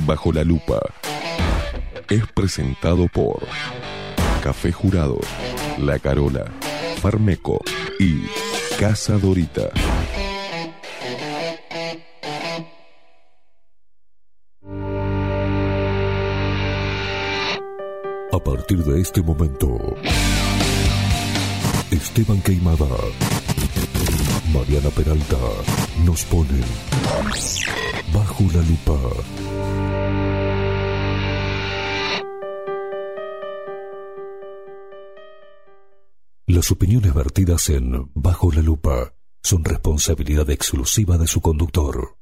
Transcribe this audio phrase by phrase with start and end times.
[0.00, 0.80] Bajo la lupa
[2.08, 3.40] es presentado por
[4.42, 5.18] Café Jurado,
[5.78, 6.44] La Carola,
[7.00, 7.60] Farmeco
[7.98, 8.22] y
[8.78, 9.70] Casa Dorita.
[18.32, 19.78] A partir de este momento,
[21.90, 22.86] Esteban Queimada,
[24.52, 25.36] Mariana Peralta
[26.04, 26.64] nos ponen
[28.12, 29.45] bajo la lupa.
[36.56, 42.16] Las opiniones vertidas en Bajo la lupa son responsabilidad exclusiva de su conductor.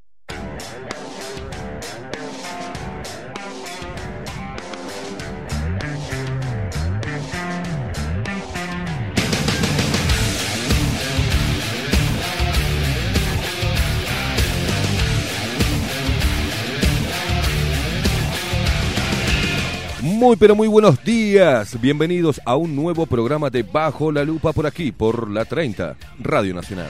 [20.38, 24.90] Pero muy buenos días, bienvenidos a un nuevo programa de Bajo la Lupa por aquí,
[24.90, 26.88] por la 30, Radio Nacional.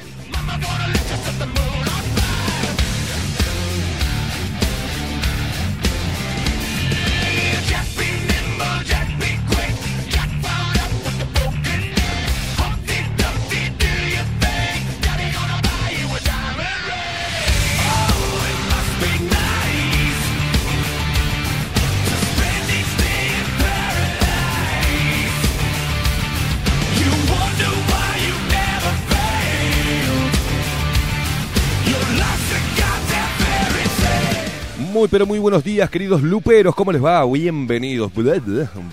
[35.05, 37.22] Muy pero muy buenos días queridos luperos, ¿cómo les va?
[37.27, 38.10] Bienvenidos,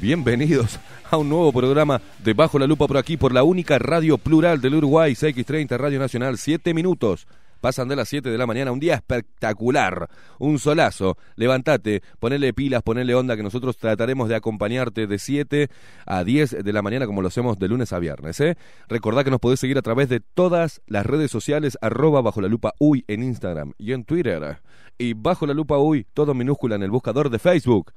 [0.02, 0.78] bienvenidos
[1.10, 4.60] a un nuevo programa de Bajo la Lupa por aquí, por la única radio plural
[4.60, 7.28] del Uruguay, CX30 Radio Nacional, siete minutos.
[7.62, 10.10] Pasan de las 7 de la mañana, un día espectacular,
[10.40, 11.18] un solazo.
[11.36, 15.70] Levantate, ponele pilas, ponele onda, que nosotros trataremos de acompañarte de 7
[16.08, 18.40] a 10 de la mañana, como lo hacemos de lunes a viernes.
[18.40, 18.58] ¿eh?
[18.90, 22.48] Recordá que nos podés seguir a través de todas las redes sociales, arroba bajo la
[22.48, 24.60] lupa uy en Instagram y en Twitter.
[24.98, 27.94] Y bajo la lupa uy, todo minúscula en el buscador de Facebook.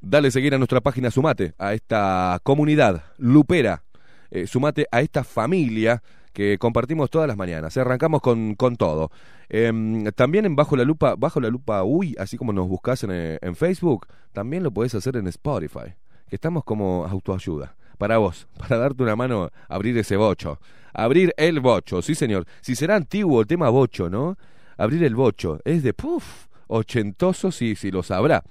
[0.00, 3.84] Dale seguir a nuestra página, sumate a esta comunidad lupera,
[4.30, 6.02] eh, sumate a esta familia
[6.32, 7.76] que compartimos todas las mañanas.
[7.76, 9.10] Arrancamos con, con todo.
[9.48, 13.10] Em, también en Bajo la Lupa, Bajo la Lupa Uy, así como nos buscas en,
[13.12, 15.94] eh, en Facebook, también lo podés hacer en Spotify,
[16.28, 17.76] que estamos como autoayuda.
[17.98, 20.58] Para vos, para darte una mano, abrir ese bocho.
[20.94, 22.46] Abrir el bocho, sí señor.
[22.60, 24.36] Si será antiguo el tema bocho, ¿no?
[24.76, 25.58] Abrir el bocho.
[25.64, 28.42] Es de, puff, ochentoso, sí, sí lo sabrá.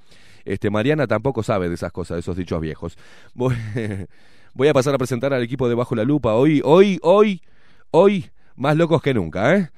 [0.44, 2.98] Este, Mariana tampoco sabe de esas cosas, de esos dichos viejos.
[3.36, 3.56] Voy,
[4.54, 6.34] voy a pasar a presentar al equipo de Bajo la Lupa.
[6.34, 7.42] Hoy, hoy, hoy
[7.94, 9.70] Hoy, más locos que nunca, ¿eh?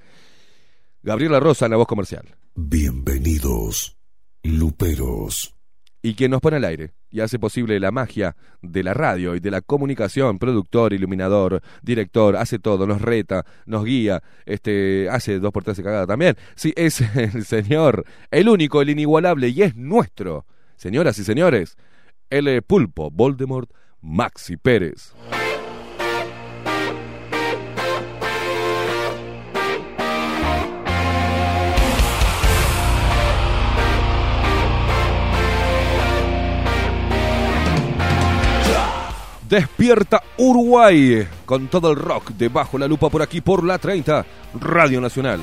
[1.01, 2.35] Gabriela Rosa en la voz comercial.
[2.53, 3.97] Bienvenidos,
[4.43, 5.55] Luperos.
[6.03, 9.39] Y quien nos pone al aire y hace posible la magia de la radio y
[9.39, 15.51] de la comunicación, productor, iluminador, director, hace todo, nos reta, nos guía, este, hace dos
[15.51, 16.35] por tres de cagada también.
[16.53, 20.45] Sí, es el señor, el único, el inigualable y es nuestro.
[20.75, 21.77] Señoras y señores,
[22.29, 23.71] el pulpo Voldemort
[24.01, 25.15] Maxi Pérez.
[39.53, 44.25] Despierta Uruguay con todo el rock debajo la lupa por aquí por la 30
[44.59, 45.41] Radio Nacional.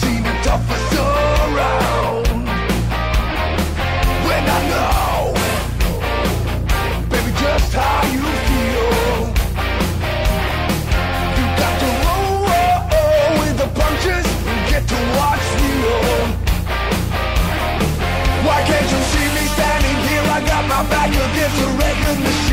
[0.00, 0.29] The
[22.10, 22.49] a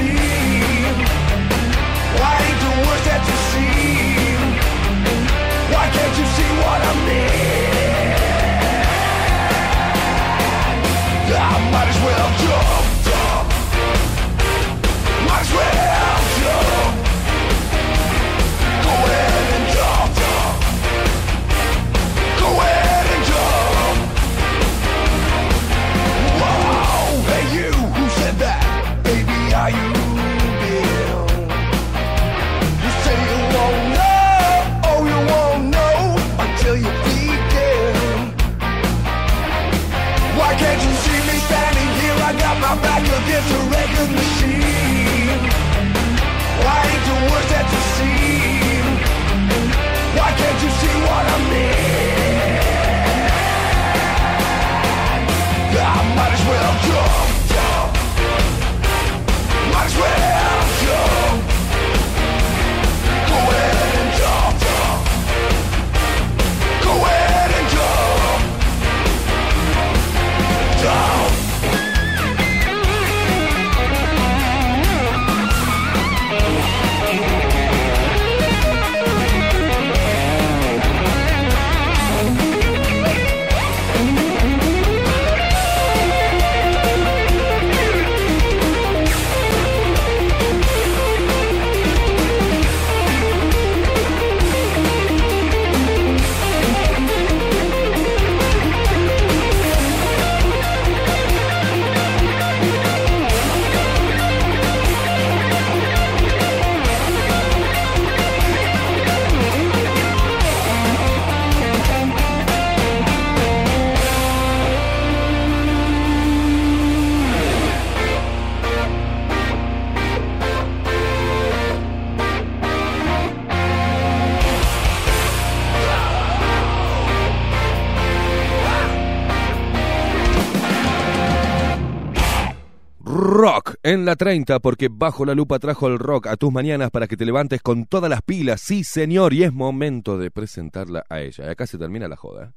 [133.88, 137.16] en la 30, porque bajo la lupa trajo el rock a tus mañanas para que
[137.16, 138.60] te levantes con todas las pilas.
[138.60, 141.46] Sí, señor, y es momento de presentarla a ella.
[141.46, 142.54] Y acá se termina la joda.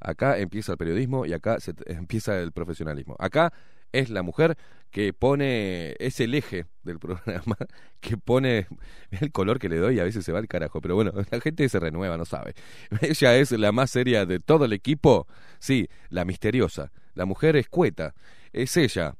[0.00, 3.14] Acá empieza el periodismo y acá se empieza el profesionalismo.
[3.20, 3.52] Acá
[3.92, 4.58] es la mujer
[4.90, 7.56] que pone, es el eje del programa,
[8.00, 8.66] que pone
[9.12, 10.80] el color que le doy y a veces se va al carajo.
[10.80, 12.54] Pero bueno, la gente se renueva, no sabe.
[13.02, 15.28] Ella es la más seria de todo el equipo.
[15.60, 18.16] Sí, la misteriosa, la mujer escueta.
[18.52, 19.14] Es ella.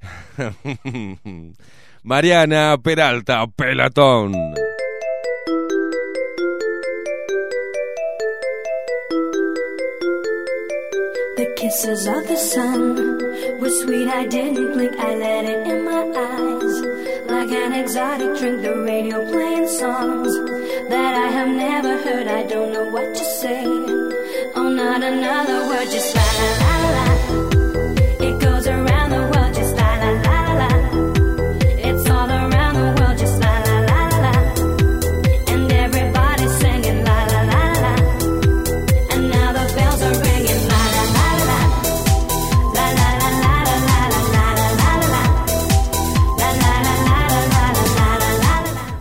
[2.04, 4.32] Mariana Peralta, Pelatón.
[11.36, 14.08] The kisses of the sun were sweet.
[14.08, 14.96] I didn't blink.
[14.98, 16.74] I let it in my eyes.
[17.28, 20.32] Like an exotic drink, the radio playing songs
[20.88, 22.26] that I have never heard.
[22.26, 23.64] I don't know what to say.
[24.56, 26.77] Oh, not another word, just la la la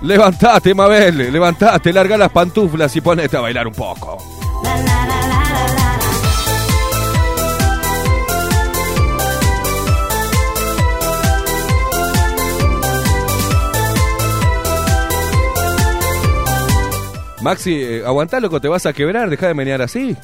[0.07, 4.17] Levantate, Mabel, levantate, larga las pantuflas y ponete a bailar un poco.
[17.41, 20.15] Maxi, eh, aguantá, loco, te vas a quebrar, deja de menear así.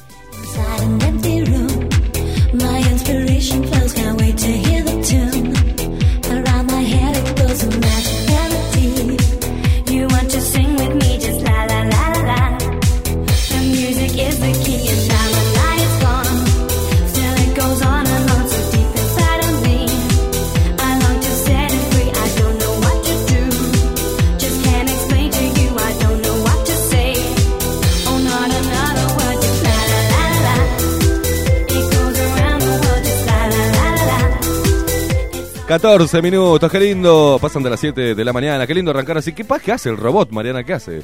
[35.66, 37.38] 14 minutos, qué lindo.
[37.40, 39.32] Pasan de las 7 de la mañana, qué lindo arrancar así.
[39.32, 40.62] ¿Qué, qué hace el robot, Mariana?
[40.62, 41.02] ¿Qué hace?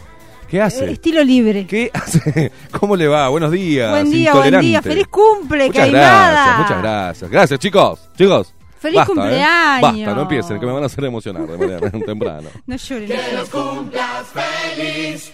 [0.50, 0.84] ¿Qué hace?
[0.84, 1.66] Eh, Estilo libre.
[1.66, 2.52] ¿Qué hace?
[2.78, 3.28] ¿Cómo le va?
[3.30, 3.90] Buenos días.
[3.90, 4.82] Buen día, buen día.
[4.82, 7.30] Feliz cumple, Muchas gracias, muchas gracias.
[7.30, 8.00] Gracias, chicos.
[8.18, 8.52] Chicos.
[8.78, 9.14] Feliz basta, ¿eh?
[9.14, 9.82] cumpleaños.
[9.82, 12.48] Basta, no empiecen, que me van a hacer emocionar de manera temprano.
[12.66, 13.08] No llores.
[13.10, 15.32] no llores.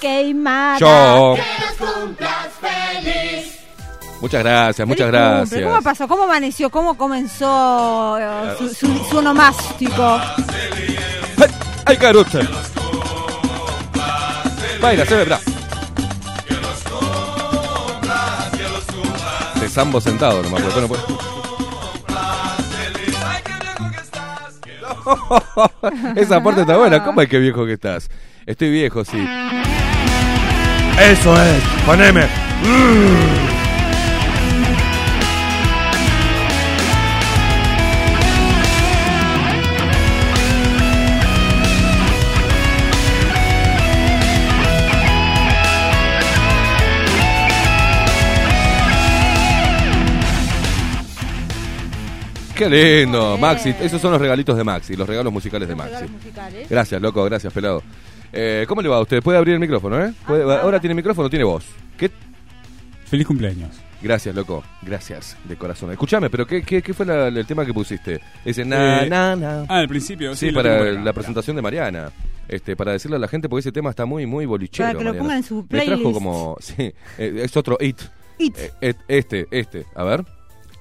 [0.00, 0.78] Queimada.
[0.78, 1.36] Yo.
[4.20, 5.36] Muchas gracias, muchas Feliz cumple.
[5.38, 5.62] gracias.
[5.62, 6.08] ¿Cómo pasó?
[6.08, 6.70] ¿Cómo amaneció?
[6.70, 10.20] ¿Cómo comenzó eh, su, su, su onomástico?
[11.38, 11.46] ¡Ay,
[11.86, 12.40] ay carucha!
[14.80, 15.40] Baila, se ve, bra.
[19.60, 21.02] De sambo sentado nomás, porque no puede.
[26.16, 27.04] Esa parte está buena.
[27.04, 28.08] ¿Cómo es que viejo que estás?
[28.46, 29.18] Estoy viejo, sí.
[30.98, 32.26] Eso es, poneme.
[52.68, 53.74] Qué lindo, Maxi.
[53.80, 55.92] Esos son los regalitos de Maxi, los regalos musicales de Maxi.
[55.94, 56.68] regalos musicales.
[56.68, 57.82] Gracias, loco, gracias, pelado.
[58.32, 59.22] Eh, ¿Cómo le va a usted?
[59.22, 60.12] ¿Puede abrir el micrófono, eh?
[60.26, 61.64] ¿Puede- Ah, ahora tiene micrófono, tiene voz.
[61.96, 62.10] ¿Qué?
[63.06, 63.70] Feliz cumpleaños.
[64.02, 64.62] Gracias, loco.
[64.82, 65.90] Gracias, de corazón.
[65.90, 68.20] Escuchame, pero ¿qué, qué, qué fue la- el tema que pusiste?
[68.44, 69.64] Ese na, Eh, na, na.
[69.68, 70.52] Ah, al principio, sí.
[70.52, 70.90] Para acá.
[70.92, 72.10] la presentación de Mariana.
[72.48, 74.88] Este, para decirle a la gente, porque ese tema está muy, muy bolichero.
[74.88, 76.12] Para que lo pongan en su Me trajo playlist.
[76.14, 76.56] como.
[76.60, 76.74] Sí,
[77.18, 78.00] eh, es otro hit.
[78.38, 78.56] It.
[78.58, 79.86] Eh, et- este, este.
[79.94, 80.24] A ver.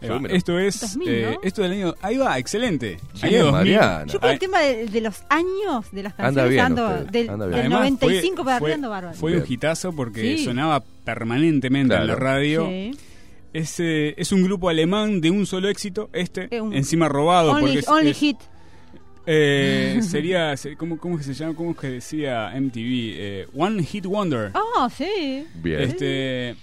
[0.07, 0.21] Va.
[0.29, 0.79] Esto es.
[0.79, 1.39] 2000, eh, ¿no?
[1.43, 1.93] esto del año.
[2.01, 2.99] Ahí va, excelente.
[3.21, 3.51] Bien, año 2000.
[3.51, 4.05] Mariana.
[4.05, 7.05] Yo con el tema de, de los años de las Anda canciones bien ando usted,
[7.11, 7.51] del, anda bien.
[7.57, 9.17] del además, 95 fue- para fue- arriba ando bárbaro.
[9.17, 9.43] Fue Bien.
[9.43, 10.45] un hitazo porque Sí.
[10.45, 12.67] sonaba permanentemente en la radio.
[12.67, 12.91] Sí.
[13.51, 17.51] Es, eh, es un grupo alemán de un solo éxito, este, Eh, un- encima robado.
[17.51, 18.37] porque Only, es- only es- hit.
[19.25, 21.55] eh, sería, se- ¿cómo, ¿cómo es que se llama?
[21.55, 23.13] ¿Cómo es que decía MTV?
[23.17, 24.51] Eh, One Hit Wonder.
[24.53, 25.45] Ah, sí.
[25.55, 25.81] Bien.
[25.81, 26.55] Este.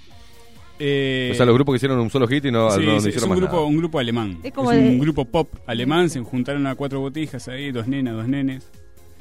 [0.78, 3.09] Eh, o sea, los grupos que hicieron un solo hit y no, Sí, no sí,
[3.09, 3.66] es hicieron un más grupo, nada.
[3.66, 4.38] un grupo alemán.
[4.42, 7.87] Es Es, como un de- grupo pop alemán, se juntaron a cuatro botijas ahí, dos
[7.87, 8.68] nenas, dos nenes,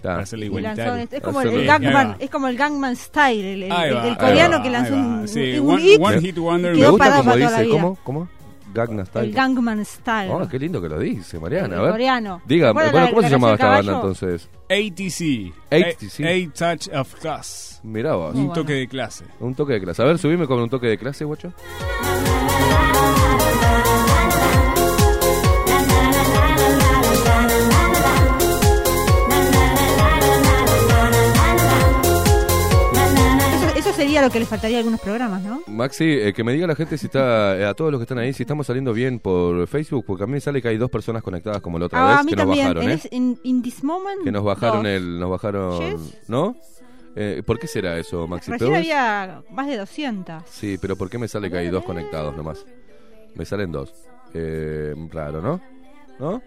[0.01, 1.07] para hacerle igualitario.
[1.11, 4.15] es como el, Gangman, es como el Gangman Style, el, el- el- va, el ahí
[4.17, 5.27] coreano va, que lanzó un.
[5.27, 6.75] Sí, un one, hit one Hit Wonder.
[6.75, 7.69] Me gusta como la dice.
[7.69, 7.97] ¿cómo?
[8.03, 8.29] ¿Cómo?
[8.73, 9.27] Gagna Style.
[9.27, 10.29] el Gangman Style.
[10.29, 11.75] Oh, qué lindo que lo dice, Mariana.
[11.75, 11.91] El A ver.
[11.91, 12.41] coreano.
[12.45, 14.49] Diga, ¿Recuerda bueno, la- ¿cómo la se llamaba esta banda entonces?
[14.69, 15.53] ATC.
[15.71, 16.23] ATC.
[16.25, 16.29] A,
[16.67, 17.74] A Touch of Class.
[17.85, 18.33] Mirá vos.
[18.35, 18.53] Un bueno.
[18.53, 19.25] toque de clase.
[19.39, 20.01] Un toque de clase.
[20.01, 21.53] A ver, subime con un toque de clase, guacho.
[33.75, 35.61] Eso, sería lo que le faltaría a algunos programas, ¿no?
[35.67, 38.17] Maxi, eh, que me diga la gente si está, eh, a todos los que están
[38.17, 40.89] ahí, si estamos saliendo bien por Facebook, porque a mí me sale que hay dos
[40.89, 42.93] personas conectadas como la otra Ah, vez a mí que nos bajaron, ¿eh?
[42.93, 44.23] es- en- in this moment.
[44.23, 44.91] Que nos bajaron dos.
[44.91, 46.17] el, nos bajaron, Yes.
[46.29, 46.55] ¿no?
[47.15, 48.51] Eh, ¿Por qué será eso, Maxi?
[48.51, 50.43] Recién ¿Pero había más de 200.
[50.49, 52.65] Sí, pero ¿por qué me sale que hay dos conectados nomás?
[53.35, 53.93] Me salen dos.
[54.33, 55.61] Eh, raro, ¿no?
[56.19, 56.41] ¿No?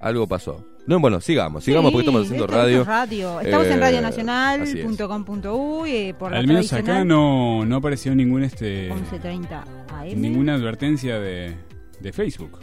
[0.00, 0.64] Algo pasó.
[0.86, 2.80] No, bueno, sigamos, sigamos Sí, porque estamos haciendo radio.
[2.80, 3.40] es radio.
[3.40, 3.80] Estamos en Eh, es.
[3.80, 10.20] radionacional.com.uy eh, por la Al menos acá no, no apareció ningún este 1130 AM.
[10.20, 11.54] ninguna advertencia de,
[12.00, 12.58] de Facebook.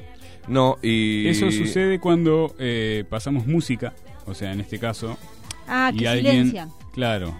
[0.47, 1.27] No, y...
[1.27, 3.93] Eso sucede cuando eh, pasamos música,
[4.25, 5.17] o sea, en este caso,
[5.69, 6.71] Ah, y que alguien, silencian.
[6.93, 7.33] claro,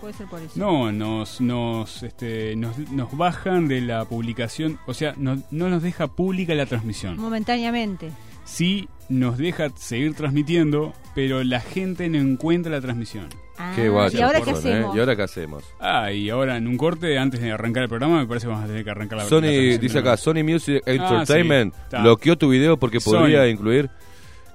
[0.00, 0.52] Puede ser por eso.
[0.58, 5.82] no, nos, nos, este, nos, nos bajan de la publicación, o sea, no, no nos
[5.82, 7.16] deja pública la transmisión.
[7.18, 8.10] Momentáneamente.
[8.44, 13.28] Sí nos deja seguir transmitiendo, pero la gente no encuentra la transmisión.
[13.58, 14.52] Ah, Qué guacho, ¿Y ahora qué ¿eh?
[14.52, 14.94] hacemos?
[14.96, 15.64] ¿Y ahora qué hacemos?
[15.80, 18.64] Ah, y ahora en un corte, antes de arrancar el programa, me parece que vamos
[18.64, 20.16] a tener que arrancar la Sony, dice acá.
[20.18, 23.12] Sony Music Ah, Entertainment sí, bloqueó tu video porque Sony.
[23.20, 23.90] podría incluir...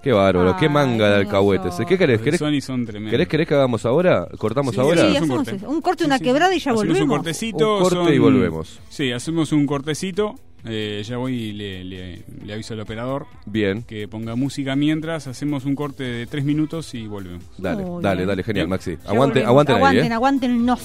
[0.03, 1.75] Qué bárbaro, qué manga de alcahuetes.
[1.87, 2.21] ¿Qué querés?
[2.21, 3.11] ¿Querés, Sony son tremendos.
[3.11, 4.27] ¿Querés, querés que hagamos ahora?
[4.37, 5.01] ¿Cortamos Sí, ahora?
[5.01, 5.63] Sí, un hacemos.
[5.75, 7.01] Un corte, una sí, quebrada y ya Hacemos volvemos.
[7.01, 7.75] un cortecito.
[7.77, 8.79] Un corte son- y volvemos.
[8.89, 10.35] Sí, hacemos un cortecito.
[10.63, 15.25] Eh, ya voy y le, le- le aviso al operador Bien, que ponga música mientras
[15.25, 17.43] hacemos un corte de tres minutos y volvemos.
[17.57, 18.27] dale, Muy dale, bien.
[18.27, 18.91] dale, genial, Maxi.
[18.91, 19.47] Ya Aguanten, volvemos.
[19.47, 20.13] aguanten ahí, aguanten, ¿eh?
[20.13, 20.79] aguántennos.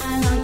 [0.00, 0.42] I long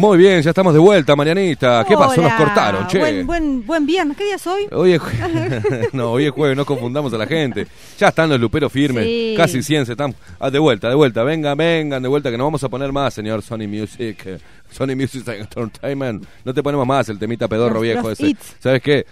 [0.00, 1.84] Muy bien, ya estamos de vuelta, Marianita.
[1.86, 2.22] ¿Qué pasó?
[2.22, 2.98] Nos cortaron, che.
[2.98, 4.16] Buen, buen, buen viernes.
[4.16, 4.66] ¿Qué día es hoy?
[4.72, 7.66] Hoy es, jue- no, hoy es jueves, no confundamos a la gente.
[7.98, 9.34] Ya están los luperos firmes, Sí.
[9.36, 10.14] casi 100 se están.
[10.38, 13.12] Ah, de vuelta, de vuelta, vengan, vengan, de vuelta, que no vamos a poner más,
[13.12, 14.22] señor Sony Music.
[14.24, 14.38] eh,
[14.70, 16.24] Sony Music Entertainment.
[16.46, 18.36] No te ponemos más el temita pedorro Los- viejo los ese.
[18.58, 19.04] ¿Sabes qué?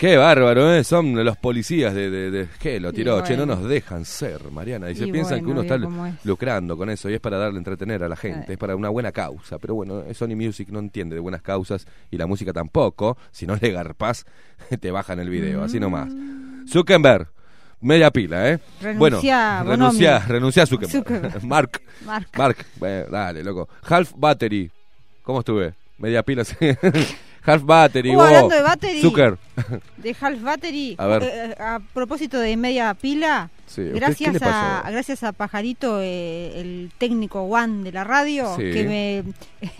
[0.00, 0.82] Qué bárbaro, ¿eh?
[0.82, 2.08] Son los policías de...
[2.08, 2.80] de, de- ¿Qué?
[2.80, 3.60] Lo tiró, che, no bueno.
[3.60, 4.90] nos dejan ser, Mariana.
[4.90, 7.58] Y se Y piensan que bueno, uno está lucrando con eso y es para darle
[7.58, 8.54] entretener a la gente, Eh.
[8.54, 9.58] es para una buena causa.
[9.58, 13.18] Pero bueno, Sony Music no entiende de buenas causas y la música tampoco.
[13.30, 14.24] Si no le garpas,
[14.80, 16.10] te bajan el video, así nomás.
[16.66, 17.28] Zuckerberg,
[17.82, 18.56] media pila, ¿eh?
[18.80, 18.82] Mm.
[18.84, 20.92] Renuncia, bueno, renuncia, renuncia a Zuckerberg.
[20.92, 21.44] Zuckerberg.
[21.44, 22.28] Mark, Mark.
[22.38, 23.68] Mark, bueno, dale, loco.
[23.86, 24.70] Half Battery,
[25.22, 25.74] ¿cómo estuve?
[25.98, 26.56] Media pila, sí.
[27.44, 29.00] Half Battery, Uh, hablando de battery.
[29.00, 29.38] Zucker.
[29.96, 30.94] De Half Battery.
[30.98, 31.22] A ver.
[31.24, 33.50] Eh, a propósito de media pila.
[33.66, 38.54] Sí, ¿usted qué Gracias a, gracias a Pajarito, eh, el técnico One de la radio,
[38.56, 38.62] Sí.
[38.72, 39.70] que me,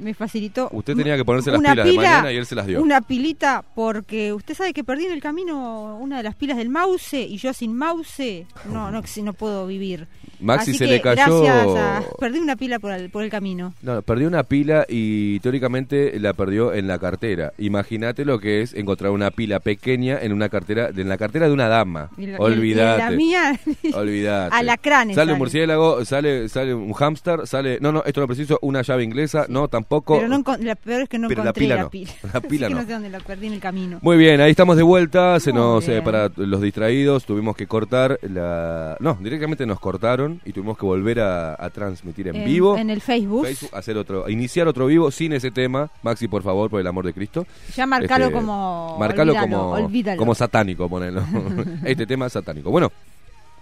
[0.00, 0.68] me facilitó.
[0.72, 2.82] Usted tenía que ponerse las pilas de mañana y él se las dio.
[2.82, 6.68] Una pilita, porque usted sabe que perdí en el camino una de las pilas del
[6.68, 10.06] mouse y yo sin mouse no, no, si no puedo vivir.
[10.40, 11.42] Maxi Así se que le cayó.
[11.42, 13.74] Gracias a- Perdí una pila por el, por el camino.
[13.82, 17.52] No, perdió una pila y teóricamente la perdió en la cartera.
[17.58, 21.52] Imagínate lo que es encontrar una pila pequeña en una cartera, en la cartera de
[21.52, 22.08] una dama.
[22.16, 23.60] Y la- mía.
[23.94, 24.54] Olvídate.
[24.56, 27.78] Alacranes Sale un murciélago, sale, sale un hámster, sale.
[27.80, 29.89] No, no, esto no preciso, una llave inglesa, no, tampoco.
[30.06, 31.90] Pero no la peor es que no Pero la encontré pila la no.
[31.90, 32.12] pila.
[32.32, 32.76] La pila no.
[32.76, 33.98] no sé dónde la perdí en el camino.
[34.02, 35.40] Muy bien, ahí estamos de vuelta.
[35.40, 38.96] Se Muy nos, eh, para los distraídos, tuvimos que cortar la.
[39.00, 42.76] No, directamente nos cortaron y tuvimos que volver a, a transmitir en, vivo.
[42.76, 43.46] En el Facebook.
[43.46, 45.90] Facebook, hacer otro, iniciar otro vivo sin ese tema.
[46.02, 47.44] Maxi, por favor, por el amor de Cristo.
[47.74, 48.96] Ya marcalo Este, como.
[48.98, 51.22] Marcalo como, como satánico, ponelo.
[51.84, 52.70] este tema es satánico.
[52.70, 52.92] Bueno,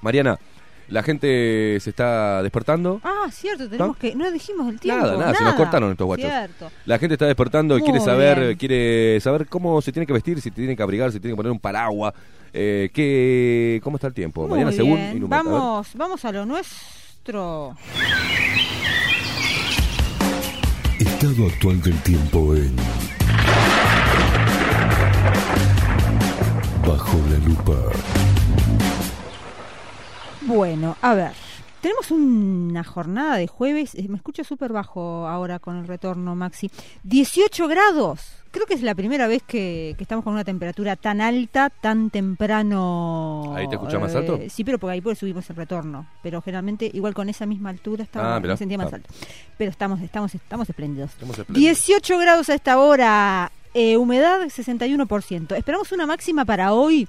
[0.02, 0.38] Mariana,
[0.88, 3.00] la gente se está despertando.
[3.04, 3.94] Ah, cierto, tenemos ¿No?
[3.94, 4.14] que.
[4.14, 5.04] No dijimos el tiempo.
[5.04, 6.26] Nada, nada, se nos cortaron estos guachos.
[6.26, 6.70] Cierto.
[6.86, 8.56] La gente está despertando y Muy quiere saber, bien.
[8.56, 11.52] quiere saber cómo se tiene que vestir, si tiene que abrigar, si tiene que poner
[11.52, 12.14] un paraguas.
[12.52, 14.42] Eh, ¿qué, ¿Cómo está el tiempo?
[14.42, 15.12] Muy Mariana, según a.
[15.28, 17.76] Vamos, vamos a lo nuestro.
[20.98, 22.74] Estado actual del tiempo en
[26.86, 27.74] Bajo la lupa.
[30.42, 31.32] Bueno, a ver.
[31.80, 33.94] Tenemos una jornada de jueves.
[33.94, 36.70] eh, Me escucho súper bajo ahora con el retorno, Maxi.
[37.04, 38.20] 18 grados.
[38.50, 42.10] Creo que es la primera vez que, que estamos con una temperatura tan alta, tan
[42.10, 43.52] temprano.
[43.54, 44.40] ¿Ahí te escuchas más alto?
[44.48, 46.08] Sí, pero porque ahí pues subimos el retorno.
[46.22, 48.96] Pero generalmente, igual con esa misma altura, estaba, Ah, me sentía más Ah.
[48.96, 49.10] alto.
[49.56, 51.10] Pero estamos, estamos, estamos espléndidos.
[51.12, 51.86] Estamos espléndidos.
[51.86, 55.54] 18 grados a esta hora, eh, humedad 61%.
[55.54, 57.06] Esperamos una máxima para hoy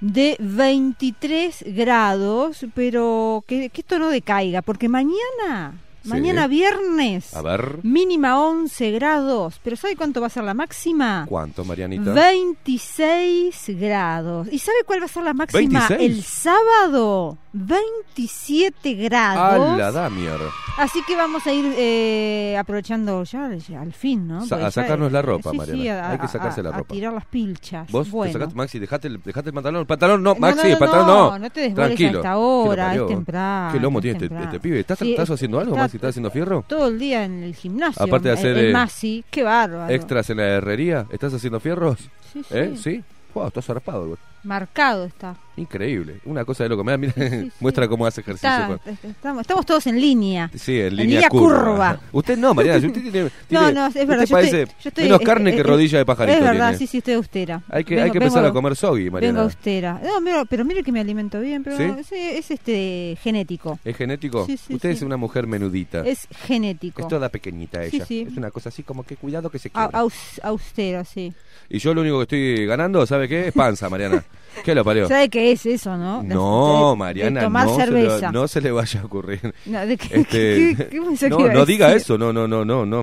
[0.00, 5.74] de 23 grados, pero que, esto no decaiga, porque mañana.
[6.08, 11.26] Mañana viernes, A ver, mínima 11 grados, pero ¿sabe cuánto va a ser la máxima?
[11.28, 12.12] ¿cuánto, Marianita?
[12.12, 14.48] 26 grados.
[14.50, 16.00] ¿Y sabe cuál va a ser la máxima 26?
[16.18, 17.38] el sábado?
[17.52, 19.68] 27 grados.
[19.74, 20.38] ¡A la Damier!
[20.76, 24.46] Así que vamos a ir eh, aprovechando ya, ya al fin, ¿no?
[24.46, 25.82] Sa- a ya, sacarnos la ropa, sí, Mariana.
[25.82, 26.94] sí, a- Hay que sacarse a- la a ropa.
[26.94, 27.90] tirar las pilchas.
[27.90, 28.32] Vos bueno.
[28.32, 29.80] te sacaste, Maxi, dejate el, dejate el pantalón.
[29.80, 31.38] El pantalón no, Maxi, no, el pantalón no, no.
[31.38, 32.18] no te desboles a Tranquilo.
[32.20, 33.02] esta ¿Qué lo hora, parió?
[33.02, 34.80] es temprano, ¿Qué lomo tiene este, este pibe?
[34.80, 35.96] ¿Estás, Sí, estás haciendo algo, está- Maxi?
[35.98, 36.64] ¿Estás haciendo fierro?
[36.66, 38.02] Todo el día en el gimnasio.
[38.02, 39.92] Aparte de el- hacer, el, eh, Masi, qué bárbaro.
[39.92, 41.06] ¿Extras en la herrería?
[41.10, 41.98] ¿Estás haciendo fierros?
[42.32, 42.54] Sí, sí.
[42.56, 42.74] ¿Eh?
[42.76, 43.04] ¿Sí?
[43.34, 44.18] Wow, estás zarpado, güey.
[44.48, 45.36] Marcado está.
[45.58, 46.20] Increíble.
[46.24, 46.84] Una cosa de loco.
[46.84, 47.88] Mira, mira, Sí, sí, muestra sí.
[47.90, 48.48] cómo hace ejercicio.
[48.48, 50.50] Está- con- est- estamos, estamos todos en línea.
[50.54, 51.58] Sí, en En línea, línea curva.
[51.58, 52.00] curva.
[52.12, 52.86] Usted no, Mariana.
[52.86, 54.24] Usted tiene, No, tiene- no, es verdad.
[54.24, 56.38] yo parece estoy, yo estoy, menos eh, carne que eh, rodilla de pajarito.
[56.38, 56.78] Es verdad, tiene.
[56.78, 57.62] sí, sí, estoy austera.
[57.68, 59.32] Hay que, Vengo- hay que empezar vengo- a comer soggy, Mariana.
[59.32, 60.00] Vengo austera.
[60.02, 63.78] No, mira, pero mire que me alimento bien, pero es, es, este genético.
[63.84, 64.46] ¿Es genético?
[64.70, 66.06] Usted es una mujer menudita.
[66.06, 67.02] Es genético.
[67.02, 68.04] Es toda pequeñita ella.
[68.08, 69.98] Es una cosa así como que cuidado que se quiebra.
[70.00, 71.32] aus- austero, sí.
[71.68, 73.48] Y yo lo único que estoy ganando, ¿sabe qué?
[73.48, 74.24] Es panza, Mariana.
[74.64, 75.08] ¿Qué lo parió?
[75.08, 76.22] ¿Sabe qué es eso, no?
[76.22, 78.26] No, de- Mariana, de tomar no, se cerveza.
[78.26, 79.54] le, no se le vaya a ocurrir.
[79.66, 82.84] No, ¿de qué, Este, qué- qué que no, no diga eso, no, no, no, no,
[82.86, 83.02] no,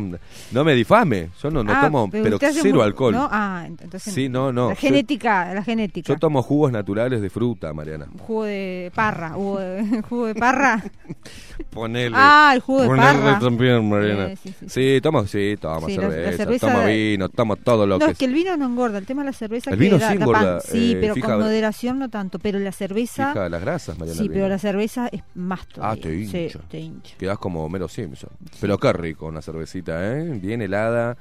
[0.52, 1.30] no me difame.
[1.42, 3.14] Yo no, no Ah, tomo, pero cero alcohol.
[3.14, 3.28] ¿no?
[3.32, 4.14] Ah, entonces.
[4.14, 4.70] Sí, no, no.
[4.70, 6.14] La Yo- genética, la genética.
[6.14, 8.08] Yo tomo jugos naturales de fruta, Mariana.
[8.20, 10.84] Jugo de parra, jugo de, jugo de parra.
[11.70, 12.16] Ponele.
[12.18, 13.40] Ah, el jugo de Ponele parra.
[13.40, 14.26] también, Mariana.
[14.28, 15.02] Eh, sí, sí, sí.
[15.02, 18.18] Tomo, sí, tomo Sí, la- la cerveza, tomo vino, tomo todo lo No, que es
[18.18, 20.60] que el vino no engorda, el tema de la cerveza El vino sí da engorda.
[20.62, 24.22] Sí, eh, pero con moderación no tanto, pero la cerveza fija las grasas, Mariana.
[24.22, 26.00] Sí, pero la cerveza es más todavía.
[26.00, 26.60] Ah, te Sí, hincha.
[26.70, 27.16] te hincha.
[27.18, 28.30] Quedás como Homero Simpson.
[28.60, 30.40] Pero qué rico una cervecita, ¿eh?
[30.42, 31.18] Bien helada,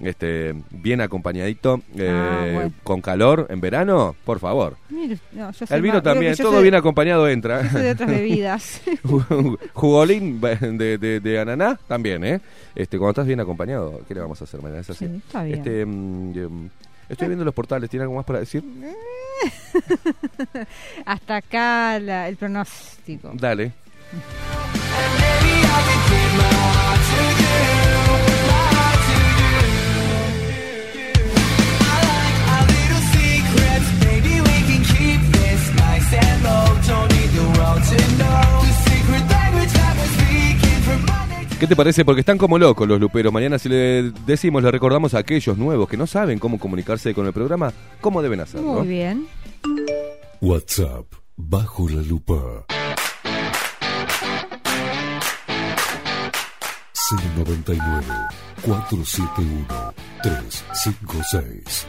[0.00, 2.72] este, bien acompañadito, eh, Ah, bueno.
[2.84, 4.76] con calor en verano, por favor.
[4.90, 7.62] Mire, no, yo soy El vino más- también, todo soy- bien acompañado entra.
[7.62, 8.80] yo soy de otras bebidas.
[9.74, 12.40] Jugolín de, de, de ananá también, ¿eh?
[12.74, 14.80] Este, cuando estás bien acompañado, ¿qué le vamos a hacer, Mariana?
[14.82, 15.06] Es así.
[15.06, 15.58] Sí, está bien.
[15.58, 16.68] Este, mm, em,
[17.08, 18.62] estoy viendo los portales, ¿tiene algo más para decir?
[21.06, 23.30] Hasta acá la- el pronóstico.
[23.34, 23.72] Dale.
[41.58, 42.04] ¿Qué te parece?
[42.04, 43.32] Porque están como locos los luperos.
[43.32, 47.26] Mañana si le decimos, le recordamos a aquellos nuevos que no saben cómo comunicarse con
[47.26, 48.74] el programa, cómo deben hacerlo.
[48.74, 49.26] Muy bien.
[50.40, 51.06] WhatsApp
[51.40, 52.66] Bajo la lupa.
[57.36, 58.04] 099
[58.62, 61.86] 471 356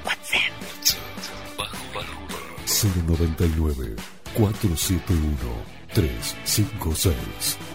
[3.07, 3.95] 099
[4.35, 5.37] 471
[5.95, 7.68] 356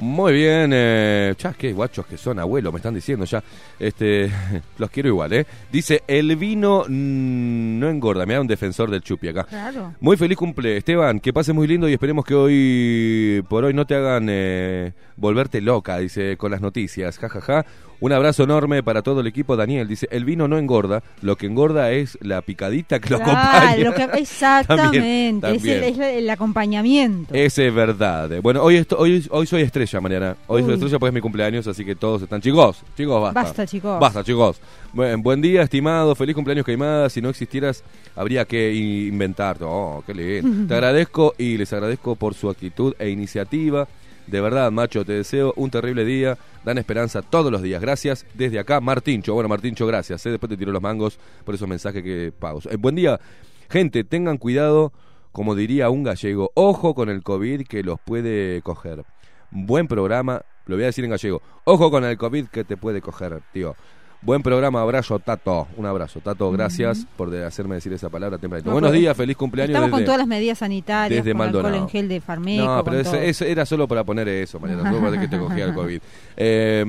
[0.00, 3.44] Muy bien, eh, chas, qué guachos que son, abuelos, me están diciendo ya.
[3.78, 4.30] Este,
[4.78, 5.46] los quiero igual, ¿eh?
[5.70, 8.24] Dice, el vino mm, no engorda.
[8.24, 9.44] Me da un defensor del chupi acá.
[9.44, 9.94] Claro.
[10.00, 11.20] Muy feliz cumple, Esteban.
[11.20, 15.60] Que pases muy lindo y esperemos que hoy, por hoy, no te hagan eh, volverte
[15.60, 17.18] loca, dice, con las noticias.
[17.18, 17.66] Ja, ja, ja.
[18.00, 19.56] Un abrazo enorme para todo el equipo.
[19.56, 23.76] Daniel dice: El vino no engorda, lo que engorda es la picadita que lo acompaña.
[23.76, 25.40] lo que- exactamente.
[25.40, 27.34] También, Es, el, es el acompañamiento.
[27.34, 28.30] Ese es verdad.
[28.42, 30.36] Bueno, hoy, esto- hoy, hoy soy estrella, Mariana.
[30.46, 32.40] Hoy soy estrella porque es mi cumpleaños, así que todos están.
[32.40, 33.42] Chicos, chicos, basta.
[33.42, 34.00] Basta, chicos.
[34.00, 34.60] Basta, chicos.
[34.92, 36.14] Buen, buen día, estimado.
[36.14, 37.08] Feliz cumpleaños, Caimada.
[37.10, 37.84] Si no existieras,
[38.16, 39.64] habría que inventarte.
[39.66, 40.66] Oh, qué lindo.
[40.68, 43.86] Te agradezco y les agradezco por su actitud e iniciativa.
[44.26, 46.38] De verdad, macho, te deseo un terrible día.
[46.64, 47.80] Dan esperanza todos los días.
[47.80, 48.26] Gracias.
[48.34, 49.34] Desde acá, Martincho.
[49.34, 50.24] Bueno, Martincho, gracias.
[50.26, 50.30] ¿eh?
[50.30, 52.60] Después te tiro los mangos por esos mensajes que pago.
[52.70, 53.20] Eh, buen día.
[53.68, 54.92] Gente, tengan cuidado,
[55.32, 56.50] como diría un gallego.
[56.54, 59.04] Ojo con el COVID que los puede coger.
[59.50, 60.42] Buen programa.
[60.66, 61.42] Lo voy a decir en gallego.
[61.64, 63.74] Ojo con el COVID que te puede coger, tío.
[64.22, 65.66] Buen programa, abrazo, Tato.
[65.78, 66.50] Un abrazo, Tato.
[66.52, 68.68] Gracias por hacerme decir esa palabra tempranito.
[68.68, 69.74] No, Buenos días, feliz cumpleaños.
[69.74, 71.84] Estamos con todas las medidas sanitarias, desde con alcohol Maldonado.
[71.86, 72.22] en gel de
[72.58, 73.14] no, pero todo.
[73.16, 76.00] ese era solo para poner eso, Mariana, para que te cogía el COVID.
[76.36, 76.84] Eh,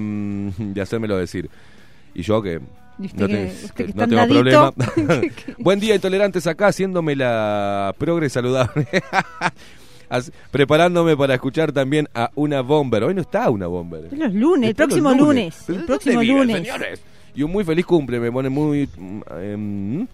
[0.58, 1.50] de hacérmelo decir.
[2.14, 2.60] Y yo que
[2.98, 4.74] no, que que no tengo problema.
[5.58, 8.88] Buen día, intolerantes, acá haciéndome la progre saludable.
[10.10, 13.06] As- Preparándome para escuchar también a una bomber.
[13.06, 14.06] Hoy no está una bomber.
[14.12, 15.64] Es los lunes, el próximo lunes.
[15.66, 16.58] ¿Pero El próximo lunes.
[16.58, 17.02] señores?
[17.36, 18.90] Y un muy feliz cumple, me pone muy...
[19.40, 20.08] em,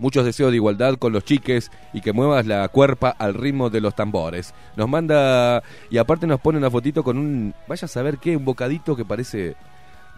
[0.00, 3.80] muchos deseos de igualdad con los chiques y que muevas la cuerpa al ritmo de
[3.80, 4.52] los tambores.
[4.76, 5.62] Nos manda...
[5.90, 7.54] Y aparte nos pone una fotito con un...
[7.68, 9.54] Vaya a saber qué, un bocadito que parece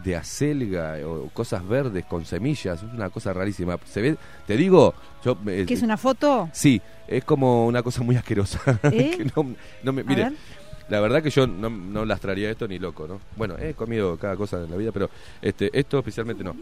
[0.02, 2.82] de acelga o cosas verdes con semillas.
[2.82, 3.78] Es una cosa rarísima.
[3.84, 4.16] Se ve...
[4.46, 4.94] Te digo...
[5.24, 6.48] Yo, eh, ¿Qué es una foto?
[6.52, 8.60] Sí, es como una cosa muy asquerosa.
[8.84, 9.14] ¿Eh?
[9.16, 10.32] Que no, no me, mire.
[10.88, 13.20] La verdad que yo no, no lastraría esto ni loco, ¿no?
[13.36, 15.08] Bueno, he comido cada cosa en la vida, pero
[15.40, 16.54] este esto especialmente no.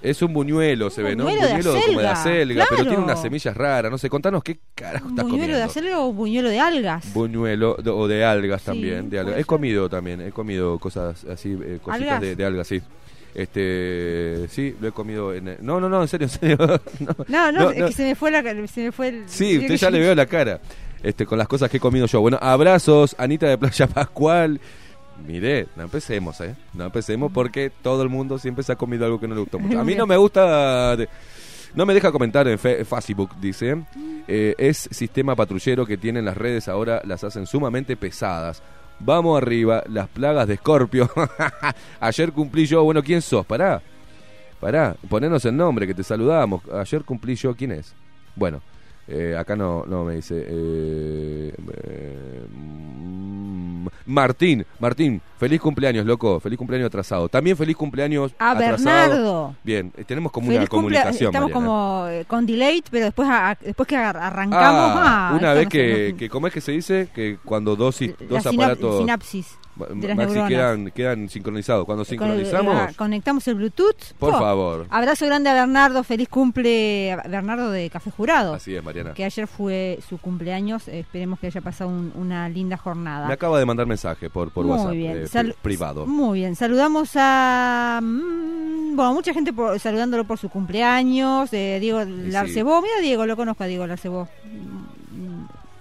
[0.00, 1.24] Es un buñuelo, se ve, ¿no?
[1.26, 3.90] Un buñuelo de como de acelga, acelga, pero tiene unas semillas raras.
[3.90, 5.56] No sé, contanos qué carajo ¿Un estás buñuelo comiendo.
[5.58, 7.12] de acelga o buñuelo de algas?
[7.12, 9.10] Buñuelo de- o de algas Sí, también.
[9.10, 9.38] De algas.
[9.38, 12.80] He comido también, he comido cosas así, eh, cositas de, de algas, sí.
[13.34, 15.56] Este, sí, lo he comido en...
[15.60, 16.56] No, no, no, en serio, en serio.
[17.00, 19.58] no, No, no, no, es que se me fue la se me fue el Sí,
[19.58, 20.60] usted ya le veo la cara.
[21.02, 22.20] Este, con las cosas que he comido yo.
[22.20, 24.60] Bueno, abrazos, Anita de Playa Pascual.
[25.26, 26.54] Mire, no empecemos, ¿eh?
[26.74, 29.58] No empecemos porque todo el mundo siempre se ha comido algo que no le gustó
[29.58, 29.78] mucho.
[29.80, 30.96] A mí no me gusta...
[31.74, 33.84] No me deja comentar en Facebook, dice.
[34.26, 38.62] Eh, es sistema patrullero que tienen las redes ahora, las hacen sumamente pesadas.
[39.00, 41.10] Vamos arriba, las plagas de Escorpio.
[42.00, 43.44] Ayer cumplí yo, bueno, ¿quién sos?
[43.44, 43.82] Pará.
[44.60, 46.62] Pará, ponernos el nombre que te saludamos.
[46.72, 47.94] Ayer cumplí yo, ¿quién es?
[48.34, 48.60] Bueno,
[49.08, 50.44] eh, acá no, no me dice.
[50.46, 51.52] eh,
[51.84, 56.40] eh, mm, Martín, Martín, feliz cumpleaños, loco.
[56.40, 57.28] Feliz cumpleaños atrasado.
[57.28, 59.10] También feliz cumpleaños A atrasado.
[59.10, 59.56] Bernardo.
[59.62, 61.28] Bien, eh, tenemos como Feliz una comunicación.
[61.28, 61.54] Estamos Mariana.
[61.54, 65.64] como eh, con delay, pero después a- después que ar- arrancamos Ah, ah, una vez
[65.64, 67.08] no que, sé, no- que, ¿cómo es que se dice?
[67.14, 70.48] Que cuando dos, la dos aparatos sinapsis de las Maxi neuronas.
[70.48, 71.84] quedan, quedan sincronizados.
[71.84, 74.12] Cuando sincronizamos, ah, conectamos el Bluetooth.
[74.18, 74.38] por ¡po!
[74.38, 74.86] favor.
[74.90, 78.54] Abrazo grande a Bernardo, feliz cumple a Bernardo de Café Jurado.
[78.54, 79.14] Así es, Mariana.
[79.14, 83.26] Que ayer fue su cumpleaños, eh, esperemos que haya pasado un- una linda jornada.
[83.26, 85.24] Me acaba de mandar mensaje por, por Muy WhatsApp, bien.
[85.32, 86.06] eh, privado.
[86.06, 86.56] Muy bien.
[86.56, 88.00] Saludamos a.
[88.02, 91.52] mm, bueno, mucha gente por- saludándolo por su cumpleaños.
[91.52, 92.10] eh, Diego sí.
[92.30, 92.82] Larcebó.
[92.82, 94.28] Mira, Diego, lo conozco a Diego Larcebó.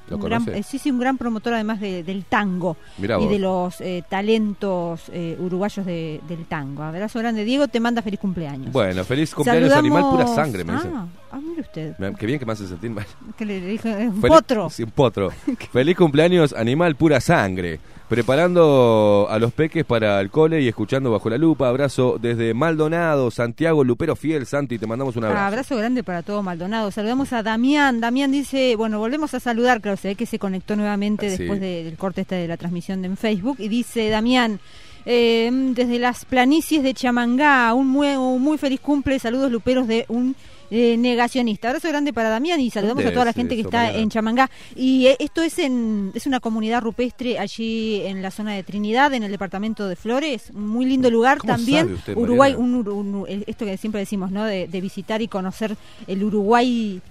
[0.09, 3.81] ¿Lo gran, eh, sí, sí, un gran promotor además de- del tango y de los
[3.81, 6.83] eh, talentos eh, uruguayos de- del tango.
[6.83, 8.71] Abrazo grande, Diego, te manda feliz cumpleaños.
[8.71, 10.91] Bueno, feliz cumpleaños Saludamos- animal pura sangre, me dicen.
[10.95, 11.95] Ah, ah, mire usted.
[12.17, 13.05] Qué bien que me hace sentir mal.
[13.37, 14.69] Que le, dije, un potro.
[14.69, 15.29] Sí, un potro.
[15.71, 17.79] Feliz cumpleaños, animal pura sangre.
[18.09, 21.67] Preparando a los peques para el cole y escuchando bajo la lupa.
[21.67, 24.45] Abrazo desde Maldonado, Santiago, Lupero Fiel.
[24.45, 25.41] Santi, te mandamos un abrazo.
[25.41, 26.89] Ah, abrazo grande para todo Maldonado.
[26.91, 27.99] Saludamos a Damián.
[27.99, 31.37] Damián dice, bueno, volvemos a saludar, claro, se ve que se conectó nuevamente Ah, sí.
[31.37, 33.57] después de- del corte este de la transmisión de en Facebook.
[33.59, 34.59] Y dice, Damián,
[35.05, 40.05] eh, desde las planicies de Chamangá, un muy, un muy feliz cumple, saludos luperos de
[40.07, 40.35] un
[40.71, 41.69] eh, negacionista.
[41.69, 44.49] Abrazo grande para Damián y saludamos ¿Dónde a toda la gente que está en Chamangá.
[44.75, 49.13] Y eh, esto es en es una comunidad rupestre allí en la zona de Trinidad,
[49.13, 50.51] en el departamento de Flores.
[50.53, 51.93] Muy lindo lugar ¿Cómo también.
[51.93, 54.43] usted, Uruguay, un, un- el- esto que siempre decimos, ¿no?
[54.43, 55.75] De, de visitar y conocer
[56.07, 57.01] el Uruguay.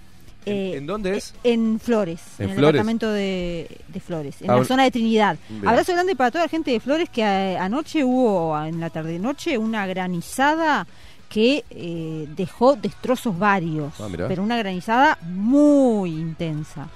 [0.45, 1.33] ¿En- eh, ¿En dónde es?
[1.43, 2.73] En Flores, en, ¿En el Flores?
[2.73, 5.37] departamento de, de Flores, en la zona de Trinidad.
[5.49, 5.67] Bien.
[5.67, 9.57] Abrazo grande para toda la gente de Flores que eh, anoche hubo, en la tarde-noche,
[9.57, 10.87] una granizada
[11.29, 16.87] que eh, dejó destrozos varios, Ah, pero una granizada muy intensa.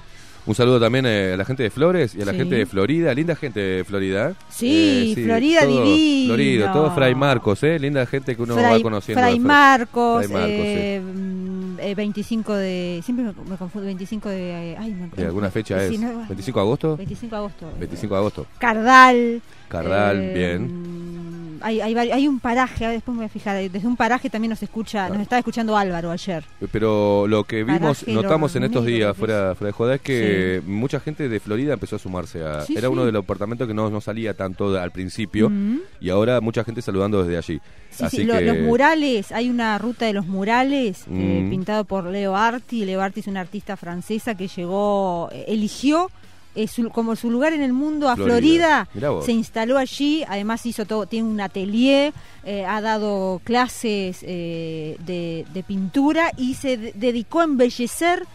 [0.44, 2.40] Un saludo también eh, a la gente de Flores y a la Sí.
[2.40, 3.14] gente de Florida.
[3.14, 4.32] Linda gente de Florida.
[4.32, 4.34] ¿eh?
[4.50, 6.28] Sí, Florida todo divino.
[6.34, 7.78] Florido, todo Fray Marcos, ¿eh?
[7.78, 9.22] Linda gente que uno Fray, va conociendo.
[9.22, 13.02] Fray Marcos, Fray Marcos, eh, mm, eh, 25 de...
[13.06, 14.72] Siempre me, me confundo, 25 de...
[14.72, 16.02] eh, Ay, me- ¿De alguna fecha Sí, es?
[16.02, 16.98] no, ¿25 de agosto?
[16.98, 17.72] 25 de agosto.
[17.80, 18.46] 25 de agosto.
[18.58, 19.42] Cardal.
[19.68, 21.41] Cardal, eh, bien.
[21.64, 24.64] Hay, hay, hay un paraje, después me voy a fijar, desde un paraje también nos
[24.64, 26.44] escucha, nos estaba escuchando Álvaro ayer.
[26.72, 30.62] Pero lo que vimos, Paraje notamos en estos días, fuera, fuera de joda, es que
[30.66, 32.62] mucha gente de Florida empezó a sumarse a...
[32.62, 32.94] Sí, Era sí.
[32.94, 35.52] uno de los departamentos que no, no salía tanto al principio
[36.00, 37.62] y ahora mucha gente saludando desde allí.
[37.90, 38.42] Sí, Así que...
[38.42, 42.86] los murales, hay una ruta de los murales eh, pintado por Leo Arti.
[42.86, 46.10] Leo Arti es una artista francesa que llegó, eh, eligió
[46.56, 48.88] eh, su- como su lugar en el mundo a Florida.
[49.24, 55.46] Se instaló allí, además hizo todo, tiene un atelier, eh, ha dado clases eh, de,
[55.54, 58.26] de pintura y se de- dedicó a embellecer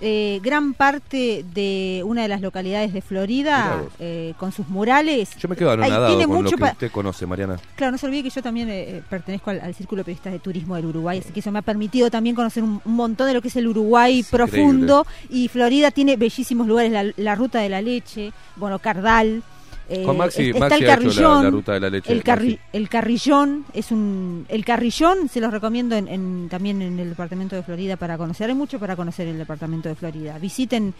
[0.00, 5.36] eh, gran parte de una de las localidades de Florida eh, con sus murales.
[5.38, 7.58] Yo me quedo Ay, anonadado tiene con lo mucho que usted conoce, Mariana.
[7.76, 10.38] Claro, no se olvide que yo también eh, pertenezco al, al Círculo de Periodistas de
[10.40, 13.34] Turismo del Uruguay, así que eso me ha permitido también conocer un, un montón de
[13.34, 15.06] lo que es el Uruguay Es profundo.
[15.30, 19.42] Y Florida tiene bellísimos lugares, la, la Ruta de la Leche, bueno, Cardal.
[19.88, 21.42] Eh, Con Maxi, está Maxi el la- Carrillón.
[21.44, 22.12] la, ruta de la leche.
[22.12, 26.98] el, carri- el Carrillón es un el Carrillón se los recomiendo en, en- también en
[26.98, 30.94] el departamento de Florida para conocer hay mucho para conocer el departamento de Florida visiten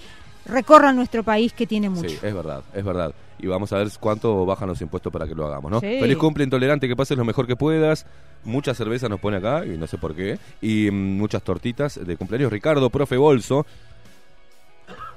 [0.47, 3.14] recorran nuestro país que tiene mucho Sí, es verdad, es verdad.
[3.38, 5.81] Y vamos a ver cuánto bajan los impuestos para que lo hagamos, ¿no?
[5.81, 5.99] Sí.
[6.01, 8.07] Feliz cumple intolerante, que pases lo mejor que puedas.
[8.44, 10.38] Mucha cerveza nos pone acá, y no sé por qué.
[10.61, 12.53] Y mm, muchas tortitas de cumpleaños.
[12.53, 13.66] Ricardo, profe Bolso.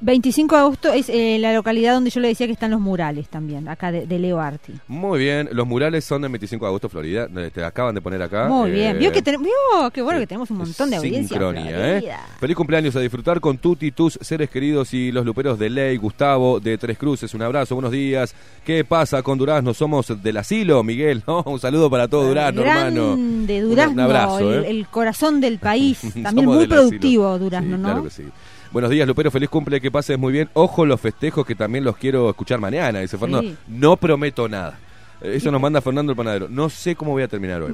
[0.02, 3.28] 25 de agosto es eh, la localidad donde yo le decía que están los murales
[3.30, 4.74] también, acá de, de Leo Arti.
[4.88, 7.28] Muy bien, los murales son del 25 de agosto, Florida.
[7.36, 8.48] Eh, Te acaban de poner acá.
[8.48, 8.96] Muy bien.
[8.96, 10.24] Eh, Vio que tenemos, vio qué bueno sí.
[10.24, 11.20] que tenemos un montón de audiencia.
[11.20, 12.12] en Sincronía, ¿eh?
[12.40, 16.60] Feliz cumpleaños a disfrutar con Tuti, tus seres queridos y los luperos de Ley, Gustavo
[16.60, 17.34] de Tres Cruces.
[17.34, 18.36] Un abrazo, buenos días.
[18.66, 19.74] ¿Qué pasa con Durazno?
[19.74, 21.24] Somos del asilo, Miguel.
[21.28, 21.42] ¿no?
[21.46, 23.16] Un saludo para todo Durazno, hermano.
[23.18, 24.70] de Durazno, Un abrazo, el, ¿eh?
[24.70, 26.00] el corazón del país.
[26.24, 27.88] También muy productivo Durazno, Sí, ¿no?
[27.88, 28.24] Claro que sí.
[28.72, 30.50] Buenos días, Lupero, feliz cumple, que pases muy bien.
[30.54, 33.56] Ojo los festejos que también los quiero escuchar mañana, dice Fernando.
[33.68, 34.78] No prometo nada.
[35.22, 36.48] Eh, Eso nos manda Fernando el panadero.
[36.50, 37.74] No sé cómo voy a terminar hoy.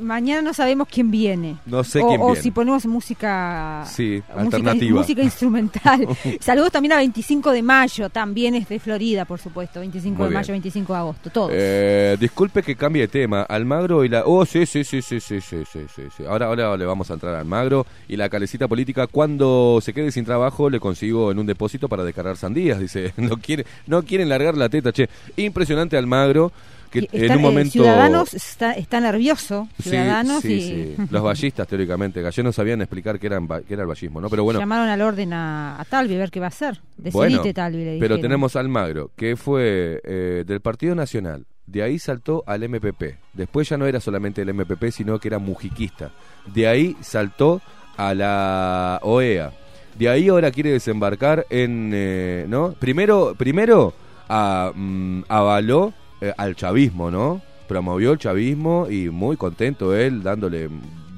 [0.00, 1.56] Mañana no sabemos quién viene.
[1.66, 2.42] No sé o, quién o viene.
[2.42, 4.98] si ponemos música, Sí, música alternativa.
[5.00, 6.06] música instrumental.
[6.40, 9.80] Saludos también a 25 de mayo, también es de Florida, por supuesto.
[9.80, 10.40] 25 Muy de bien.
[10.40, 11.50] mayo, 25 de agosto, todos.
[11.54, 13.42] Eh, disculpe que cambie de tema.
[13.42, 14.24] Almagro y la.
[14.26, 16.24] Oh, sí, sí, sí, sí, sí, sí, sí, sí, sí.
[16.28, 19.06] Ahora, ahora le vamos a entrar a Almagro y la calecita política.
[19.06, 22.78] Cuando se quede sin trabajo, le consigo en un depósito para descargar sandías.
[22.78, 25.08] Dice, no quiere, no quieren largar la teta, che.
[25.36, 26.52] Impresionante Almagro
[26.92, 27.72] que Y en un momento.
[27.72, 29.68] Ciudadanos está, está nervioso.
[29.78, 30.96] Sí, Ciudadanos sí, y sí.
[31.10, 32.20] Los ballistas, teóricamente.
[32.22, 34.28] Gallegos no sabían explicar qué, eran, qué era el ballismo, ¿no?
[34.28, 34.60] Pero bueno.
[34.60, 36.80] llamaron al orden a, a Talvi a ver qué va a hacer.
[36.96, 41.46] Decidite, Bueno, Talvi, le pero tenemos Almagro, que fue eh, del Partido Nacional.
[41.66, 43.16] De ahí saltó al MPP.
[43.32, 46.10] Después ya no era solamente el MPP, sino que era mujiquista.
[46.52, 47.62] De ahí saltó
[47.96, 49.52] a la OEA.
[49.98, 52.72] De ahí ahora quiere desembarcar en, eh, ¿no?
[52.72, 53.94] Primero, primero
[54.28, 57.42] a, mm, avaló eh, al chavismo, ¿no?
[57.68, 60.68] Promovió el chavismo y muy contento él, dándole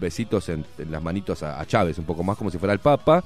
[0.00, 2.80] besitos en, en las manitos a, a Chávez, un poco más como si fuera el
[2.80, 3.22] Papa.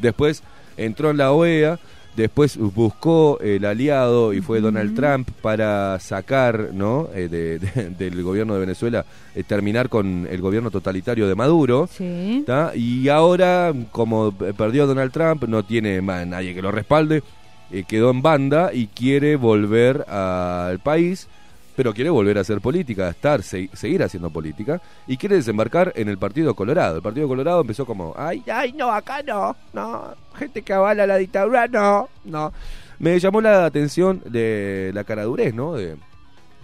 [0.00, 0.42] Después
[0.76, 1.78] entró en la OEA,
[2.16, 7.08] después buscó el aliado y fue Donald Trump para sacar ¿no?
[7.14, 11.88] Eh, de- de- del gobierno de Venezuela, eh, terminar con el gobierno totalitario de Maduro.
[11.92, 12.44] Sí.
[12.74, 17.22] Y ahora, como perdió Donald Trump, no tiene más nadie que lo respalde,
[17.70, 21.28] eh, quedó en banda y quiere volver al país,
[21.76, 25.92] pero quiere volver a hacer política, a estar, se- seguir haciendo política, y quiere desembarcar
[25.96, 26.96] en el Partido Colorado.
[26.96, 31.16] El Partido Colorado empezó como, ay, ay, no, acá no, no, gente que avala la
[31.16, 32.52] dictadura, no, no.
[32.98, 35.72] Me llamó la atención de la caradurez, ¿no?
[35.74, 35.96] De,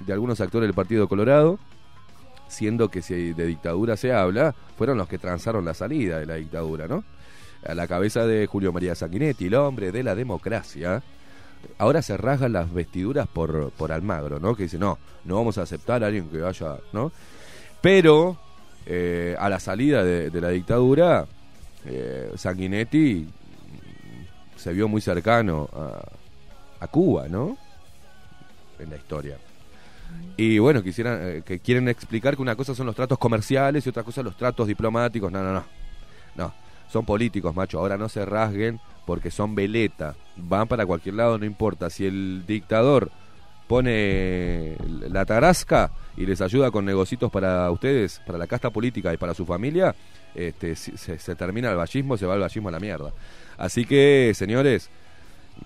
[0.04, 1.58] de algunos actores del Partido Colorado,
[2.48, 6.34] siendo que si de dictadura se habla, fueron los que transaron la salida de la
[6.34, 7.04] dictadura, ¿no?
[7.68, 11.02] A la cabeza de Julio María Sanguinetti, el hombre de la democracia.
[11.78, 14.54] Ahora se rasgan las vestiduras por, por Almagro, ¿no?
[14.54, 17.10] Que dice, no, no vamos a aceptar a alguien que vaya, ¿no?
[17.80, 18.36] Pero
[18.86, 21.26] eh, a la salida de, de la dictadura,
[21.84, 23.26] eh, Sanguinetti
[24.56, 27.56] se vio muy cercano a, a Cuba, ¿no?
[28.78, 29.38] En la historia.
[30.36, 33.88] Y bueno, quisieran, eh, que quieren explicar que una cosa son los tratos comerciales y
[33.88, 35.32] otra cosa los tratos diplomáticos.
[35.32, 35.64] No, no, no.
[36.36, 36.52] No,
[36.88, 37.78] son políticos, macho.
[37.78, 40.14] Ahora no se rasguen porque son veleta.
[40.36, 41.90] Van para cualquier lado, no importa.
[41.90, 43.10] Si el dictador
[43.66, 44.76] pone
[45.08, 49.34] la tarasca y les ayuda con negocios para ustedes, para la casta política y para
[49.34, 49.94] su familia,
[50.34, 53.12] este, se, se termina el vallismo, se va el vallismo a la mierda.
[53.58, 54.90] Así que, señores,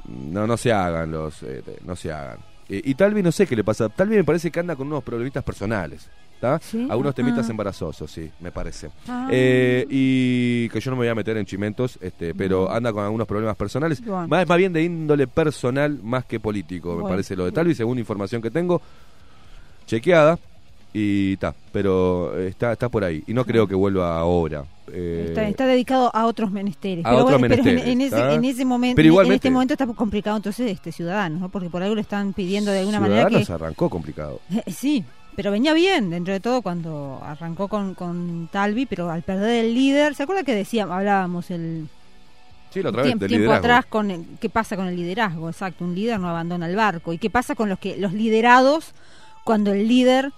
[0.06, 2.38] no, no se hagan los, eh, no se hagan.
[2.68, 3.88] Eh, y Talvi no sé qué le pasa.
[3.88, 6.08] Talvi me parece que anda con unos problemitas personales.
[6.40, 6.58] ¿Tá?
[6.62, 6.86] ¿Sí?
[6.90, 7.50] Algunos temitas Ah.
[7.50, 8.88] embarazosos, sí, me parece.
[9.06, 9.28] Ah.
[9.30, 13.04] Eh, y que yo no me voy a meter en chimentos, este, pero anda con
[13.04, 14.26] algunos problemas personales, Bueno.
[14.26, 17.98] más, más bien de índole personal más que político, me parece lo de Talvi, según
[17.98, 18.80] información que tengo,
[19.86, 20.38] chequeada,
[20.92, 24.64] y está, pero está, está por ahí, y no creo que vuelva ahora.
[24.92, 27.04] Eh, Está, está dedicado a otros menesteres.
[27.06, 29.48] a pero otros bueno, pero en- menesteres, en, ese, en ese momento, Pero en- este
[29.50, 31.48] momento está complicado entonces este ciudadano, ¿no?
[31.48, 34.40] porque por algo le están pidiendo de alguna manera que Ciudadanos arrancó complicado.
[34.52, 35.04] Eh, Sí,
[35.36, 39.74] pero venía bien dentro de todo cuando arrancó con, con Talvi, pero al perder el
[39.74, 41.88] líder, ¿se acuerda que decíamos, hablábamos el
[42.72, 43.66] Sí, la otra vez, tiempo, del tiempo liderazgo.
[43.66, 45.48] atrás con el- qué pasa con el liderazgo?
[45.48, 47.12] Exacto, un líder no abandona el barco.
[47.12, 48.92] ¿Y qué pasa con los que los liderados
[49.44, 50.30] cuando el líder,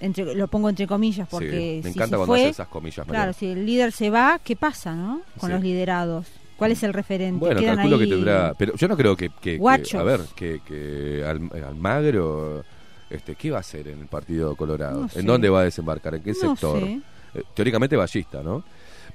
[0.00, 2.68] entre, lo pongo entre comillas porque sí, me si encanta se cuando fue, hace esas
[2.68, 3.06] comillas.
[3.06, 5.22] claro, si el líder se va, ¿qué pasa, no?
[5.38, 5.54] Con Sí.
[5.54, 6.26] los liderados.
[6.56, 7.40] ¿Cuál es el referente?
[7.40, 8.54] Bueno, Quedan calculo ahí que tendrá.
[8.56, 9.28] Pero yo no creo que.
[9.40, 12.64] que- que- a ver, que, que Al- Almagro.
[13.10, 15.02] Este, ¿Qué va a hacer en el Partido Colorado?
[15.02, 15.20] No sé.
[15.20, 16.14] ¿En dónde va a desembarcar?
[16.14, 16.80] ¿En qué No sector?
[16.80, 17.00] sé.
[17.34, 18.64] Eh, teóricamente ballista, ¿no?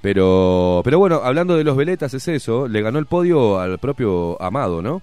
[0.02, 2.66] Pero, pero bueno, hablando de los veletas, es eso.
[2.68, 5.02] Le ganó el podio al propio Amado, ¿no?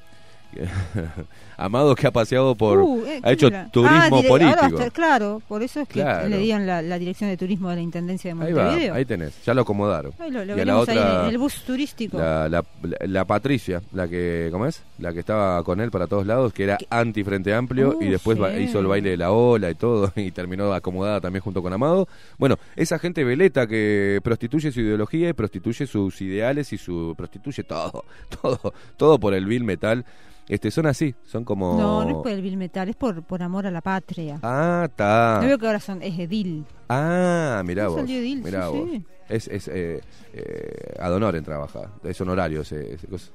[1.57, 2.77] Amado que ha paseado por.
[2.79, 3.69] Uh, eh, ha hecho claro.
[3.71, 4.65] turismo Ah, ahora político.
[4.77, 6.29] estar- claro, por eso es que Claro.
[6.29, 8.93] le dieron la, la dirección de turismo de la Intendencia de Ahí va, Montevideo.
[8.93, 9.43] ahí tenés.
[9.43, 10.11] Ya lo acomodaron.
[10.19, 11.29] Ahí lo, lo y a la ahí otra.
[11.29, 12.19] el bus turístico.
[12.19, 14.83] La, la, la- la Patricia, la que, ¿cómo es?
[14.99, 18.09] La que estaba con él para todos lados, que era anti Frente Amplio Uh, y
[18.09, 18.59] después ba- sí.
[18.63, 22.07] hizo el baile de la ola y todo y terminó acomodada también junto con Amado.
[22.37, 27.63] Bueno, esa gente veleta que prostituye su ideología y prostituye sus ideales y su prostituye
[27.63, 28.05] todo,
[28.41, 30.05] todo, todo por el vil metal.
[30.49, 31.77] Este, son así, son como...
[31.77, 34.37] No, no es por el Bill Metal, es por, por amor a la patria.
[34.43, 35.39] Ah, está.
[35.41, 36.65] No veo que ahora son, es edil.
[36.89, 38.01] Ah, mirá No vos.
[38.01, 38.89] salió Edil, mirá sí, vos.
[38.91, 39.03] sí.
[39.29, 40.01] Es, es eh,
[40.33, 43.31] eh, ad honorem trabaja, es honorario ese, ese cosa.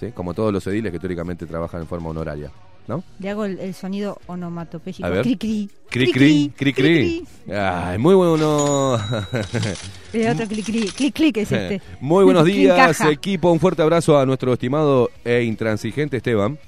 [0.00, 0.10] ¿Sí?
[0.12, 2.50] Como todos los ediles que teóricamente trabajan en forma honoraria,
[2.88, 3.04] ¿no?
[3.20, 5.08] Le hago el, el sonido onomatopéyico.
[5.22, 5.70] Cri cri.
[5.88, 7.24] Cri cri, cri cri.
[7.54, 8.96] Ay, muy bueno.
[10.12, 10.82] El otro cri cri.
[10.88, 11.80] Clic clic es este.
[12.00, 13.52] Muy buenos días, equipo.
[13.52, 16.58] Un fuerte abrazo a nuestro estimado e intransigente Esteban.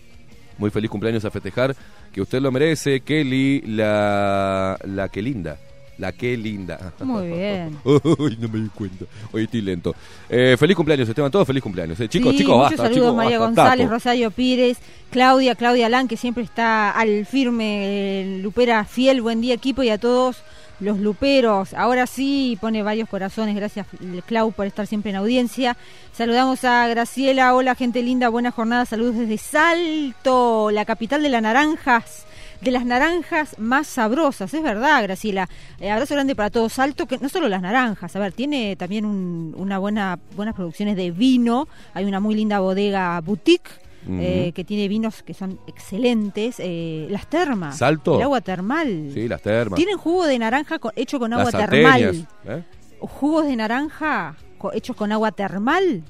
[0.59, 1.75] Muy feliz cumpleaños a festejar,
[2.13, 3.01] que usted lo merece.
[3.01, 5.59] Kelly, la, la que linda.
[5.99, 6.93] La que linda.
[7.01, 7.79] Muy bien.
[7.85, 9.05] Uy, no me di cuenta.
[9.33, 9.95] Hoy estoy lento.
[10.29, 11.31] Eh, feliz cumpleaños, Esteban.
[11.31, 11.99] Todos feliz cumpleaños.
[12.01, 12.09] eh.
[12.09, 12.83] Chicos, Sí, chicos, muchos basta.
[12.85, 13.95] saludos chicos, María basta, González, tapo.
[13.95, 14.79] Rosario Pires,
[15.11, 19.91] Claudia, Claudia Alán, que siempre está al firme, eh, Lupera fiel, buen día equipo y
[19.91, 20.39] a todos
[20.81, 21.75] los luperos.
[21.75, 23.87] Ahora sí pone varios corazones, gracias
[24.27, 25.77] Clau por estar siempre en audiencia.
[26.13, 31.43] Saludamos a Graciela, hola gente linda, buena jornada, saludos desde Salto, la capital de las
[31.43, 32.27] naranjas.
[32.61, 35.49] De las naranjas más sabrosas, es verdad, Graciela.
[35.81, 36.73] Eh, abrazo grande para todos.
[36.73, 40.97] Salto, que no solo las naranjas, a ver, tiene también un- una buena, buenas producciones
[40.97, 41.69] de vino.
[41.93, 43.69] Hay una muy linda bodega boutique
[44.09, 46.57] Eh, que tiene vinos que son excelentes.
[46.59, 47.79] eh, las termas.
[47.79, 48.17] ¿Salto?
[48.17, 49.11] El agua termal.
[49.13, 49.77] Sí, las termas.
[49.77, 52.27] Tienen jugo de naranja con- hecho con agua las termal.
[52.47, 52.65] ¿eh?
[53.01, 56.03] Jugos de naranja co- hechos con agua termal.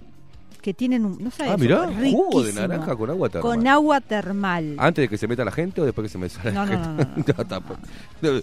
[0.65, 1.23] Que tienen un.
[1.23, 3.43] No sabes, Ah, mirá, jugo de naranja con agua termal.
[3.59, 4.77] Con agua termal.
[4.79, 6.89] ¿Antes de que se meta la gente o después que se meta la No, gente?
[6.89, 7.45] no, no, no.
[7.47, 7.81] tampoco.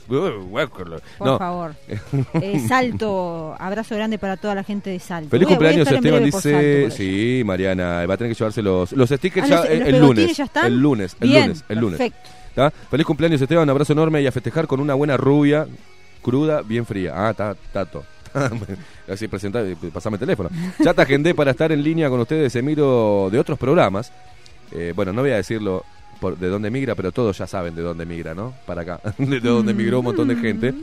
[0.07, 1.75] Por Por favor.
[2.33, 5.31] Eh, Salto, abrazo grande para toda la gente de Salto.
[5.31, 6.91] Feliz Voy voy cumpleaños, Esteban Salto, dice.
[6.91, 9.87] Sí, Mariana, va a tener que llevarse los, los stickers Ah, ya los- el, los
[9.87, 10.37] el pegotines lunes.
[10.37, 10.65] ya están.
[10.67, 11.97] El lunes, el Bien, lunes, el lunes.
[11.97, 12.29] perfecto.
[12.53, 12.69] ¿Tá?
[12.69, 15.65] Feliz cumpleaños, Esteban, un abrazo enorme y a festejar con una buena rubia,
[16.21, 17.13] cruda, bien fría.
[17.15, 18.03] Ah, está, tato.
[19.09, 20.49] Así presentar, pasame el teléfono.
[20.79, 24.11] Ya te agendé para estar en línea con ustedes, Emiro, de otros programas.
[24.71, 25.83] Eh, bueno, no voy a decirlo
[26.19, 28.53] por, de dónde migra, pero todos ya saben de dónde migra, ¿no?
[28.65, 30.73] Para acá, de dónde migró un montón de gente.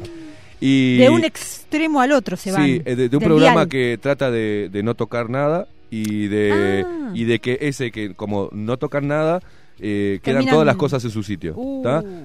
[0.61, 2.65] Y, De un extremo al otro se van.
[2.65, 3.69] Sí, eh, de, de un programa dial.
[3.69, 7.11] que trata de, de no tocar nada y de Ah.
[7.15, 9.41] y de que ese que como no tocan nada
[9.81, 11.83] eh, quedan todas las cosas en su sitio, Uh.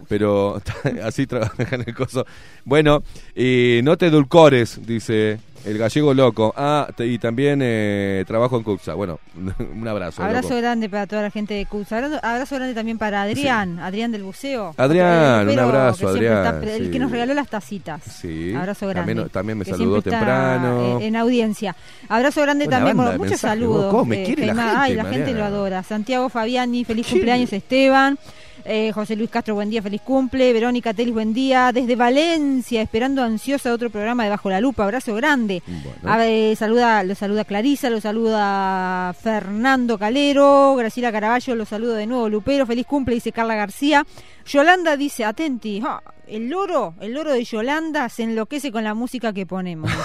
[0.07, 0.61] Pero
[1.03, 2.25] así trabajan el coso.
[2.65, 3.03] Bueno,
[3.35, 6.53] y no te edulcores, dice el gallego loco.
[6.57, 8.93] Ah, y también eh, trabajo en Cuxa.
[8.93, 9.19] Bueno,
[9.75, 10.23] un abrazo.
[10.23, 10.61] Abrazo loco.
[10.61, 11.91] grande para toda la gente de CUS.
[11.91, 14.73] Abrazo, abrazo grande también para Adrián, Adrián del Buceo.
[14.77, 16.91] Adrián, un abrazo, Adrián, está el sí.
[16.91, 18.03] que nos regaló las tacitas.
[18.03, 19.13] Sí, Abrazo grande.
[19.13, 20.99] También, también me que saludó temprano.
[20.99, 21.75] eh, en audiencia.
[22.09, 22.97] Abrazo grande Buena también.
[22.97, 23.85] banda Bueno, muchos saludos.
[23.85, 25.83] vos, cómo me eh, la gente, Ay, la gente lo adora.
[25.83, 28.17] Santiago Fabiani, feliz cumpleaños Esteban.
[28.65, 30.53] Eh, José Luis Castro, buen día, feliz cumple.
[30.53, 31.71] Verónica Telis, buen día.
[31.73, 34.83] Desde Valencia, esperando ansiosa otro programa de Bajo la Lupa.
[34.85, 35.61] Abrazo grande.
[35.67, 35.91] Bueno.
[36.03, 42.07] A ver, saluda, lo saluda Clarisa, lo saluda Fernando Calero, Graciela Caraballo, lo saludo de
[42.07, 44.05] nuevo, Lupero, feliz cumple, dice Carla García.
[44.45, 49.33] Yolanda dice, atenti, ah, el loro, el loro de Yolanda se enloquece con la música
[49.33, 49.89] que ponemos.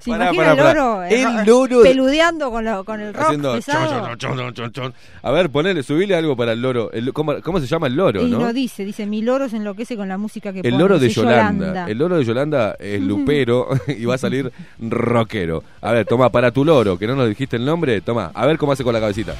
[0.00, 0.74] ¿Se Pará, imagina pará, el pará.
[0.74, 1.02] loro?
[1.04, 3.88] El ro- loro de- Peludeando con, lo- con el rock Haciendo pesado.
[3.88, 4.94] chon, chon, chon, chon, chon, chon.
[5.22, 6.92] A ver, ponele, subile algo para el loro.
[6.92, 8.38] El- ¿cómo, cómo se llama el loro, y no?
[8.38, 10.78] no dice, dice, mi loro se enloquece con la música que El pone.
[10.78, 11.86] loro de dice Yolanda.
[11.88, 15.64] El loro de Yolanda es lupero y va a salir rockero.
[15.80, 18.56] A ver, toma, para tu loro, que no nos dijiste el nombre, toma, a ver
[18.58, 19.34] cómo hace con la cabecita.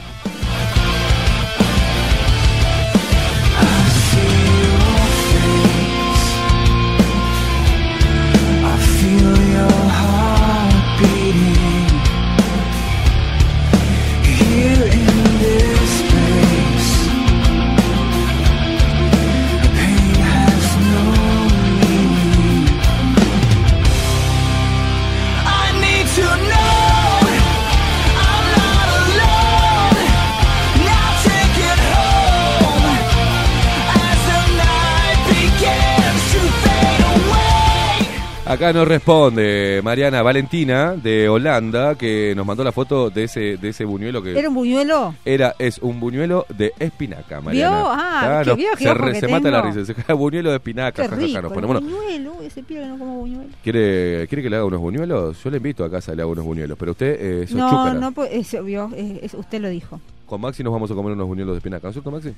[38.49, 43.69] Acá nos responde Mariana Valentina de Holanda, que nos mandó la foto de ese, de
[43.69, 45.15] ese buñuelo que ¿Era un buñuelo?
[45.27, 47.77] era, es un buñuelo de espinaca, Mariana.
[47.77, 47.87] ¿Vio?
[47.91, 49.85] Ah, Claro, que se, se mata la risa.
[49.85, 51.03] Se cae buñuelo de espinaca.
[51.03, 51.67] Qué rico, nos el pone.
[51.67, 53.51] Bueno, buñuelo, ese pibe que no como buñuelo.
[53.63, 55.45] ¿quiere, ¿quiere que le haga unos buñuelos?
[55.45, 57.95] Yo le invito a casa le haga unos buñuelos, pero usted eh, No, chúcara.
[58.01, 60.01] no, puede- es, obvio, es- es- usted lo dijo.
[60.29, 62.35] Con Maxi nos vamos a comer unos buñuelos de espinaca, ¿no es cierto, Maxi?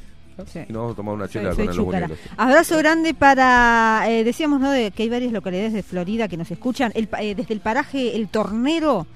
[0.47, 0.61] Sí.
[0.68, 2.07] Y nos vamos a tomar una Soy, chela soy con los chúcara.
[2.07, 2.26] buñuelos.
[2.36, 4.70] Abrazo grande para, eh, decíamos, ¿no?
[4.70, 6.93] De que hay varias localidades de Florida que nos escuchan.
[6.95, 9.07] El, eh, desde el paraje El Tornero.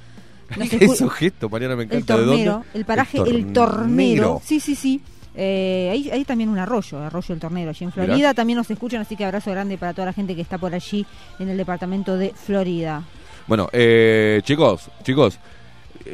[0.57, 2.17] nos Esos gestos, Mariana, me el encanta.
[2.19, 2.53] ¿De Tornero.
[2.53, 2.67] dónde?
[2.75, 4.43] El paraje El, Tornero.
[4.45, 5.01] Sí, sí, sí.
[5.37, 8.05] Eh, hay, hay también un arroyo, arroyo El Tornero, allí en Mirá.
[8.07, 8.35] Florida.
[8.35, 11.07] También nos escuchan, así que abrazo grande para toda la gente que está por allí
[11.39, 13.03] en el departamento de Florida.
[13.47, 15.39] Bueno, eh, chicos, chicos,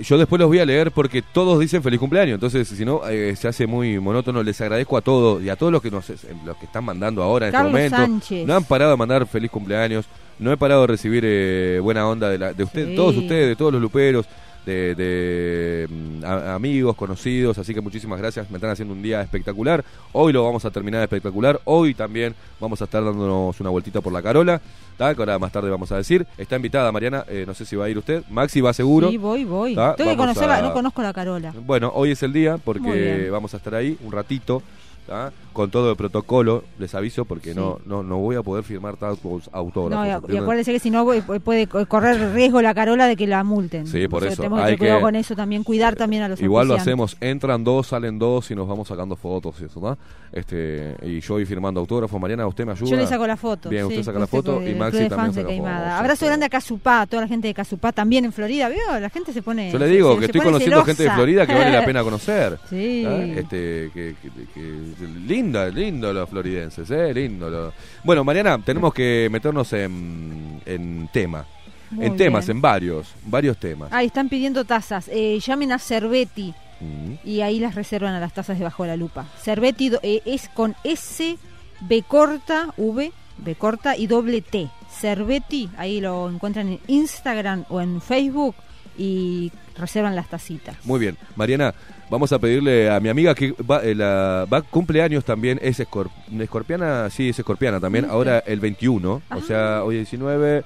[0.03, 3.35] yo después los voy a leer porque todos dicen feliz cumpleaños, entonces si no eh,
[3.37, 4.43] se hace muy monótono.
[4.43, 6.09] Les agradezco a todos y a todos los que nos
[6.45, 8.13] los que están mandando ahora en Carlos este momento.
[8.21, 8.47] Sánchez.
[8.47, 10.07] No han parado de mandar feliz cumpleaños,
[10.39, 12.95] no he parado de recibir eh, buena onda de, la, de usted, Sí.
[12.97, 14.27] todos ustedes, de todos los luperos.
[14.67, 19.23] De, de, mm, a- amigos, conocidos, así que muchísimas gracias, me están haciendo un día
[19.23, 19.83] espectacular.
[20.13, 21.61] Hoy lo vamos a terminar espectacular.
[21.65, 24.61] Hoy también vamos a estar dándonos una vueltita por la Carola,
[24.99, 25.15] ¿tá?
[25.15, 26.27] que ahora más tarde vamos a decir.
[26.37, 28.23] Está invitada Mariana, eh, no sé si va a ir usted.
[28.29, 29.09] Maxi va seguro.
[29.11, 29.75] Sí, voy, voy.
[29.75, 31.55] Tengo que conocerla, a- no conozco la Carola.
[31.65, 34.63] Bueno, hoy es el día porque vamos a estar ahí un ratito,
[35.07, 35.33] ¿tá?
[35.53, 37.57] con todo el protocolo, les aviso, porque Sí.
[37.59, 40.07] no, no no voy a poder firmar tantos autógrafos.
[40.29, 43.43] No, y, acuérdese que si no puede, puede correr riesgo la Carola de que la
[43.43, 43.87] multen.
[43.89, 44.43] Sí, por O sea, eso.
[44.43, 47.65] Tenemos que Hay que- con eso también, cuidar también a los Igual lo hacemos, entran
[47.65, 49.99] dos, salen dos y nos vamos sacando fotos y eso, ¿no?
[50.33, 52.89] Este, y yo voy firmando autógrafos, Mariana, ¿usted me ayuda?
[52.89, 53.69] Yo le saco la foto.
[53.69, 55.67] Bien, sí, usted saca la foto y Maxi también saca fotos.
[55.67, 59.01] Abrazo grande a Casupá, toda la gente de Casupá, también en Florida, ¿veo?
[59.01, 59.73] La gente se pone...
[59.73, 61.11] Yo le digo se- que se estoy conociendo gente de.
[61.11, 62.59] Florida que vale la pena conocer.
[62.71, 63.05] Sí.
[63.05, 67.13] Este, que, que- que- linda, lindo los floridenses, ¿eh?
[67.15, 67.49] Lindo.
[67.51, 67.73] lo-
[68.05, 71.45] Bueno, Mariana, tenemos que meternos en, en tema.
[71.91, 72.59] Muy en temas, bien.
[72.59, 73.93] en varios, varios temas.
[73.93, 75.09] Ahí están pidiendo tazas.
[75.13, 77.15] Eh, llamen a Cerveti Mm.
[77.29, 79.27] y ahí las reservan a las tazas debajo de la lupa.
[79.43, 81.37] Cerveti eh, es con S,
[81.83, 84.69] B corta, V, B corta y doble T.
[84.91, 88.55] Cerveti, ahí lo encuentran en Instagram o en Facebook
[89.03, 90.77] y reservan las tacitas.
[90.85, 91.73] Muy bien, Mariana,
[92.11, 96.11] vamos a pedirle a mi amiga que va, eh, la, va cumpleaños también, es escor-
[96.39, 99.37] escorpiana, sí, es escorpiana también, ahora el 21, Ah.
[99.39, 100.63] o sea, hoy 19,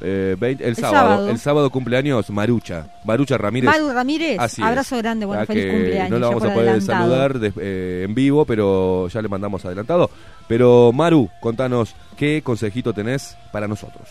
[0.00, 1.28] eh, 20, el, El sábado, sábado.
[1.30, 3.68] el sábado cumpleaños Marucha, Marucha Ramírez.
[3.70, 4.68] Maru Ramírez, Así es.
[4.68, 6.10] abrazo grande, bueno, Ah, feliz cumpleaños.
[6.10, 7.02] No la vamos a poder adelantado.
[7.02, 10.08] saludar de- eh, en vivo, pero ya le mandamos adelantado.
[10.48, 14.08] Pero Maru, contanos, ¿qué consejito tenés para nosotros?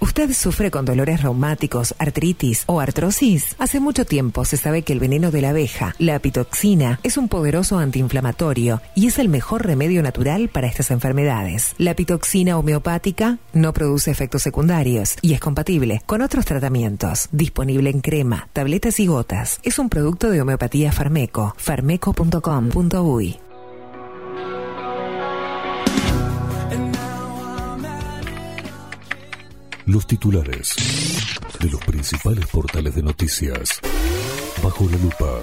[0.00, 3.56] ¿Usted sufre con dolores reumáticos, artritis o artrosis?
[3.58, 7.28] Hace mucho tiempo se sabe que el veneno de la abeja, la apitoxina, es un
[7.28, 11.74] poderoso antiinflamatorio y es el mejor remedio natural para estas enfermedades.
[11.78, 17.28] La apitoxina homeopática no produce efectos secundarios y es compatible con otros tratamientos.
[17.32, 19.58] Disponible en crema, tabletas y gotas.
[19.64, 21.54] Es un producto de homeopatía Farmeco.
[21.58, 23.47] farmeco.com.uy
[29.88, 30.76] Los titulares
[31.60, 33.80] de los principales portales de noticias.
[34.62, 35.40] Bajo la lupa.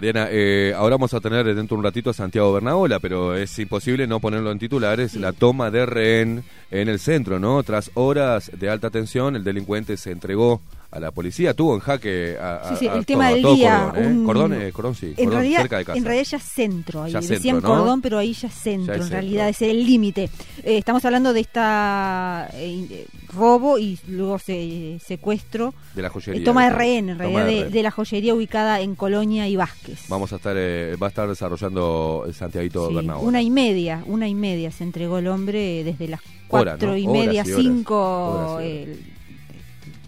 [0.00, 3.58] Mariana, eh, ahora vamos a tener dentro de un ratito a Santiago Bernaola, pero es
[3.58, 5.14] imposible no ponerlo en titulares.
[5.14, 7.62] La toma de rehén en el centro, ¿no?
[7.64, 10.62] Tras horas de alta tensión, el delincuente se entregó
[10.92, 13.54] a la policía, tuvo en jaque a, Sí, sí, a el tema todo- del todo
[13.54, 13.78] día.
[13.92, 14.06] Cordón, ¿eh?
[14.08, 15.98] un- Cordón, eh, Cordón sí, en Cordón, realidad, cerca de casa.
[15.98, 17.02] En realidad ya es centro.
[17.04, 17.76] Ahí Ya decían centro, ¿no?
[17.76, 18.96] cordón, pero ahí ya es centro.
[18.96, 20.24] Ya en realidad es el límite.
[20.64, 25.74] Eh, estamos hablando de esta eh, eh, robo y luego se, secuestro.
[25.94, 26.44] de la joyería.
[26.44, 30.00] toma de rehén, en realidad, de, la joyería ubicada en Colonia y Vázquez.
[30.08, 33.26] Vamos a estar, eh, va a estar desarrollando el Santiaguito Sí, Bernabéu.
[33.26, 36.96] una y media, una y media se entregó el hombre desde las cuatro ¿no?
[36.96, 37.62] y Horas media, y horas.
[37.62, 38.88] cinco, Horas y horas.
[38.88, 39.19] el-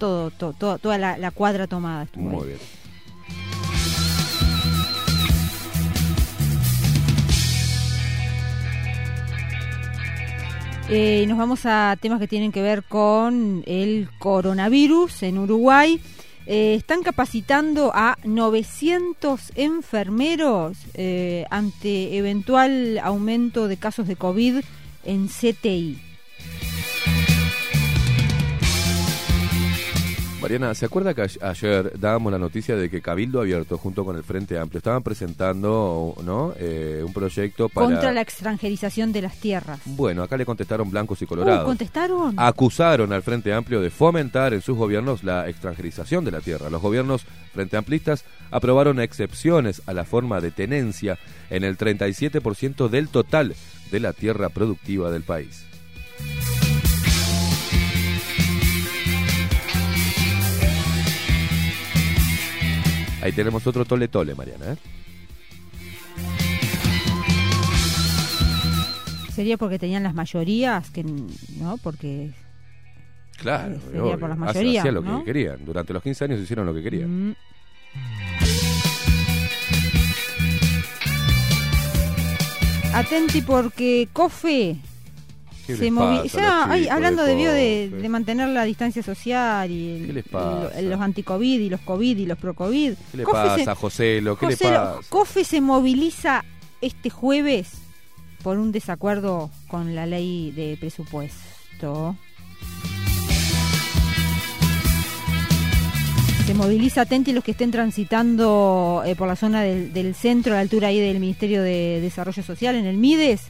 [0.03, 2.03] todo, todo, todo- toda la, la cuadra tomada.
[2.03, 2.37] estuvo ahí.
[2.37, 2.59] Muy bien.
[10.89, 16.01] Eh, nos vamos a temas que tienen que ver con el coronavirus en Uruguay.
[16.47, 24.57] Eh, están capacitando a 900 enfermeros eh, ante eventual aumento de casos de COVID
[25.05, 25.99] en CTI.
[30.43, 34.25] Mariana, ¿se acuerda que ayer dábamos la noticia de que Cabildo Abierto junto con el
[34.25, 36.53] Frente Amplio estaban presentando ¿no?
[36.59, 37.87] Eh, un proyecto para...
[37.87, 39.79] Contra la extranjerización de las tierras.
[39.85, 41.65] Bueno, acá le contestaron blancos y Uh, colorados.
[41.65, 42.35] ¿Contestaron?
[42.37, 46.69] acusaron al Frente Amplio de fomentar en sus gobiernos la extranjerización de la tierra.
[46.71, 47.25] Los gobiernos
[47.55, 51.19] Frente Amplistas aprobaron excepciones a la forma de tenencia
[51.51, 53.55] en el 37% del total
[53.93, 55.65] de la tierra productiva del país.
[63.23, 64.73] Ahí tenemos otro tole tole, Mariana.
[64.73, 64.77] ¿eh?
[69.35, 72.33] Sería porque tenían las mayorías, que no, porque
[73.39, 74.19] Claro, Eh, sería obvio.
[74.21, 75.19] por las mayorías, hacían lo ¿no?
[75.21, 75.65] que querían.
[75.65, 77.31] Durante los 15 años hicieron lo que querían.
[77.31, 77.35] Mm.
[82.95, 84.77] Atenti porque Cofe
[85.73, 88.03] ¿Qué se les movi- pasa ya, a los ay, chicos hablando de de, de, Cofe?
[88.03, 90.81] de mantener la distancia social y el- ¿Qué les el- pasa?
[90.83, 92.93] los anticovid y los covid y los pro-covid.
[93.11, 94.21] ¿Qué le Cofe se- pasa, José?
[94.21, 94.97] Lo ¿Qué le pasa?
[95.09, 96.45] Cofe se moviliza
[96.81, 97.71] este jueves
[98.43, 102.17] por un desacuerdo con la ley de presupuesto.
[106.47, 110.57] Se moviliza atenti los que estén transitando eh, por la zona del, del centro, a
[110.57, 113.43] la altura ahí del Ministerio de Desarrollo Social, en el MIDES.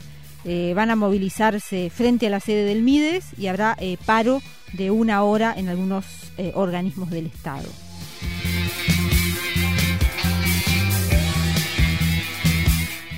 [0.44, 4.90] Eh, van a movilizarse frente a la sede del MIDES y habrá eh, paro de
[4.90, 6.04] una hora en algunos
[6.36, 7.68] eh, organismos del Estado.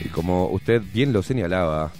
[0.05, 1.93] Y como usted bien lo señalaba,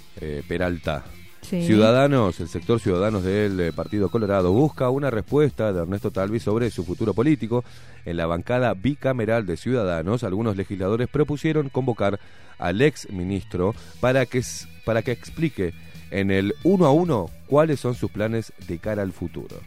[0.47, 1.03] Peralta,
[1.41, 1.63] Sí.
[1.63, 6.83] Ciudadanos, el sector Ciudadanos del Partido Colorado, busca una respuesta de Ernesto Talvi sobre su
[6.83, 7.63] futuro político.
[8.03, 12.19] En la bancada bicameral de Ciudadanos, algunos legisladores propusieron convocar
[12.59, 14.41] al ex ministro para que,
[14.85, 15.73] para que explique
[16.11, 19.59] en el uno a uno cuáles son sus planes de cara al futuro.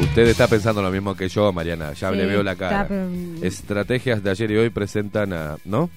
[0.00, 2.86] Usted está pensando lo mismo que yo, Mariana, ya Sí, le veo la cara.
[2.86, 3.08] pero-
[3.42, 5.56] Estrategias de ayer y hoy presentan a...
[5.64, 5.90] ¿No?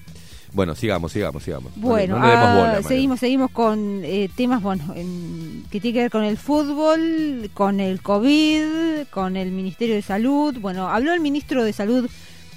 [0.52, 1.72] Bueno, sigamos, sigamos, sigamos.
[1.76, 5.94] Bueno, no le demos ah, bola, seguimos, seguimos con eh, temas bueno, en- que tiene
[5.94, 10.56] que ver con el fútbol, con el COVID, con el Ministerio de Salud.
[10.60, 12.08] Bueno, habló el ministro de Salud,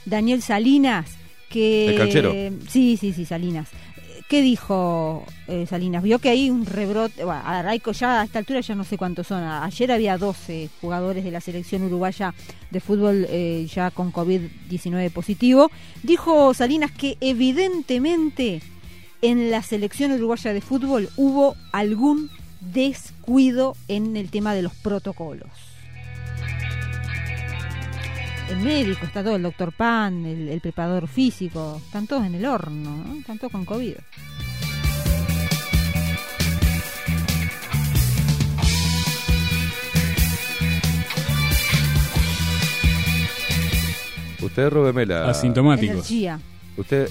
[0.06, 1.06] Daniel Salinas,
[1.50, 1.90] que...
[1.90, 2.32] ¿El canchero?
[2.68, 3.70] Sí, sí, sí, Salinas.
[4.34, 6.02] ¿Qué dijo eh, Salinas?
[6.02, 8.98] Vio que hay un rebrote, bueno, a Raico ya a esta altura ya no sé
[8.98, 9.44] cuántos son.
[9.44, 12.34] Ayer había 12 jugadores de la selección uruguaya
[12.72, 15.70] de fútbol eh, ya con COVID-19 positivo.
[16.02, 18.64] Dijo Salinas que evidentemente
[19.22, 25.73] en la selección uruguaya de fútbol hubo algún descuido en el tema de los protocolos.
[28.54, 32.46] El médico, está todo, el doctor Pan, el, el preparador físico, están todos en el
[32.46, 33.16] horno, ¿no?
[33.16, 33.96] están todos con COVID.
[44.40, 45.32] Usted, Rubemela.
[45.32, 45.96] Asintomáticos.
[45.96, 46.40] Energía.
[46.78, 47.10] Usted...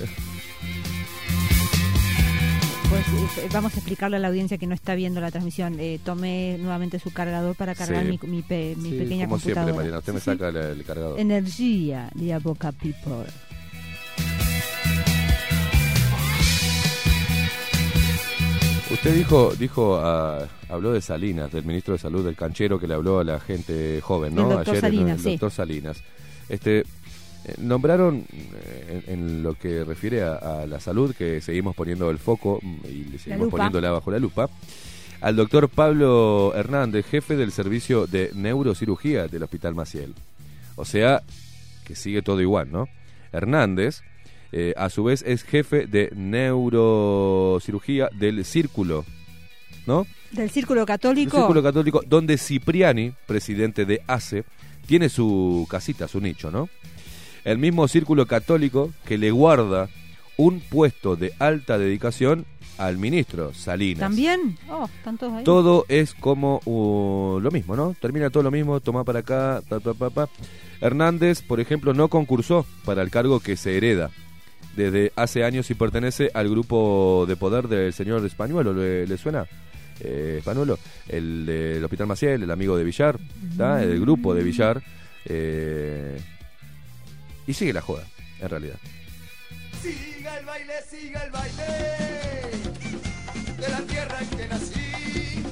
[2.93, 5.81] Pues eh, vamos a explicarle a la audiencia que no está viendo la transmisión.
[5.81, 8.19] Eh, tomé nuevamente su cargador para cargar Sí.
[8.23, 9.41] mi, mi pe- mi Sí, pequeña como computadora.
[9.65, 11.19] siempre, Mariana, usted me Sí, saca el, el cargador.
[11.19, 13.25] Energía de Boca People.
[18.91, 22.95] Usted dijo, dijo ah, habló de Salinas, del ministro de Salud, del canchero que le
[22.95, 24.43] habló a la gente joven, ¿no?
[24.43, 25.31] Doctor Ayer el- Salinas, el, sí.
[25.31, 25.97] doctor Salinas.
[26.49, 26.85] Este,
[27.45, 32.11] eh, nombraron, eh, en, en lo que refiere a, a la salud, que seguimos poniendo
[32.11, 33.57] el foco mm, y le seguimos lupa.
[33.57, 34.49] poniéndola bajo la lupa,
[35.21, 40.15] al doctor Pablo Hernández, jefe del servicio de neurocirugía del Hospital Maciel.
[40.77, 41.23] O sea,
[41.85, 42.89] que sigue todo igual, ¿no?
[43.33, 44.03] Hernández
[44.55, 49.07] Eh, a su vez es jefe de neurocirugía del Círculo,
[49.87, 50.07] ¿no?
[50.31, 51.39] Del Círculo Católico.
[51.39, 54.45] Círculo Católico, donde Cipriani, presidente de ACE,
[54.87, 56.69] tiene su casita, su nicho, ¿no?
[57.45, 59.89] El mismo Círculo Católico que le guarda
[60.37, 62.47] un puesto de alta dedicación
[62.79, 64.01] al ministro Salinas.
[64.01, 64.57] ¿También?
[64.71, 65.45] Oh, están todos ahí.
[65.45, 67.95] Todo es como uh, lo mismo, ¿no?
[68.01, 70.29] Termina todo lo mismo, toma para acá, pa, pa, pa, pa.
[70.81, 74.11] Hernández, por ejemplo, no concursó para el cargo que se hereda
[74.75, 78.73] desde hace años y pertenece al grupo de poder del señor Españuelo.
[78.73, 79.47] ¿Le, le suena?
[80.01, 80.79] Eh, Españuelo,
[81.09, 83.19] el del Hospital Maciel, el amigo de Villar,
[83.57, 83.83] ¿tá?
[83.83, 84.83] el grupo de Villar.
[85.27, 86.19] eh,
[87.47, 88.07] y sigue la joda,
[88.41, 88.77] en realidad.
[89.83, 91.63] Siga el baile, siga el baile
[93.59, 95.43] de la tierra en que nací.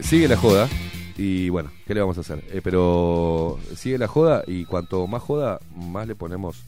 [0.00, 0.68] Sigue la joda.
[1.16, 2.44] Y bueno, ¿qué le vamos a hacer?
[2.52, 6.62] Eh, pero sigue la joda y cuanto más joda, más le ponemos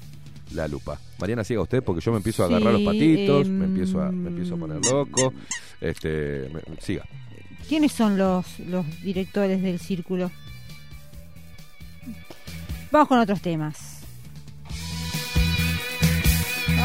[0.53, 0.99] la lupa.
[1.21, 4.11] Mariana, siga usted porque yo me empiezo a agarrar los patitos, em, me, empiezo a,
[4.11, 5.33] me empiezo a poner loco.
[5.81, 7.05] Este, me- siga.
[7.69, 10.33] ¿Quiénes son los, los directores del círculo?
[12.91, 14.01] Vamos con otros temas.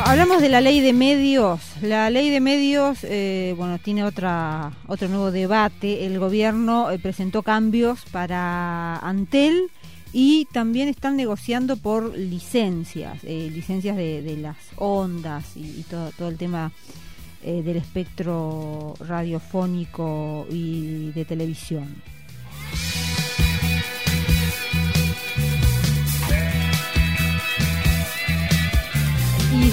[0.04, 1.62] Hablamos de la ley de medios.
[1.82, 6.06] La ley de medios, eh, bueno, tiene otra otro nuevo debate.
[6.06, 9.72] El gobierno eh, presentó cambios para Antel
[10.14, 16.28] y también están negociando por licencias, eh, licencias de, las ondas y, y todo, todo
[16.28, 16.72] el tema
[17.44, 22.02] del espectro radiofónico y de televisión.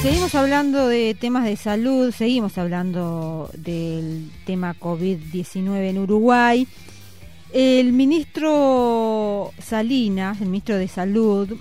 [0.01, 6.67] Seguimos hablando de temas de salud, seguimos hablando del tema COVID-19 en Uruguay.
[7.53, 11.57] El ministro Salinas, el ministro de Salud,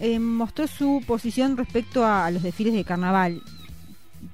[0.00, 3.42] eh, mostró su posición respecto a los desfiles de carnaval.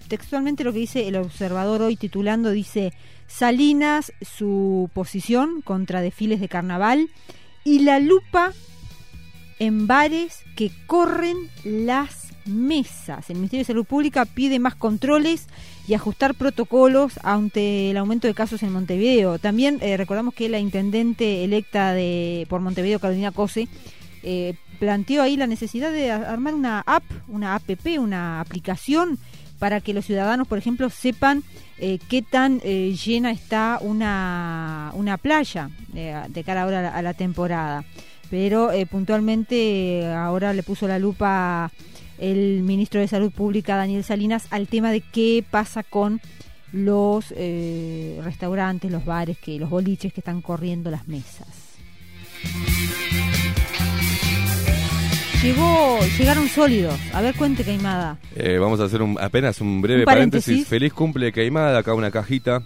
[0.08, 2.92] Textualmente lo que dice el observador hoy titulando dice
[3.28, 7.08] Salinas, su posición contra desfiles de carnaval
[7.64, 8.52] y la lupa
[9.58, 13.30] en bares que corren las mesas.
[13.30, 15.46] El Ministerio de Salud Pública pide más controles
[15.88, 19.38] y ajustar protocolos ante el aumento de casos en Montevideo.
[19.38, 23.68] También eh, recordamos que la intendente electa de por Montevideo, Carolina Cose,
[24.22, 27.64] eh, planteó ahí la necesidad de armar una app, una app,
[27.98, 29.18] una aplicación
[29.58, 31.42] para que los ciudadanos, por ejemplo, sepan
[31.78, 37.14] eh, qué tan llena está una, una playa de cara ahora a la, a la
[37.14, 37.84] temporada.
[38.30, 41.72] Pero puntualmente ahora le puso la lupa
[42.18, 46.20] el ministro de Salud Pública, Daniel Salinas, al tema de qué pasa con
[46.72, 51.46] los eh, restaurantes, los bares, que los boliches que están corriendo las mesas.
[55.42, 56.98] Llegó, llegaron sólidos.
[57.12, 58.18] A ver, cuente, Caimada.
[58.34, 60.46] Eh, vamos a hacer un, apenas un breve Un paréntesis.
[60.46, 60.68] paréntesis.
[60.68, 62.62] Feliz cumple Caimada, acá una cajita.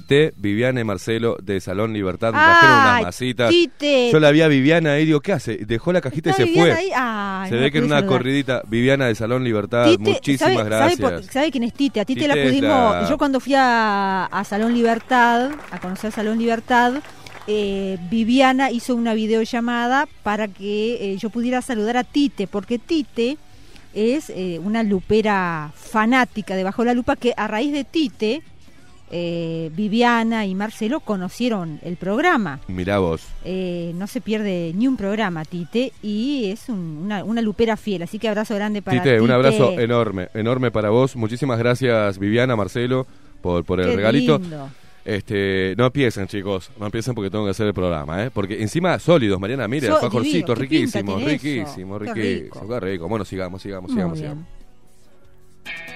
[0.00, 3.50] Tité, Viviana y Marcelo de Salón Libertad me trajeron unas masitas.
[3.50, 4.10] Tite.
[4.10, 5.56] Yo la vi a Viviana ahí, digo, ¿qué hace?
[5.58, 6.90] Dejó la cajita ¿Está y se Viviana fue.
[6.96, 8.18] Ay, se no ve que en pude una saludar.
[8.18, 10.98] corridita, Viviana de Salón Libertad, Tite, muchísimas ¿sabe, gracias.
[11.00, 12.00] Sabe, por- sabe quién es Tite?
[12.00, 12.92] A Tite, Tite la pudimos.
[13.02, 16.94] la- Yo cuando fui a, a Salón Libertad, a conocer Salón Libertad,
[17.46, 23.36] eh, Viviana hizo una videollamada para que eh, yo pudiera saludar a Tite, porque Tite
[23.94, 28.42] es eh, una lupera fanática de Bajo la Lupa que a raíz de Tite.
[29.14, 32.60] Eh, Viviana y Marcelo conocieron el programa.
[32.66, 33.22] Mirá vos.
[33.44, 38.02] Eh, no se pierde ni un programa, Tite, y es un- una, una lupera fiel.
[38.02, 39.32] Así que abrazo grande para Tite, un Tite.
[39.34, 41.14] abrazo enorme, enorme para vos.
[41.14, 43.06] Muchísimas gracias, Viviana, Marcelo,
[43.42, 44.38] por, por el Qué regalito.
[44.38, 44.70] lindo.
[45.04, 48.30] Este, no empiecen, chicos, no empiecen porque tengo que hacer el programa, ¿eh?
[48.32, 52.80] Porque encima sólidos, Mariana, mire, So- alfajorcitos, divino, ¿qué pinta riquísimos, riquísimos, Qué riquísimos, rico.
[52.80, 53.08] rico.
[53.08, 54.30] Bueno, sigamos, sigamos, Muy sigamos, bien.
[55.64, 55.91] sigamos.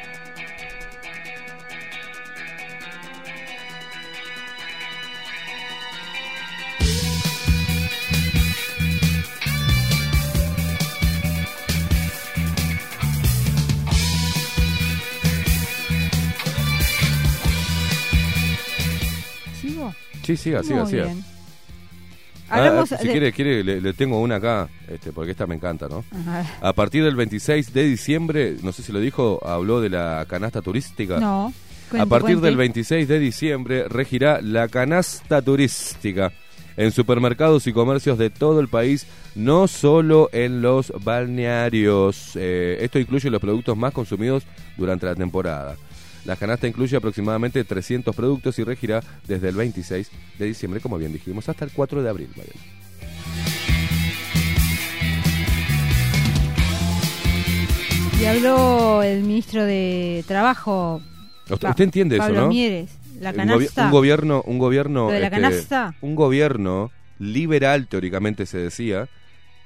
[20.26, 21.04] Sí, siga, siga, Muy siga.
[21.04, 21.24] bien.
[22.48, 25.54] Ah, Hablamos si de- quiere, quiere le, le tengo una acá, este, porque esta me
[25.56, 26.04] encanta, ¿no?
[26.12, 26.44] Ajá.
[26.60, 30.62] A partir del 26 de diciembre, no sé si lo dijo, habló de la canasta
[30.62, 31.18] turística.
[31.18, 31.46] No.
[31.48, 32.46] A cuente, partir cuente.
[32.46, 36.32] del 26 de diciembre regirá la canasta turística
[36.76, 42.32] en supermercados y comercios de todo el país, no solo en los balnearios.
[42.36, 44.44] Eh, esto incluye los productos más consumidos
[44.76, 45.76] durante la temporada.
[46.26, 51.12] La canasta incluye aproximadamente 300 productos y regirá desde el 26 de diciembre, como bien
[51.12, 52.28] dijimos, hasta el 4 de abril.
[58.20, 61.00] Y habló el ministro de Trabajo.
[61.48, 62.48] Usted, usted entiende Pablo eso, ¿no?
[62.48, 62.90] Mieres.
[63.20, 63.84] La canasta.
[63.84, 65.94] Un, gobierno, un gobierno, la este, canasta.
[66.00, 69.08] un gobierno liberal teóricamente se decía,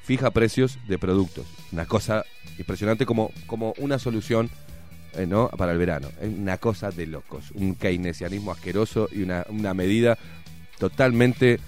[0.02, 1.46] fija precios de productos.
[1.72, 2.24] Una cosa
[2.58, 4.50] impresionante como, como una solución
[5.14, 5.48] eh, ¿no?
[5.48, 6.08] para el verano.
[6.20, 7.50] Es una cosa de locos.
[7.54, 10.18] Un keynesianismo asqueroso y una, una medida
[10.78, 11.60] totalmente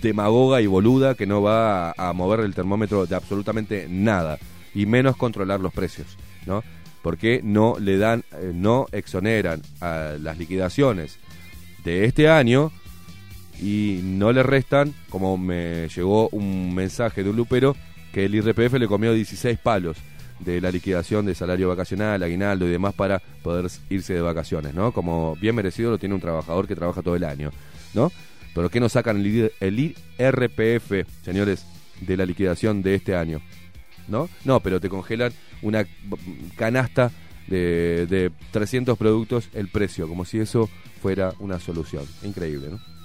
[0.00, 4.38] demagoga y boluda que no va a, mover el termómetro de absolutamente nada
[4.74, 6.62] y menos controlar los precios, ¿no?
[7.02, 11.18] Porque no le dan, eh, no exoneran a las liquidaciones
[11.84, 12.72] de este año
[13.60, 17.76] y no le restan, como me llegó un mensaje de un lupero,
[18.12, 19.96] que el IRPF le comió 16 palos
[20.44, 24.92] de la liquidación de salario vacacional, aguinaldo y demás para poder irse de vacaciones, ¿no?
[24.92, 27.50] Como bien merecido lo tiene un trabajador que trabaja todo el año,
[27.94, 28.10] ¿no?
[28.54, 31.64] Pero ¿qué nos sacan el, el IRPF, señores,
[32.00, 33.40] de la liquidación de este año?
[34.08, 34.28] ¿No?
[34.44, 35.32] No, pero te congelan
[35.62, 35.86] una
[36.56, 37.12] canasta
[37.46, 40.68] de, de 300 productos el precio, como si eso
[41.00, 42.04] fuera una solución.
[42.22, 42.99] Increíble, ¿no?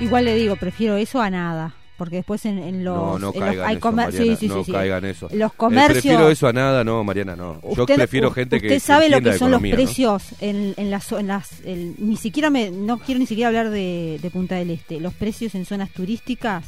[0.00, 1.74] Igual le digo, prefiero eso a nada.
[1.96, 2.96] Porque después en, en los.
[2.96, 4.72] no, no en los- caigan hay eso, Mariana, sí, sí, no sí, sí.
[4.72, 5.28] caigan eso.
[5.32, 6.02] Los Eh, comercios.
[6.02, 7.60] prefiero eso a nada, no, Mariana, no.
[7.76, 11.12] Yo Usted- prefiero gente que usted sabe lo que son los precios en, en las
[11.12, 14.70] en las el- ni siquiera me no quiero ni siquiera hablar de, de Punta del
[14.70, 16.64] Este los precios en zonas turísticas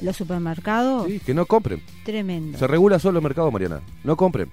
[0.00, 1.82] los supermercados Sí, que no compren.
[2.04, 3.80] tremendo Se regula solo el mercado, Mariana.
[4.04, 4.48] No compren.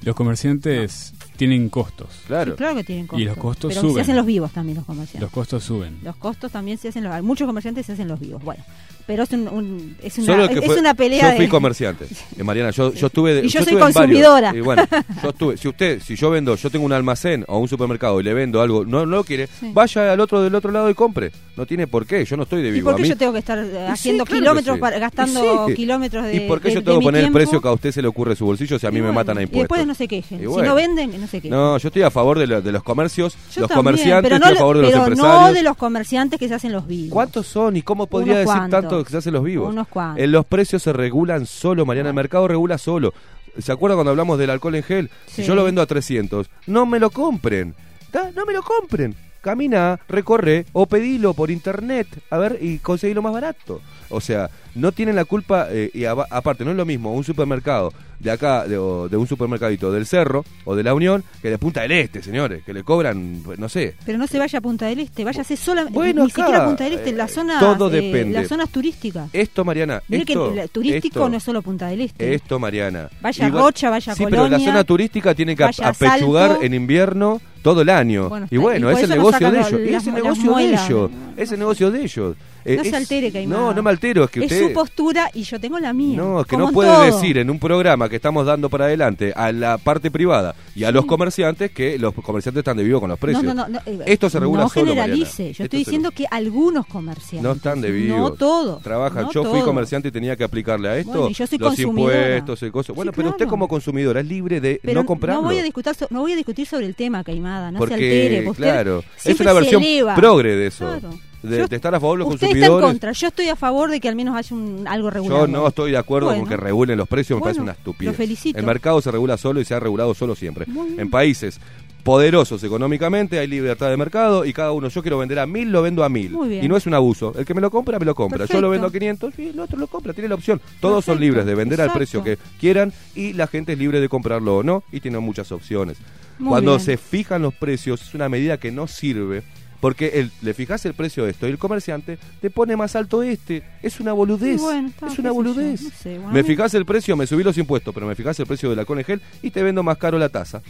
[0.00, 2.08] Los comerciantes tienen costos.
[2.26, 2.52] Claro.
[2.52, 4.02] Sí, claro que tienen costos Y los costos pero se suben.
[4.02, 5.98] hacen los vivos también los comerciantes Los costos suben.
[6.02, 8.62] los costos también se hacen los muchos comerciantes se hacen los vivos bueno
[9.06, 11.50] pero es un, un- es una Solo que es fue- una pelea Yo fui de
[11.50, 12.04] comerciante.
[12.36, 13.32] Eh, Mariana, yo, yo estuve.
[13.36, 14.54] de- Y yo soy consumidora.
[14.54, 14.84] Y bueno,
[15.22, 15.56] yo estuve.
[15.56, 18.60] Si usted, si yo vendo, yo tengo un almacén o un supermercado y le vendo
[18.60, 19.70] algo, no, no lo quiere, Sí.
[19.72, 21.32] vaya al otro del otro lado y compre.
[21.56, 22.22] No tiene por qué.
[22.26, 22.84] Yo no estoy de ¿Y vivo.
[22.84, 24.80] por A qué mí- yo tengo que estar eh, Y haciendo sí, claro kilómetros, sí.
[24.82, 25.74] para- Y gastando sí.
[25.74, 27.92] kilómetros de ¿Y por qué de- yo tengo que poner el precio que a usted
[27.92, 29.62] se le ocurre su bolsillo si a mí Y me matan a Y impuestos?
[29.78, 30.38] después no se quejen.
[30.38, 31.14] Y Si no venden,
[31.50, 34.38] no yo estoy a favor de, lo- de los comercios, Yo los también, comerciantes, pero
[34.38, 35.40] no, estoy a favor de los empresarios.
[35.42, 37.12] no de los comerciantes que se hacen los vivos.
[37.12, 38.80] ¿Cuántos son y cómo podría Unos decir cuantos.
[38.80, 39.68] tanto que se hacen los vivos?
[39.72, 40.22] Unos cuantos.
[40.24, 43.12] En los precios se regulan solo, Mariana, el mercado regula solo.
[43.58, 45.10] ¿Se acuerda cuando hablamos del alcohol en gel?
[45.26, 47.74] Si yo lo vendo a 300, no me lo compren.
[48.10, 48.30] ¿Tá?
[48.34, 49.14] No me lo compren.
[49.40, 53.80] Camina, recorre o pedilo por internet, a ver, y conseguilo más barato.
[54.10, 57.92] O sea, no tienen la culpa, eh, y aparte, no es lo mismo un supermercado
[58.18, 61.82] de acá, de, de un supermercadito del Cerro o de la Unión, que de Punta
[61.82, 64.86] del Este, señores, que le cobran, pues, no sé, Pero no se vaya a Punta
[64.86, 67.60] del Este, váyase solamente, Bueno, ni acá, siquiera a Punta del Este, eh, las zonas,
[67.60, 68.38] todo eh, depende.
[68.38, 69.28] las zonas turísticas.
[69.32, 72.34] Esto, Mariana, esto, que el turístico esto, no es solo Punta del Este.
[72.34, 73.08] Esto, Mariana.
[73.20, 77.40] Vaya a Rocha, vaya a Sí, pero la zona turística tiene que apechugar en invierno
[77.62, 78.28] todo el año.
[78.28, 79.80] Bueno, y bueno, y es el negocio de los- ellos.
[79.88, 81.10] Y es el negocio de ellos.
[81.36, 82.36] Es el negocio de ellos.
[82.64, 83.58] Eh, No se altere, Caimán.
[83.58, 84.66] No, no me altero, es que es usted...
[84.68, 86.16] su postura y yo tengo la mía.
[86.18, 87.04] No, es que no puede todo.
[87.04, 90.90] decir en un programa que estamos dando para adelante a la parte privada y a
[90.90, 93.42] los comerciantes que los comerciantes están de vivo con los precios.
[93.44, 95.44] No, no, no, no, eh, Esto se regula no solo, generalice.
[95.44, 95.46] Mariana.
[95.46, 97.42] Yo Esto estoy se- diciendo que algunos comerciantes.
[97.42, 97.90] No están de.
[98.08, 98.82] No todos.
[98.82, 99.22] Trabajan.
[99.22, 101.78] no yo fui comerciante y tenía que aplicarle a esto Bueno, y yo soy los
[101.78, 102.92] impuestos, el coso.
[102.92, 105.42] Bueno, Sí, pero usted como consumidora es libre de Pero no comprarlo.
[105.42, 107.70] voy a discutir, no voy a discutir sobre el tema, Caimada.
[107.72, 108.36] No porque, se altere.
[108.42, 109.82] porque usted claro, es una versión
[110.16, 110.84] progre de eso.
[110.86, 111.10] Claro.
[111.42, 112.90] De, Yo- de estar a favor de los Usted está en consumidores.
[112.90, 113.12] contra.
[113.12, 115.46] Yo estoy a favor de que al menos haya un, algo regulado.
[115.46, 116.42] Yo no estoy de acuerdo Bueno.
[116.42, 118.12] con que regulen los precios, me Bueno, parece una estupidez.
[118.12, 118.58] lo felicito.
[118.58, 120.66] El mercado se regula solo y se ha regulado solo siempre.
[120.96, 121.60] En países
[122.02, 125.82] poderosos económicamente hay libertad de mercado y cada uno, yo quiero vender a mil, lo
[125.82, 126.34] vendo a mil.
[126.60, 127.32] Y no es un abuso.
[127.38, 128.46] El que me lo compra, me lo compra.
[128.46, 130.60] Yo lo vendo a 500 y el otro lo compra, tiene la opción.
[130.80, 134.08] Todos son libres de vender al precio que quieran y la gente es libre de
[134.08, 135.98] comprarlo o no y tiene muchas opciones.
[136.38, 136.80] Muy Cuando bien.
[136.84, 139.42] se fijan los precios es una medida que no sirve.
[139.80, 143.22] Porque el, le fijas el precio de esto y el comerciante te pone más alto
[143.22, 143.62] este.
[143.82, 144.60] Es una boludez.
[144.60, 145.82] Bueno, es una boludez.
[145.82, 148.46] no sé, bueno, me fijas el precio, me subí los impuestos, pero me fijas el
[148.46, 150.62] precio del alcohol en gel y te vendo más caro la tasa.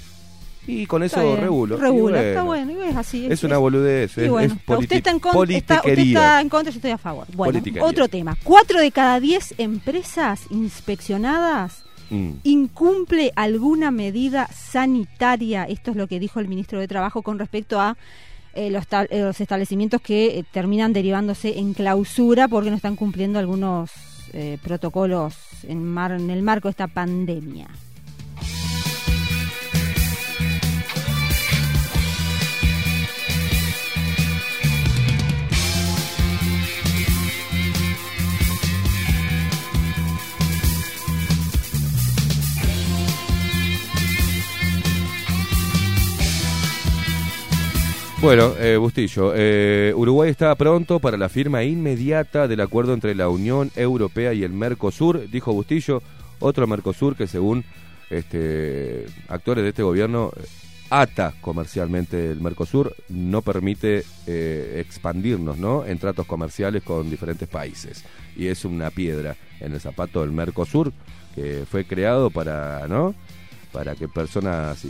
[0.67, 1.79] Y con eso bien, regulo.
[1.79, 2.73] Regula, bueno, está bueno.
[2.73, 3.27] y es así.
[3.31, 4.19] Es una boludez.
[4.19, 6.99] Es, bueno, es usted está en contra, está, usted está en contra, yo estoy a
[6.99, 7.27] favor.
[7.35, 8.37] Bueno, otro tema.
[8.45, 12.31] Cuatro de cada diez empresas inspeccionadas Mm.
[12.45, 15.65] incumple alguna medida sanitaria.
[15.65, 17.97] Esto es lo que dijo el ministro de Trabajo con respecto a
[18.55, 23.91] eh, los, eh, establecimientos que eh, terminan derivándose en clausura porque no están cumpliendo algunos
[24.33, 25.35] eh, protocolos
[25.65, 27.69] en, mar- en el marco de esta pandemia.
[48.21, 53.29] Bueno, eh, Bustillo, eh, Uruguay está pronto para la firma inmediata del acuerdo entre la
[53.29, 56.03] Unión Europea y el Mercosur, dijo Bustillo,
[56.41, 57.65] otro Mercosur que según
[58.11, 60.33] este, actores de este gobierno
[60.91, 65.87] ata comercialmente el Mercosur, no permite eh, expandirnos ¿no?
[65.87, 68.05] en tratos comerciales con diferentes países.
[68.37, 70.93] Y es una piedra en el zapato del Mercosur
[71.37, 73.15] que fue creado para, ¿no?
[73.73, 74.85] para que personas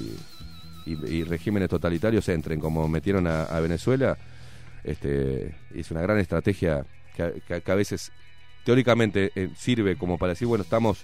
[0.92, 4.16] y- regímenes totalitarios entren, como metieron a, Venezuela.
[4.84, 6.84] Este, es una gran estrategia
[7.16, 7.22] que,
[7.54, 8.12] a- veces
[8.64, 11.02] teóricamente eh, sirve como para decir, bueno, estamos,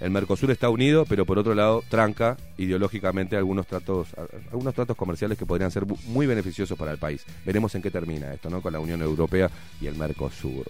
[0.00, 4.08] el Mercosur está unido, pero por otro lado tranca ideológicamente algunos tratos,
[4.50, 7.24] algunos tratos comerciales que podrían ser muy beneficiosos para el país.
[7.46, 8.60] Veremos en qué termina esto, ¿no?
[8.60, 10.66] Con la Unión Europea y el Mercosur.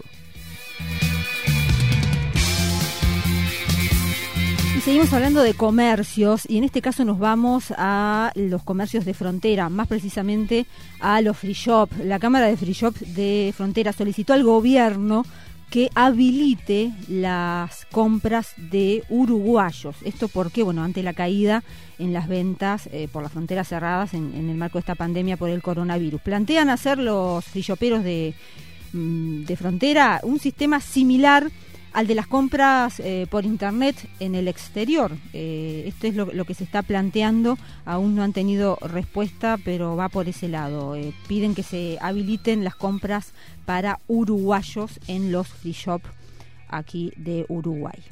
[4.74, 9.12] Y seguimos hablando de comercios y en este caso nos vamos a los comercios de
[9.12, 10.66] frontera, más precisamente
[10.98, 11.90] a los free shop.
[12.02, 15.24] La Cámara de Free Shop de Frontera solicitó al gobierno
[15.70, 19.96] que habilite las compras de uruguayos.
[20.04, 21.62] Esto porque, bueno, ante la caída
[21.98, 25.36] en las ventas eh, por las fronteras cerradas en, en el marco de esta pandemia
[25.36, 26.20] por el coronavirus.
[26.22, 28.34] Plantean hacer los free shoperos de,
[28.94, 31.50] mm, de frontera un sistema similar
[31.92, 35.12] al de las compras eh, por internet en el exterior.
[35.32, 37.58] Eh, esto es lo, que se está planteando.
[37.84, 40.96] Aún no han tenido respuesta, pero va por ese lado.
[40.96, 43.32] Eh, piden que se habiliten las compras
[43.64, 46.02] para uruguayos en los free shop
[46.68, 48.02] aquí de Uruguay.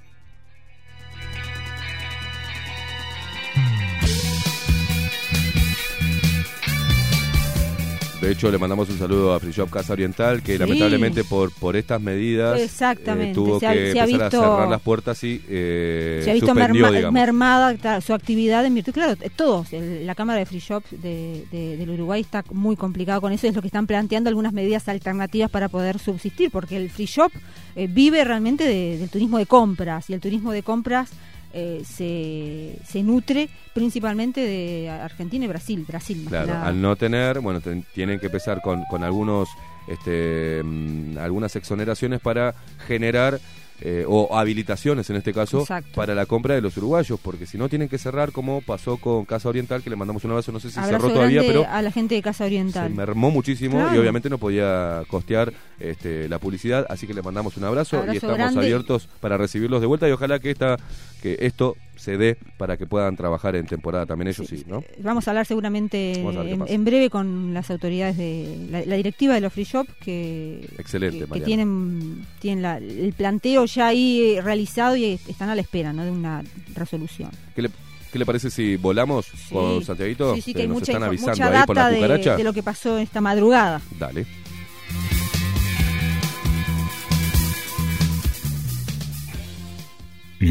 [8.21, 10.59] De hecho, le mandamos un saludo a Free Shop Casa Oriental, que Sí.
[10.59, 14.43] lamentablemente por, por estas medidas Exactamente, eh, tuvo se ha- que se ha empezar visto-
[14.45, 18.93] a cerrar las puertas y eh, se ha visto merma- mermada su actividad en virtud.
[18.93, 23.23] Claro, todos, el- la Cámara de Free Shop de, de- del Uruguay está muy complicado
[23.23, 23.47] con eso.
[23.47, 27.33] Es lo que están planteando algunas medidas alternativas para poder subsistir, porque el Free Shop
[27.75, 31.09] eh, vive realmente de- del turismo de compras y el turismo de compras
[31.53, 35.85] eh, se, se nutre principalmente de Argentina y Brasil.
[35.87, 36.67] Brasil más Claro, nada.
[36.67, 39.49] al no tener, bueno, ten- tienen que empezar con, con algunos,
[39.89, 42.55] este, mm, algunas exoneraciones para
[42.87, 43.41] generar
[43.83, 45.93] eh, o habilitaciones en este caso Exacto.
[45.95, 49.25] para la compra de los uruguayos, porque si no tienen que cerrar como pasó con
[49.25, 51.81] Casa Oriental, que le mandamos un abrazo, no sé si Abrazo cerró todavía, pero a
[51.83, 52.91] la gente de Casa se Oriental.
[52.91, 57.65] mermó muchísimo y obviamente no podía costear este, la publicidad, así que le mandamos un
[57.65, 58.61] abrazo, Abrazo y estamos grande.
[58.61, 60.77] abiertos para recibirlos de vuelta y ojalá que esta
[61.23, 64.83] que esto se dé para que puedan trabajar en temporada también ellos sí, ¿no?
[65.03, 69.41] Vamos a hablar seguramente a en, breve con las autoridades de la, la directiva de
[69.43, 74.41] los free shop que, Excelente, que, que tienen, tienen la- el planteo ya ahí eh,
[74.41, 76.05] realizado y están a la espera ¿no?
[76.05, 76.43] de una
[76.75, 77.31] resolución.
[77.55, 77.71] ¿Qué le,
[78.13, 79.55] qué le parece si volamos Sí.
[79.55, 80.35] con Santiaguito?
[80.37, 82.37] Sí, sí, que hay nos mucha, están avisando mucha ahí por la de, cucaracha.
[82.37, 83.81] de lo que pasó esta madrugada.
[83.99, 84.25] Dale.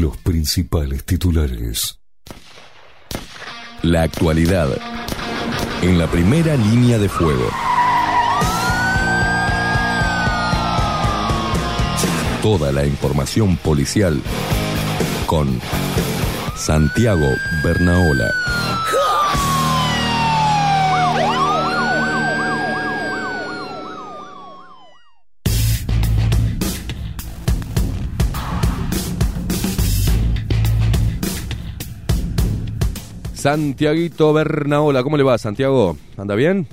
[0.00, 2.00] Los principales titulares.
[3.82, 4.70] La actualidad.
[5.82, 7.46] En la primera línea de fuego.
[12.40, 14.22] Toda la información policial
[15.26, 15.60] con
[16.56, 17.28] Santiago
[17.62, 18.32] Bernaola.
[33.40, 35.96] Santiaguito Bernaola, ¿cómo le va, Santiago?
[36.18, 36.66] ¿Anda bien?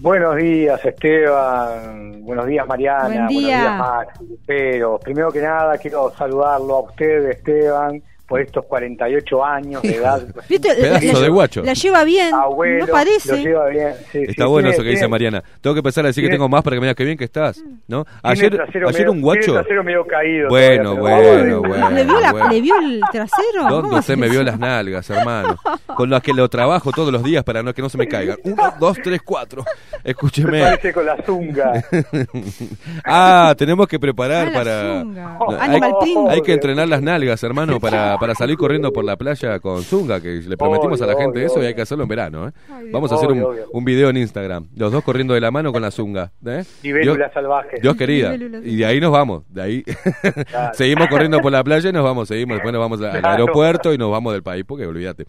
[0.00, 2.24] Buenos días, Esteban.
[2.24, 3.04] Buenos días, Mariana.
[3.04, 3.60] Buen Buenos día.
[3.60, 4.20] días, Max.
[4.44, 10.22] Pero primero que nada, quiero saludarlo a usted, Esteban, por estos 48 años de edad.
[10.48, 11.62] Pedazo la, de guacho.
[11.62, 13.36] la lleva bien, Abuelo, no parece.
[13.36, 13.92] lo lleva bien.
[14.10, 15.42] Sí, Está sí, bueno tiene- eso que dice Mariana.
[15.60, 17.24] Tengo que empezar a decir que tengo más para que me digas que bien que
[17.24, 18.04] estás, ¿no?
[18.22, 18.50] Ayer,
[18.92, 19.62] medio- un guacho...
[19.84, 20.48] Medio caído.
[20.48, 21.68] Bueno, bueno, ver.
[21.68, 21.90] bueno.
[21.90, 22.48] ¿Le, vio la- bueno.
[22.50, 23.62] ¿Le vio el trasero?
[23.68, 25.56] ¿Dónde ¿Cómo usted me vio las nalgas, hermano?
[25.94, 28.38] Con las que lo trabajo todos los días para no, que no se me caigan.
[28.44, 29.64] Uno, dos, tres, cuatro.
[30.04, 30.60] Me Escúcheme.
[30.62, 31.72] parece con la zunga.
[33.04, 35.00] Ah, tenemos que preparar Ah, la para...
[35.00, 35.38] zunga.
[35.38, 39.58] No, hay, hay que entrenar las nalgas, hermano, para, para salir corriendo por la playa
[39.60, 42.08] con Zunga, que le prometimos a la gente obvio, eso y hay que hacerlo en
[42.08, 42.52] verano, ¿eh?
[42.70, 43.66] Ay, Vamos a hacer un, Obvio, obvio.
[43.72, 46.32] un video en Instagram, los dos corriendo de la mano con la Zunga.
[46.46, 46.62] ¿eh?
[46.82, 47.78] Libélula Dios- salvaje.
[47.80, 48.34] Dios querida.
[48.34, 49.82] Y de ahí nos vamos, de ahí.
[49.82, 50.72] Claro.
[50.74, 52.56] seguimos corriendo por la playa y nos vamos, seguimos.
[52.56, 53.28] Después nos vamos al Claro.
[53.28, 55.24] aeropuerto y nos vamos del país, porque olvídate.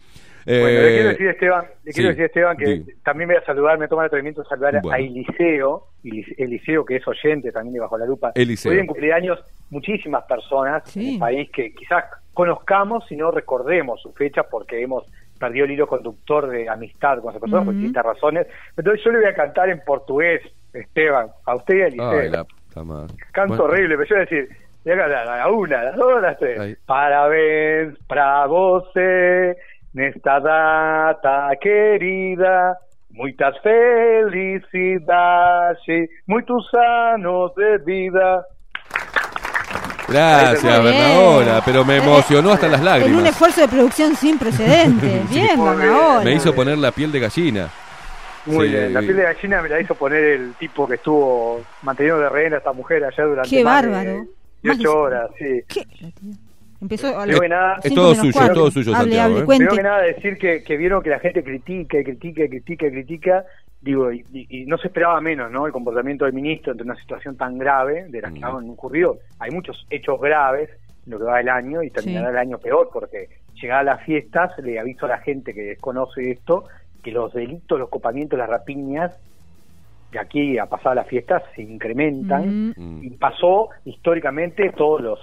[0.48, 3.44] Bueno, Eh, le quiero decir, Esteban, le quiero sí, decir, Esteban, que también voy a
[3.44, 4.92] saludar, me toma el atrevimiento de saludar Bueno.
[4.96, 8.30] a Eliseo, Elis- Eliseo, que es oyente también de Bajo la Lupa.
[8.32, 8.70] Eliseo.
[8.70, 11.00] Hoy en cumpleaños muchísimas personas Sí.
[11.08, 12.04] en el país que quizás
[12.36, 15.06] conozcamos y no recordemos su fecha porque hemos
[15.40, 17.78] perdió el hilo conductor de amistad con esa persona por Ujú.
[17.80, 18.46] distintas razones.
[18.76, 22.04] Entonces yo le voy a cantar en portugués, Esteban, a usted y a
[22.84, 23.14] madre.
[23.32, 24.48] Canto Bueno, horrible, pero yo voy a decir,
[24.86, 26.60] a una, a dos, a las tres.
[26.60, 26.76] Ahí.
[26.86, 29.56] Parabéns pra você
[29.94, 32.76] nesta data querida.
[33.10, 34.98] Muitas felicidades,
[36.26, 38.44] muitos anos de vida.
[40.08, 40.82] Gracias.
[40.82, 43.24] Bernadona, pero me emocionó hasta las En un lágrimas.
[43.26, 45.28] esfuerzo de producción sin precedentes.
[45.30, 45.48] Bien.
[45.62, 46.20] Bernadona.
[46.24, 47.68] Me hizo poner la piel de gallina.
[48.46, 48.74] Muy Sí.
[48.74, 52.28] bien, la piel de gallina me la hizo poner el tipo que estuvo manteniendo de
[52.28, 54.24] rehén a esta mujer ayer durante Qué más bárbaro.
[54.62, 55.62] 18 Más de- horas, sí.
[55.66, 55.86] ¿Qué?
[56.80, 59.40] Empezó a Primero que nada, Es cinco todo suyo, es todo suyo, Hable, Santiago, hable,
[59.40, 59.46] ¿eh?
[59.46, 62.86] Primero que nada decir que, que vieron que la gente critica, y critica, y critica,
[62.86, 63.44] y critica,
[63.80, 65.66] digo, y, y- y no se esperaba menos, ¿no?
[65.66, 68.44] El comportamiento del ministro ante una situación tan grave de la que Mm.
[68.44, 69.18] han ocurrido.
[69.38, 70.68] Hay muchos hechos graves
[71.06, 72.32] en lo que va del año y terminará Sí.
[72.32, 73.28] el año peor porque
[73.60, 76.64] llegada a las fiestas le aviso a la gente que desconoce esto
[77.02, 79.12] que los delitos, los copamientos, las rapiñas
[80.12, 82.74] de aquí a pasar las fiestas se incrementan Mm.
[82.76, 83.04] Mm.
[83.04, 85.18] y pasó históricamente todos los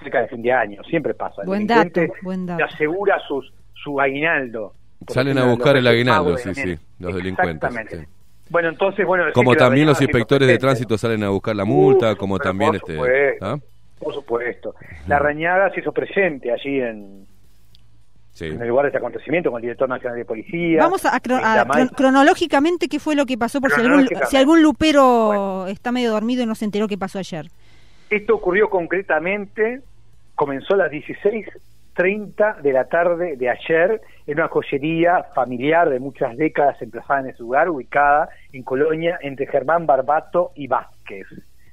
[0.00, 1.42] cerca de fin de año, siempre pasa.
[1.44, 2.58] Buen dato, buen dato.
[2.66, 4.72] se asegura sus, su aguinaldo.
[5.08, 7.68] Salen a buscar el aguinaldo, sí, sí, los delincuentes.
[7.70, 7.98] Exactamente.
[8.06, 8.12] sí.
[8.50, 12.18] Bueno, entonces, bueno, Como también los inspectores de tránsito salen a buscar la multa, Uf,
[12.18, 12.92] como también por este.
[12.94, 13.46] supuesto.
[13.46, 13.58] ¿ah?
[14.00, 14.74] Por supuesto.
[15.06, 17.26] La Rañaga se hizo presente allí en,
[18.32, 18.46] Sí.
[18.46, 20.80] en el lugar de este acontecimiento con el director nacional de policía.
[20.80, 25.66] Vamos a, cron- cronológicamente qué fue lo que pasó, por si algún, si algún lupero
[25.68, 27.46] está medio dormido y no se enteró qué pasó ayer.
[28.08, 29.82] Esto ocurrió concretamente,
[30.40, 36.34] comenzó a las 16.30 de la tarde de ayer en una joyería familiar de muchas
[36.34, 41.26] décadas emplazada en ese lugar, ubicada en Colonia entre Germán Barbato y Vázquez.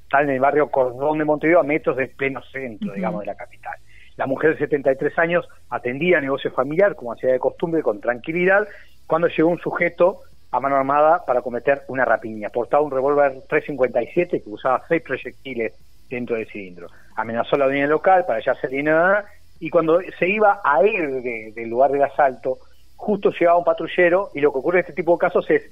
[0.03, 3.35] Está en el barrio Cordón de Montevideo, a metros del pleno centro, digamos, de la
[3.35, 3.77] capital.
[4.17, 8.67] La mujer de 73 años atendía negocio familiar, como hacía de costumbre, con tranquilidad,
[9.05, 12.49] cuando llegó un sujeto a mano armada para cometer una rapiña.
[12.49, 15.73] Portaba un revólver 357 que usaba seis proyectiles
[16.09, 16.87] dentro del cilindro.
[17.17, 19.23] Amenazó la audiencia local para hallarse dinero
[19.59, 22.59] y cuando se iba a ir de- del lugar del asalto,
[22.95, 25.63] justo llegaba un patrullero y lo que ocurre en este tipo de casos es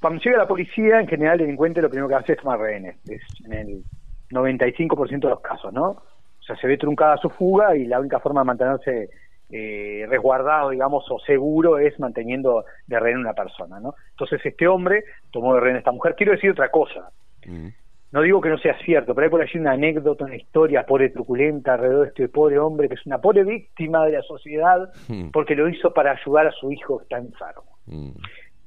[0.00, 2.96] cuando llega la policía, en general el delincuente lo primero que hace es tomar rehenes,
[3.06, 3.84] es en el
[4.30, 5.88] 95% de los casos, ¿no?
[5.90, 9.10] O sea, se ve truncada su fuga y la única forma de mantenerse
[9.52, 13.94] eh, resguardado, digamos, o seguro es manteniendo de rehén una persona, ¿no?
[14.10, 16.14] Entonces este hombre tomó de rehén a esta mujer.
[16.16, 17.10] Quiero decir otra cosa,
[17.46, 17.68] Mm.
[18.12, 21.10] No digo que no sea cierto, pero hay por allí una anécdota, una historia pobre
[21.10, 25.30] truculenta alrededor de este pobre hombre que es una pobre víctima de la sociedad Mm.
[25.30, 27.64] porque lo hizo para ayudar a su hijo que está enfermo.
[27.86, 28.10] Mm.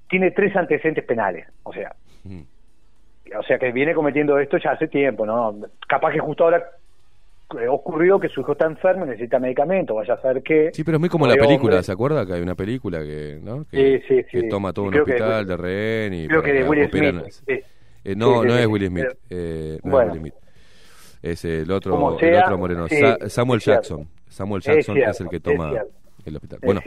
[0.10, 2.42] Tiene tres antecedentes penales, o sea, Mm.
[3.38, 5.56] o sea que viene cometiendo esto ya hace tiempo, ¿no?
[5.88, 6.64] Capaz que justo ahora
[7.60, 10.72] eh, ocurrió que su hijo está enfermo y necesita medicamento, vaya a saber qué.
[10.74, 11.84] Sí, pero es muy como la película, hombre.
[11.84, 12.26] ¿se acuerda?
[12.26, 13.66] Que hay una película que, ¿no?
[13.70, 14.50] que, Sí, sí, que sí.
[14.50, 17.64] toma todo un que hospital de rehén y Creo que de Will Smith.
[18.04, 18.68] Eh, no, Sí, no es.
[18.68, 19.06] Will Smith.
[19.30, 20.08] Eh, no bueno.
[20.14, 20.34] es Will Smith.
[21.22, 22.88] Es el otro, el otro moreno.
[22.88, 23.60] sí, Sa- Samuel.
[23.62, 24.08] Jackson.
[24.28, 25.72] Samuel Jackson es, cierto, el que toma
[26.26, 26.60] el hospital.
[26.64, 26.82] Bueno.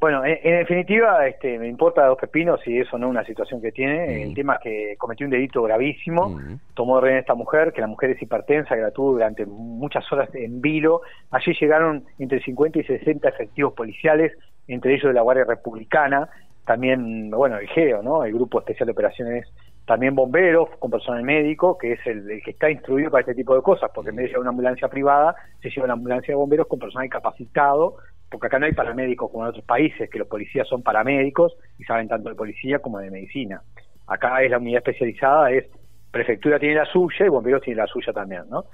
[0.00, 3.62] Bueno, en, en definitiva, este, me importa dos pepinos si eso no es una situación
[3.62, 4.06] que tiene.
[4.08, 4.22] Mm.
[4.30, 6.58] El tema es que cometió un delito gravísimo, Mm.
[6.74, 9.46] tomó de rehén a esta mujer, que la mujer es hipertensa, que la tuvo durante
[9.46, 11.02] muchas horas en vilo.
[11.30, 14.32] Allí llegaron entre 50 y 60 efectivos policiales,
[14.66, 16.28] entre ellos de la Guardia Republicana,
[16.66, 18.24] también, bueno, el GEO, ¿no?
[18.24, 19.46] El Grupo Especial de Operaciones,
[19.86, 23.62] también bomberos con personal médico, que es el, que está instruido para este tipo de
[23.62, 26.66] cosas, porque en vez de llevar una ambulancia privada, se lleva una ambulancia de bomberos
[26.68, 27.96] con personal capacitado,
[28.30, 31.84] porque acá no hay paramédicos como en otros países, que los policías son paramédicos y
[31.84, 33.60] saben tanto de policía como de medicina.
[34.06, 35.66] Acá es la unidad especializada, es
[36.10, 38.64] prefectura tiene la suya y bomberos tiene la suya también, ¿no?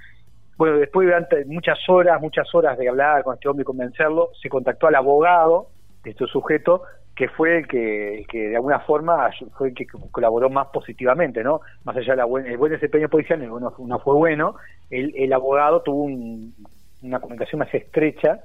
[0.57, 4.49] Bueno, después durante muchas horas, muchas horas de hablar con este hombre y convencerlo, se
[4.49, 5.69] contactó al abogado
[6.03, 6.83] de este sujeto,
[7.19, 11.59] que fue el que, que de alguna forma fue el que colaboró más positivamente, ¿no?
[11.83, 14.55] Más allá del buen, el buen desempeño policial, no fue bueno,
[14.89, 16.55] el, el abogado tuvo un-
[17.01, 18.39] una comunicación más estrecha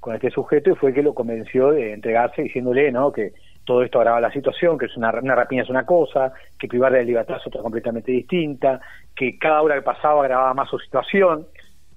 [0.00, 3.12] con este sujeto y fue el que lo convenció de entregarse diciéndole, ¿no?
[3.12, 3.32] Que
[3.64, 6.92] todo esto agrava la situación, que es una, una rapiña es una cosa, que privar
[6.92, 8.80] de libertad es otra completamente distinta,
[9.14, 11.46] que cada hora que pasaba agravaba más su situación.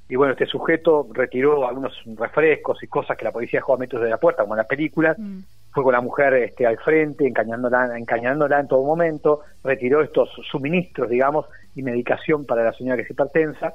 [0.08, 4.02] Y bueno, este sujeto retiró algunos refrescos y cosas que la policía dejó a metros
[4.04, 5.40] de la puerta, como en las películas, Mm.
[5.72, 11.10] Fue con la mujer este, al frente, encañándola, encañándola en todo momento, retiró estos suministros,
[11.10, 11.46] digamos,
[11.76, 13.74] y medicación para la señora que es hipertensa,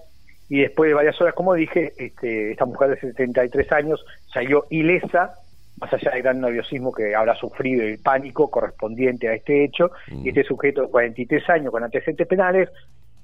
[0.48, 5.34] y después de varias horas, como dije, este, esta mujer de 73 años salió ilesa,
[5.80, 10.26] más allá del gran nerviosismo que habrá sufrido el pánico correspondiente a este hecho, Mm.
[10.26, 12.68] y este sujeto de 43 años con antecedentes penales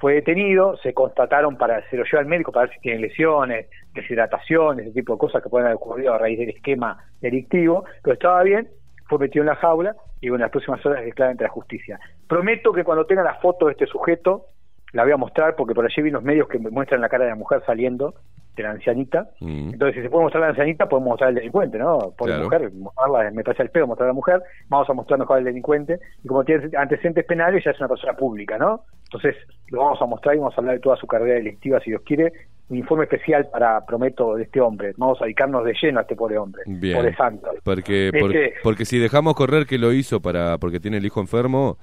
[0.01, 3.69] fue detenido, se constataron para, se lo lleva al médico para ver si tiene lesiones,
[3.93, 8.15] deshidratación, ese tipo de cosas que pueden haber ocurrido a raíz del esquema delictivo, pero
[8.15, 8.69] estaba bien,
[9.07, 12.01] fue metido en la jaula y en las próximas horas declara ante la justicia.
[12.27, 14.47] Prometo que cuando tenga la foto de este sujeto,
[14.93, 17.25] la voy a mostrar porque por allí vi unos medios que me muestran la cara
[17.25, 18.15] de la mujer saliendo
[18.57, 19.31] de la ancianita.
[19.41, 19.71] Mm.
[19.73, 21.99] Entonces, si se puede mostrar la ancianita, podemos mostrar al delincuente, ¿no?
[22.17, 22.45] Por Claro.
[22.45, 25.45] mujer, mostrarla, me parece al pedo mostrar a la mujer, vamos a mostrar mejor al
[25.45, 26.01] delincuente.
[26.25, 28.85] Y como tiene antecedentes penales, ya es una persona pública, ¿no?
[29.05, 29.37] Entonces,
[29.69, 32.03] lo vamos a mostrar y vamos a hablar de toda su carrera delictiva, si Dios
[32.05, 32.33] quiere.
[32.71, 34.93] Un informe especial para, prometo, de este hombre.
[34.97, 36.63] Vamos a dedicarnos de lleno a este pobre hombre.
[36.67, 36.97] Bien.
[36.97, 37.49] Pobre santo.
[37.65, 41.21] Porque, por- Este- porque si dejamos correr que lo hizo para porque tiene el hijo
[41.21, 41.79] enfermo,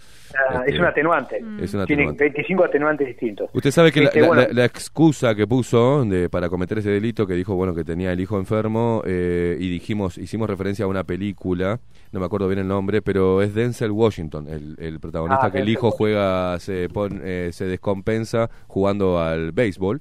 [0.49, 1.35] Ah, este, es un atenuante.
[1.59, 2.23] es un Tiene atenuante.
[2.23, 3.49] 25 atenuantes distintos.
[3.53, 6.77] Usted sabe que la, Este, la- bueno, la- la excusa que puso de, para cometer
[6.77, 10.85] ese delito, que dijo bueno que tenía el hijo enfermo eh, y dijimos hicimos referencia
[10.85, 11.79] a una película,
[12.13, 15.59] no me acuerdo bien el nombre, pero es Denzel Washington, el, el protagonista Ah, que
[15.59, 19.99] el hijo juega se pon- eh, se descompensa jugando al béisbol,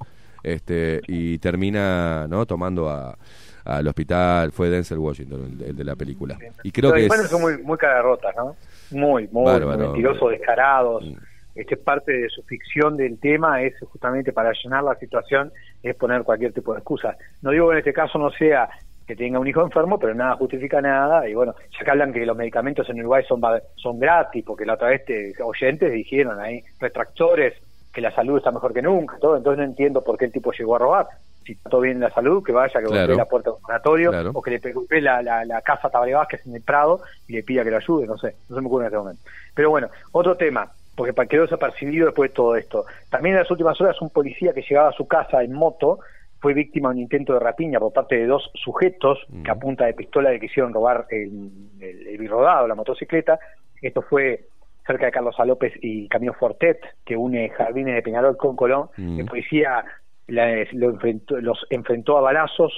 [0.54, 3.16] este y termina no tomando a
[3.64, 7.30] al hospital fue Denzel Washington el, el de la película y creo Los que es,
[7.30, 8.54] son muy, muy rotas, ¿no?
[8.92, 9.78] Muy, muy, Bárbaro.
[9.78, 11.04] muy mentirosos, descarados.
[11.04, 11.14] Mm.
[11.56, 15.50] Este es parte de su ficción del tema, es justamente para llenar la situación,
[15.82, 17.16] es poner cualquier tipo de excusa.
[17.42, 18.68] No digo que en este caso no sea
[19.06, 21.26] que tenga un hijo enfermo, pero nada justifica nada.
[21.28, 23.40] Y bueno, ya que hablan que los medicamentos en Uruguay son,
[23.76, 27.54] son gratis, porque la otra vez te- oyentes dijeron ahí, retractores,
[27.96, 29.38] que la salud está mejor que nunca, todo.
[29.38, 31.06] Entonces no entiendo por qué el tipo llegó a robar.
[31.46, 32.98] Si está todo bien en la salud, que vaya, que Claro.
[33.06, 34.30] golpee la puerta del oratorio, Claro.
[34.34, 37.42] o que le golpee la, la, la casa Tabaré Vázquez en el Prado y le
[37.42, 39.22] pida que lo ayude, no sé, no se me ocurre en este momento.
[39.54, 42.84] Pero bueno, otro tema, porque quedó desapercibido después de todo esto.
[43.08, 46.00] También en las últimas horas un policía que llegaba a su casa en moto
[46.40, 49.86] fue víctima de un intento de rapiña por parte de dos sujetos que a punta
[49.86, 53.38] de pistola le quisieron robar el, el, el birrodado, la motocicleta.
[53.80, 54.44] Esto fue
[54.86, 55.34] cerca de Carlos.
[55.44, 58.88] López y Camino Fortet, que une Jardines de Peñarol con Colón.
[58.96, 59.20] Mm.
[59.20, 59.84] El policía
[60.28, 62.72] la- lo enfrentó- los enfrentó a balazos,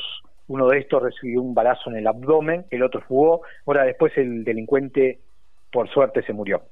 [0.48, 4.44] uno de estos recibió un balazo en el abdomen, el otro fugó, ahora después el
[4.44, 5.18] delincuente
[5.70, 6.62] por suerte se murió.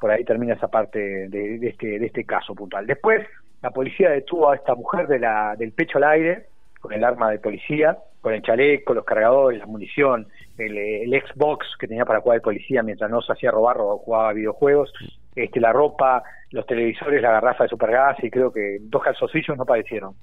[0.00, 2.86] Por ahí termina esa parte de, de este, de este caso puntual.
[2.86, 3.26] Después
[3.62, 6.46] la policía detuvo a esta mujer de la, del pecho al aire
[6.80, 10.26] con el arma de policía, con el chaleco, los cargadores, la munición,
[10.66, 13.98] el, el Xbox que tenía para jugar el policía mientras no se hacía robar o
[13.98, 14.92] jugaba videojuegos,
[15.34, 19.64] este, la ropa, los televisores, la garrafa de supergas y creo que dos calzoncillos no
[19.64, 20.14] padecieron.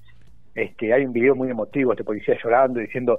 [0.56, 3.16] Este, hay un video muy emotivo, este policía llorando diciendo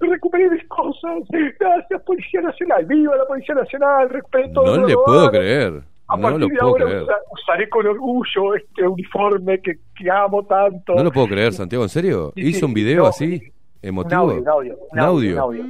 [0.00, 1.22] recuperé mis cosas,
[1.58, 5.72] gracias Policía Nacional, viva la Policía Nacional, recuperé todo no le puedo creer,
[6.08, 7.02] A no partir lo de puedo ahora creer.
[7.02, 10.94] usa- usaré con orgullo este uniforme que, que amo tanto.
[10.94, 12.32] No lo puedo creer, Santiago, ¿en serio?
[12.36, 13.42] ¿Hizo un video no, así?
[13.42, 14.20] Un ¿Emotivo?
[14.20, 15.64] audio, un audio, un ¿Un audio, un audio?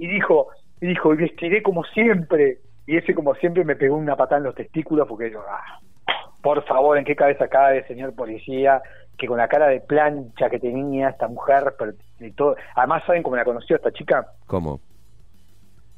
[0.00, 0.48] Y dijo,
[0.80, 2.58] y dijo, y vestiré como siempre.
[2.86, 5.78] Y ese como siempre me pegó una patada en los testículos porque yo, ah,
[6.42, 8.80] por favor, ¿en qué cabeza cabe, señor policía?
[9.18, 12.56] Que con la cara de plancha que tenía esta mujer, pero y todo.
[12.74, 14.26] Además, ¿saben cómo la conoció esta chica?
[14.46, 14.80] ¿Cómo?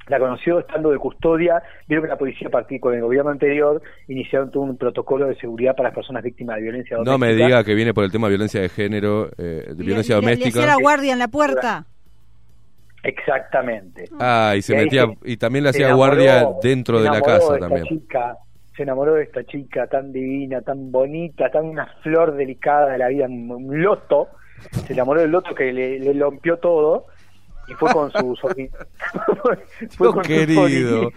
[0.08, 1.62] La conoció estando de custodia.
[1.86, 5.36] Vieron que la policía, a partir con el gobierno anterior, iniciaron todo un protocolo de
[5.36, 7.38] seguridad para las personas víctimas de violencia No doméstica.
[7.38, 10.16] me diga que viene por el tema de violencia de género, eh, de Le- violencia
[10.16, 10.58] le- Le, doméstica.
[10.60, 11.86] hacía la guardia en la puerta.
[13.02, 14.04] Exactamente.
[14.20, 17.20] Ah, y se Y metía se- y también le hacía enamoró- guardia dentro de la
[17.20, 17.84] casa de también.
[17.86, 18.36] chica,
[18.76, 23.08] se enamoró de esta chica tan divina, tan bonita, tan una flor delicada de la
[23.08, 24.28] vida, un, loto.
[24.86, 27.06] Se enamoró del loto que le, le rompió todo
[27.72, 28.70] y fue con su sobrin-
[29.96, 31.10] fue con querido.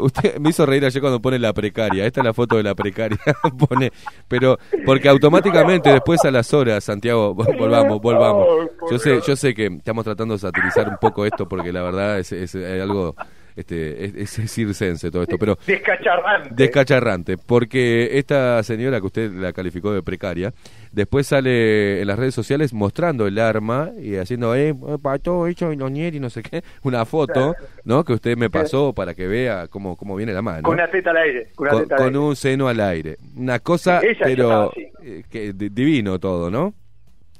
[0.00, 2.06] Usted me hizo reír ayer cuando pone la precaria.
[2.06, 3.18] Esta es la foto de la precaria.
[3.68, 3.92] pone,
[4.28, 8.46] pero porque automáticamente después a las horas, Santiago, vol- volvamos, volvamos.
[8.90, 12.18] Yo sé, yo sé que estamos tratando de satirizar un poco esto porque la verdad
[12.18, 13.14] es, es, algo
[13.56, 16.50] este es, es, circense todo esto, pero Descacharrante.
[16.54, 20.52] descacharrante, porque esta señora que usted la calificó de precaria,
[20.92, 25.76] después sale en las redes sociales mostrando el arma y haciendo, eh, pato, hecho y
[25.76, 27.54] no sé qué, una foto,
[27.84, 28.04] ¿no?
[28.04, 30.62] Que usted me pasó para que vea cómo, cómo viene la mano.
[30.62, 31.48] Con una teta al aire.
[31.54, 32.18] Con, una Con, teta al con aire.
[32.18, 33.16] un seno al aire.
[33.36, 34.72] Una cosa, Ella pero
[35.02, 36.74] eh, que, di- divino todo, ¿no?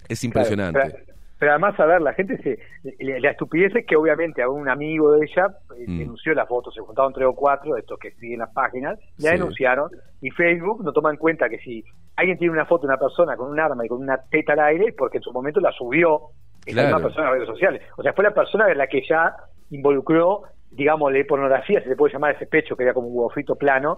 [0.09, 0.79] Es impresionante.
[0.81, 1.06] Claro, pero,
[1.39, 2.59] pero además, a ver, la gente se.
[3.05, 5.99] La, la estupidez es que, obviamente, a un amigo de ella eh, Mm.
[5.99, 9.31] denunció la foto, se juntaron tres o cuatro de estos que siguen las páginas, la
[9.31, 9.37] Sí.
[9.37, 9.91] denunciaron,
[10.21, 11.85] y Facebook no toma en cuenta que si
[12.17, 14.61] alguien tiene una foto de una persona con un arma y con una teta al
[14.61, 16.31] aire, porque en su momento la subió
[16.65, 16.89] esa Claro.
[16.89, 17.83] misma persona las redes sociales.
[17.97, 19.35] O sea, fue la persona en la que ya
[19.71, 23.97] involucró digámosle pornografía, se le puede llamar ese pecho que era como un huevito plano,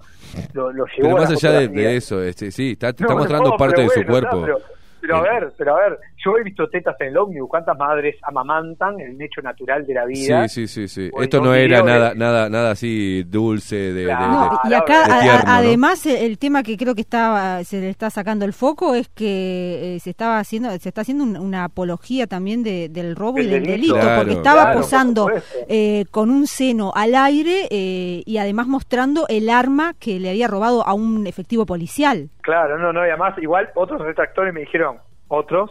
[0.53, 3.57] lo, lo llevó Pero más la allá de, eso, este, sí, está, No, está mostrando
[3.57, 4.43] parte de su cuerpo.
[4.45, 4.59] pero-
[5.01, 7.77] Pero a Eh, ver, pero a ver, yo he visto tetas en el ómnibus, cuántas
[7.79, 10.49] madres amamantan el hecho natural de la vida.
[10.49, 14.25] Sí, sí, sí, Esto no era de- nada, nada, nada así dulce de, Claro.
[14.25, 15.51] de- No, y acá de a- a- tierno, ¿no?
[15.53, 19.97] además el, tema que creo que está se le está sacando el foco es que
[19.97, 23.43] eh, se estaba haciendo se está haciendo un- una apología también de- del robo y
[23.43, 23.95] Del del delito.
[23.95, 25.31] delito Claro, porque estaba claro, posando
[25.69, 30.49] eh, con un seno al aire eh, y además mostrando el arma que le había
[30.49, 32.31] robado a un efectivo policial.
[32.43, 34.97] Claro, no, no, y además, igual otros retractores me dijeron,
[35.29, 35.71] otros,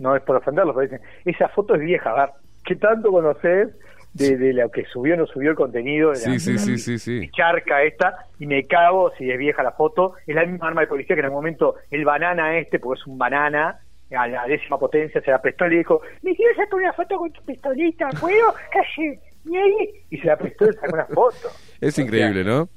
[0.00, 3.68] no es por ofenderlos, pero dicen, esa foto es vieja, a ver, ¿qué tanto conoces
[4.14, 6.10] de, de lo que subió o no subió el contenido?
[6.10, 7.30] De la, Sí, sí, la sí, sí, sí.
[7.30, 10.88] charca esta, y me cago si es vieja la foto, es la misma arma de
[10.88, 13.78] policía que en el momento el banana este, porque es un banana,
[14.16, 17.16] a la décima potencia se la prestó y le dijo, me quiero sacar una foto
[17.16, 18.52] con tu pistolita, ¿puedo?
[18.72, 21.48] Calle, y ahí, y se la prestó y sacó una foto.
[21.80, 22.68] Es O sea, increíble, ¿no?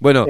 [0.00, 0.26] Bueno,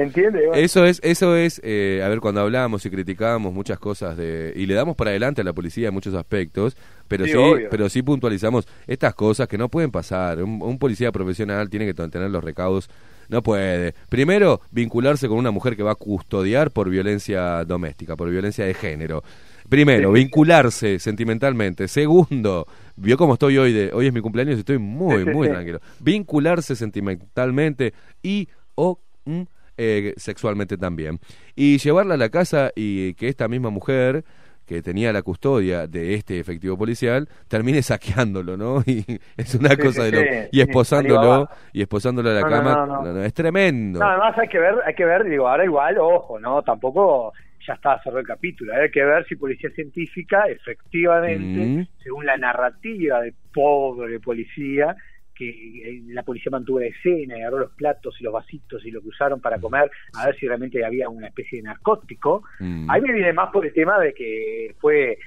[0.55, 4.65] eso es, eso es, eh, a ver, cuando hablamos y criticamos muchas cosas de, y
[4.65, 6.75] le damos para adelante a la policía en muchos aspectos,
[7.07, 7.33] pero sí,
[7.69, 10.41] pero sí puntualizamos estas cosas que no pueden pasar.
[10.43, 12.89] Un, un policía profesional tiene que tener los recaudos,
[13.29, 13.93] no puede.
[14.09, 18.73] Primero, vincularse con una mujer que va a custodiar por violencia doméstica, por violencia de
[18.73, 19.23] género.
[19.69, 20.15] Primero, Sí.
[20.15, 21.87] vincularse sentimentalmente.
[21.87, 22.65] Segundo,
[22.95, 25.79] vio cómo estoy hoy de, hoy es mi cumpleaños y estoy muy, Sí, muy tranquilo.
[25.99, 27.93] Vincularse sentimentalmente
[28.23, 29.41] y o mm,
[29.79, 31.19] eh, sexualmente también.
[31.55, 34.23] Y llevarla a la casa y que esta misma mujer
[34.65, 38.83] que tenía la custodia de este efectivo policial termine saqueándolo, ¿no?
[38.85, 39.03] Y
[39.37, 42.47] es una Sí, cosa sí, de lo, sí, y esposándolo y esposándolo a la No,
[42.47, 43.23] cama, no, no.
[43.23, 43.99] es tremendo.
[43.99, 46.61] No, además hay que ver, hay que ver, digo, ahora igual, ojo, ¿no?
[46.63, 47.33] Tampoco
[47.67, 48.73] ya está cerrado el capítulo.
[48.73, 51.87] Hay que ver si policía científica, efectivamente, Mm.
[52.03, 54.95] según la narrativa del pobre policía,
[55.39, 58.91] que eh, la policía mantuvo la escena y agarró los platos y los vasitos y
[58.91, 62.43] lo que usaron para comer, a ver si realmente había una especie de narcótico.
[62.59, 62.91] Mm.
[62.91, 65.17] Ahí me viene más por el tema de que fue,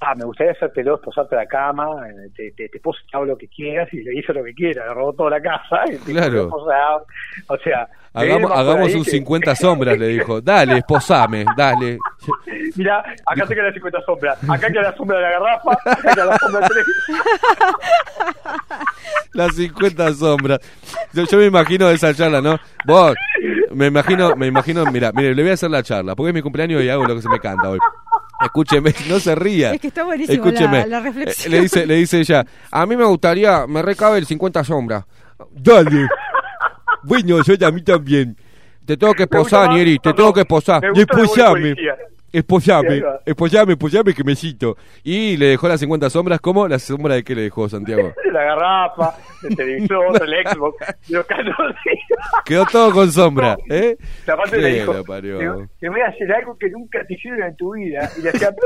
[0.00, 3.36] ah, me gustaría hacértelo, esposarte a la cama, eh, te, te, te te hago lo
[3.36, 5.80] que quieras y le hizo lo que quiera, le robó toda la casa.
[5.92, 6.48] y te- Claro.
[6.50, 6.96] O sea,
[7.46, 7.56] o
[8.12, 10.40] Hagamos, un que- 50 sombras, le dijo.
[10.40, 11.98] Dale, esposame, dale.
[12.76, 16.12] Mira, acá te queda la 50 sombras, acá queda la sombra de la garrafa, acá
[16.14, 17.18] queda la sombra teléfono.
[19.32, 20.58] Las 50 sombras.
[21.12, 22.56] Yo, yo me imagino esa charla, ¿no?
[22.84, 23.14] Vos,
[23.72, 26.42] me imagino, me imagino, mira, mire, le voy a hacer la charla, porque es mi
[26.42, 27.78] cumpleaños y hago lo que se me canta hoy.
[28.42, 29.72] Escúcheme, no se ría.
[29.72, 30.78] Es que está buenísimo Escúcheme.
[30.80, 31.52] la- la reflexión.
[31.52, 35.04] Eh, Le dice, le dice ella, a mí me gustaría, me recabe el 50 sombras.
[35.52, 36.08] Dale.
[37.02, 38.36] Bueno, yo a mí también.
[38.84, 40.82] Te tengo que esposar, Nieri, te tengo que esposar.
[40.82, 41.74] me
[42.32, 43.20] Va.
[43.24, 44.76] esposame, esposame que me cito.
[45.02, 46.68] Y le dejó las 50 sombras, ¿cómo?
[46.68, 48.12] ¿La sombra de qué le dejó Santiago?
[48.32, 50.76] La garrafa, del televisor, del Xbox,
[51.08, 51.26] los.
[52.44, 53.96] Quedó todo con sombra, ¿eh?
[54.26, 57.74] La parte le dijo, te, voy a hacer algo que nunca te hicieron en tu
[57.74, 58.08] vida.
[58.16, 58.54] Y le hacía...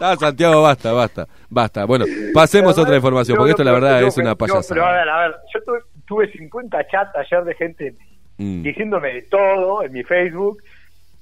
[0.00, 1.84] Ah, Santiago, basta, basta, basta.
[1.84, 4.92] Bueno, pasemos a otra información, porque esto la verdad es una no, pero a payasada.
[4.92, 7.94] ver, a ver, yo tuve, tuve 50 chats ayer de gente
[8.38, 8.62] Mm.
[8.62, 10.62] diciéndome de todo en mi Facebook.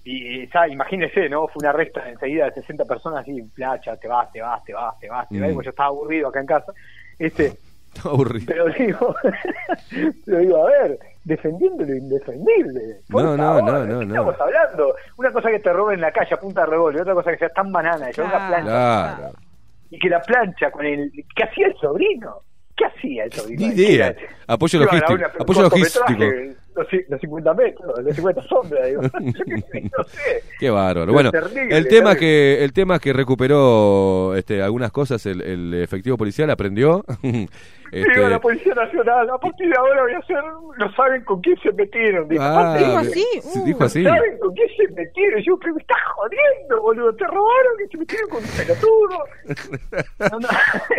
[0.04, 1.48] Y, y, ya, imagínese, ¿no?
[1.48, 4.96] Fue una resta enseguida de 60 personas así, placha, te vas, te vas, te vas,
[5.00, 5.48] te vas, te vas.
[5.48, 5.50] Mm.
[5.50, 6.72] Y pues yo estaba aburrido acá en casa.
[7.18, 7.52] Este,
[8.04, 8.44] Aburrido.
[8.46, 9.16] pero digo,
[10.26, 13.00] pero digo, a ver, defendiendo lo indefendible.
[13.10, 14.14] Por No, no, favor, no, ¿de no, qué no.
[14.14, 14.94] Estamos hablando.
[15.16, 17.38] Una cosa que te roben en la calle a punta de revólver, otra cosa que
[17.38, 18.28] seas tan banana, una Claro.
[18.48, 18.62] plancha
[19.16, 19.32] Claro.
[19.90, 22.42] y que la plancha con el ¿qué hacía el sobrino?
[22.76, 23.66] ¿Qué hacía el sobrino?
[23.66, 24.14] Ni idea.
[24.46, 26.06] Apoyo logístico, una- apoyo logístico.
[26.76, 29.02] Los, los 50 metros, los 50 sombras, digo.
[29.96, 30.42] No sé.
[30.58, 31.12] Qué bárbaro.
[31.12, 32.18] Bueno, terrible, el tema terrible.
[32.18, 37.04] que el tema que recuperó este, algunas cosas el, el efectivo policial aprendió.
[37.92, 40.36] este, Digo, la Policía Nacional, a partir de ahora voy a hacer,
[40.78, 42.28] no saben con quién se metieron.
[42.28, 44.02] Dijo, ah, dijo así, sí, uh, dijo no así.
[44.04, 45.42] saben con quién se metieron.
[45.42, 47.14] Yo, pero me estás jodiendo, boludo.
[47.14, 49.18] Te robaron que se metieron con un pelotudo.
[50.30, 50.48] No, no,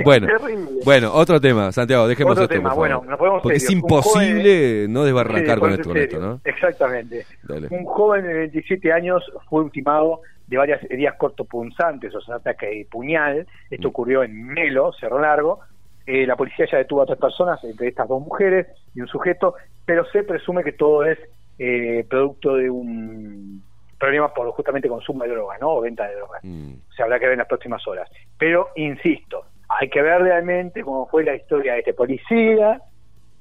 [0.04, 0.72] Bueno, terrible.
[0.86, 2.90] bueno, otro tema, Santiago, dejemos Otro esto, tema, por favor.
[2.90, 6.42] bueno, nos ponemos Porque es imposible no desbarrancar Sí, con esto, con esto, ¿no?
[6.46, 7.26] Exactamente.
[7.44, 7.68] Dale.
[7.72, 12.88] Un joven de 27 años fue ultimado de varias heridas cortopunzantes, o sea, ataque de
[12.90, 13.48] puñal.
[13.70, 13.74] Mm.
[13.74, 15.60] Esto ocurrió en Melo, Cerro Largo.
[16.08, 18.66] Eh, la policía ya detuvo a tres personas, entre estas dos mujeres
[18.96, 19.56] y un sujeto,
[19.86, 21.20] pero se presume que todo es
[21.60, 23.62] eh, producto de un
[24.00, 25.72] problema por justamente consumo de drogas, ¿no?
[25.72, 26.42] O venta de drogas.
[26.44, 26.76] Mm.
[26.96, 28.10] Se habrá que ver en las próximas horas.
[28.38, 32.80] Pero, insisto, hay que ver realmente cómo fue la historia de este policía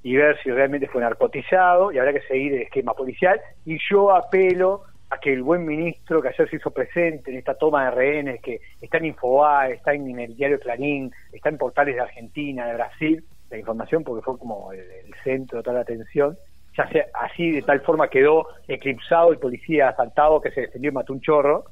[0.02, 3.40] y ver si realmente fue narcotizado y habrá que seguir el esquema policial.
[3.64, 7.54] Y yo apelo a que el buen ministro que ayer se hizo presente en esta
[7.54, 11.94] toma de rehenes, que está en Infobae, está en el diario Clarín, está en portales
[11.94, 15.82] de Argentina, de Brasil, la información porque fue como el, el centro de toda la
[15.82, 16.36] atención,
[16.76, 20.94] ya sea así de tal forma quedó eclipsado el policía asaltado que se defendió y
[20.94, 21.64] mató un chorro,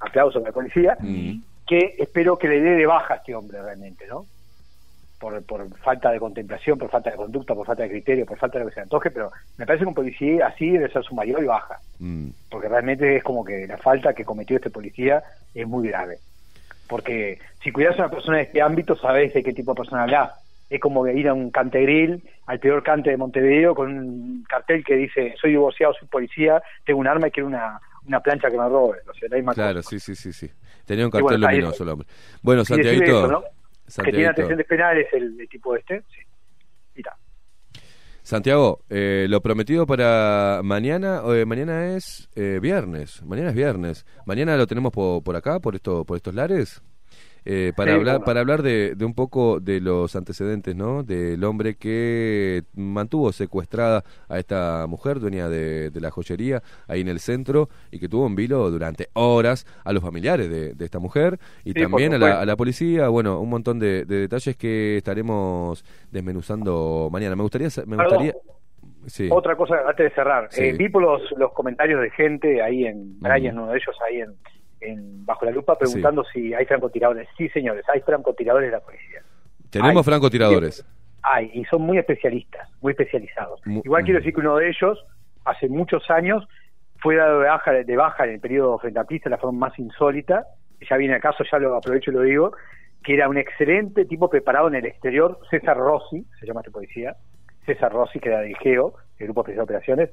[0.00, 1.42] aplauso a la policía, Mm.
[1.66, 4.26] que espero que le dé de baja a este hombre realmente, ¿no?
[5.24, 8.58] Por, por falta de contemplación, por falta de conducta, por falta de criterio, por falta
[8.58, 11.14] de lo que se antoje, pero me parece que un policía así debe ser su
[11.14, 12.28] mayor y baja, Mm.
[12.50, 15.22] porque realmente es como que la falta que cometió este policía
[15.54, 16.18] es muy grave.
[16.88, 20.02] Porque si cuidas a una persona de este ámbito, sabes de qué tipo de persona
[20.02, 20.32] hablas.
[20.68, 24.94] Es como ir a un cantegril, al peor cante de Montevideo, con un cartel que
[24.96, 28.68] dice, soy divorciado, soy policía, tengo un arma y quiero una, una plancha que me
[28.68, 28.98] robe.
[29.10, 29.88] O sea, la misma Claro, cosa.
[29.88, 30.50] sí, sí, sí, sí.
[30.84, 32.08] Tenía un cartel bueno, luminoso el hombre.
[32.42, 33.42] Bueno, Santiaguito.
[33.98, 34.04] ¿No?
[34.04, 36.02] Que tiene antecedentes penales el, el tipo este.
[36.14, 36.20] Sí.
[36.96, 37.16] Y ta.
[38.22, 44.06] Santiago, eh, lo prometido para mañana, eh, mañana es eh, viernes, mañana es viernes.
[44.24, 46.82] Mañana lo tenemos po- por, acá, por esto, por estos lares,
[47.44, 51.02] eh, para Sí, hablar, para hablar de, de un poco de los antecedentes, ¿no?
[51.02, 57.08] Del hombre que mantuvo secuestrada a esta mujer, dueña de, de la joyería, ahí en
[57.08, 60.98] el centro, y que tuvo en vilo durante horas a los familiares de, de esta
[60.98, 62.40] mujer y Sí, también a la, supuesto.
[62.42, 63.08] a la policía.
[63.08, 67.36] Bueno, un montón de, de detalles que estaremos desmenuzando mañana.
[67.36, 68.04] Me gustaría, me Perdón.
[68.06, 68.34] gustaría,
[69.06, 69.28] sí.
[69.30, 70.48] Otra cosa antes de cerrar.
[70.50, 70.62] Sí.
[70.64, 74.20] Eh, vi por los, los comentarios de gente ahí en Brian, uno de ellos ahí
[74.20, 74.34] en,
[74.84, 77.28] en Bajo la Lupa, preguntando si hay francotiradores.
[77.36, 79.22] Sí, señores, hay francotiradores de la policía.
[79.70, 80.84] Tenemos francotiradores.
[81.22, 83.60] Hay, y son muy especialistas, muy especializados.
[83.66, 84.24] Mu- Igual quiero Ujú.
[84.24, 85.04] decir que uno de ellos,
[85.44, 86.46] hace muchos años,
[86.98, 89.68] fue dado de baja, de baja en el periodo frente a pista de la forma
[89.68, 90.46] más insólita.
[90.88, 92.52] Ya viene acaso, ya lo aprovecho y lo digo,
[93.02, 97.16] que era un excelente tipo preparado en el exterior, César Rossi, se llama este policía,
[97.66, 100.10] César Rossi, que era del GEO, el Grupo Especial de Operaciones,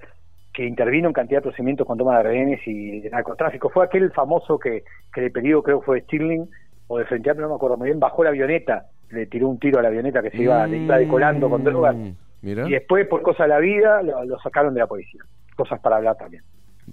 [0.54, 3.70] que intervino en cantidad de procedimientos con toma de rehenes y de narcotráfico.
[3.70, 4.84] Fue aquel famoso que,
[5.14, 6.50] que el pedido creo que fue de Stirling
[6.88, 9.60] o de Frente Amplio, no me acuerdo muy bien, bajó la avioneta, le tiró un
[9.60, 11.96] tiro a la avioneta que se iba, le iba decolando con drogas.
[11.96, 12.10] Mm,
[12.42, 12.68] Mira.
[12.68, 15.22] Y después, por cosa de la vida, lo, lo sacaron de la policía.
[15.56, 16.44] Cosas para hablar también.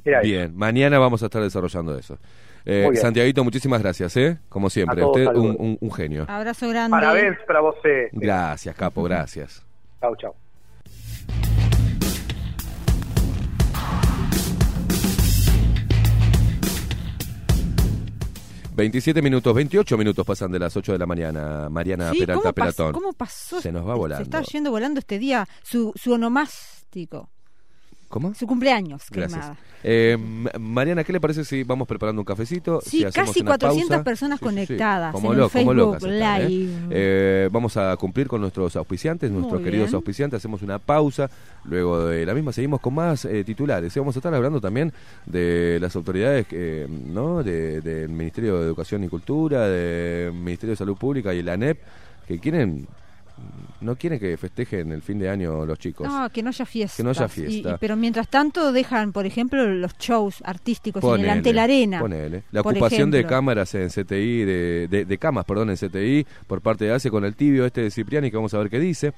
[0.05, 0.28] Era eso.
[0.28, 2.16] Bien, mañana vamos a estar desarrollando eso.
[2.64, 2.89] Eh.
[2.94, 4.36] Santiaguito, muchísimas gracias, ¿eh?
[4.51, 6.26] Como siempre, A todos, usted un, un- un genio.
[6.28, 6.90] Abrazo grande.
[6.90, 7.76] Parabéns para vos.
[7.85, 8.09] Eh.
[8.12, 9.64] Gracias, capo, gracias.
[10.01, 10.35] Chau, chau.
[18.78, 22.52] 27 minutos, 28 minutos pasan de las 8 de la mañana, Mariana Sí, Peralta ¿cómo,
[22.55, 22.92] Pelatón.
[22.92, 23.60] ¿Cómo pasó?
[23.60, 24.22] Se nos va Se volando.
[24.22, 27.28] está yendo volando este día su, su onomástico.
[28.09, 28.32] ¿Cómo?
[28.35, 29.51] Su cumpleaños, Gracias.
[29.85, 30.16] Eh,
[30.59, 32.80] Mariana, ¿qué le parece si vamos preparando un cafecito?
[32.80, 34.02] Sí, si casi una 400 pausa?
[34.05, 36.48] personas conectadas Como, en lo- el Facebook locas están, ¿eh?
[36.48, 36.72] Live.
[36.90, 39.97] Eh, vamos a cumplir con nuestros auspiciantes, nuestros Muy queridos bien.
[39.97, 40.39] auspiciantes.
[40.39, 41.30] Hacemos una pausa.
[41.64, 43.94] Luego de la misma seguimos con más eh, titulares.
[43.94, 44.90] Y vamos a estar hablando también
[45.26, 47.43] de las autoridades eh, ¿no?
[47.43, 51.78] De- del Ministerio de Educación y Cultura, del Ministerio de Salud Pública y el ANEP,
[52.26, 52.86] que quieren
[53.81, 56.09] no quieren que festejen el fin de año los chicos.
[56.09, 56.97] No, que no haya fiesta.
[56.97, 57.78] Que no haya fiesta.
[57.78, 62.01] pero mientras tanto dejan, por ejemplo, los shows artísticos en el Ponele, ante la arena.
[62.01, 62.43] ponele.
[62.51, 66.86] La ocupación de cámaras en CTI, de, de, de camas, perdón, en CTI, por parte
[66.86, 69.12] de ACE con el tibio este de Cipriani, que vamos a ver qué dice.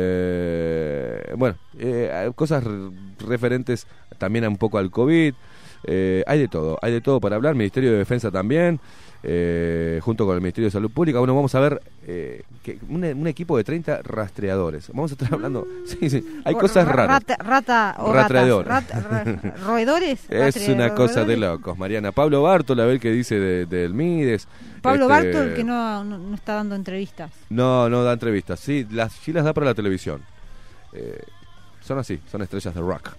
[0.00, 2.90] Eh, bueno, eh, cosas re-
[3.26, 3.86] referentes
[4.18, 5.34] también a un poco al COVID.
[5.84, 7.54] Eh, hay de todo, hay de todo para hablar.
[7.54, 8.80] Ministerio de Defensa también,
[9.22, 11.18] eh, junto con el Ministerio de Salud Pública.
[11.18, 14.88] Bueno, vamos a ver eh, que un, un equipo de 30 rastreadores.
[14.88, 15.66] Vamos a estar hablando.
[15.86, 17.22] Sí, sí, hay cosas ra- raras.
[17.26, 18.66] Rata, rata o Rastreador.
[18.66, 19.04] ratas.
[19.04, 20.20] Rat- ra- roedores.
[20.30, 22.12] Es Ratre- una cosa de locos, Mariana.
[22.12, 24.48] Pablo Bartol, a ver qué dice de- del Mides.
[24.80, 27.30] Pablo Este, Bartol que no, no, no está dando entrevistas.
[27.50, 28.58] No, no da entrevistas.
[28.60, 30.22] Sí, las, sí las da para la televisión.
[30.94, 31.22] Eh,
[31.82, 33.10] son así, son estrellas de rock.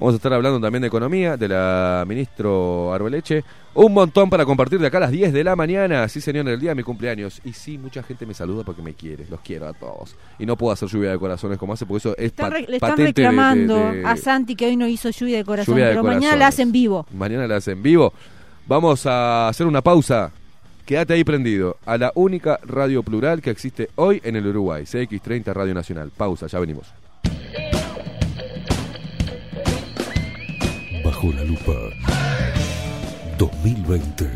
[0.00, 3.42] Vamos a estar hablando también de economía, de la ministro Arbeleche.
[3.74, 6.08] Un montón para compartir de acá a las 10 de la mañana.
[6.08, 7.40] Sí, señor, en el día de mi cumpleaños.
[7.44, 9.26] Y sí, mucha gente me saluda porque me quiere.
[9.28, 10.14] Los quiero a todos.
[10.38, 12.78] Y no puedo hacer lluvia de corazones como hace, porque eso es Están le están
[12.90, 16.02] patente reclamando de- de- a Santi que hoy no hizo lluvia de Lluvia de pero
[16.04, 16.38] mañana corazones.
[16.38, 17.06] la hacen vivo.
[17.12, 18.12] Mañana la hacen vivo.
[18.68, 20.30] Vamos a hacer una pausa.
[20.86, 25.52] Quédate ahí prendido a la única radio plural que existe hoy en el Uruguay, CX30
[25.52, 26.10] Radio Nacional.
[26.16, 26.86] Pausa, ya venimos.
[31.28, 31.74] Bajo la lupa
[33.36, 34.30] 2020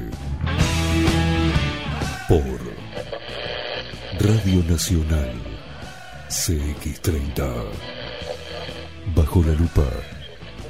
[2.29, 2.61] por
[4.21, 5.33] Radio Nacional
[6.29, 7.65] CX30
[9.15, 9.89] Bajo la lupa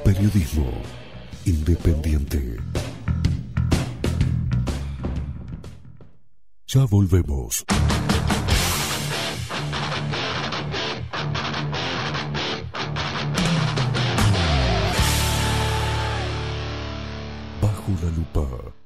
[0.04, 0.70] Periodismo
[1.44, 2.56] Independiente.
[6.68, 7.64] Ya volvemos.
[17.88, 18.81] Bajo la lupa.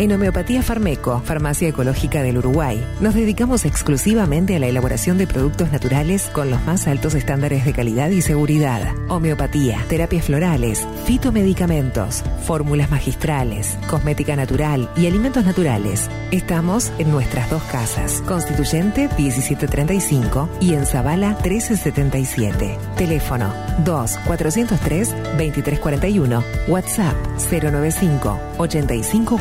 [0.00, 5.70] En Homeopatía Farmeco, Farmacia Ecológica del Uruguay, nos dedicamos exclusivamente a la elaboración de productos
[5.72, 8.94] naturales con los más altos estándares de calidad y seguridad.
[9.10, 16.08] Homeopatía, terapias florales, fitomedicamentos, fórmulas magistrales, cosmética natural y alimentos naturales.
[16.30, 22.78] Estamos en nuestras dos casas, Constituyente 1735 y en Zavala 1377.
[22.96, 23.52] Teléfono
[23.84, 27.16] 2 403 2341, WhatsApp
[27.50, 29.38] 095 85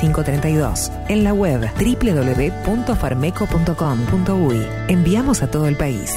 [0.00, 0.90] 45 32.
[1.08, 4.66] En la web www.farmeco.com.uy.
[4.88, 6.16] Enviamos a todo el país.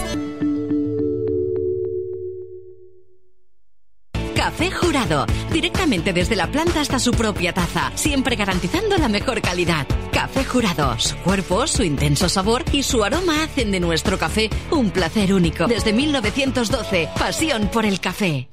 [4.35, 9.87] Café Jurado, directamente desde la planta hasta su propia taza, siempre garantizando la mejor calidad.
[10.11, 14.91] Café Jurado, su cuerpo, su intenso sabor y su aroma hacen de nuestro café un
[14.91, 15.65] placer único.
[15.67, 18.49] Desde 1912, pasión por el café.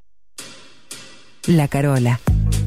[1.47, 2.19] La Carola.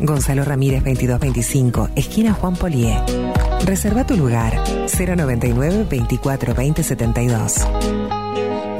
[0.00, 2.96] Gonzalo Ramírez 2225, esquina Juan Polié.
[3.64, 4.54] Reserva tu lugar
[4.88, 7.54] 099 24 20 72.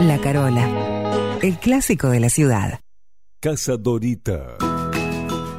[0.00, 2.80] La Carola, el clásico de la ciudad.
[3.40, 4.56] Casa Dorita.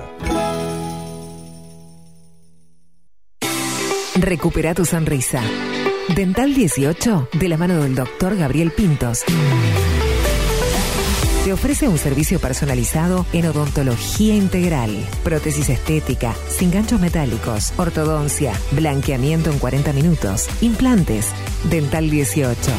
[4.16, 5.40] Recupera tu sonrisa.
[6.14, 9.24] Dental 18, de la mano del doctor Gabriel Pintos.
[11.44, 14.90] Te ofrece un servicio personalizado en odontología integral,
[15.24, 21.28] prótesis estética, sin ganchos metálicos, ortodoncia, blanqueamiento en 40 minutos, implantes.
[21.70, 22.70] Dental 18.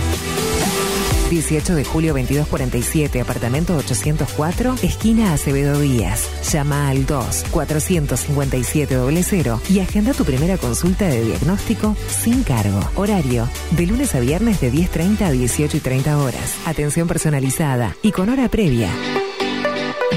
[1.31, 6.29] 18 de julio 2247, apartamento 804, esquina Acevedo Díaz.
[6.51, 12.81] Llama al 2 457 00 y agenda tu primera consulta de diagnóstico sin cargo.
[12.95, 16.57] Horario de lunes a viernes de 10.30 a 18 y 30 horas.
[16.65, 18.89] Atención personalizada y con hora previa.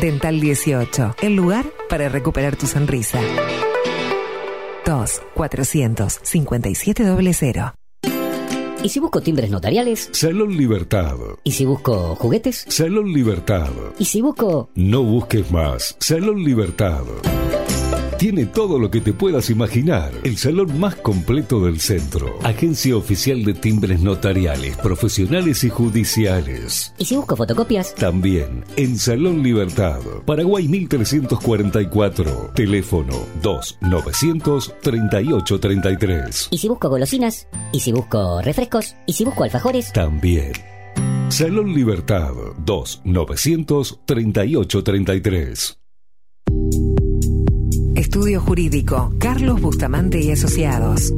[0.00, 3.20] Dental 18, el lugar para recuperar tu sonrisa.
[4.84, 7.83] 2 457 00.
[8.84, 10.10] ¿Y si busco timbres notariales?
[10.12, 11.16] Salón Libertad.
[11.42, 12.66] ¿Y si busco juguetes?
[12.68, 13.70] Salón Libertad.
[13.98, 14.68] ¿Y si busco...?
[14.74, 15.96] No busques más.
[16.00, 17.00] Salón Libertad.
[18.18, 20.12] Tiene todo lo que te puedas imaginar.
[20.22, 22.38] El salón más completo del centro.
[22.42, 26.94] Agencia oficial de timbres notariales, profesionales y judiciales.
[26.98, 27.94] ¿Y si busco fotocopias?
[27.94, 30.00] También en Salón Libertad.
[30.24, 32.52] Paraguay 1344.
[32.54, 36.48] Teléfono 2 900 3833.
[36.50, 37.48] ¿Y si busco golosinas?
[37.72, 38.94] ¿Y si busco refrescos?
[39.06, 39.92] ¿Y si busco alfajores?
[39.92, 40.52] También.
[41.28, 42.32] Salón Libertad
[42.64, 45.78] 2 900 3833.
[48.14, 51.12] Estudio Jurídico, Carlos Bustamante y Asociados.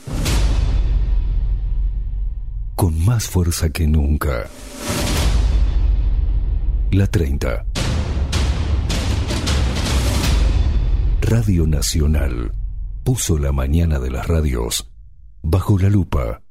[2.74, 4.48] Con más fuerza que nunca.
[6.90, 7.64] La 30.
[11.20, 12.52] Radio Nacional
[13.04, 14.90] puso la mañana de las radios
[15.42, 16.42] bajo la lupa.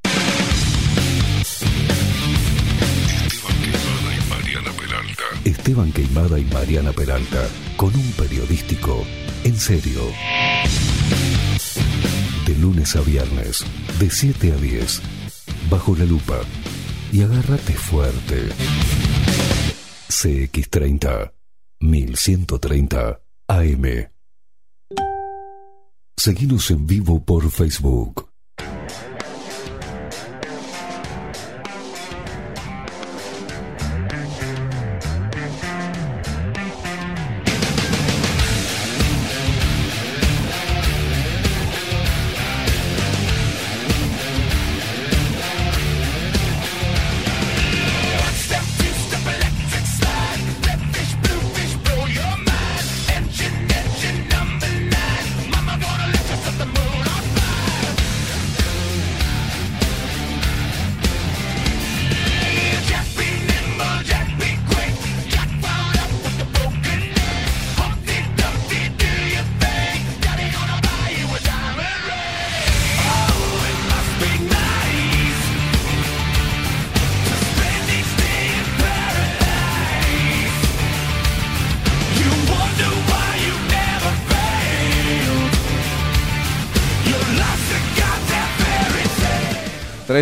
[5.44, 9.04] Esteban Queimada y Mariana Peralta, con un periodístico
[9.50, 10.02] en serio.
[12.46, 13.66] De lunes a viernes,
[14.00, 15.02] de 7 a 10,
[15.70, 16.40] bajo la lupa.
[17.12, 18.50] Y agárrate fuerte.
[20.08, 21.34] CX30,
[21.80, 24.12] 1130 AM.
[26.16, 28.29] Seguimos en vivo por Facebook.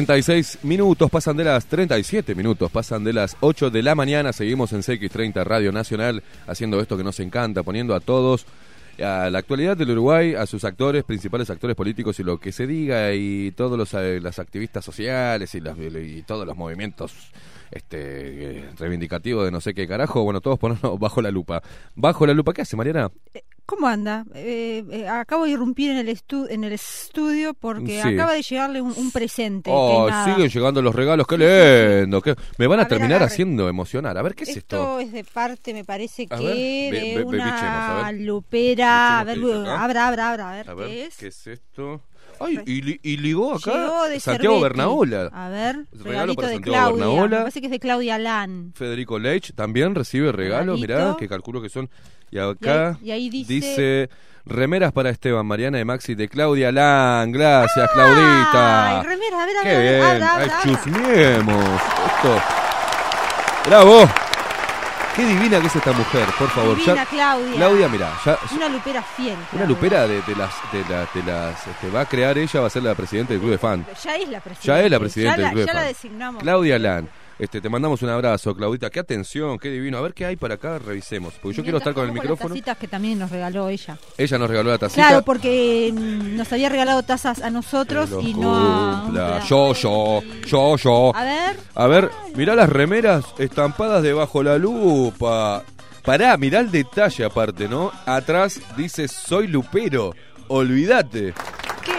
[0.02, 4.32] 36 minutos pasan de las 37 minutos, pasan de las 8 de la mañana.
[4.32, 8.46] Seguimos en CX30 Radio Nacional haciendo esto que nos encanta, poniendo a todos
[9.04, 12.68] a la actualidad del Uruguay, a sus actores, principales actores políticos y lo que se
[12.68, 17.14] diga y todos los eh, las activistas sociales y, las- y todos los movimientos
[17.72, 21.64] este eh, reivindicativos de no sé qué carajo, bueno, todos ponernos bajo la lupa.
[21.96, 23.10] Bajo la lupa, ¿qué hace Mariana?
[23.68, 24.24] ¿Cómo anda?
[24.34, 28.08] Eh, eh, acabo de irrumpir en el, estu- en el estudio porque Sí.
[28.08, 29.70] acaba de llegarle un, un presente.
[29.72, 31.38] Oh, siguen llegando los regalos, qué
[32.02, 32.22] lindo.
[32.22, 34.18] qué- Me van a, terminar haciendo emocionar.
[34.18, 35.00] A ver, ¿qué es esto esto?
[35.02, 38.22] es de parte, me parece A que ver, de una bichemos, a ver.
[38.22, 39.20] lupera.
[39.20, 39.38] A ver,
[39.68, 41.18] abra, abra, abra, a ver, A ver, ¿qué es?
[41.18, 42.02] ¿qué es esto?
[42.40, 44.62] Ay, y, y ligó acá de Santiago Cervetti.
[44.78, 45.30] Bernaola.
[45.34, 46.62] A ver, Regalo para de Santiago
[46.96, 47.06] Claudia.
[47.06, 47.36] Bernaola.
[47.38, 48.74] Me parece que es de Claudia Lan.
[48.76, 50.82] Federico Leitch también recibe regalo, Regalito.
[51.04, 51.90] mirá, que calculo que son.
[52.32, 54.10] Y acá Y ahí- y ahí dice-
[54.46, 57.32] remeras para Esteban, Mariana y Maxi de Claudia Lan.
[57.32, 59.00] Gracias, Claudita.
[59.00, 60.04] Ay, remera, a ver, a Qué ver, bien.
[60.04, 60.62] abra, Ay, abra, abra.
[60.64, 61.66] chusmiemos.
[62.16, 62.42] Esto.
[63.66, 64.10] Bravo.
[65.18, 66.76] Qué divina que es esta mujer, por favor.
[66.78, 67.56] Divina, Ya- Claudia.
[67.56, 69.36] Claudia, mira, ya, Una lupera fiel.
[69.52, 72.68] Una lupera de, de las, de, la- de las, este, va a crear ella, va
[72.68, 73.84] a ser la presidenta del club de fan.
[74.04, 74.80] Ya es la presidenta.
[74.80, 75.88] Ya es la presidenta Ya del la- club de Ya la fan.
[75.88, 76.44] designamos.
[76.44, 77.10] Claudia Lan.
[77.40, 78.90] Este, te mandamos un abrazo, Claudita.
[78.90, 79.98] Qué atención, qué divino.
[80.00, 81.36] A ver qué hay para acá, revisemos.
[81.36, 82.50] Porque yo quiero estar con el micrófono.
[82.50, 83.98] Las tacitas que también nos regaló ella.
[84.18, 85.08] Ella nos regaló la tacita.
[85.08, 88.56] Claro, porque mm, nos había regalado tazas a nosotros y no
[89.16, 89.44] a...
[89.46, 91.16] Yo, yo, yo, yo.
[91.16, 91.60] A ver.
[91.76, 95.64] A ver, mirá las remeras estampadas debajo la lupa.
[96.04, 97.92] Pará, mirá el detalle aparte, ¿no?
[98.06, 100.16] Atrás dice soy lupero.
[100.48, 101.34] Olvídate.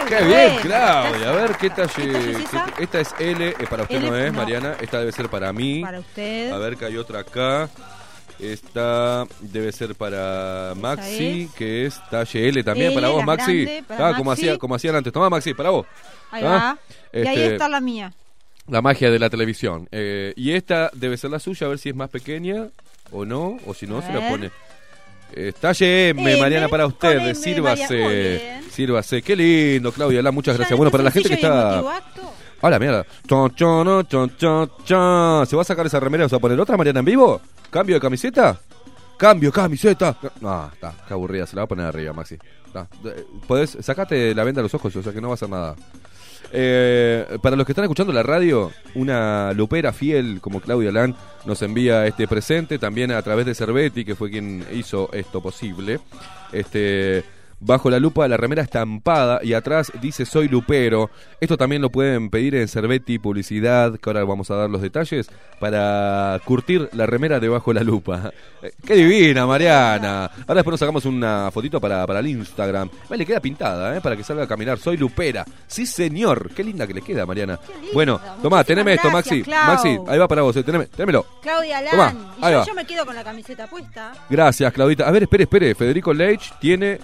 [0.09, 0.27] Qué bueno.
[0.29, 1.29] bien, Claudia.
[1.31, 1.93] A ver qué talle.
[1.97, 4.39] ¿Qué es qué- esta es L, eh, para usted L, no es, no.
[4.39, 4.77] Mariana.
[4.81, 5.83] Esta debe ser para mí.
[5.83, 6.51] Para usted.
[6.53, 7.69] A ver que hay otra acá.
[8.39, 11.53] Esta debe ser para Maxi, es.
[11.55, 13.65] que es talle L también L, para vos, Maxi.
[13.65, 15.13] grande, para Ah, como, hacía, como hacían antes.
[15.13, 15.87] Toma, Maxi, para vos.
[16.31, 16.77] Ahí Ah,
[17.13, 17.19] va.
[17.21, 18.13] Y ahí este, está la mía.
[18.69, 19.89] La magia de la televisión.
[19.91, 22.69] Eh, y esta debe ser la suya, a ver si es más pequeña
[23.11, 24.51] o no, o si no, se la pone.
[25.33, 27.19] Eh, talle M, M, Mariana, para usted.
[27.19, 28.61] M, Sírvase.
[28.71, 29.23] Sírvase.
[29.23, 30.23] Qué lindo, Claudia.
[30.23, 30.73] La, muchas gracias.
[30.73, 31.75] en Bueno, para la gente que está.
[31.75, 32.33] emotivo acto,
[32.63, 33.07] A la mierda.
[33.27, 35.47] Chon, chon, chon, chon, chon.
[35.47, 37.41] ¿Se va a sacar esa remera se va a poner otra, Mariana, en vivo?
[37.71, 38.59] ¿Cambio de camiseta?
[39.17, 40.17] Cambio, camiseta.
[40.41, 41.47] No, está, qué aburrida.
[41.47, 42.37] Se la va a poner arriba, Maxi.
[42.75, 45.49] Eh, Podés, sacate la venda de los ojos, o sea que no va a hacer
[45.49, 45.75] nada.
[46.53, 51.15] Eh, para los que están escuchando la radio, una lupera fiel como Claudia Lan
[51.45, 56.01] nos envía este presente, también a través de Cervetti, que fue quien hizo esto posible.
[56.53, 57.25] Este,
[57.61, 61.11] bajo la lupa, la remera estampada y atrás dice soy lupero.
[61.41, 65.31] Esto también lo pueden pedir en Cervetti Publicidad, que ahora vamos a dar los detalles,
[65.61, 68.33] para curtir la remera debajo la lupa.
[68.61, 70.25] Eh, ¡Qué divina, Mariana!
[70.25, 72.91] Ahora después nos sacamos una fotito para, para el Instagram.
[73.09, 74.01] Vale, le queda pintada, ¿eh?
[74.01, 74.81] Para que salga a caminar.
[74.81, 75.45] Soy lupera.
[75.69, 76.51] Sí, señor.
[76.57, 77.61] Qué linda que le queda, Mariana.
[77.95, 79.43] Bueno, tomá, teneme esto, Maxi.
[79.43, 79.67] Clau.
[79.69, 81.25] Maxi, ahí va para vos, eh, teneme, tenémelo.
[81.41, 82.19] Claudia Lan.
[82.39, 84.13] Y yo, yo me quedo con la camiseta puesta.
[84.29, 85.07] Gracias, Claudita.
[85.07, 85.75] A ver, espere, espere.
[85.77, 86.99] Federico Leitch tiene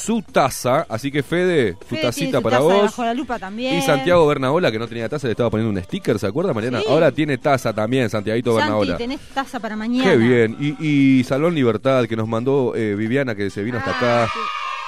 [0.00, 2.82] su taza, así que Fede, tu Fede tacita tiene su para taza vos.
[2.84, 3.78] Bajo la lupa también.
[3.78, 6.80] Y Santiago Bernaola, que no tenía taza, le estaba poniendo un sticker, ¿se acuerda, Mariana?
[6.80, 6.86] Sí.
[6.88, 8.96] Ahora tiene taza también, Santiaguito Santi, Bernaola.
[8.96, 10.10] tenés taza para mañana.
[10.10, 10.56] Qué bien.
[10.58, 10.86] Y,
[11.20, 14.32] y Salón Libertad, que nos mandó eh, Viviana, que se vino hasta Ah, acá.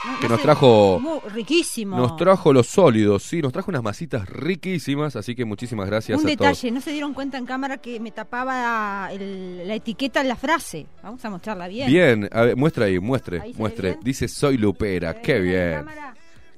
[0.04, 1.96] No- que no nos sé, trajo muy riquísimo.
[1.96, 6.26] nos trajo los sólidos, sí, nos trajo unas masitas riquísimas, así que muchísimas gracias Un
[6.26, 10.28] a detalle, no se dieron cuenta en cámara que me tapaba el- la etiqueta en
[10.28, 10.86] la frase.
[11.02, 11.86] Vamos a mostrarla bien.
[11.86, 11.92] todos.
[11.92, 13.98] Bien, a ver, muestra ahí, muestre, Ahí muestre.
[14.02, 15.84] Dice soy Lupera, qué bien.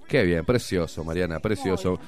[0.09, 1.99] Qué bien, precioso, Mariana, precioso.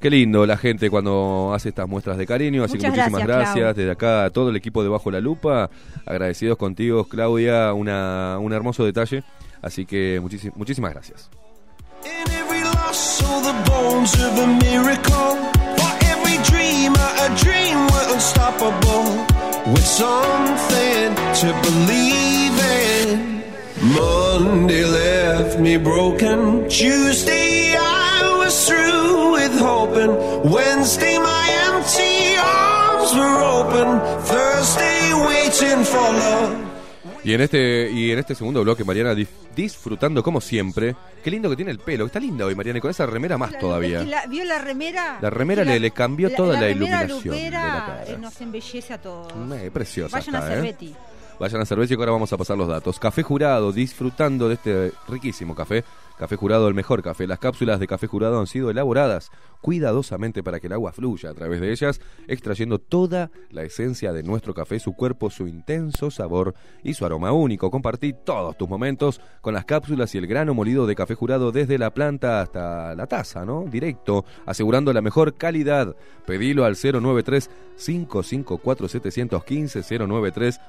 [0.00, 3.76] Qué lindo la gente cuando hace estas muestras de cariño, así que muchísimas gracias, gracias.
[3.76, 5.70] Desde acá a todo el equipo de Bajo la Lupa,
[6.04, 9.22] agradecidos contigo, Claudia, una, un hermoso detalle.
[9.62, 10.20] Así que
[10.56, 11.30] muchísimas gracias.
[23.82, 26.68] Monday left me broken.
[26.68, 30.12] Tuesday I was through with hoping.
[30.50, 33.88] Wednesday my empty arms were open.
[34.22, 36.71] Thursday waiting for love.
[37.24, 39.14] Y en este y en este segundo bloque, Mariana
[39.54, 40.96] disfrutando como siempre.
[41.22, 42.06] Qué lindo que tiene el pelo.
[42.06, 44.00] Está linda hoy, Mariana, y con esa remera más todavía.
[44.00, 45.18] Que la- ¿Vio la remera?
[45.22, 48.04] La remera le- le cambió toda la iluminación de lupera, la cara.
[48.08, 49.32] eh, nos embellece a todos.
[49.54, 50.48] Eh, preciosa Vayan a ¿eh?
[50.48, 50.94] Cerveti.
[51.38, 52.98] Vayan a Cerveza y ahora vamos a pasar los datos.
[52.98, 55.84] Café Jurado, disfrutando de este riquísimo café.
[56.22, 57.26] Café Jurado, el mejor café.
[57.26, 61.34] Las cápsulas de Café Jurado han sido elaboradas cuidadosamente para que el agua fluya a
[61.34, 66.54] través de ellas, extrayendo toda la esencia de nuestro café, su cuerpo, su intenso sabor
[66.84, 67.72] y su aroma único.
[67.72, 71.76] Compartí todos tus momentos con las cápsulas y el grano molido de Café Jurado desde
[71.76, 73.64] la planta hasta la taza, ¿no?
[73.64, 75.96] Directo, asegurando la mejor calidad.
[76.24, 77.50] Pedilo al 093
[77.84, 80.60] 554 715 093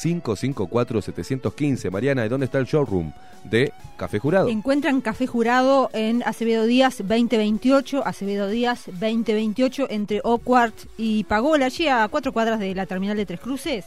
[0.00, 1.90] 554-715.
[1.90, 3.12] Mariana, ¿y dónde está el showroom
[3.44, 4.48] de Café Jurado?
[4.48, 11.88] Encuentran Café Jurado en Acevedo Díaz 2028, Acevedo Díaz 2028, entre Oakward y Pagola, allí
[11.88, 13.84] a cuatro cuadras de la terminal de Tres Cruces.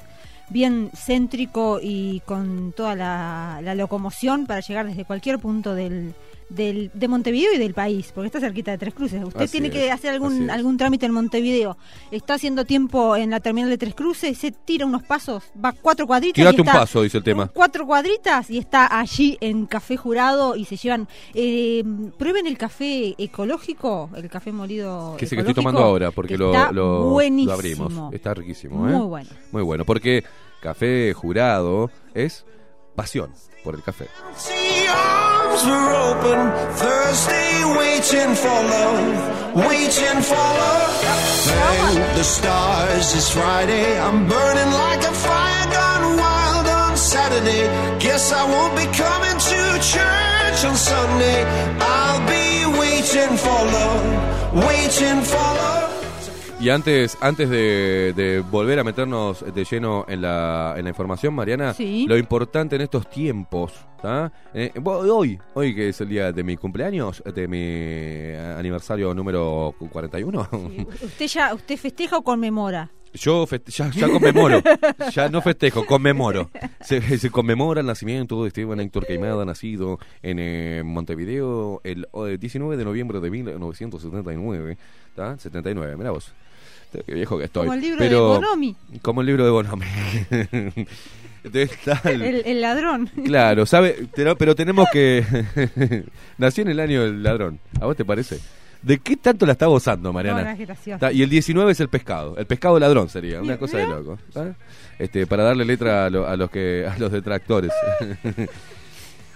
[0.50, 6.14] Bien céntrico y con toda la locomoción para llegar desde cualquier punto del,
[6.50, 9.24] del- de Montevideo y del país, porque está cerquita de Tres Cruces.
[9.24, 11.78] Usted Así tiene es, que hacer algún, algún trámite en Montevideo.
[12.12, 16.06] Está haciendo tiempo en la terminal de Tres Cruces, se tira unos pasos, va cuatro
[16.08, 16.38] cuadritas.
[16.38, 17.48] y Tírate un está- paso, dice el tema.
[17.54, 21.08] cuatro cuadritas y está allí en Café Jurado y se llevan.
[21.34, 21.84] Eh,
[22.18, 25.16] prueben el café ecológico, el café molido.
[25.18, 27.20] Que es el que estoy tomando ahora, porque que lo, está lo-
[27.52, 28.14] abrimos.
[28.14, 28.92] Está riquísimo, ¿eh?
[28.94, 29.30] Muy bueno.
[29.52, 30.24] Muy bueno, porque
[30.62, 32.46] Café Jurado es
[32.96, 33.32] pasión
[33.64, 34.10] por el café.
[53.14, 55.83] waiting for love, waiting for love.
[56.64, 61.34] Y antes, antes de, de volver a meternos de lleno en la, en la información,
[61.34, 62.06] Mariana, Sí.
[62.08, 63.74] lo importante en estos tiempos.
[64.54, 70.48] Eh, hoy, hoy que es el día de mi cumpleaños, de mi aniversario número 41,
[71.04, 72.90] ¿Usted ya usted festeja o conmemora?
[73.16, 74.60] yo feste- ya, ya conmemoro,
[75.14, 76.50] ya no festejo, conmemoro.
[76.82, 82.38] Se, se conmemora el nacimiento de Esteban Héctor Queimada, nacido en eh, Montevideo el eh,
[82.40, 84.78] 19 de noviembre de 1979,
[85.16, 85.38] ¿tá?
[85.38, 86.34] 79, mira vos.
[87.06, 87.64] Qué viejo que estoy.
[87.68, 89.86] Como el libro Pero- de Bonomi, Como el libro de Bonomi.
[91.84, 93.10] Tal- el, el ladrón.
[93.26, 95.26] Claro, sabe, pero, pero tenemos que...
[96.38, 97.60] Nació en el año del ladrón.
[97.82, 98.40] ¿A vos te parece?
[98.82, 100.58] ¿De qué tanto la está gozando, Mariana?
[101.02, 102.36] No, Y el 19 es el pescado.
[102.38, 103.42] El pescado ladrón sería.
[103.42, 104.18] Una cosa de loco.
[104.34, 104.56] ¿sabes?
[105.00, 107.72] Este, para darle letra a, lo- a los que a los detractores.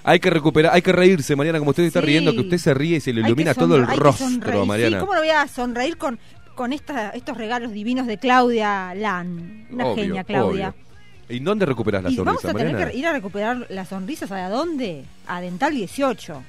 [0.04, 2.06] hay que recuperar, hay que reírse, Mariana, como usted está Sí.
[2.08, 4.66] riendo, que usted se ríe y se le ilumina todo el rostro.
[4.66, 4.98] Mariana.
[4.98, 6.20] Sí, ¿cómo no voy a sonreír con,
[6.58, 9.68] con esta, estos regalos divinos de Claudia Lan?
[9.72, 10.70] Una Obvio, genia, Claudia.
[10.70, 10.88] obvio.
[11.30, 14.32] ¿Y dónde recuperas la y vamos sonrisa, a tener que ir a recuperar las sonrisas.
[14.32, 15.04] ¿A dónde?
[15.28, 16.44] A Dental 18.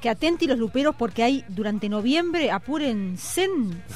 [0.00, 3.48] Que atenti los luperos porque hay durante noviembre, apúrense.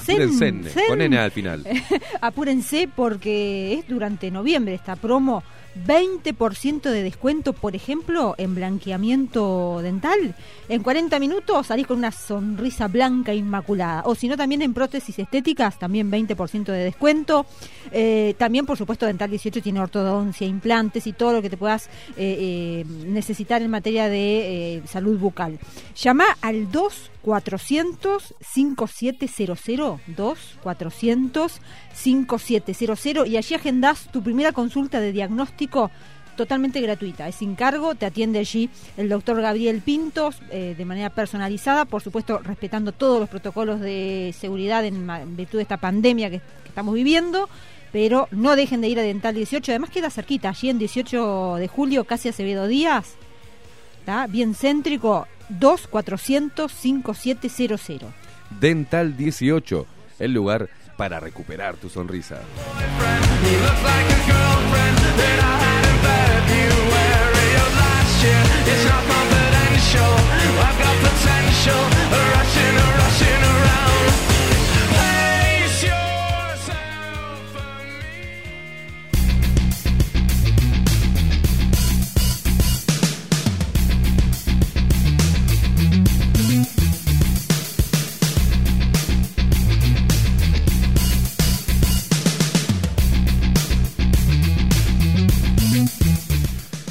[0.03, 1.65] Apúrense, con N al final.
[2.21, 5.43] Apúrense porque es durante noviembre esta promo.
[5.87, 10.35] 20% de descuento, por ejemplo, en blanqueamiento dental.
[10.67, 14.03] En 40 minutos salís con una sonrisa blanca inmaculada.
[14.07, 17.45] O si no, también en prótesis estéticas, también 20% de descuento.
[17.93, 21.89] Eh, también, por supuesto, Dental 18 tiene ortodoncia, implantes y todo lo que te puedas
[22.17, 25.59] eh, eh, necesitar en materia de salud bucal.
[25.97, 31.61] Llama al 2 400 5700 2 400
[31.95, 35.91] 5700 y allí agendás tu primera consulta de diagnóstico
[36.35, 41.11] totalmente gratuita, es sin cargo, te atiende allí el doctor Gabriel Pintos eh, de manera
[41.11, 46.39] personalizada, por supuesto respetando todos los protocolos de seguridad en, virtud de esta pandemia que,
[46.39, 47.49] que estamos viviendo,
[47.93, 51.69] pero no dejen de ir a Dental 18, además queda cerquita, allí en 18 de
[51.69, 53.15] julio, casi Acevedo Díaz,
[54.05, 54.27] ¿tá?
[54.27, 58.07] bien céntrico, 2-400-5700.
[58.61, 59.87] Dental 18,
[60.19, 62.41] el lugar para recuperar tu sonrisa.
[71.05, 71.83] potential,
[72.33, 74.24] rushing, rushing around.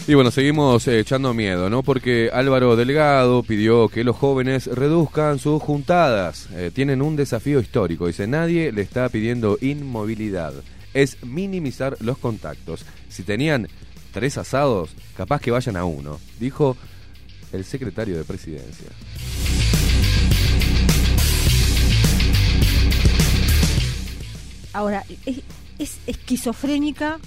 [0.05, 1.81] Y bueno, seguimos eh, echando miedo, ¿no?
[1.81, 6.49] Porque Álvaro Delgado pidió que los jóvenes reduzcan sus juntadas.
[6.51, 8.07] Eh, tienen un desafío histórico.
[8.07, 10.53] Dice, nadie le está pidiendo inmovilidad.
[10.93, 12.85] Es minimizar los contactos.
[13.07, 13.69] Si tenían
[14.11, 16.19] tres asados, capaz que vayan a uno.
[16.37, 16.75] Dijo
[17.53, 18.89] el secretario de presidencia.
[24.73, 25.37] Ahora, es,
[25.79, 27.19] es esquizofrénica.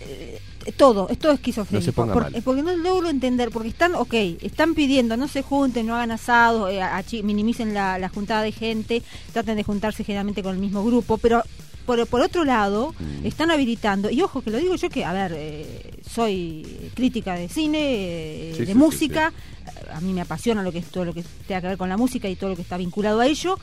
[0.00, 0.40] eh,
[0.76, 1.80] todo, es todo esquizofrénico.
[1.80, 5.28] No se ponga Por- eh, porque no logro entender, porque están, ok, están pidiendo, no
[5.28, 9.02] se junten, no hagan asados, eh, minimicen la, la juntada de gente,
[9.32, 11.42] traten de juntarse generalmente con el mismo grupo, pero
[11.86, 13.26] por, por otro lado, Mm.
[13.26, 17.48] están habilitando, y ojo que lo digo yo que, a ver, eh, soy crítica de
[17.48, 19.32] cine, eh, Sí, de sí, sí, música,
[19.92, 21.96] a mí me apasiona lo que es todo lo que tenga que ver con la
[21.96, 23.58] música y todo lo que está vinculado a ello,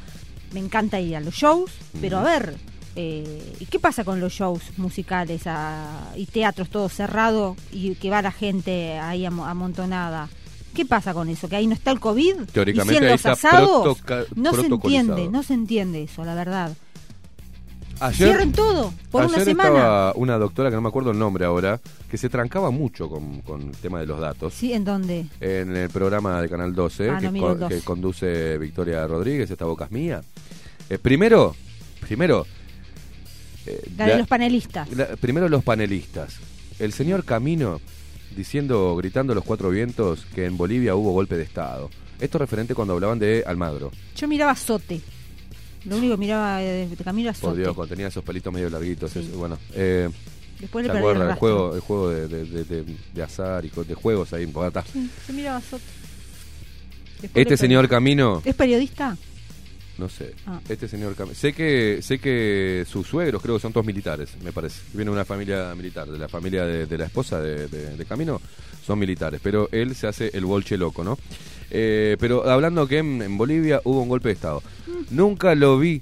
[0.53, 1.71] me encanta ir a los shows,
[2.01, 2.55] pero a ver,
[3.01, 8.09] eh, ¿y qué pasa con los shows musicales a- y teatros todo cerrado y que
[8.09, 10.27] va la gente ahí amo- amontonada?
[10.73, 11.47] ¿Qué pasa con eso?
[11.47, 12.35] ¿Que ahí no está el COVID?
[12.51, 13.97] Teóricamente ¿Y si en ahí está asados?
[14.35, 16.73] no se entiende, no se entiende eso, la verdad.
[18.01, 19.69] Ayer, Cierren todo por una ayer semana.
[19.69, 23.41] estaba una doctora, que no me acuerdo el nombre ahora, que se trancaba mucho con,
[23.41, 24.53] con el tema de los datos.
[24.53, 24.71] ¿Sí?
[24.73, 25.25] ¿En dónde?
[25.41, 27.75] en el programa de Canal 12 Ah, que, no miro co- el 12.
[27.75, 30.21] que conduce Victoria Rodríguez, esta boca es mía.
[30.89, 31.55] Eh, primero,
[31.99, 32.45] primero,
[33.65, 34.89] eh, La de los panelistas.
[34.95, 36.35] la- primero los panelistas.
[36.79, 37.81] El señor Camino
[38.35, 41.89] diciendo, gritando los cuatro vientos que en Bolivia hubo golpe de Estado.
[42.19, 43.91] Esto referente cuando hablaban de Almagro.
[44.15, 45.01] Yo miraba Sote.
[45.85, 47.61] Lo único que miraba de, de camino era Por Sote.
[47.61, 49.15] Dios, cuando tenía esos pelitos medio larguitos.
[49.15, 50.09] eso, bueno, eh,
[50.59, 51.29] Después le ¿se perdí el?
[51.29, 54.83] El juego, el juego de, de- azar y de juegos ahí en Bogotá.
[54.91, 55.83] Sí, yo miraba Sote.
[57.21, 57.87] Después Este señor.
[57.89, 58.41] Camino...
[58.45, 59.17] ¿Es periodista?
[59.99, 60.33] No sé.
[60.47, 60.61] Ah.
[60.69, 64.51] Este señor Cam- sé que sé que sus suegros creo que son todos militares, me
[64.53, 64.79] parece.
[64.93, 68.05] Viene de una familia militar, de la familia de, de la esposa de, de- de
[68.05, 68.39] Camino,
[68.85, 71.17] son militares, pero él se hace el bolche loco, ¿no?
[71.69, 74.63] Eh, pero hablando que en, en Bolivia hubo un golpe de estado.
[75.11, 76.01] Nunca lo vi,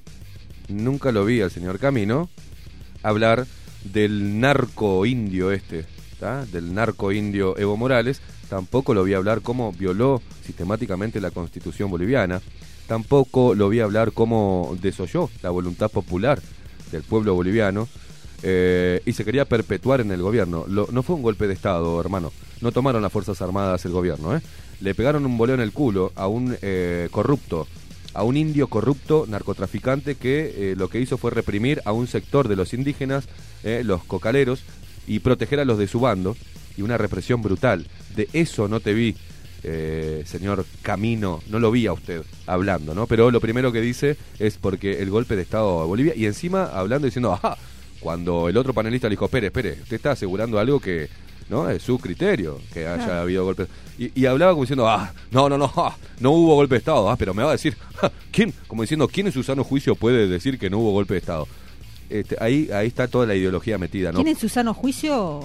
[0.69, 2.30] nunca lo vi al señor Camino
[3.03, 3.45] hablar
[3.84, 5.86] del narco indio este,
[6.19, 6.45] ¿tá?
[6.45, 12.41] del narco indio Evo Morales, tampoco lo vi hablar cómo violó sistemáticamente la constitución boliviana,
[12.88, 16.39] tampoco lo vi hablar cómo desoyó la voluntad popular
[16.91, 17.88] del pueblo boliviano
[18.43, 20.65] eh, y se quería perpetuar en el gobierno.
[20.68, 22.31] Lo- no fue un golpe de Estado, hermano,
[22.61, 24.41] no tomaron las Fuerzas Armadas el gobierno, ¿eh?
[24.81, 27.68] le pegaron un boleo en el culo a un eh, corrupto
[28.14, 32.47] a un indio corrupto narcotraficante que eh, lo que hizo fue reprimir a un sector
[32.47, 33.27] de los indígenas,
[33.84, 34.61] los cocaleros,
[35.05, 36.35] y proteger a los de su bando,
[36.77, 37.85] y una represión brutal.
[38.15, 39.15] De eso no te vi,
[39.63, 43.07] eh, señor Camino, no lo vi a usted hablando, ¿no?
[43.07, 46.65] Pero lo primero que dice es porque el golpe de Estado a Bolivia, y encima
[46.65, 47.57] hablando diciendo, ajá,
[47.99, 51.09] cuando el otro panelista le dijo, espere, espere, usted está asegurando algo que
[51.49, 53.21] no es su criterio, que haya Claro.
[53.21, 53.67] habido golpe
[53.97, 57.09] y, y hablaba como diciendo, ah, no, no, no, ah, no hubo golpe de Estado,
[57.09, 57.75] ah, pero me va a decir,
[58.31, 58.53] ¿quién?
[58.67, 61.47] Como diciendo, ¿quién en su sano juicio puede decir que no hubo golpe de Estado?
[62.09, 64.17] Este, ahí, ahí está toda la ideología metida, ¿no?
[64.17, 65.41] ¿Quién en su sano juicio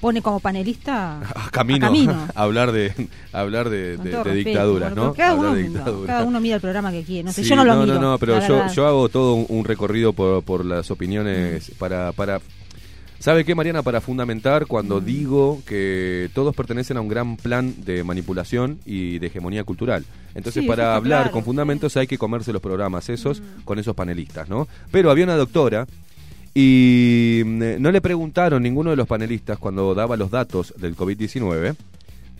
[0.00, 2.28] pone como panelista A camino, a Camino?
[2.34, 2.92] a hablar de,
[3.32, 5.14] a hablar de, de- dictaduras, ¿no?
[5.14, 6.06] Cada uno, de no, dictaduras.
[6.06, 7.24] cada uno mira el programa que quiere.
[7.24, 7.94] No sé, Sí, yo no lo no, miro.
[7.94, 12.12] No, no, pero yo, yo hago todo un, un recorrido por, por las opiniones para,
[12.12, 12.40] para...
[13.18, 13.82] ¿Sabe qué, Mariana?
[13.82, 19.28] Para fundamentar cuando digo que todos pertenecen a un gran plan de manipulación y de
[19.28, 20.04] hegemonía cultural.
[20.34, 23.96] Entonces, Sí, para hablar claro, con fundamentos hay que comerse los programas esos con esos
[23.96, 24.68] panelistas, ¿no?
[24.92, 25.86] Pero había una doctora
[26.58, 31.76] y mm, no le preguntaron ninguno de los panelistas cuando daba los datos del COVID-19,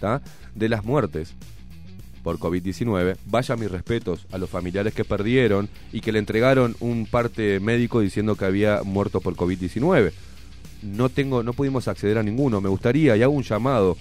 [0.01, 0.23] ¿tá?
[0.55, 1.35] de las muertes
[2.23, 3.19] por COVID-19.
[3.27, 8.01] Vaya mis respetos a los familiares que perdieron y que le entregaron un parte médico
[8.01, 10.13] diciendo que había muerto por COVID-19.
[10.81, 12.63] No tengo, no pudimos acceder a ninguno.
[12.63, 13.99] Me gustaría y hago un llamado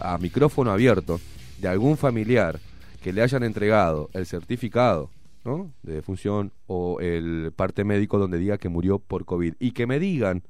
[0.00, 1.20] a micrófono abierto
[1.60, 2.58] de algún familiar
[3.02, 5.10] que le hayan entregado el certificado
[5.82, 9.98] de defunción o el parte médico donde diga que murió por COVID y que me
[9.98, 10.42] digan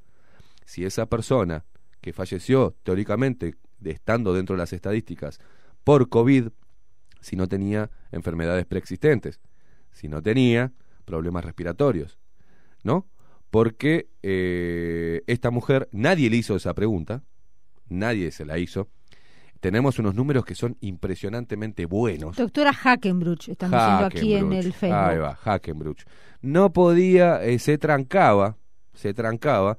[0.64, 1.64] si esa persona
[2.00, 3.54] que falleció teóricamente
[3.84, 5.40] estando dentro de las estadísticas
[5.84, 6.48] por COVID
[7.20, 9.40] si no tenía enfermedades preexistentes,
[9.92, 10.72] si no tenía
[11.04, 12.18] problemas respiratorios,
[12.82, 13.06] ¿no?
[13.50, 17.22] Porque eh, esta mujer, nadie le hizo esa pregunta,
[17.88, 18.88] nadie se la hizo.
[19.60, 22.36] Tenemos unos números que son impresionantemente buenos.
[22.36, 24.98] Doctora Hackenbruch, diciendo aquí en el Facebook.
[24.98, 26.04] Ahí va, Hackenbruch.
[26.40, 28.56] No podía, eh, se trancaba,
[28.94, 29.76] se trancaba.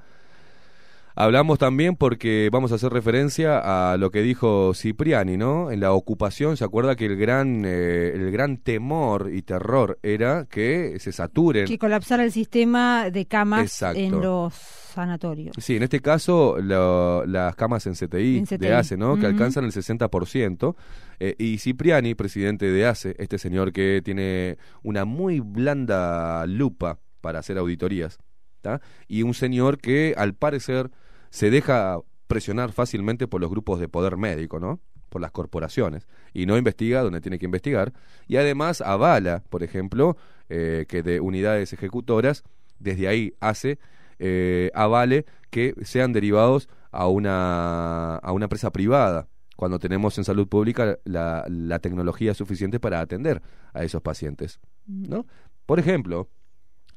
[1.22, 5.70] Hablamos también porque vamos a hacer referencia a lo que dijo Cipriani, ¿no?
[5.70, 10.46] En la ocupación, ¿se acuerda que el gran, eh, el gran temor y terror era
[10.50, 11.66] que se saturen?
[11.66, 14.00] Que colapsara el sistema de camas Exacto.
[14.00, 15.54] en los sanatorios.
[15.60, 18.58] Sí, en este caso lo- las camas en CTI, En CTI.
[18.58, 19.18] de ACE, ¿no?
[19.20, 20.78] Que alcanzan el 60%.
[21.20, 27.40] Eh, y Cipriani, presidente de ACE, este señor que tiene una muy blanda lupa para
[27.40, 28.20] hacer auditorías,
[28.62, 28.80] ¿tá?
[29.10, 30.90] Y un señor que al parecer
[31.30, 34.80] se deja presionar fácilmente por los grupos de poder médico, ¿no?
[35.10, 36.07] Por las corporaciones.
[36.34, 37.93] Y no investiga donde tiene que investigar.
[38.27, 40.18] Y además avala, por ejemplo,
[40.49, 42.43] eh, que de unidades ejecutoras,
[42.77, 43.80] desde ahí hace
[44.19, 50.47] eh, avale que sean derivados a una, a una empresa privada, cuando tenemos en salud
[50.47, 53.41] pública la, la tecnología suficiente para atender
[53.73, 54.60] a esos pacientes.
[54.85, 55.26] ¿no?
[55.65, 56.30] Por ejemplo,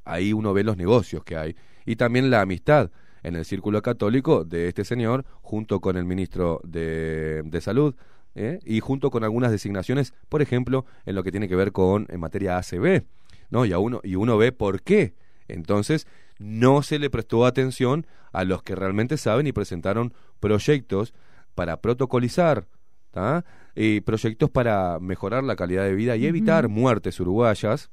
[0.04, 2.90] ahí uno ve los negocios que hay y también la amistad
[3.23, 7.94] en el círculo católico de este señor junto con el ministro de, de salud
[8.35, 8.59] ¿eh?
[8.65, 12.20] y junto con algunas designaciones, por ejemplo, en lo que tiene que ver con en
[12.20, 13.05] materia ACB,
[13.51, 13.65] ¿no?
[13.65, 15.15] Y a uno y uno ve por qué.
[15.49, 16.07] Entonces,
[16.39, 21.15] no se le prestó atención a los que realmente saben y presentaron proyectos
[21.55, 22.66] para protocolizar,
[23.11, 23.44] ¿tá?
[23.74, 27.90] y proyectos para mejorar la calidad de vida y evitar muertes uruguayas,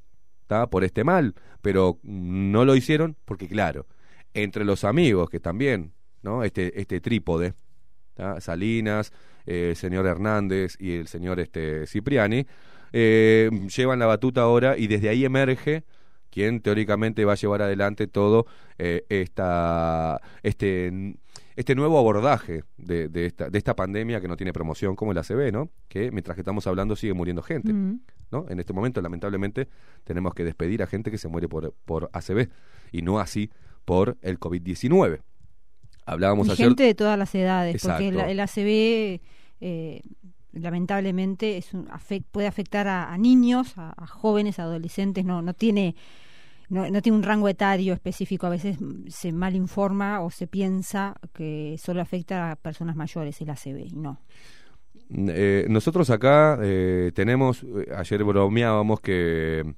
[0.48, 0.68] ¿tá?
[0.70, 3.86] por este mal, pero mm, no lo hicieron porque claro,
[4.34, 6.44] entre los amigos que también, ¿no?
[6.44, 7.54] Este este trípode,
[8.14, 8.40] ¿tá?
[8.42, 9.12] Salinas,
[9.46, 12.46] eh, el señor Hernández y el señor este Cipriani
[12.92, 15.84] eh, llevan la batuta ahora y desde ahí emerge
[16.30, 18.46] quien teóricamente va a llevar adelante todo
[18.78, 21.16] eh, esta, este,
[21.56, 25.18] este nuevo abordaje de, de esta, de esta pandemia que no tiene promoción como el
[25.18, 25.70] ACB, ¿no?
[25.88, 28.02] Que mientras que estamos hablando sigue muriendo gente, Mm.
[28.32, 28.46] ¿no?
[28.48, 29.68] En este momento, lamentablemente,
[30.04, 32.48] tenemos que despedir a gente que se muere por, por ACB
[32.92, 33.50] y no así
[33.90, 35.22] por el COVID-19.
[36.06, 36.68] Hablábamos Y ayer...
[36.68, 39.20] gente de todas las edades, porque el, el ACV
[39.62, 40.02] eh,
[40.52, 41.90] lamentablemente es un,
[42.32, 45.96] puede afectar a, a niños, a, a jóvenes, a adolescentes, no, no tiene
[46.70, 51.16] no, no tiene un rango etario específico, a veces se mal informa o se piensa
[51.34, 54.20] que solo afecta a personas mayores el ACV y no.
[55.10, 57.66] Eh, nosotros acá eh, tenemos,
[57.98, 59.74] ayer bromeábamos que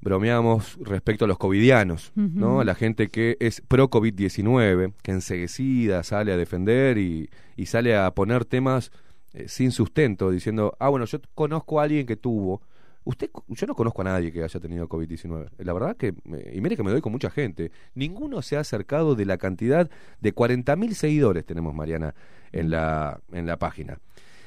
[0.00, 2.64] bromeábamos respecto a los covidianos, ¿no?
[2.64, 8.10] La gente que es pro COVID-19, que enseguecida sale a defender y, y sale a
[8.12, 8.90] poner temas
[9.32, 12.62] eh, sin sustento, diciendo, ah, bueno, yo conozco a alguien que tuvo.
[13.04, 15.50] Usted, yo no conozco a nadie que haya tenido COVID-19.
[15.58, 16.14] La verdad que,
[16.52, 19.88] y mire que me doy con mucha gente, ninguno se ha acercado de la cantidad
[20.20, 22.14] de 40.000 seguidores tenemos, Mariana,
[22.52, 23.98] en la, en la página.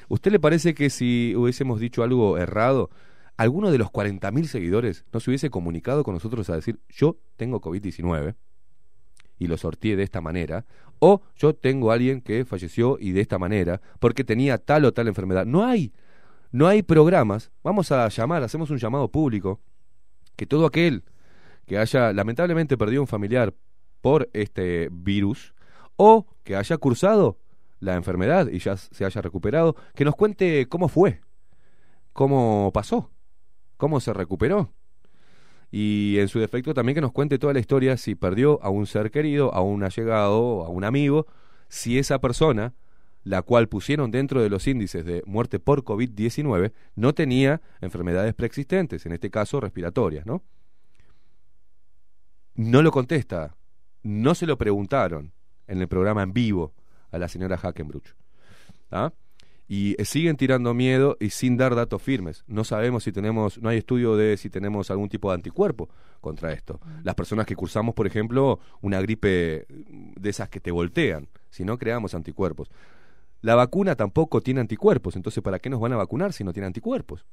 [0.08, 2.90] ¿Usted le parece que si hubiésemos dicho algo errado,
[3.36, 7.60] alguno de los 40.000 seguidores no se hubiese comunicado con nosotros a decir, yo tengo
[7.60, 8.34] COVID-19
[9.38, 10.64] y lo sorteé de esta manera,
[11.00, 14.92] o yo tengo a alguien que falleció y de esta manera, porque tenía tal o
[14.92, 15.44] tal enfermedad?
[15.44, 15.92] No hay,
[16.52, 17.50] no hay programas.
[17.62, 19.60] Vamos a llamar, hacemos un llamado público,
[20.36, 21.04] que todo aquel
[21.66, 23.54] que haya lamentablemente perdido un familiar
[24.00, 25.54] por este virus,
[25.96, 27.38] o que haya cursado
[27.80, 31.20] la enfermedad y ya se haya recuperado, que nos cuente cómo fue,
[32.12, 33.10] cómo pasó,
[33.76, 34.72] cómo se recuperó.
[35.70, 38.86] Y en su defecto también que nos cuente toda la historia si perdió a un
[38.86, 41.26] ser querido, a un allegado, a un amigo,
[41.68, 42.74] si esa persona,
[43.24, 49.04] la cual pusieron dentro de los índices de muerte por COVID-19, no tenía enfermedades preexistentes,
[49.06, 50.44] en este caso respiratorias, ¿no?
[52.54, 53.56] No lo contesta,
[54.04, 55.32] no se lo preguntaron
[55.66, 56.72] en el programa en vivo
[57.10, 58.14] a la señora Hackenbruch.
[58.90, 59.12] ¿ah?
[59.66, 62.44] Y eh, siguen tirando miedo y sin dar datos firmes.
[62.46, 65.88] No sabemos si tenemos, no hay estudio de si tenemos algún tipo de anticuerpo
[66.20, 66.80] contra esto.
[67.02, 71.78] Las personas que cursamos, por ejemplo, una gripe de esas que te voltean, si no
[71.78, 72.70] creamos anticuerpos.
[73.40, 76.66] La vacuna tampoco tiene anticuerpos, entonces ¿para qué nos van a vacunar si no tiene
[76.66, 77.26] anticuerpos?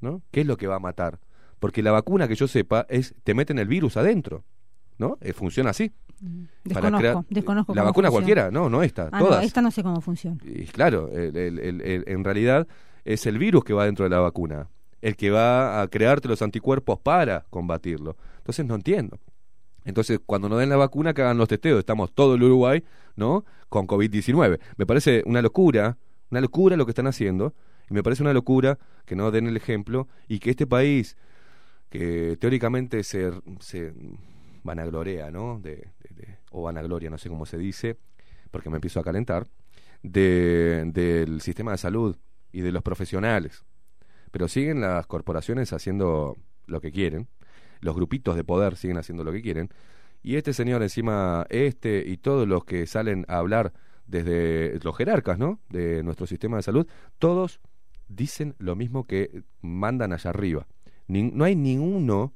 [0.00, 0.22] ¿No?
[0.30, 1.18] ¿Qué es lo que va a matar?
[1.58, 4.44] Porque la vacuna que yo sepa es te meten el virus adentro,
[4.98, 5.18] ¿no?
[5.20, 5.90] Eh, funciona así.
[5.90, 6.30] Para
[6.64, 8.10] Desconozco, crear- desconozco La vacuna funciona.
[8.10, 9.40] cualquiera, no, no esta, Ah, todas.
[9.40, 10.38] no, esta no sé cómo funciona.
[10.44, 12.66] Y claro, el- el- el- el- en realidad
[13.04, 14.68] es el virus que va dentro de la vacuna,
[15.02, 18.16] el que va a crearte los anticuerpos para combatirlo.
[18.38, 19.18] Entonces no entiendo.
[19.84, 21.78] Entonces, cuando nos den la vacuna, que hagan los testeos.
[21.78, 22.82] Estamos todo el Uruguay,
[23.16, 23.44] ¿no?
[23.68, 24.58] Con COVID-19.
[24.78, 25.98] Me parece una locura,
[26.30, 27.54] Una locura lo que están haciendo.
[27.90, 31.16] Y me parece una locura que no den el ejemplo y que este país,
[31.90, 33.30] que teóricamente se,
[33.60, 33.92] se
[34.64, 35.60] vanaglorea, ¿no?
[35.60, 35.88] De,
[36.50, 37.96] o vanagloria, no sé cómo se dice,
[38.50, 39.46] porque me empiezo a calentar,
[40.02, 42.16] de, del sistema de salud
[42.50, 43.64] y de los profesionales.
[44.32, 46.36] Pero siguen las corporaciones haciendo
[46.66, 47.28] lo que quieren,
[47.80, 49.70] los grupitos de poder siguen haciendo lo que quieren,
[50.22, 53.72] y este señor encima, este y todos los que salen a hablar
[54.06, 55.60] desde los jerarcas, ¿no?
[55.68, 56.86] De nuestro sistema de salud,
[57.18, 57.60] todos
[58.08, 60.66] dicen lo mismo que mandan allá arriba.
[61.06, 62.32] No hay ninguno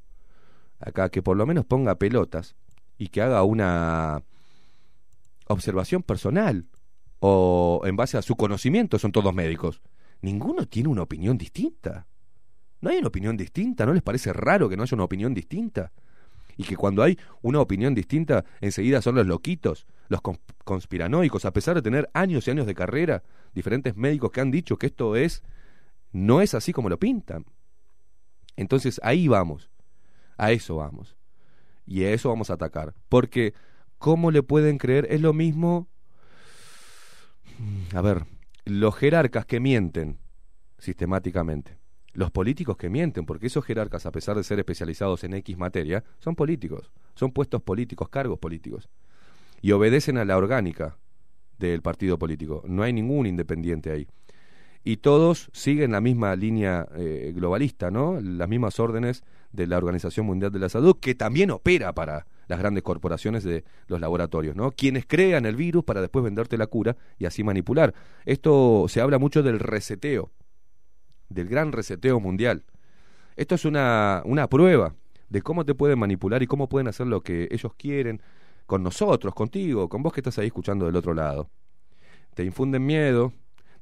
[0.81, 2.57] acá que por lo menos ponga pelotas
[2.99, 4.23] y que haga una
[5.47, 6.67] observación personal
[7.21, 9.81] o en base a su conocimiento, son todos médicos.
[10.21, 12.07] Ninguno tiene una opinión distinta.
[12.81, 13.87] ¿No hay una opinión distinta?
[13.87, 15.93] ¿No les parece raro que no haya una opinión distinta?
[16.57, 21.53] Y que cuando hay una opinión distinta, enseguida son los loquitos, los cons- conspiranoicos, a
[21.53, 23.23] pesar de tener años y años de carrera,
[23.55, 25.43] diferentes médicos que han dicho que esto es,
[26.13, 27.47] no es así como lo pintan.
[28.57, 29.71] Entonces ahí vamos,
[30.39, 31.17] a eso vamos.
[31.87, 32.95] Y a eso vamos a atacar.
[33.11, 33.53] Porque,
[33.99, 35.07] ¿cómo le pueden creer?
[35.11, 35.89] Es lo mismo
[37.95, 38.25] a ver,
[38.65, 40.19] los jerarcas que mienten
[40.79, 41.79] sistemáticamente,
[42.13, 46.05] los políticos que mienten, porque esos jerarcas, a pesar de ser especializados en X materia,
[46.21, 48.89] son políticos, son puestos políticos, cargos políticos,
[49.61, 50.97] y obedecen a la orgánica
[51.59, 52.63] del partido político.
[52.67, 54.07] No hay ningún independiente ahí.
[54.85, 58.21] Y todos siguen la misma línea eh, globalista, ¿no?
[58.21, 62.59] Las mismas órdenes de la Organización Mundial de la Salud, que también opera para las
[62.59, 64.71] grandes corporaciones de los laboratorios, ¿no?
[64.73, 67.95] Quienes crean el virus para después venderte la cura y así manipular.
[68.25, 70.31] Esto se habla mucho del reseteo,
[71.29, 72.65] del gran reseteo mundial.
[73.37, 74.95] Esto es una, una prueba
[75.29, 78.23] de cómo te pueden manipular y cómo pueden hacer lo que ellos quieren
[78.67, 81.51] con nosotros, contigo, con vos que estás ahí escuchando del otro lado.
[82.35, 83.33] Te infunden miedo,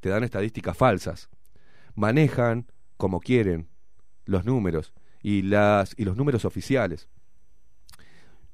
[0.00, 1.28] te dan estadísticas falsas,
[1.94, 2.66] manejan
[2.96, 3.68] como quieren
[4.24, 7.08] los números y, las, y los números oficiales.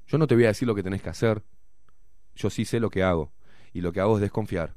[0.07, 1.43] Yo no te voy a decir lo que tenés que hacer,
[2.35, 3.31] yo sí sé lo que hago,
[3.73, 4.75] y lo que hago es desconfiar,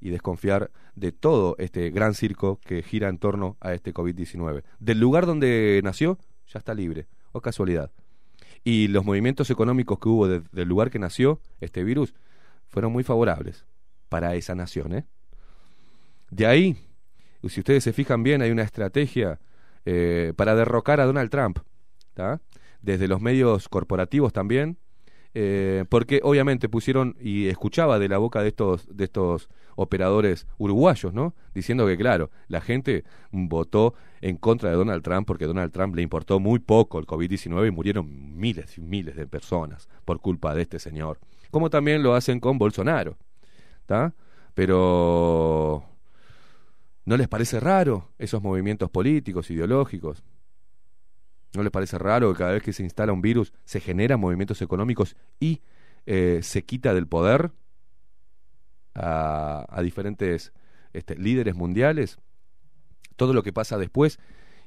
[0.00, 4.62] y desconfiar de todo este gran circo que gira en torno a este COVID-19.
[4.78, 7.90] Del lugar donde nació, ya está libre, o casualidad.
[8.64, 12.14] Y los movimientos económicos que hubo desde el lugar que nació este virus
[12.66, 13.64] fueron muy favorables
[14.08, 14.92] para esa nación.
[14.94, 15.06] ¿eh?
[16.30, 16.76] De ahí,
[17.48, 19.38] si ustedes se fijan bien, hay una estrategia
[19.86, 21.60] eh, para derrocar a Donald Trump.
[22.14, 22.40] ¿tá?
[22.82, 24.78] Desde los medios corporativos también,
[25.32, 31.12] eh, porque obviamente pusieron y escuchaba de la boca de estos de estos operadores uruguayos,
[31.12, 31.34] ¿no?
[31.54, 36.00] Diciendo que claro, la gente votó en contra de Donald Trump porque Donald Trump le
[36.00, 40.62] importó muy poco el COVID-19 y murieron miles y miles de personas por culpa de
[40.62, 41.18] este señor.
[41.50, 43.18] Como también lo hacen con Bolsonaro,
[43.82, 44.14] ¿está?
[44.54, 45.84] Pero
[47.06, 50.22] ¿no les parece raro esos movimientos políticos, ideológicos?
[51.54, 54.60] ¿No les parece raro que cada vez que se instala un virus se generan movimientos
[54.60, 55.62] económicos y
[56.04, 57.52] eh, se quita del poder
[58.94, 60.52] a, diferentes
[60.92, 62.18] este, líderes mundiales?
[63.14, 64.18] Todo lo que pasa después.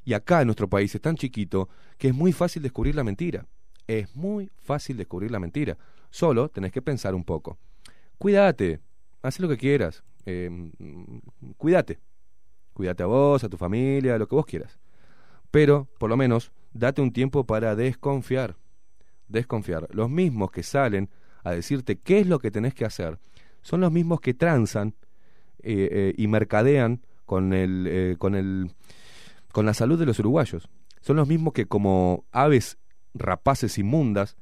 [0.06, 3.46] Y acá en nuestro país es tan chiquito que es muy fácil descubrir la mentira.
[3.86, 5.78] Es muy fácil descubrir la mentira.
[6.10, 7.60] Solo tenés que pensar un poco.
[8.18, 8.80] Cuídate,
[9.22, 10.04] haz lo que quieras.
[10.26, 10.70] mm,
[11.58, 12.00] cuídate.
[12.80, 14.80] Cuídate a vos, a tu familia, lo que vos quieras.
[15.52, 18.56] Pero, por lo menos, date un tiempo para desconfiar.
[19.28, 19.90] Desconfiar.
[19.92, 21.10] Los mismos que salen
[21.44, 23.20] a decirte qué es lo que tenés que hacer
[23.64, 24.96] son los mismos que transan
[25.62, 28.72] eh, eh, y mercadean con el, eh, con el
[29.52, 30.70] con la salud de los uruguayos.
[31.02, 32.78] Son los mismos que como aves
[33.14, 34.38] rapaces inmundas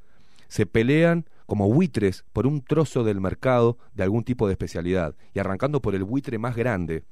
[0.48, 5.40] se pelean como buitres por un trozo del mercado de algún tipo de especialidad y
[5.40, 7.04] arrancando por el buitre más grande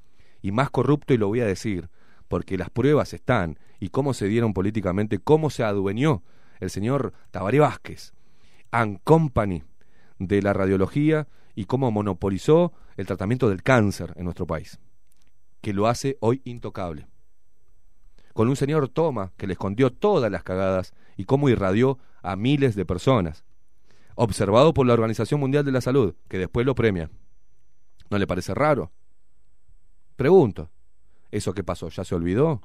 [0.45, 1.89] y más corrupto y lo voy a decir
[2.27, 6.21] porque las pruebas están y cómo se dieron políticamente, cómo se adueñó
[6.59, 8.13] el señor Tabaré Vázquez
[8.69, 9.63] and Company
[10.19, 14.79] de la radiología y cómo monopolizó el tratamiento del cáncer en nuestro país,
[15.61, 17.07] que lo hace hoy intocable.
[18.33, 22.75] Con un señor Toma que le escondió todas las cagadas y cómo irradió a miles
[22.75, 23.45] de personas.
[24.13, 27.09] Observado por la Organización Mundial de la Salud, que después lo premia.
[28.11, 28.91] ¿No le parece raro?
[30.15, 30.69] Pregunto,
[31.31, 31.89] ¿eso qué pasó?
[31.89, 32.61] ¿Ya se olvidó?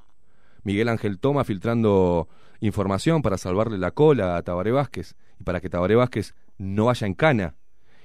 [0.62, 2.28] Miguel Ángel Toma filtrando
[2.60, 7.06] información para salvarle la cola a Tabaré Vázquez y para que Tabaré Vázquez no vaya
[7.06, 7.56] en cana.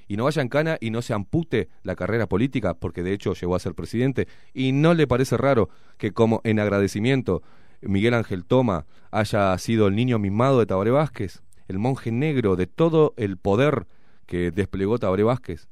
[0.07, 3.33] Y no vaya en cana y no se ampute la carrera política, porque de hecho
[3.33, 4.27] llegó a ser presidente.
[4.53, 7.41] Y no le parece raro que como en agradecimiento
[7.81, 12.67] Miguel Ángel Toma haya sido el niño mimado de Tabaré Vázquez, el monje negro de
[12.67, 13.87] todo el poder
[14.25, 15.67] que desplegó Tabaré Vázquez.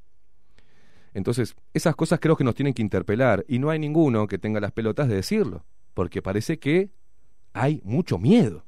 [1.13, 4.59] Entonces, esas cosas creo que nos tienen que interpelar y no hay ninguno que tenga
[4.59, 6.89] las pelotas de decirlo, porque parece que
[7.53, 8.65] hay mucho miedo.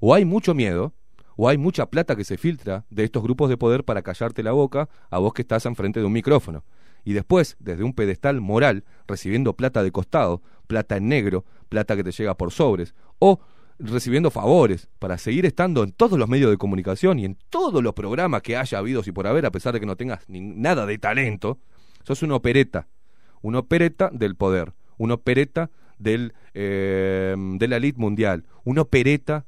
[0.00, 0.94] O hay mucho miedo,
[1.36, 4.52] o hay mucha plata que se filtra de estos grupos de poder para callarte la
[4.52, 6.64] boca a vos que estás enfrente de un micrófono.
[7.04, 12.04] Y después, desde un pedestal moral, recibiendo plata de costado, plata en negro, plata que
[12.04, 13.40] te llega por sobres, o
[13.80, 17.94] recibiendo favores para seguir estando en todos los medios de comunicación y en todos los
[17.94, 20.86] programas que haya habido y por haber, a pesar de que no tengas ni nada
[20.86, 21.58] de talento,
[22.04, 22.88] sos una opereta,
[23.42, 29.46] una opereta del poder, una opereta del, eh, de la elite mundial, una opereta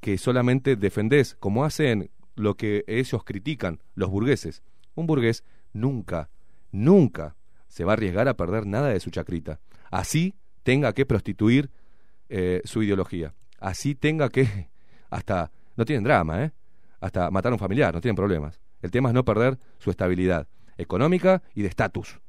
[0.00, 4.62] que solamente defendés, como hacen lo que ellos critican, los burgueses.
[4.94, 5.44] Un burgués
[5.74, 6.30] nunca,
[6.72, 7.36] nunca
[7.68, 9.60] se va a arriesgar a perder nada de su chacrita.
[9.90, 11.70] Así tenga que prostituir
[12.30, 13.34] eh, su ideología.
[13.58, 14.68] Así tenga que,
[15.10, 16.52] hasta, no tienen drama, ¿eh?
[17.00, 18.60] Hasta matar a un familiar, no tienen problemas.
[18.82, 20.46] El tema es no perder su estabilidad
[20.78, 22.20] económica y de estatus.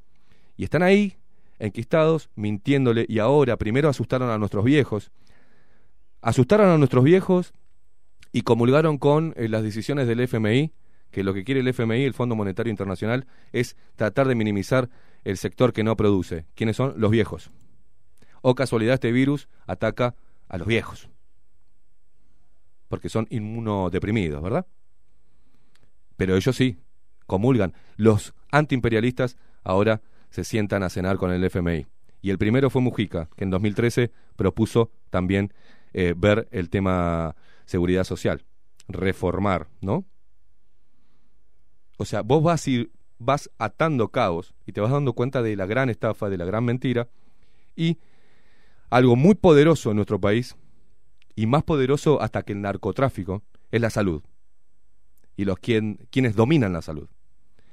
[0.56, 1.16] Y están ahí,
[1.58, 5.12] enquistados, mintiéndole, y ahora primero asustaron a nuestros viejos,
[6.20, 7.52] asustaron a nuestros viejos
[8.32, 10.72] y comulgaron con eh, las decisiones del FMI,
[11.10, 14.88] que lo que quiere el FMI, el Fondo Monetario Internacional, es tratar de minimizar
[15.24, 16.46] el sector que no produce.
[16.54, 16.94] ¿Quiénes son?
[16.96, 17.50] Los viejos.
[18.42, 20.14] O casualidad, este virus ataca
[20.48, 21.08] a los viejos.
[22.88, 24.66] Porque son inmunodeprimidos, ¿verdad?
[26.16, 26.78] Pero ellos sí,
[27.26, 27.74] comulgan.
[27.96, 31.86] Los antiimperialistas ahora se sientan a cenar con el FMI.
[32.20, 35.52] Y el primero fue Mujica, que en 2013 propuso también
[35.92, 38.44] eh, ver el tema seguridad social,
[38.88, 40.04] reformar, ¿no?
[41.98, 45.66] O sea, vos vas, ir, vas atando caos y te vas dando cuenta de la
[45.66, 47.08] gran estafa, de la gran mentira,
[47.76, 47.98] y
[48.92, 50.54] algo muy poderoso en nuestro país,
[51.34, 54.22] y más poderoso hasta que el narcotráfico, es la salud.
[55.34, 57.08] Y los quien, quienes dominan la salud.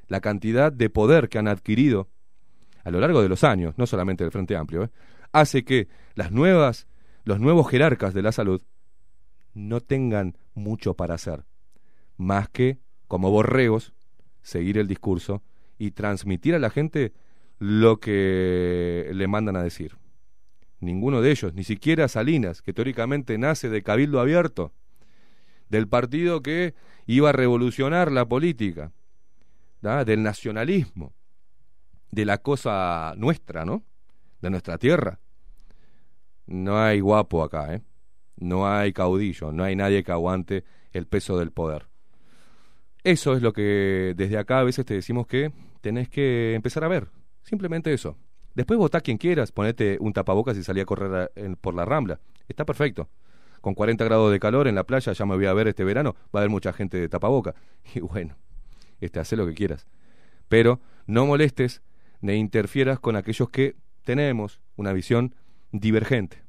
[0.07, 2.07] La cantidad de poder que han adquirido
[2.85, 4.89] a lo largo de los años, no solamente del Frente Amplio, ¿eh?
[5.33, 6.87] hace que las nuevas,
[7.25, 8.61] los nuevos jerarcas de la salud
[9.53, 11.43] no tengan mucho para hacer,
[12.15, 12.79] más que,
[13.09, 13.91] como borregos,
[14.41, 15.43] seguir el discurso
[15.77, 17.11] y transmitir a la gente
[17.57, 19.97] lo que le mandan a decir.
[20.79, 24.71] Ninguno de ellos, ni siquiera Salinas, que teóricamente nace de Cabildo Abierto,
[25.67, 26.73] del partido que
[27.05, 28.91] iba a revolucionar la política,
[29.81, 31.13] del nacionalismo,
[32.11, 33.83] de la cosa nuestra, ¿no?
[34.41, 35.19] De nuestra tierra.
[36.47, 37.81] No hay guapo acá, ¿eh?
[38.37, 41.87] No hay caudillo, no hay nadie que aguante el peso del poder.
[43.03, 45.51] Eso es lo que desde acá a veces te decimos que
[45.81, 47.09] tenés que empezar a ver.
[47.43, 48.17] Simplemente eso.
[48.55, 51.31] Después votá quien quieras, ponete un tapabocas y salí a correr
[51.61, 52.19] por la rambla.
[52.47, 53.09] Está perfecto.
[53.61, 56.15] Con 40 grados de calor en la playa, ya me voy a ver este verano,
[56.33, 57.55] va a haber mucha gente de tapaboca.
[57.95, 58.35] Y bueno,
[59.01, 59.87] este, haz lo que quieras.
[60.47, 61.81] Pero no molestes
[62.21, 65.35] ni interfieras con aquellos que tenemos una visión
[65.71, 66.43] divergente,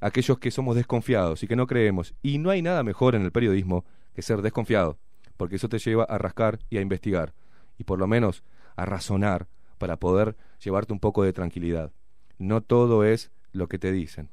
[0.00, 2.14] aquellos que somos desconfiados y que no creemos.
[2.22, 3.84] Y no hay nada mejor en el periodismo
[4.14, 4.98] que ser desconfiado,
[5.36, 7.34] porque eso te lleva a rascar y a investigar,
[7.78, 8.42] y por lo menos
[8.76, 9.46] a razonar
[9.78, 11.92] para poder llevarte un poco de tranquilidad.
[12.38, 14.28] No todo es lo que te dicen.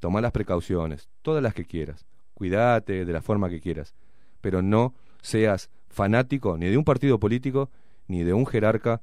[0.00, 2.06] Toma las precauciones, todas las que quieras.
[2.34, 3.94] Cuídate de la forma que quieras,
[4.40, 7.70] pero no seas fanático ni de un partido político,
[8.08, 9.00] ni de un jerarca,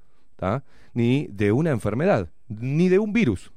[0.93, 3.51] ni de una enfermedad, ni de un virus.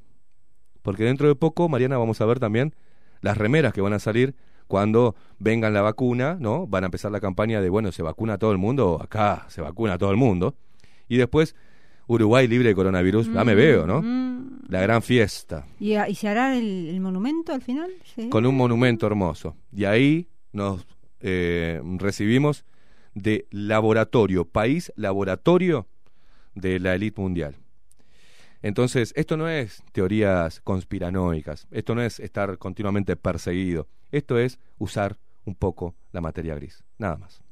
[0.83, 2.75] Porque dentro de poco, Mariana, vamos a ver también
[3.21, 4.35] las remeras que van a salir
[4.67, 6.67] cuando vengan la vacuna, ¿no?
[6.67, 9.99] Van a empezar la campaña de, bueno, se vacuna todo el mundo, acá se vacuna
[9.99, 10.55] todo el mundo.
[11.09, 11.55] Y después
[12.07, 14.03] Uruguay libre de coronavirus, ya me veo, ¿no?
[14.03, 14.63] Mm.
[14.69, 15.67] La gran fiesta.
[15.81, 17.91] ¿Y, a- y se hará el, el monumento al final?
[18.15, 18.29] Sí.
[18.29, 19.57] Con un monumento hermoso.
[19.75, 20.87] Y ahí nos
[21.21, 22.65] eh, recibimos
[23.15, 25.87] de laboratorio, país laboratorio
[26.55, 27.57] de la élite mundial.
[28.63, 35.19] Entonces, esto no es teorías conspiranoicas, esto no es estar continuamente perseguido, esto es usar
[35.45, 37.43] un poco la materia gris, nada más.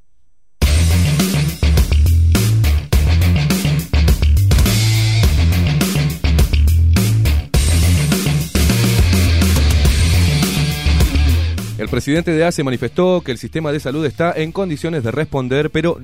[11.83, 15.69] El presidente de ACE manifestó que el sistema de salud está en condiciones de responder,
[15.69, 15.99] pero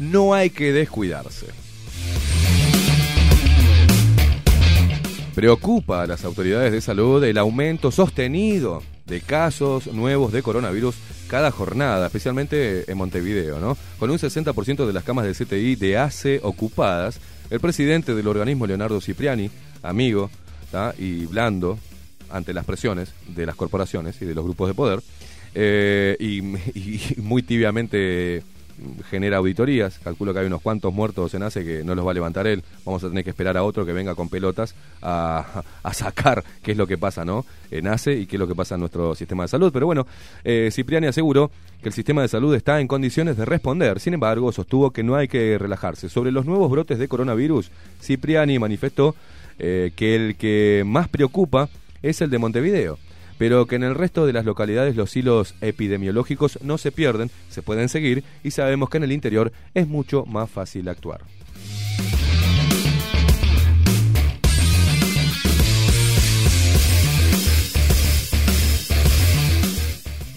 [0.00, 1.46] no hay que descuidarse.
[5.32, 10.96] Preocupa a las autoridades de salud el aumento sostenido de casos nuevos de coronavirus
[11.28, 13.76] cada jornada, especialmente en Montevideo, ¿no?
[13.96, 18.66] Con un 60% de las camas de CTI de ACE ocupadas, el presidente del organismo,
[18.66, 19.52] Leonardo Cipriani,
[19.84, 20.30] amigo
[20.98, 21.78] y blando
[22.30, 25.00] ante las presiones de las corporaciones y de los grupos de poder,
[25.54, 26.42] eh, y,
[27.20, 28.42] muy tibiamente
[29.10, 29.98] genera auditorías.
[29.98, 32.62] Calculo que hay unos cuantos muertos en ACE que no los va a levantar él.
[32.84, 36.72] Vamos a tener que esperar a otro que venga con pelotas a, a sacar qué
[36.72, 37.44] es lo que pasa ¿no?
[37.70, 39.70] en ACE y qué es lo que pasa en nuestro sistema de salud.
[39.72, 40.06] Pero bueno,
[40.44, 41.50] eh, Cipriani aseguró
[41.82, 44.00] que el sistema de salud está en condiciones de responder.
[44.00, 46.08] Sin embargo, sostuvo que no hay que relajarse.
[46.08, 47.70] Sobre los nuevos brotes de coronavirus,
[48.00, 49.14] Cipriani manifestó
[49.58, 51.68] eh, que el que más preocupa
[52.02, 52.98] es el de Montevideo
[53.38, 57.62] pero que en el resto de las localidades los hilos epidemiológicos no se pierden, se
[57.62, 61.22] pueden seguir y sabemos que en el interior es mucho más fácil actuar.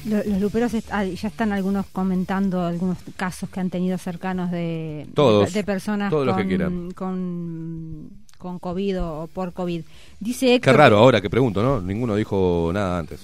[0.06, 4.52] Lo- Los luperos est- ah, ya están algunos comentando algunos casos que han tenido cercanos
[4.52, 6.92] de, Todos, de, de personas todos los que quieran.
[6.92, 8.10] con,
[8.44, 9.82] con COVID o por COVID.
[10.20, 11.82] Dice Qué Héctor, raro ahora que pregunto, ¿no?
[11.82, 13.22] Ninguno dijo nada antes.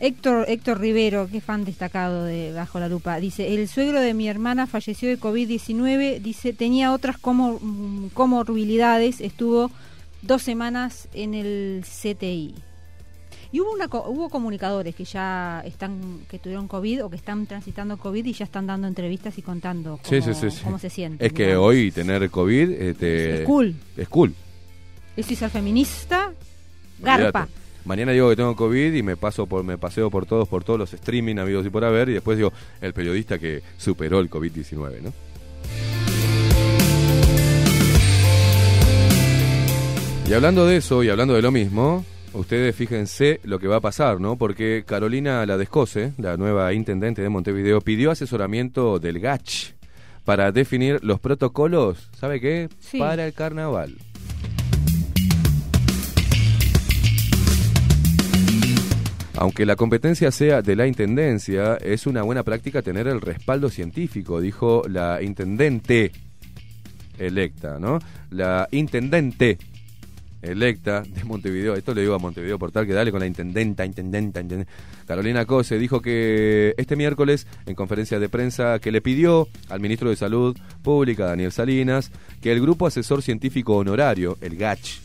[0.00, 4.26] Héctor, Héctor Rivero, que fan destacado de Bajo la Lupa, dice, el suegro de mi
[4.26, 9.70] hermana falleció de COVID-19, dice, tenía otras mm, comorbilidades, estuvo
[10.22, 12.54] dos semanas en el CTI.
[13.52, 17.96] Y hubo, una, hubo comunicadores que ya están, que tuvieron COVID o que están transitando
[17.98, 20.64] COVID y ya están dando entrevistas y contando cómo, Sí, sí, sí, sí.
[20.64, 21.24] cómo se sienten.
[21.24, 23.76] Es que hoy tener COVID eh, te- Es cool.
[23.96, 24.34] Es cool.
[25.16, 26.32] Y ser feminista,
[26.98, 27.48] garpa.
[27.84, 30.78] Mañana digo que tengo COVID y me paso por me paseo por todos por todos
[30.78, 32.50] los streaming habidos y por haber y después digo
[32.80, 35.12] el periodista que superó el COVID-19, ¿no?
[40.26, 43.80] Y hablando de eso y hablando de lo mismo, ustedes fíjense lo que va a
[43.80, 44.36] pasar, ¿no?
[44.36, 49.74] Porque Carolina La Descose, la nueva intendente de Montevideo, pidió asesoramiento del GACH
[50.24, 52.70] para definir los protocolos, ¿sabe qué?
[52.80, 52.98] Sí.
[52.98, 53.98] Para el carnaval.
[59.36, 64.40] Aunque la competencia sea de la Intendencia, es una buena práctica tener el respaldo científico,
[64.40, 66.12] dijo la Intendente
[67.18, 67.98] electa, ¿no?
[68.30, 69.58] La Intendente
[70.40, 74.40] electa de Montevideo, esto le digo a Montevideo Portal, que dale con la Intendenta, Intendenta,
[74.40, 74.72] Intendenta.
[75.04, 80.10] Carolina Cose dijo que este miércoles, en conferencia de prensa, que le pidió al ministro
[80.10, 85.00] de Salud Pública, Daniel Salinas, que el Grupo Asesor Científico Honorario, el GACH,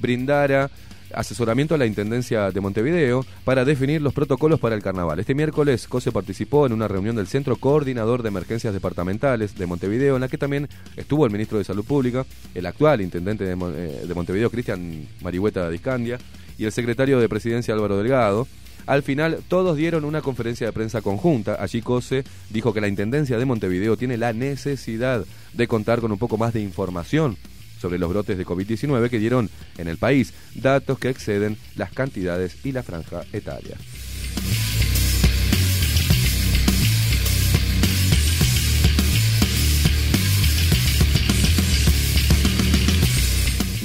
[0.00, 0.70] brindara
[1.14, 5.18] asesoramiento a la Intendencia de Montevideo para definir los protocolos para el carnaval.
[5.18, 10.16] Este miércoles COSE participó en una reunión del Centro Coordinador de Emergencias Departamentales de Montevideo,
[10.16, 12.24] en la que también estuvo el ministro de Salud Pública,
[12.54, 16.18] el actual intendente de, eh, de Montevideo, Cristian Marihueta Discandia,
[16.58, 18.48] y el secretario de Presidencia, Álvaro Delgado.
[18.86, 21.56] Al final, todos dieron una conferencia de prensa conjunta.
[21.60, 26.18] Allí COSE dijo que la Intendencia de Montevideo tiene la necesidad de contar con un
[26.18, 27.36] poco más de información
[27.80, 32.56] sobre los brotes de COVID-19 que dieron en el país, datos que exceden las cantidades
[32.64, 33.76] y la franja etaria.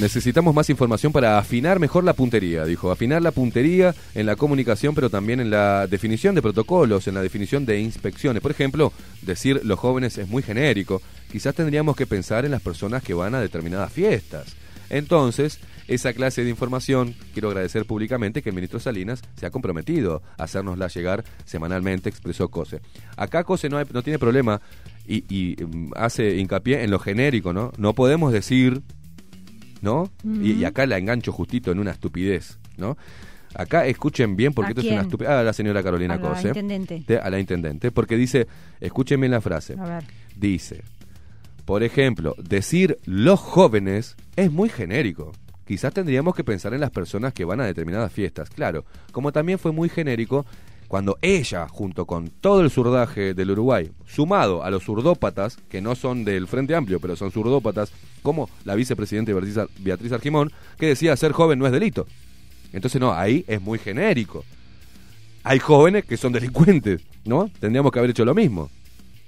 [0.04, 2.90] Necesitamos más información para afinar mejor la puntería, dijo.
[2.90, 7.22] Afinar la puntería en la comunicación, pero también en la definición de protocolos, en la
[7.22, 8.42] definición de inspecciones.
[8.42, 11.00] Por ejemplo, decir los jóvenes es muy genérico.
[11.32, 14.54] Quizás tendríamos que pensar en las personas que van a determinadas fiestas.
[14.90, 15.58] Entonces,
[15.88, 20.44] esa clase de información, quiero agradecer públicamente que el ministro Salinas se ha comprometido a
[20.44, 22.82] hacérnosla llegar semanalmente, expresó Cose.
[23.16, 24.60] Acá Cose no, tiene problema
[25.06, 27.72] y, y, mm, hace hincapié en lo genérico, ¿no?
[27.78, 28.82] No podemos decir
[29.84, 30.10] ¿no?
[30.24, 32.96] y, y acá la engancho justito en una estupidez, ¿no?
[33.54, 35.30] Acá escuchen bien porque ¿A esto es una estupidez.
[35.30, 36.48] A la señora Carolina A la Cose.
[36.48, 37.04] intendente.
[37.06, 37.92] De- a la intendente.
[37.92, 38.48] Porque dice,
[38.80, 39.76] escuchen bien la frase.
[39.78, 40.04] A ver.
[40.34, 40.82] Dice,
[41.64, 45.30] por ejemplo, decir los jóvenes es muy genérico.
[45.68, 48.50] Quizás tendríamos que pensar en las personas que van a determinadas fiestas.
[48.50, 50.44] Claro, como también fue muy genérico
[50.88, 55.94] cuando ella, junto con todo el zurdaje del Uruguay, sumado a los zurdópatas, que no
[55.94, 57.92] son del Frente Amplio, pero son zurdópatas,
[58.22, 62.06] como la vicepresidenta Beatriz, Ar- Beatriz Argimón, que decía ser joven no es delito.
[62.72, 64.44] Entonces, no, ahí es muy genérico.
[65.42, 67.50] Hay jóvenes que son delincuentes, ¿no?
[67.60, 68.70] Tendríamos que haber hecho lo mismo.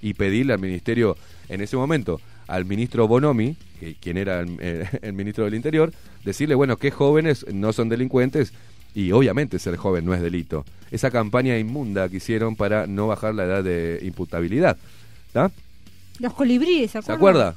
[0.02, 1.16] Y pedirle al ministerio,
[1.48, 5.92] en ese momento, al ministro Bonomi, que, quien era el, eh, el ministro del Interior,
[6.24, 8.52] decirle, bueno, qué jóvenes no son delincuentes
[8.96, 10.64] y obviamente ser joven no es delito.
[10.90, 14.78] Esa campaña inmunda que hicieron para no bajar la edad de imputabilidad.
[16.18, 17.56] Los colibríes, ¿se acuerda?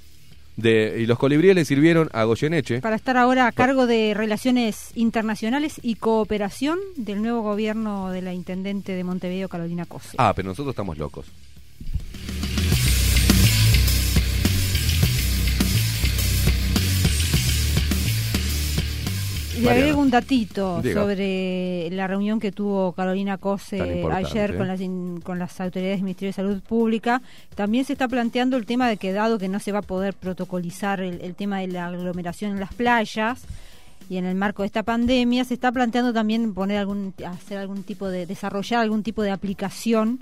[0.58, 2.82] De, y los colibríes le sirvieron a Goyeneche.
[2.82, 8.34] Para estar ahora a cargo de Relaciones Internacionales y Cooperación del nuevo gobierno de la
[8.34, 10.18] Intendente de Montevideo, Carolina Cose.
[10.18, 11.28] Ah, pero nosotros estamos locos.
[19.60, 19.86] Le Mariana.
[19.86, 21.02] agrego un datito Diga.
[21.02, 26.04] sobre la reunión que tuvo Carolina Cose ayer con las, in- con las autoridades del
[26.04, 27.22] Ministerio de Salud Pública.
[27.56, 30.14] También se está planteando el tema de que dado que no se va a poder
[30.14, 33.42] protocolizar el, el tema de la aglomeración en las playas
[34.10, 37.84] y en el marco de esta pandemia, se está planteando también poner algún, hacer algún
[37.84, 40.20] tipo de, desarrollar algún tipo de aplicación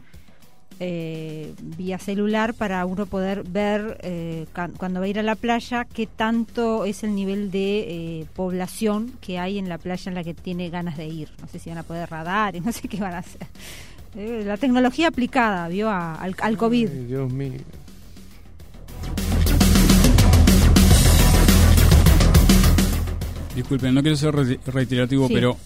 [0.79, 4.45] eh, vía celular para uno poder ver eh,
[4.77, 7.79] cuando va a ir a la playa qué tanto es el nivel de
[8.21, 11.29] eh, población que hay en la playa en la que tiene ganas de ir.
[11.41, 13.47] No sé si van a poder radar y no sé qué van a hacer.
[14.15, 16.89] Eh, la tecnología aplicada, vio, a- al, al COVID.
[16.89, 17.51] Ay, Dios mío.
[23.55, 25.33] Disculpen, no quiero ser re- reiterativo, Sí.
[25.33, 25.57] pero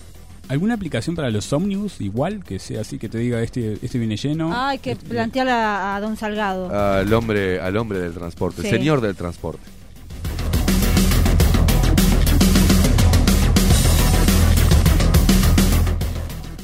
[0.47, 2.43] ¿alguna aplicación para los ómnibus igual?
[2.43, 4.51] Que sea así, que te diga este, este viene lleno.
[4.53, 6.69] Hay que plantearle a, a don Salgado.
[6.69, 8.69] Al hombre, al hombre del transporte, Sí.
[8.69, 9.63] señor del transporte.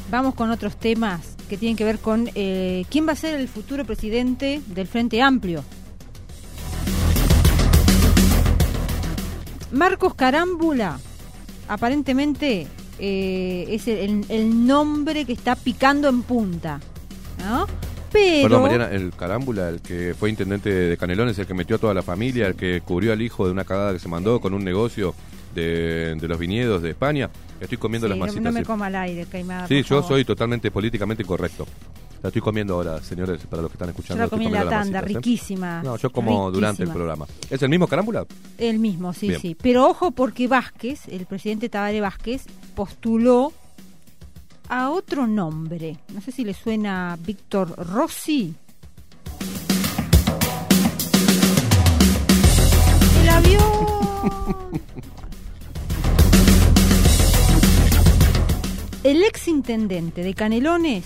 [0.09, 3.47] Vamos con otros temas que tienen que ver con eh, quién va a ser el
[3.47, 5.63] futuro presidente del Frente Amplio.
[9.71, 10.97] Marcos Carámbula,
[11.67, 12.67] aparentemente
[12.99, 16.79] eh, es el, el nombre que está picando en punta,
[17.39, 17.67] ¿no?
[18.11, 21.79] Pero Perdón, Mariana, el carámbula, el que fue intendente de Canelones, el que metió a
[21.79, 24.53] toda la familia, el que cubrió al hijo de una cagada que se mandó con
[24.53, 25.13] un negocio
[25.53, 27.29] de, de los viñedos de España.
[27.59, 28.43] Estoy comiendo Sí, las masitas.
[28.43, 29.67] no me coma al aire, Caimada.
[29.67, 31.67] Sí, yo soy totalmente políticamente correcto.
[32.21, 34.19] La estoy comiendo ahora, señores, para los que están Yo escuchando.
[34.19, 35.03] la estoy comí en la tanda, ¿eh?
[35.03, 35.83] riquísima.
[35.83, 37.25] No, yo como durante el programa.
[37.49, 38.25] ¿Es el mismo carámbula?
[38.57, 39.39] El mismo, sí, Bien.
[39.41, 39.55] sí.
[39.61, 42.45] Pero ojo porque Vázquez, el presidente Tabaré Vázquez,
[42.75, 43.53] postuló
[44.67, 45.97] a otro nombre.
[46.13, 48.55] No sé si le suena Víctor Rossi.
[53.21, 53.61] El avión.
[59.03, 61.05] El ex intendente de Canelones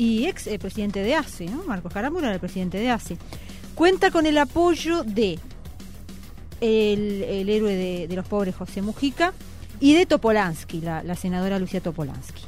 [0.00, 1.62] y ex eh, presidente de ACE, ¿no?
[1.64, 3.18] Marcos Carámbula era el presidente de ACE.
[3.74, 5.38] Cuenta con el apoyo de
[6.60, 9.32] el, el héroe de, de los pobres José Mujica
[9.78, 12.42] y de Topolansky, la, la senadora Lucía Topolansky.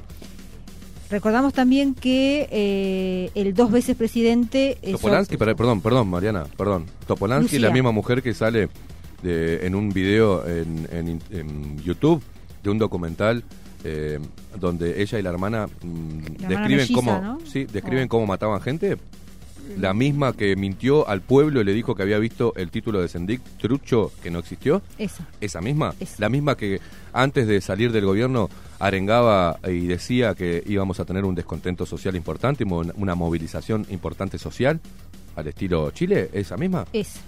[1.10, 4.78] Recordamos también que eh, el dos veces presidente...
[4.80, 6.86] es- Topolansky, per- perdón, perdón, Mariana, perdón.
[7.06, 7.68] Topolansky, Lucía.
[7.68, 8.68] la misma mujer que sale
[9.22, 12.22] de- en un video en, en- en YouTube
[12.62, 13.44] de un documental
[13.84, 14.18] eh,
[14.58, 16.18] donde ella y la hermana mm,
[16.48, 17.38] describen melliza, cómo ¿no?
[17.44, 18.08] sí, describen Oh.
[18.08, 18.96] cómo mataban gente.
[19.78, 23.06] La misma que mintió al pueblo y le dijo que había visto el título de
[23.08, 24.82] Sendic trucho que no existió.
[24.98, 25.26] Esa.
[25.40, 26.16] Esa misma, Esa.
[26.18, 26.80] la misma que
[27.12, 28.50] antes de salir del gobierno
[28.80, 34.80] arengaba y decía que íbamos a tener un descontento social importante, una movilización importante social
[35.36, 36.84] al estilo Chile, esa misma.
[36.92, 37.20] Esa.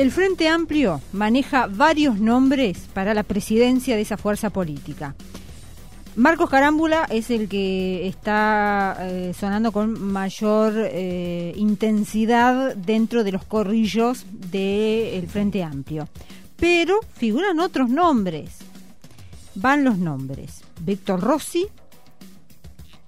[0.00, 5.14] El Frente Amplio maneja varios nombres para la presidencia de esa fuerza política.
[6.16, 13.44] Marcos Carámbula es el que está eh, sonando con mayor eh, intensidad dentro de los
[13.44, 16.08] corrillos del Frente Amplio.
[16.56, 18.56] Pero figuran otros nombres.
[19.54, 20.62] Van los nombres.
[20.80, 21.66] Víctor Rossi,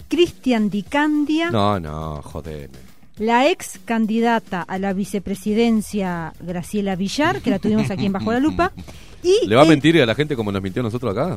[0.08, 2.68] Cristian Di Candia, No, no, joder.
[3.18, 8.40] La ex candidata a la vicepresidencia Graciela Villar, que la tuvimos aquí en Bajo la
[8.40, 8.72] Lupa,
[9.22, 11.36] y ¿Le va a mentir a la gente como nos mintió a nosotros acá?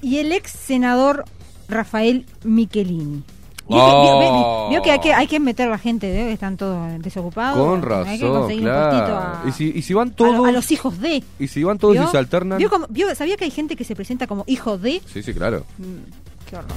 [0.00, 1.24] y el ex senador
[1.68, 3.22] Rafael Michelini.
[3.68, 4.68] Vio, Oh.
[4.68, 7.56] que, vio- que hay que hay que meter a la gente, que están todos desocupados.
[7.56, 9.16] Con hay que razón, conseguir un claro.
[9.16, 11.22] a, Y si, y si van a lo- todos, a los hijos de.
[11.38, 12.02] y si van todos ¿Vio?
[12.04, 12.58] y se alternan.
[12.58, 15.00] ¿Vio cómo- vio- ¿Sabía que hay gente que se presenta como hijo de?
[15.06, 15.64] Sí, sí, claro.
[15.78, 16.68] Mm, qué horror.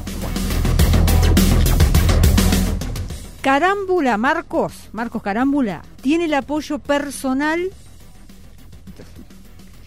[3.49, 7.69] Carámbula Marcos, Marcos Carámbula, tiene el apoyo personal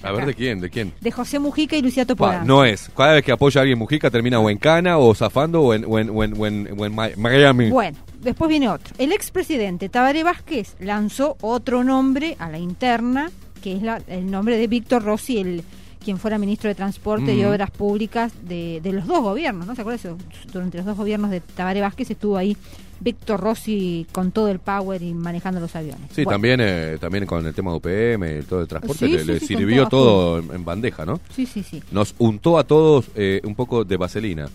[0.01, 0.61] A ver, ¿de quién?
[0.61, 0.93] ¿De quién?
[1.01, 2.47] de José Mujica y Lucía Pa, Topolansky.
[2.47, 2.89] no es.
[2.97, 5.85] Cada vez que apoya a alguien Mujica termina o en Cana o zafando o en,
[5.89, 7.69] o en, o en- o en- o en Mi- Miami.
[7.71, 8.95] Bueno, después viene otro.
[8.97, 13.29] El expresidente Tabaré Vázquez lanzó otro nombre a la interna,
[13.61, 15.65] que es la- el nombre de Víctor Rossi, el
[16.05, 17.45] quien fuera ministro de Transporte y.
[17.45, 20.17] Obras Públicas de, de los dos gobiernos, ¿no se acuerda eso?
[20.53, 22.57] Durante los dos gobiernos de Tabaré Vázquez estuvo ahí
[23.01, 26.11] Víctor Rossi con todo el power y manejando los aviones.
[26.13, 29.21] Sí, Bueno, también eh, también con el tema UPM y todo el transporte Sí, le,
[29.21, 31.21] sí, le sí, con sirvió todo a todo en, en bandeja, ¿no?
[31.35, 31.83] Sí, sí, sí.
[31.91, 34.49] Nos untó a todos eh, un poco de vaselina.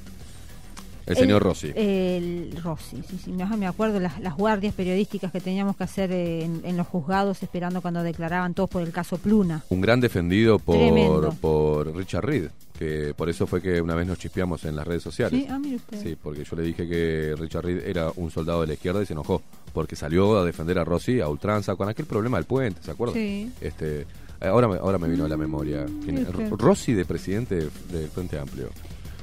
[1.05, 1.71] El señor Rossi.
[1.75, 3.31] El Rossi, sí, sí.
[3.31, 7.43] Me, me acuerdo las, las guardias periodísticas que teníamos que hacer en, en los juzgados
[7.43, 9.63] esperando cuando declaraban todos por el caso Pluna.
[9.69, 11.35] Un gran defendido por, Tremendo.
[11.41, 12.47] por Richard Reed,
[12.79, 15.41] que por eso fue que una vez nos chispeamos en las redes sociales.
[15.41, 16.01] Sí, ah, mire usted.
[16.01, 19.05] Sí, porque yo le dije que Richard Reed era un soldado de la izquierda y
[19.05, 19.41] se enojó,
[19.73, 23.15] porque salió a defender a Rossi a ultranza con aquel problema del puente, ¿se acuerdan?
[23.15, 23.51] Sí.
[23.59, 24.05] Este,
[24.39, 25.85] ahora, me- ahora me vino a la memoria.
[26.03, 26.27] ¿Quién es?
[26.29, 26.49] Este.
[26.57, 28.69] Rossi de presidente de- del Frente Amplio.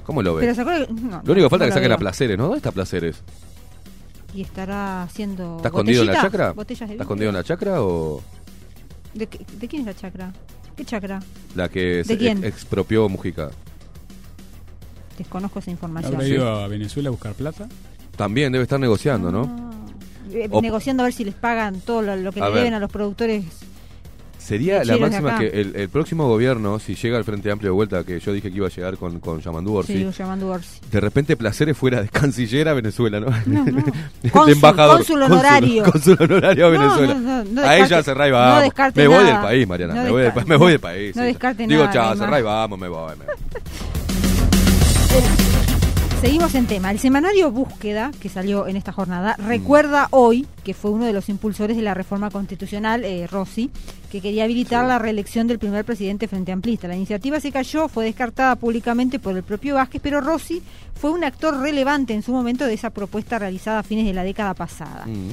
[0.05, 0.57] ¿Cómo lo Pero ves?
[0.57, 1.99] se acuerda que- no, Lo único que falta no es que lo saquen a.
[1.99, 2.45] Placeres, ¿no?
[2.45, 3.23] ¿Dónde está Placeres?
[4.35, 5.57] Y estará haciendo.
[5.57, 6.53] ¿Está escondido en la botellitas, chacra?
[6.53, 8.23] Botellas de ¿Está escondido en la chacra o
[9.15, 10.33] ¿De, qué- de quién es la chacra?
[10.77, 11.21] ¿Qué chacra?
[11.57, 12.39] la que se quién?
[12.39, 13.51] ex- expropió Mujica?
[15.19, 16.15] Desconozco esa información.
[16.15, 17.69] ¿Habrá ido a Venezuela a buscar plata?
[18.17, 19.71] También debe estar negociando, ¿no?
[20.33, 22.59] Eh, O- negociando a ver si les pagan todo lo, lo que A le ver.
[22.61, 23.45] deben a los productores.
[24.41, 28.03] Sería la máxima que el, el próximo gobierno, si llega al Frente Amplio de vuelta,
[28.05, 30.81] que yo dije que iba a llegar con, con Yamandú Orsi, Sí, Orsi.
[30.91, 33.27] de repente Placeres fuera de canciller a Venezuela, ¿no?
[33.47, 33.85] No, no.
[34.47, 34.97] de embajador.
[34.97, 35.85] cónsul honorario.
[35.85, 37.15] Cónsul honorario a Venezuela.
[37.15, 37.45] no,
[37.85, 38.73] descarte- ya cerrá y no vamos.
[38.95, 39.33] me voy nada.
[39.33, 39.95] del país, Mariana.
[39.95, 41.17] Me, voy del, descarte- pa- me voy del país.
[41.17, 42.27] no descarte Digo, nada, chao, Neymar.
[42.29, 43.13] cerrá y vamos, me voy.
[43.19, 43.35] me voy.
[46.21, 46.91] Seguimos en tema.
[46.91, 49.47] El semanario Búsqueda, que salió en esta jornada, Mm.
[49.47, 53.71] recuerda hoy que fue uno de los impulsores de la reforma constitucional, eh, Rossi,
[54.13, 56.89] que quería habilitar la reelección del primer presidente frente amplista.
[56.89, 60.61] La iniciativa se cayó, fue descartada públicamente por el propio Vázquez, pero Rossi
[60.95, 64.23] fue un actor relevante en su momento de esa propuesta realizada a fines de la
[64.23, 65.07] década pasada.
[65.07, 65.31] Mm.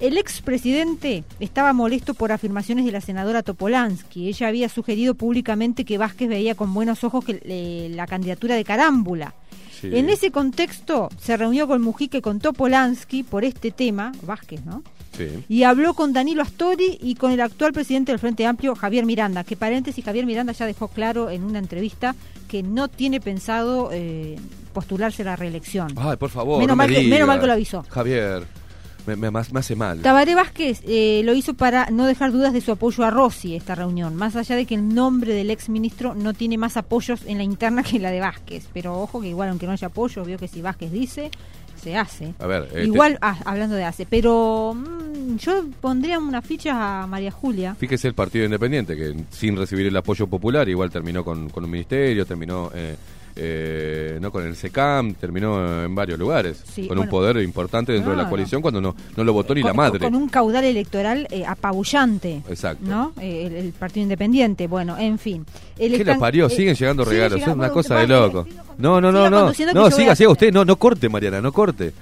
[0.00, 4.26] El expresidente estaba molesto por afirmaciones de la senadora Topolansky.
[4.28, 8.64] Ella había sugerido públicamente que Vázquez veía con buenos ojos que, eh, la candidatura de
[8.64, 9.32] Carámbula.
[9.90, 9.96] Sí.
[9.96, 14.82] En ese contexto se reunió con Mujica y con Topolansky por este tema, Vázquez, ¿no?
[15.16, 15.28] Sí.
[15.48, 19.44] Y habló con Danilo Astori y con el actual presidente del Frente Amplio, Javier Miranda,
[19.44, 22.16] que paréntesis, Javier Miranda ya dejó claro en una entrevista
[22.48, 24.36] que no tiene pensado eh,
[24.72, 25.92] postularse a la reelección.
[25.96, 26.58] Ay, por favor.
[26.58, 27.84] Menos no me mal que- menos mal que lo avisó.
[27.88, 28.44] Javier,
[29.06, 30.00] me, me- me hace mal.
[30.00, 33.74] Tabaré Vázquez eh, lo hizo para no dejar dudas de su apoyo a Rossi esta
[33.74, 37.38] reunión, más allá de que el nombre del ex ministro no tiene más apoyos en
[37.38, 38.66] la interna que la de Vázquez.
[38.72, 41.30] Pero ojo que igual aunque no haya apoyo, vio que si Vázquez dice,
[41.82, 42.34] se hace.
[42.38, 47.06] A ver, este- Igual, ah, hablando de hace, pero mm, yo pondría una ficha a
[47.06, 47.74] María Julia.
[47.74, 51.70] Fíjese el Partido Independiente, que sin recibir el apoyo popular, igual terminó con, con un
[51.70, 52.96] ministerio, terminó eh,
[53.36, 57.02] eh, no con el SECAM, terminó en varios lugares, Sí, con bueno.
[57.02, 59.98] un poder importante dentro de la coalición cuando no, no lo votó ni la madre.
[60.00, 62.42] Con un caudal electoral eh, apabullante.
[62.48, 62.84] Exacto.
[62.88, 63.12] ¿No?
[63.20, 64.66] Eh, el, el Partido Independiente.
[64.66, 65.44] Bueno, en fin.
[65.78, 66.46] El ¿Qué la parió?
[66.46, 68.46] eh, Siguen llegando regalos, es una cosa de loco.
[68.78, 69.52] No, no, no, no.
[69.74, 71.92] No, siga, siga usted, no, no corte, Mariana, no corte.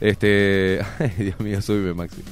[0.00, 2.22] Este, ay, Dios mío, súbeme, Maxi.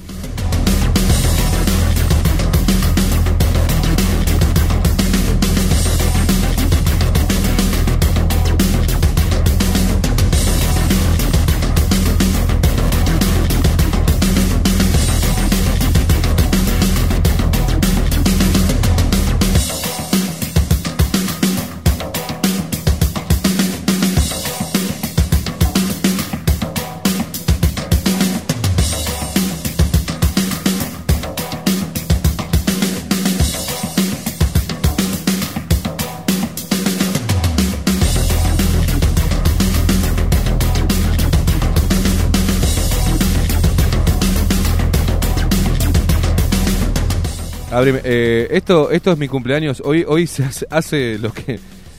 [48.05, 49.83] Eh, esto, esto es mi cumpleaños.
[49.85, 51.59] Hoy, hoy se hace, hace lo que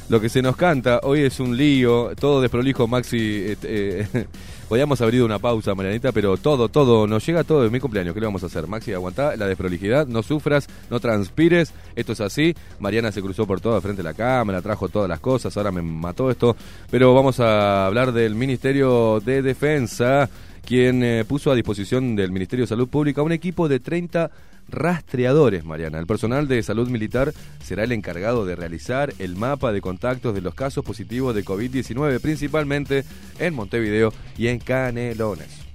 [0.10, 1.00] lo que se nos canta.
[1.04, 3.18] Hoy es un lío, todo desprolijo, Maxi.
[3.18, 4.26] eh, eh,
[4.70, 8.14] podíamos haber ido una pausa, Marianita, pero todo, todo, nos llega todo de mi cumpleaños.
[8.14, 8.68] ¿Qué le vamos a hacer?
[8.68, 11.74] Maxi, aguantá la desprolijidad, no sufras, no transpires.
[11.96, 12.56] Esto es así.
[12.80, 15.82] Mariana se cruzó por toda frente a la cámara, trajo todas las cosas, ahora me
[15.84, 16.56] mató esto.
[16.90, 20.28] Pero vamos a hablar del Ministerio de Defensa,
[20.66, 24.30] quien eh, puso a disposición del Ministerio de Salud Pública un equipo de 30
[24.72, 26.00] rastreadores, Mariana.
[26.00, 27.34] El personal de salud militar
[27.64, 32.20] será el encargado de realizar el mapa de contactos de los casos positivos de COVID-19,
[32.20, 33.04] principalmente
[33.40, 35.70] en Montevideo y en Canelones.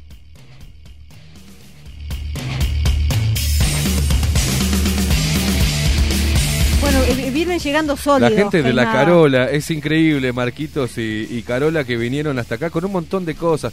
[6.81, 7.01] Bueno,
[7.33, 8.31] vienen llegando sólidos.
[8.31, 8.85] La gente de la.
[8.85, 13.35] Carola, es increíble, Marquitos y, y Carola que vinieron hasta acá con un montón de
[13.35, 13.73] cosas.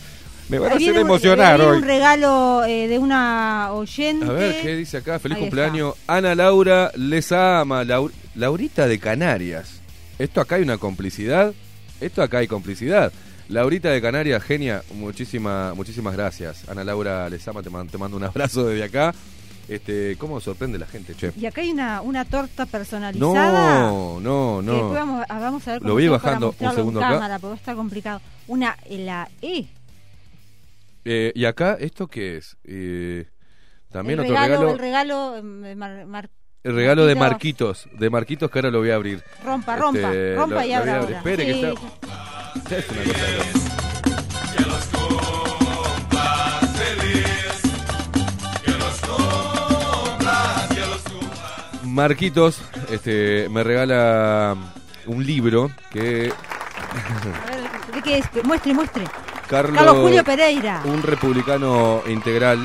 [0.50, 1.78] Me van a hacer emocionar hoy.
[1.78, 4.26] un regalo eh, de una oyente.
[4.26, 5.18] A ver, ¿qué dice acá?
[5.20, 5.96] Feliz Ahí cumpleaños.
[6.08, 7.84] Ana Laura les ama.
[7.84, 9.80] Lau- Laurita de Canarias.
[10.20, 11.54] Esto acá hay una complicidad.
[12.02, 13.12] Esto acá hay complicidad.
[13.48, 16.68] Laurita de Canarias, genia, muchísima, muchísimas gracias.
[16.70, 19.14] Ana Laura les ama, te, man- te mando un abrazo desde acá.
[19.68, 21.32] Este, ¿Cómo sorprende la gente, che?
[21.40, 23.80] Y acá hay una, una torta personalizada.
[23.90, 24.74] No, no, que no.
[24.74, 27.14] después vamos, vamos a ver Lo cómo voy hacemos para bajando un segundo en acá.
[27.16, 28.22] cámara, porque está complicado.
[28.48, 29.66] Una, la E.
[31.03, 32.57] Eh, ¿Y acá esto qué es?
[32.64, 33.26] Eh,
[33.90, 34.72] también el otro regalo, regalo.
[34.72, 36.30] El regalo, eh, Mar, Mar,
[36.64, 39.23] el regalo de Marquitos, de Marquitos que ahora lo voy a abrir.
[39.44, 40.99] Rompa, rompa, este, rompa lo, y abra.
[40.99, 41.18] Ahora.
[41.18, 41.61] Espere sí.
[41.61, 42.53] que está.
[42.69, 43.72] Ya es una cosa de
[51.84, 54.56] Marquitos este, me regala
[55.07, 56.32] un libro que...
[56.32, 58.45] A ver, ¿de qué es?
[58.45, 59.03] Muestre, muestre.
[59.52, 60.82] Carlos, Carlos Julio Pereira.
[60.86, 62.60] un republicano integral,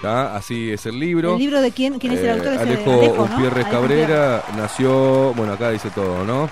[0.00, 0.34] ¿tá?
[0.36, 1.32] así es el libro.
[1.32, 1.98] ¿El libro de quién?
[1.98, 2.52] ¿Quién es el Eh, autor?
[2.52, 3.34] De Alejo, Alejo, ¿no?
[3.36, 6.48] Upierres Alejo Cabrera nació, bueno, acá dice todo, ¿no?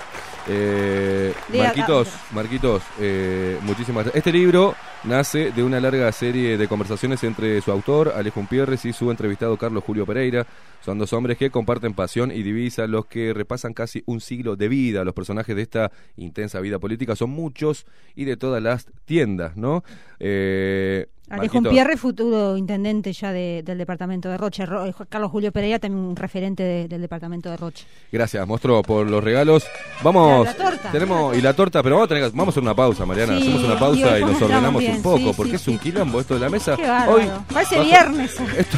[0.47, 4.15] Eh, Marquitos, Marquitos, eh, muchísimas gracias.
[4.15, 4.75] Este libro
[5.05, 9.57] nace de una larga serie de conversaciones entre su autor, Alejo Umpierres, y su entrevistado
[9.57, 10.45] Carlos Julio Pereira.
[10.81, 14.67] Son dos hombres que comparten pasión y divisa, los que repasan casi un siglo de
[14.67, 15.05] vida.
[15.05, 19.83] Los personajes de esta intensa vida política son muchos y de todas las tiendas, ¿no?
[20.19, 21.07] Eh,
[21.37, 24.65] Marquitos, Pierre, futuro intendente ya de- del departamento de Roche.
[24.65, 27.85] Ro- eh, Carlos Julio Pereira, también un referente de- del departamento de Roche.
[28.11, 29.65] Gracias, monstruo, por los regalos.
[30.03, 30.91] Vamos, La- la torta.
[30.91, 33.37] tenemos y la torta, pero vamos a, tener, vamos a hacer una pausa, Mariana.
[33.37, 35.79] Sí, Hacemos una pausa y, nos ordenamos bien, un poco, sí, porque sí, es un
[35.79, 36.75] quilombo esto de la mesa.
[36.75, 36.89] Qué.
[36.89, 38.35] Hoy Parece bajo- viernes.
[38.57, 38.77] Esto,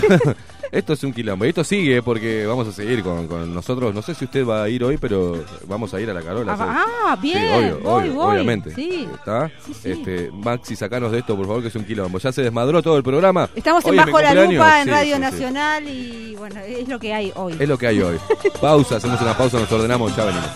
[0.71, 1.45] esto es un quilombo.
[1.45, 3.93] Y esto sigue porque vamos a seguir con, con nosotros.
[3.93, 6.53] No sé si usted va a ir hoy, pero vamos a ir a la Carola.
[6.53, 6.75] Ah, ¿sabes?
[6.77, 8.73] ah, bien, Sí, obvio, voy, obvio, voy, obviamente.
[8.75, 9.07] sí.
[9.13, 9.51] ¿Está?
[9.65, 9.91] Sí, sí.
[9.91, 12.17] Este, Maxi, sacanos de esto, por favor, que es un quilombo.
[12.19, 13.49] Ya se desmadró todo el programa.
[13.55, 14.53] Estamos Hoy en Bajo la cumpleaños.
[14.53, 15.19] Lupa en Sí, Radio sí, sí.
[15.21, 17.55] Nacional y bueno, es lo que hay hoy.
[17.59, 18.17] Es lo que hay hoy.
[18.61, 20.49] Pausa, hacemos una pausa, nos ordenamos, ya venimos.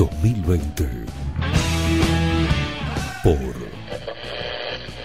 [0.00, 0.88] 2020
[3.22, 3.54] por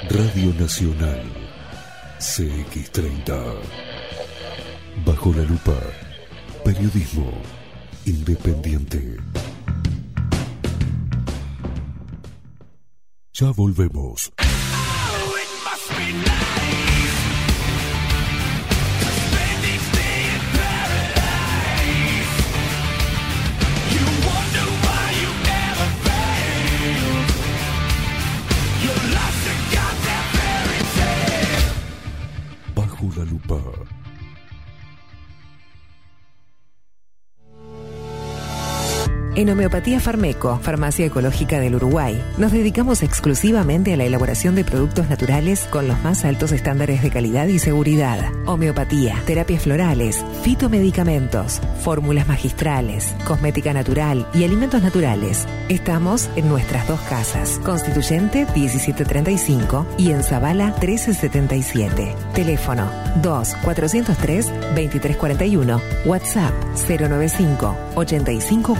[0.10, 1.22] Radio Nacional
[2.18, 3.56] CX30
[5.06, 5.76] Bajo la lupa
[6.64, 7.30] Periodismo
[8.06, 9.18] independiente.
[13.34, 14.32] Ya volvemos.
[39.36, 45.10] En Homeopatía Farmeco, Farmacia Ecológica del Uruguay, nos dedicamos exclusivamente a la elaboración de productos
[45.10, 48.32] naturales con los más altos estándares de calidad y seguridad.
[48.46, 55.46] Homeopatía, terapias florales, fitomedicamentos, fórmulas magistrales, cosmética natural y alimentos naturales.
[55.68, 62.16] Estamos en nuestras dos casas, Constituyente 1735 y en Zabala 1377.
[62.34, 62.90] Teléfono
[63.22, 66.54] 2 403 2341, WhatsApp
[66.88, 68.76] 095 85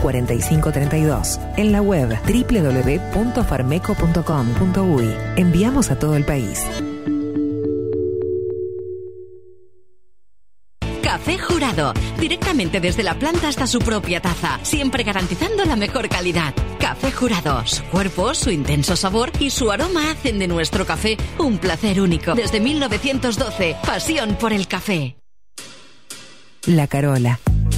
[0.46, 1.38] 45 32.
[1.56, 5.14] En la web www.farmeco.com.uy.
[5.36, 6.64] Enviamos a todo el país.
[11.02, 16.54] Café Jurado, directamente desde la planta hasta su propia taza, siempre garantizando la mejor calidad.
[16.78, 21.58] Café Jurado, su cuerpo, su intenso sabor y su aroma hacen de nuestro café un
[21.58, 22.34] placer único.
[22.34, 25.16] Desde 1912, pasión por el café.
[26.66, 27.40] La Carola.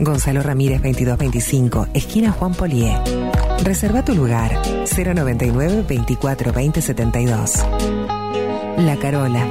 [0.00, 2.96] Gonzalo Ramírez 2225, esquina Juan Polié.
[3.62, 4.52] Reserva tu lugar
[4.96, 7.64] 099 24 20 72.
[8.78, 9.46] La Carola,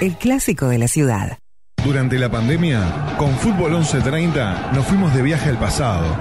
[0.00, 1.38] el clásico de la ciudad.
[1.84, 6.18] Durante la pandemia, con Fútbol 1130 nos fuimos de viaje al pasado.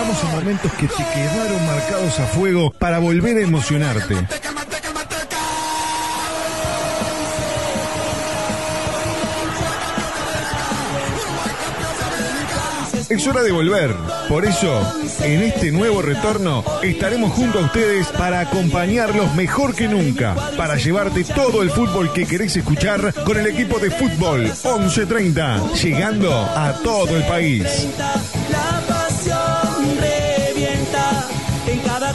[0.00, 4.14] Llegamos a momentos que te quedaron marcados a fuego para volver a emocionarte.
[13.10, 13.94] Es hora de volver.
[14.30, 14.80] Por eso,
[15.22, 21.24] en este nuevo retorno, estaremos junto a ustedes para acompañarlos mejor que nunca, para llevarte
[21.24, 27.14] todo el fútbol que querés escuchar con el equipo de fútbol 1130, llegando a todo
[27.18, 27.86] el país.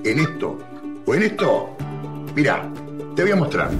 [0.04, 0.58] en esto
[1.06, 1.76] o en esto.
[2.34, 2.68] Mira,
[3.14, 3.70] te voy a mostrar.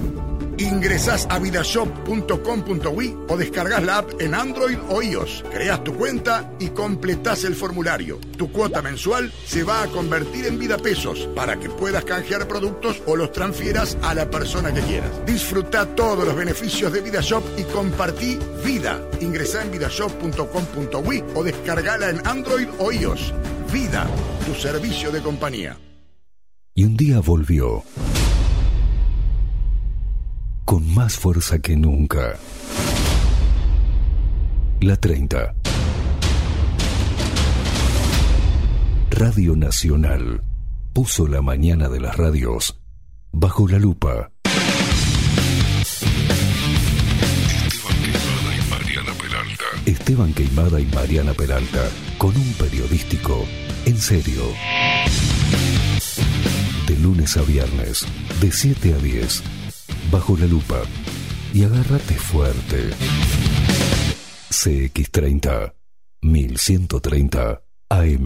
[0.57, 5.43] Ingresás a vidashop.com.ui o descargas la app en Android o iOS.
[5.51, 8.19] Creas tu cuenta y completás el formulario.
[8.37, 13.01] Tu cuota mensual se va a convertir en vida pesos para que puedas canjear productos
[13.05, 15.11] o los transfieras a la persona que quieras.
[15.25, 19.01] Disfruta todos los beneficios de VidaShop y compartí vida.
[19.19, 23.33] Ingresá en vidashop.com.ui o descargala en Android o iOS.
[23.71, 24.07] Vida,
[24.45, 25.77] tu servicio de compañía.
[26.73, 27.83] Y un día volvió
[30.71, 32.39] con más fuerza que nunca.
[34.79, 35.53] La 30.
[39.09, 40.41] Radio Nacional
[40.93, 42.79] puso la mañana de las radios
[43.33, 44.31] bajo la lupa.
[49.85, 53.45] Esteban Queimada y Mariana Peralta, con un periodístico
[53.83, 54.43] en serio.
[56.87, 58.07] De lunes a viernes,
[58.39, 59.43] de 7 a 10
[60.11, 60.81] bajo la lupa
[61.53, 62.91] y agárrate fuerte.
[64.49, 65.73] CX30
[66.21, 68.25] 1130 AM.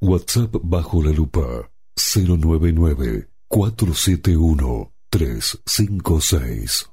[0.00, 6.88] WhatsApp bajo la lupa 099 471 356.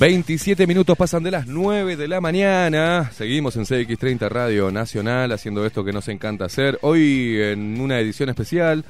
[0.00, 3.10] ...27 minutos pasan de las 9 de la mañana...
[3.12, 5.30] ...seguimos en CX30 Radio Nacional...
[5.30, 6.78] ...haciendo esto que nos encanta hacer...
[6.80, 8.86] ...hoy en una edición especial...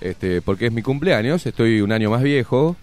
[0.00, 1.44] Este, ...porque es mi cumpleaños...
[1.44, 2.76] ...estoy un año más viejo...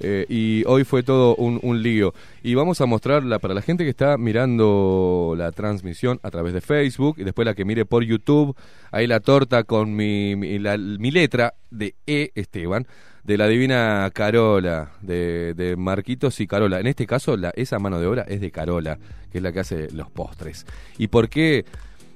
[0.00, 2.14] eh, ...y hoy fue todo un, un lío...
[2.42, 5.34] ...y vamos a mostrarla para la gente que está mirando...
[5.36, 7.16] ...la transmisión a través de Facebook...
[7.18, 8.56] ...y después la que mire por YouTube...
[8.92, 12.30] ...ahí la torta con mi, mi, letra de E.
[12.34, 12.86] Esteban
[13.26, 16.78] de la divina Carola, de, Marquitos y Carola.
[16.78, 18.98] En este caso, esa mano de obra es de Carola,
[19.32, 20.64] que es la que hace los postres.
[20.96, 21.64] ¿Y por qué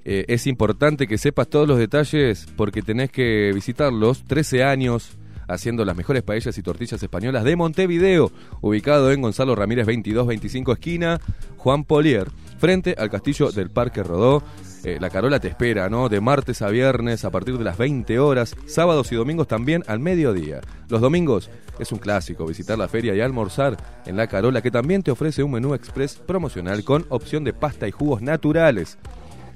[0.04, 2.46] eh, es importante que sepas todos los detalles?
[2.56, 4.22] Porque tenés que visitarlos.
[4.24, 5.18] 13 años
[5.48, 8.30] haciendo las mejores paellas y tortillas españolas de Montevideo,
[8.60, 11.20] ubicado en Gonzalo Ramírez 2225 esquina,
[11.56, 14.44] Juan Polier, frente al castillo del Parque Rodó.
[14.84, 16.08] Eh, la Carola te espera, ¿no?
[16.08, 20.00] De martes a viernes a partir de las 20 horas, sábados y domingos también al
[20.00, 20.60] mediodía.
[20.88, 23.76] Los domingos es un clásico visitar la feria y almorzar
[24.06, 27.86] en la Carola, que también te ofrece un menú express promocional con opción de pasta
[27.88, 28.98] y jugos naturales.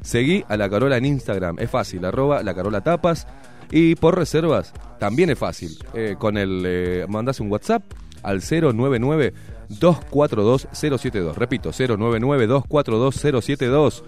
[0.02, 3.26] Seguí a la Carola en Instagram, es fácil, arroba la Carola Tapas.
[3.70, 5.70] Y por reservas, también es fácil.
[5.94, 7.82] Eh, con el eh, mandás un WhatsApp
[8.22, 9.32] al 099
[9.68, 11.36] 242 072.
[11.36, 14.04] Repito, 099 242 072.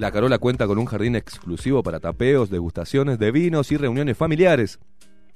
[0.00, 4.78] La Carola cuenta con un jardín exclusivo para tapeos, degustaciones de vinos y reuniones familiares.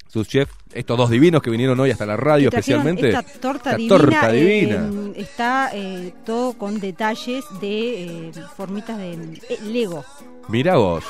[0.09, 3.11] Sus chefs, estos dos divinos que vinieron hoy hasta la radio especialmente.
[3.11, 5.13] Esta torta Esta divina, torta eh, divina.
[5.17, 10.03] está eh, todo con detalles de eh, formitas de Lego.
[10.49, 11.05] Mirá vos.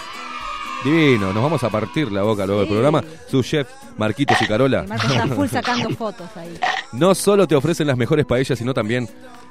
[0.84, 3.05] Divino, nos vamos a partir la boca luego del programa.
[3.31, 4.83] Su chef, Marquitos y Carola.
[4.83, 6.58] Marco está full sacando fotos ahí.
[6.92, 9.08] No solo te ofrecen las mejores paellas, sino también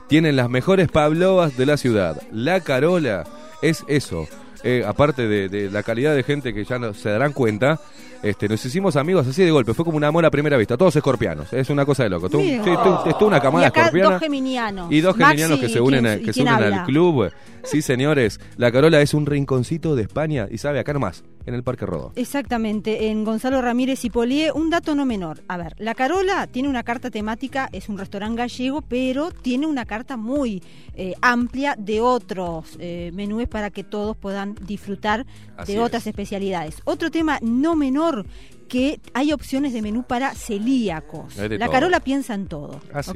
[0.09, 2.21] tienen las mejores pavlovas de la ciudad.
[2.33, 3.23] La Carola
[3.63, 4.27] es eso.
[4.65, 7.81] Eh, aparte de, de la calidad de gente que ya no, se darán cuenta,
[8.21, 9.73] este, nos hicimos amigos así de golpe.
[9.73, 10.77] Fue como un amor a primera vista.
[10.77, 11.51] Todos escorpianos.
[11.51, 12.29] Es una cosa de loco.
[12.29, 12.61] Tú, sí,
[13.19, 14.11] tú- una camada y acá escorpiana.
[14.11, 14.89] dos geminianos.
[14.89, 16.79] Y dos Maxi, geminianos que se ¿y unen, a- que se unen habla?
[16.81, 17.29] al club.
[17.63, 18.39] Sí, señores.
[18.55, 22.11] La Carola es un rinconcito de España y sabe acá nomás, en el Parque Rodó.
[22.15, 25.43] Exactamente, en Gonzalo Ramírez y Polié, un dato no menor.
[25.47, 29.85] A ver, La Carola tiene una carta temática, es un restaurante gallego, pero tiene una
[29.85, 30.61] carta muy
[30.95, 35.25] eh, amplia de otros eh, menúes para que todos puedan disfrutar
[35.57, 35.83] Así de es.
[35.85, 36.77] otras especialidades.
[36.85, 38.25] Otro tema no menor
[38.69, 41.35] que hay opciones de menú para celíacos.
[41.37, 41.71] La todo.
[41.71, 42.81] Carola piensa en todo.
[42.91, 43.11] Así,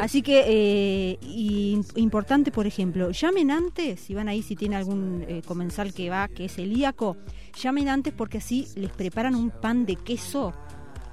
[0.00, 5.24] así que, eh, y- importante, por ejemplo, llamen antes, si van ahí, si tiene algún
[5.28, 7.16] eh, comensal que va, que es celíaco,
[7.60, 10.52] llamen antes porque así les preparan un pan de queso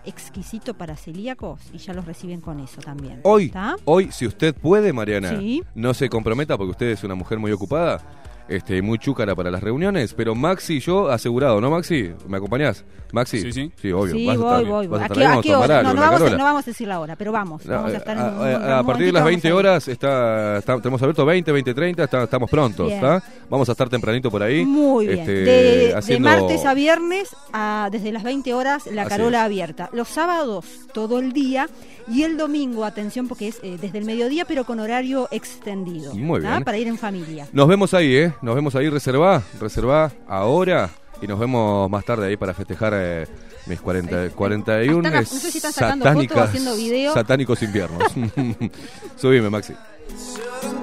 [0.05, 3.19] exquisito para celíacos y ya los reciben con eso también.
[3.23, 3.75] Hoy, ¿Está?
[3.85, 5.61] hoy, si usted puede, Mariana, Sí.
[5.75, 8.18] no se comprometa porque usted es una mujer muy ocupada,
[8.49, 12.11] este, muy chúcara para las reuniones, pero Maxi y yo asegurado, ¿no, Maxi?
[12.27, 12.83] ¿Me acompañás?
[13.11, 13.39] Maxi.
[13.41, 13.71] Sí, sí.
[13.81, 14.13] Sí, obvio.
[14.13, 14.87] Sí, vas a voy, estar- voy, voy.
[14.87, 15.79] vas a ¿A estar qué, ahí, a vamos qué tomar hora?
[15.79, 17.65] algo, No, no vamos a, no vamos a decir la hora, pero vamos.
[17.65, 19.25] No, vamos a estar a, en un- a- un- a un partir de las momentito
[19.25, 19.53] 20 vamos a ir.
[19.53, 22.91] horas está, está- tenemos abierto 20, 20, 30, está- estamos prontos.
[22.91, 23.23] ¿está?
[23.49, 24.63] Vamos a estar tempranito por ahí.
[24.65, 25.19] Muy bien.
[25.19, 29.45] este, de, martes a viernes, a- desde las 20 horas, la Así carola es.
[29.45, 29.89] abierta.
[29.93, 31.67] Los sábados, todo el día.
[32.09, 36.13] Y el domingo, atención, porque es eh, desde el mediodía, pero con horario extendido.
[36.15, 36.51] Muy ¿tá?
[36.53, 36.63] bien.
[36.63, 37.47] Para ir en familia.
[37.53, 38.33] Nos vemos ahí, ¿eh?
[38.41, 40.89] Nos vemos ahí, reservá, reservá ahora
[41.21, 43.27] y nos vemos más tarde ahí para festejar eh,
[43.67, 47.13] mis 40, 41 Están- no sé si están satánicas, haciendo video.
[47.13, 48.03] satánicos inviernos.
[49.17, 49.73] Subime, Maxi.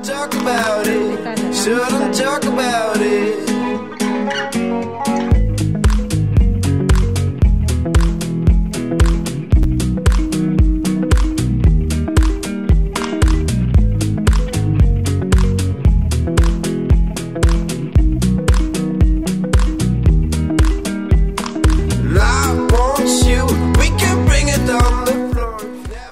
[0.02, 1.54] talk about it.
[1.54, 3.34] Shouldn't talk about it.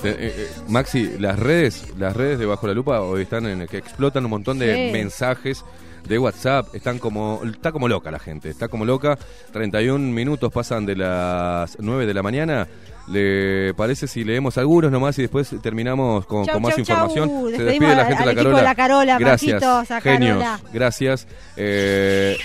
[0.05, 3.79] Eh, eh, Maxi, las redes, las redes de Bajo la Lupa hoy están en que
[3.79, 4.93] explotan un montón de Sí.
[4.93, 5.65] mensajes
[6.07, 9.19] de WhatsApp, están como está como loca la gente, está como loca.
[9.53, 12.69] 31 minutos pasan de las 9 de la mañana.
[13.07, 16.97] ¿Le parece si leemos algunos nomás y después terminamos con, Chau, con más chau, chau.
[17.09, 17.51] información?
[17.57, 18.57] Se despide la al- gente de la Carola.
[18.59, 20.61] de la Carola, Gracias, Marquitos, a genios, Carola.
[20.73, 21.29] gracias.
[21.57, 22.37] Eh,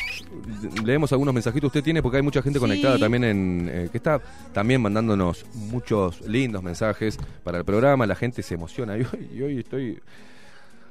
[0.84, 2.62] leemos algunos mensajitos usted tiene porque hay mucha gente Sí.
[2.66, 4.20] conectada también en eh, que está
[4.54, 8.06] también mandándonos muchos lindos mensajes para el programa.
[8.06, 10.00] La gente se emociona y hoy, y hoy estoy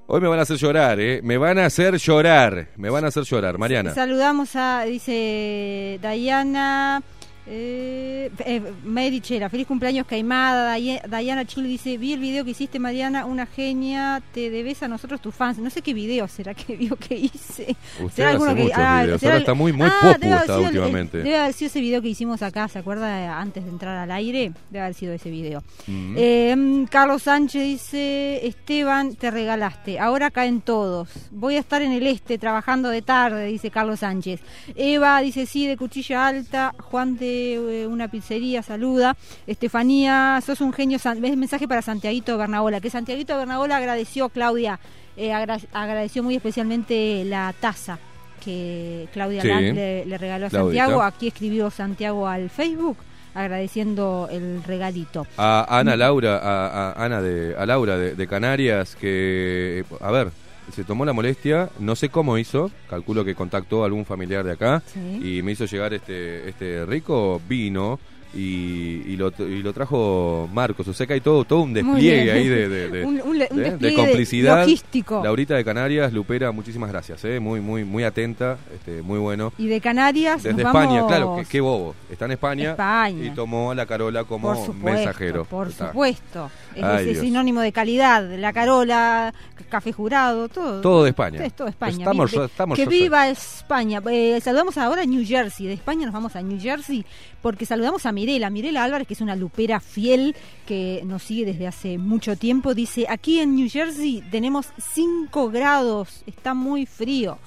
[0.06, 1.20] hoy me van a hacer llorar, ¿eh?
[1.22, 3.92] Me van a hacer llorar, me van a hacer llorar, Mariana.
[3.94, 7.02] Saludamos a, dice Diana.
[7.50, 10.64] Eh, eh, feliz cumpleaños Caimada.
[10.76, 14.22] Daya- Diana Chile dice: Vi el video que hiciste, Mariana, una genia.
[14.34, 15.58] Te debes a nosotros tus fans.
[15.58, 17.74] No sé qué video será que vio que hice.
[18.00, 20.44] Usted ¿Será hace que- ah, videos, será ahora el- está muy muy Ah, debe está
[20.46, 21.18] sido últimamente.
[21.18, 23.40] debe haber sido ese video que hicimos acá, ¿se acuerda?
[23.40, 25.62] Antes de entrar al aire, debe haber sido ese video.
[25.86, 26.14] Mm.
[26.18, 31.08] Eh, mm, Carlos Sánchez dice, Esteban, te regalaste, ahora caen todos.
[31.30, 34.40] Voy a estar en el este trabajando de tarde, dice Carlos Sánchez.
[34.76, 36.74] Eva dice, sí, de cuchilla alta.
[36.78, 39.16] Juan de eh, una pizzería, saluda.
[39.46, 40.98] Estefanía, sos un genio.
[41.18, 41.36] ¿Ves?
[41.36, 44.78] Mensaje para Santiaguito Bernabola, que Santiaguito Bernabola agradeció, Claudia,
[45.16, 47.98] eh, agra- agradeció muy especialmente la taza
[48.44, 49.48] que Claudia Sí.
[49.48, 50.82] Le, le regaló a Claudita.
[50.84, 51.02] Santiago.
[51.02, 52.96] Aquí escribió Santiago al Facebook
[53.34, 55.26] agradeciendo el regalito.
[55.36, 60.30] A Ana Laura, a, a Ana de, a Laura de, de Canarias, que, a ver,
[60.72, 64.52] se tomó la molestia, no sé cómo hizo, calculo que contactó a algún familiar de
[64.52, 65.38] acá Sí.
[65.38, 67.98] y me hizo llegar este, este rico vino
[68.34, 70.86] y, y lo, y lo trajo Marcos.
[70.86, 73.48] O sea que hay todo, todo un despliegue ahí de, de, de- Un- un le-
[73.50, 74.60] un de- de despliegue de- complicidad.
[74.60, 75.22] logístico.
[75.24, 79.52] Laurita de Canarias, Lupera, muchísimas gracias, eh, muy, muy, muy atenta, este, muy bueno.
[79.56, 81.94] Y de Canarias Desde España, vamos- claro, que- qué bobo.
[82.12, 83.24] Está en España, España.
[83.24, 85.44] y tomó a la Carola como por supuesto, mensajero.
[85.46, 85.86] Por Está.
[85.88, 86.50] supuesto.
[86.78, 88.28] Es, Ay, sinónimo de calidad.
[88.38, 89.34] La Carola,
[89.68, 90.80] Café Jurado, todo.
[90.80, 91.44] Todo de España.
[91.44, 91.98] Es todo España.
[91.98, 94.00] Estamos- que viva España.
[94.10, 95.66] Eh, saludamos ahora a New Jersey.
[95.66, 97.04] De España nos vamos a New Jersey
[97.42, 98.50] porque saludamos a Mirela.
[98.50, 100.34] Mirela Álvarez, que es una lupera fiel
[100.66, 102.74] que nos sigue desde hace mucho tiempo.
[102.74, 106.22] Dice, aquí en New Jersey tenemos 5 grados.
[106.26, 107.38] Está muy frío.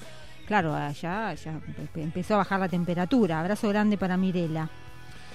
[0.46, 1.60] Claro, allá ya
[1.96, 3.40] empezó a bajar la temperatura.
[3.40, 4.68] Abrazo grande para Mirela.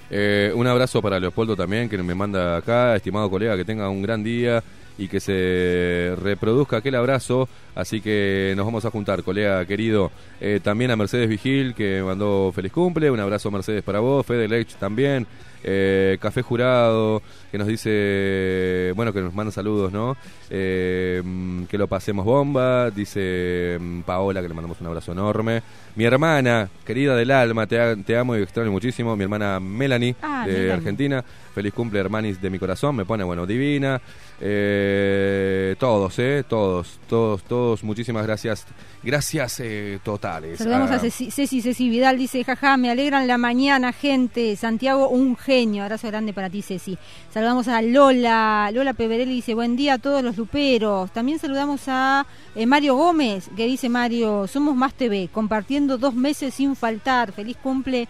[0.10, 4.02] Eh, un abrazo para Leopoldo también, que me manda acá, estimado colega, que tenga un
[4.02, 4.64] gran día
[4.98, 7.48] y que se reproduzca aquel abrazo.
[7.76, 10.12] Así que nos vamos a juntar, colega querido.
[10.42, 13.12] Eh, también a Mercedes Vigil, que mandó feliz cumple.
[13.12, 14.26] Un abrazo, Mercedes, para vos.
[14.26, 15.28] Fede Lech también.
[15.70, 17.22] Eh, Café Jurado,
[17.52, 20.16] que nos dice, bueno, que nos manda saludos, ¿no?
[20.50, 21.22] Eh,
[21.70, 22.90] que lo pasemos bomba.
[22.90, 25.62] Dice mm, Paola, que le mandamos un abrazo enorme.
[25.98, 29.18] Mi hermana, querida del alma, te, amo y extraño muchísimo.
[29.18, 30.72] Mi hermana Melanie, Ah, de.
[30.72, 31.22] Argentina.
[31.54, 32.96] Feliz cumple, hermanis de mi corazón.
[32.96, 34.00] Me pone, bueno, divina.
[34.40, 36.44] Eh, todos, ¿eh?
[36.48, 37.84] Todos, todos, todos.
[37.84, 38.66] Muchísimas gracias.
[39.04, 40.58] Gracias eh, totales.
[40.60, 44.56] Saludamos Ah, a Ceci, Ceci, Ceci Vidal, dice, jaja, me alegran la mañana, gente.
[44.56, 45.84] Santiago, un genio.
[45.84, 46.98] Abrazo grande para ti, Ceci.
[47.34, 48.70] Saludamos a Lola.
[48.74, 51.12] Lola Peverelli dice, buen día a todos los luperos.
[51.12, 52.26] También saludamos a
[52.56, 57.32] eh, Mario Gómez, que dice, Mario, somos Más TV, compartiendo dos meses sin faltar.
[57.32, 58.08] Feliz cumple.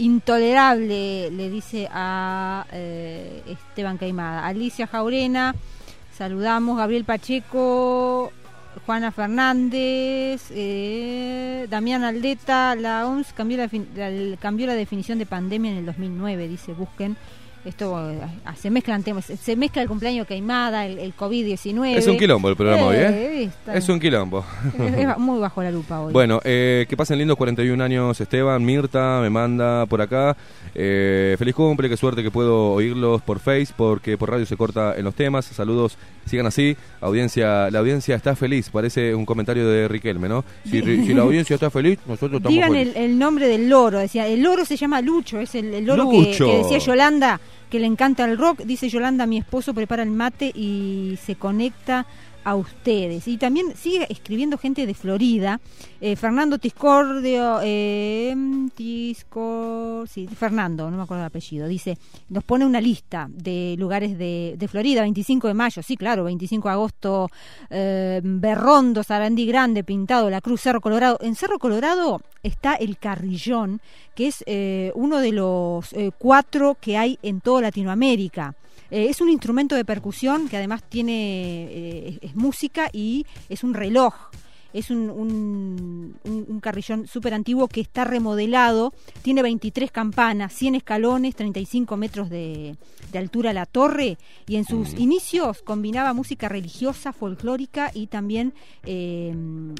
[0.00, 4.46] Intolerable, le dice a eh, Esteban Caimada.
[4.46, 5.54] Alicia Jaurena,
[6.16, 6.78] saludamos.
[6.78, 8.32] Gabriel Pacheco,
[8.86, 13.68] Juana Fernández, eh, Damián Aldeta, la OMS cambió la,
[14.38, 17.16] cambió la definición de pandemia en el 2009, dice, busquen.
[17.62, 17.94] Esto
[18.46, 21.94] ah, se mezclan temas, se mezcla el cumpleaños Caimada, el, el COVID-19.
[21.94, 23.42] Es un quilombo el programa hoy, ¿eh?
[23.44, 24.42] está- Es un quilombo.
[24.78, 26.10] es- es muy bajo la lupa hoy.
[26.12, 30.38] Bueno, eh, que pasen lindos 41 años Esteban, Mirta me manda por acá.
[30.74, 34.94] Eh, feliz cumple, qué suerte que puedo oírlos por Face porque por radio se corta
[34.96, 35.44] en los temas.
[35.44, 36.76] Saludos, sigan así.
[37.02, 40.44] Audiencia, la audiencia está feliz, parece un comentario de Riquelme, ¿no?
[40.64, 43.02] Si, si la audiencia está feliz, nosotros estamos Digan el, felices.
[43.02, 46.28] el nombre del loro, decía, el loro se llama Lucho, es el, el loro que
[46.62, 47.38] decía Yolanda,
[47.70, 52.06] que le encanta el rock, dice Yolanda, mi esposo prepara el mate y se conecta
[52.50, 53.28] a ustedes.
[53.28, 55.60] Y también sigue escribiendo gente de Florida,
[56.00, 58.34] eh, Fernando Tiscordio, eh,
[58.74, 61.96] Tiscor, sí, Fernando, no me acuerdo el apellido, dice,
[62.28, 66.68] nos pone una lista de lugares de, de Florida, 25 de mayo, sí, claro, 25
[66.68, 67.30] de agosto,
[67.70, 71.18] eh, Berrondo, Sarandí Grande, Pintado, La Cruz, Cerro Colorado.
[71.20, 73.80] En Cerro Colorado está el Carrillón,
[74.16, 78.56] que es eh, uno de los cuatro que hay en toda Latinoamérica.
[78.90, 83.74] Eh, es un instrumento de percusión que además tiene eh, es música y es un
[83.74, 84.14] reloj.
[84.72, 88.92] Es un, un, carrillón súper antiguo que está remodelado,
[89.22, 92.76] tiene 23 campanas, 100 escalones, 35 metros de,
[93.12, 94.18] de altura la torre.
[94.46, 98.52] Y en sus inicios combinaba música religiosa, folclórica y también
[98.84, 99.34] eh,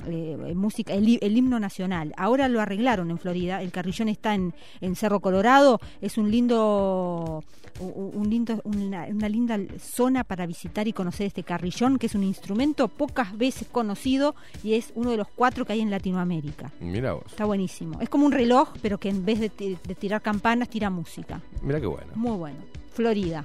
[0.06, 2.12] eh, música, el, hi- el himno nacional.
[2.16, 7.44] Ahora lo arreglaron en Florida, el carrillón está en, en Cerro Colorado, es un lindo,
[7.80, 12.14] un, un lindo, una, una linda zona para visitar y conocer este carrillón, que es
[12.14, 16.70] un instrumento pocas veces conocido y es uno de los cuatro que hay en Latinoamérica.
[16.80, 18.00] Mira vos, Está buenísimo.
[18.00, 19.50] Es como un reloj, pero que en vez de,
[19.82, 21.40] de tirar campanas, tira música.
[21.62, 22.12] mira qué bueno.
[22.14, 22.58] Muy bueno.
[22.92, 23.44] Florida.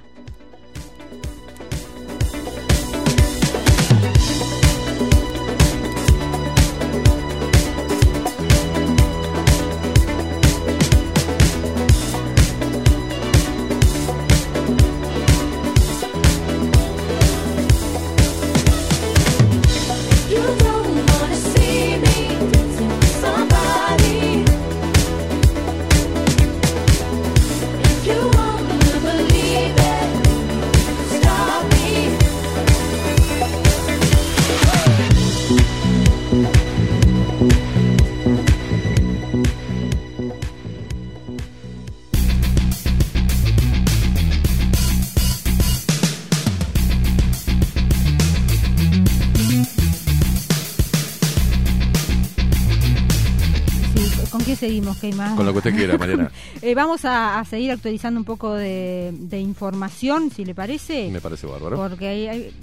[54.66, 54.96] Sí, ¿Con qué seguimos?
[54.98, 55.36] ¿Qué más?
[55.36, 56.30] Con lo que usted quiera, Mariana.
[56.62, 61.10] Eh, vamos a, a seguir actualizando un poco de, de información, si le parece.
[61.10, 61.76] Me parece bárbaro.
[61.76, 62.54] Porque hay- hay-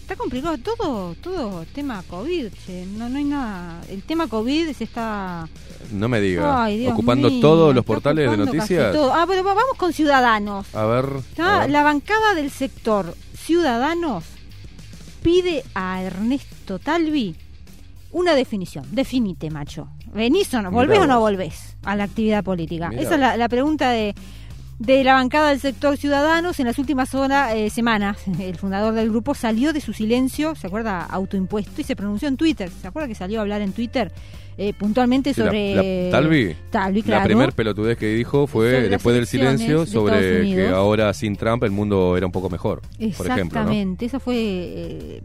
[0.00, 2.48] está complicado todo, todo tema COVID.
[2.66, 2.86] che.
[2.86, 3.80] No, no hay nada.
[3.88, 5.48] El tema COVID se está
[5.92, 6.64] No me diga.
[6.64, 8.94] Ay, Ocupando mío, todos los portales de noticias.
[9.12, 10.74] Ah, pero va- vamos con Ciudadanos.
[10.74, 11.06] A ver.
[11.38, 11.70] A ver.
[11.70, 14.24] la bancada del sector Ciudadanos
[15.22, 17.34] pide a Ernesto Talvi
[18.12, 18.84] una definición.
[18.92, 19.88] Definite, macho.
[20.14, 20.70] ¿Venís o no?
[20.70, 21.30] ¿Volvés Mirá o no vos.
[21.30, 22.88] volvés a la actividad política?
[22.88, 24.14] Mirá Esa es la, la pregunta de,
[24.78, 26.60] de la bancada del sector Ciudadanos.
[26.60, 30.66] En las últimas horas, eh, semanas, el fundador del grupo salió de su silencio, ¿se
[30.68, 31.04] acuerda?
[31.04, 32.70] Autoimpuesto y se pronunció en Twitter.
[32.80, 34.12] ¿Se acuerda que salió a hablar en Twitter
[34.56, 35.74] eh, puntualmente Sí, la- sobre...
[36.06, 37.24] la- Talvi, Talvi, La claro.
[37.24, 41.64] primer pelotudez que dijo fue Sobre después del silencio de sobre que ahora sin Trump
[41.64, 43.26] el mundo era un poco mejor, por ejemplo.
[43.26, 43.36] ¿no?
[43.72, 44.36] Exactamente, esa fue...
[44.36, 45.22] eh,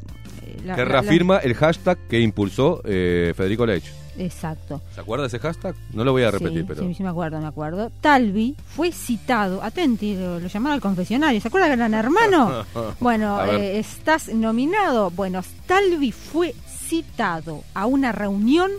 [0.65, 3.83] la- Que la- la- reafirma el hashtag que impulsó eh, Federico Lech.
[4.19, 4.81] Exacto.
[4.93, 5.75] ¿Se acuerda ese hashtag?
[5.93, 6.81] No lo voy a repetir, sí, pero...
[6.81, 7.89] sí, sí, me acuerdo, me acuerdo.
[8.01, 12.65] Talvi fue citado, atenti, lo, lo llamaron al confesionario, ¿se acuerda que eran hermanos?
[12.99, 15.09] bueno, eh, estás nominado.
[15.11, 18.71] Bueno, Talvi fue citado a una reunión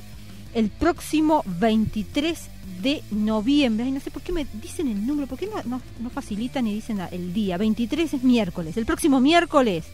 [0.53, 2.49] el próximo 23
[2.83, 3.87] de noviembre.
[3.87, 6.67] Ay, no sé por qué me dicen el número, por qué no, no, no facilitan
[6.67, 7.57] y dicen el día.
[7.57, 9.87] 23 es miércoles, el próximo miércoles.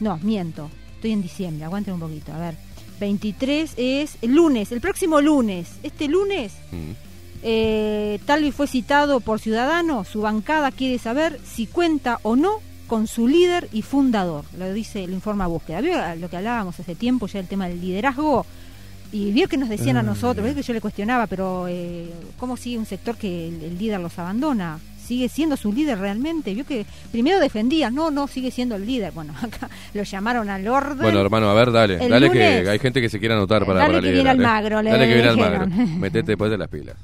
[0.00, 2.71] No, miento, estoy en diciembre, aguanten un poquito, a ver.
[3.06, 5.66] 23 es el lunes, el próximo lunes.
[5.82, 6.92] Este lunes Mm.
[7.42, 10.06] eh, Talvi fue citado por Ciudadanos.
[10.06, 14.44] Su bancada quiere saber si cuenta o no con su líder y fundador.
[14.56, 15.80] Lo dice, lo informa Búsqueda.
[15.80, 18.46] ¿Vio lo que hablábamos hace tiempo, ya el tema del liderazgo?
[19.10, 20.06] Y vio que nos decían a Mm.
[20.06, 22.08] nosotros, vio que yo le cuestionaba, pero eh,
[22.38, 24.78] ¿cómo sigue un sector que el, el líder los abandona?
[25.02, 26.54] ¿Sigue siendo su líder realmente?
[26.54, 29.12] Vio que primero defendía, no, no, sigue siendo el líder.
[29.12, 30.98] Bueno, acá lo llamaron al orden.
[30.98, 31.94] Bueno, hermano, a ver, dale.
[32.02, 34.30] El Dale lunes- que hay gente que se quiere anotar para, Dale para que viene
[34.30, 34.42] al ¿eh?
[34.42, 35.66] magro, le Dale que viene al magro.
[35.98, 36.96] Metete después de las pilas.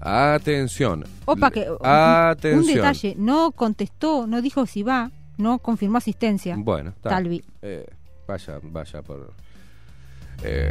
[0.00, 1.04] Atención.
[1.26, 2.60] Opa, que un- Atención.
[2.60, 6.54] un detalle, no contestó, no dijo si va, no confirmó asistencia.
[6.58, 6.94] Bueno.
[7.02, 7.42] Talvi.
[7.62, 7.84] Eh,
[8.26, 9.32] vaya, vaya por.
[10.44, 10.70] eh.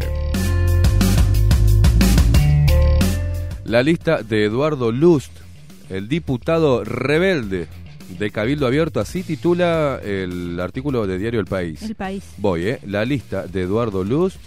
[3.67, 5.31] La lista de Eduardo Lust,
[5.89, 7.67] el diputado rebelde
[8.17, 11.81] de Cabildo Abierto, así titula el artículo de Diario El País.
[11.83, 12.23] El país.
[12.37, 12.79] Voy, ¿eh?
[12.85, 14.37] La lista de Eduardo Lust,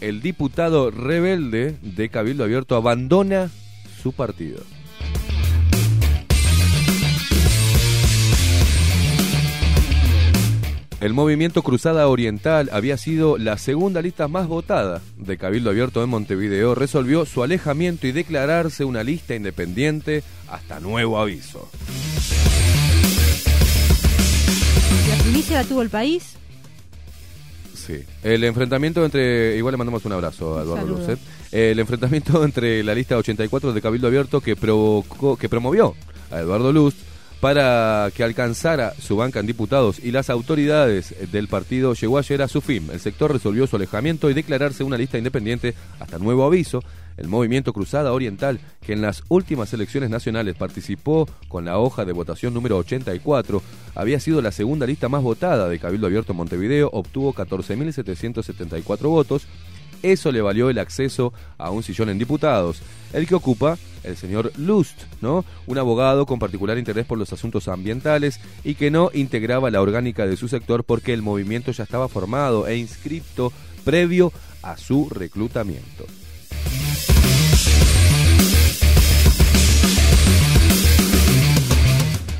[0.00, 3.50] el diputado rebelde de Cabildo Abierto, abandona
[4.00, 4.60] su partido.
[11.00, 16.10] El movimiento Cruzada Oriental había sido la segunda lista más votada de Cabildo Abierto en
[16.10, 16.74] Montevideo.
[16.74, 21.70] Resolvió su alejamiento y declararse una lista independiente hasta nuevo aviso.
[25.08, 26.34] La primicia la tuvo el país.
[27.74, 28.04] Sí.
[28.22, 29.56] El enfrentamiento entre.
[29.56, 30.86] Igual le mandamos un abrazo a Eduardo.
[30.86, 31.18] Lucet.
[31.50, 35.94] El enfrentamiento entre la lista 84 de Cabildo Abierto que provocó, que promovió
[36.30, 36.94] a Eduardo Luz
[37.40, 42.48] para que alcanzara su banca en diputados y las autoridades del partido llegó ayer a
[42.48, 42.88] su fin.
[42.92, 46.82] El sector resolvió su alejamiento y declararse una lista independiente hasta nuevo aviso.
[47.16, 52.12] El movimiento Cruzada Oriental, que en las últimas elecciones nacionales participó con la hoja de
[52.12, 53.62] votación número 84,
[53.94, 59.46] había sido la segunda lista más votada de Cabildo Abierto Montevideo, obtuvo 14.774 votos.
[60.02, 64.52] Eso le valió el acceso a un sillón en diputados, el que ocupa el señor
[64.56, 65.44] Lust, ¿no?
[65.66, 70.26] Un abogado con particular interés por los asuntos ambientales y que no integraba la orgánica
[70.26, 73.52] de su sector porque el movimiento ya estaba formado e inscripto
[73.84, 76.06] previo a su reclutamiento.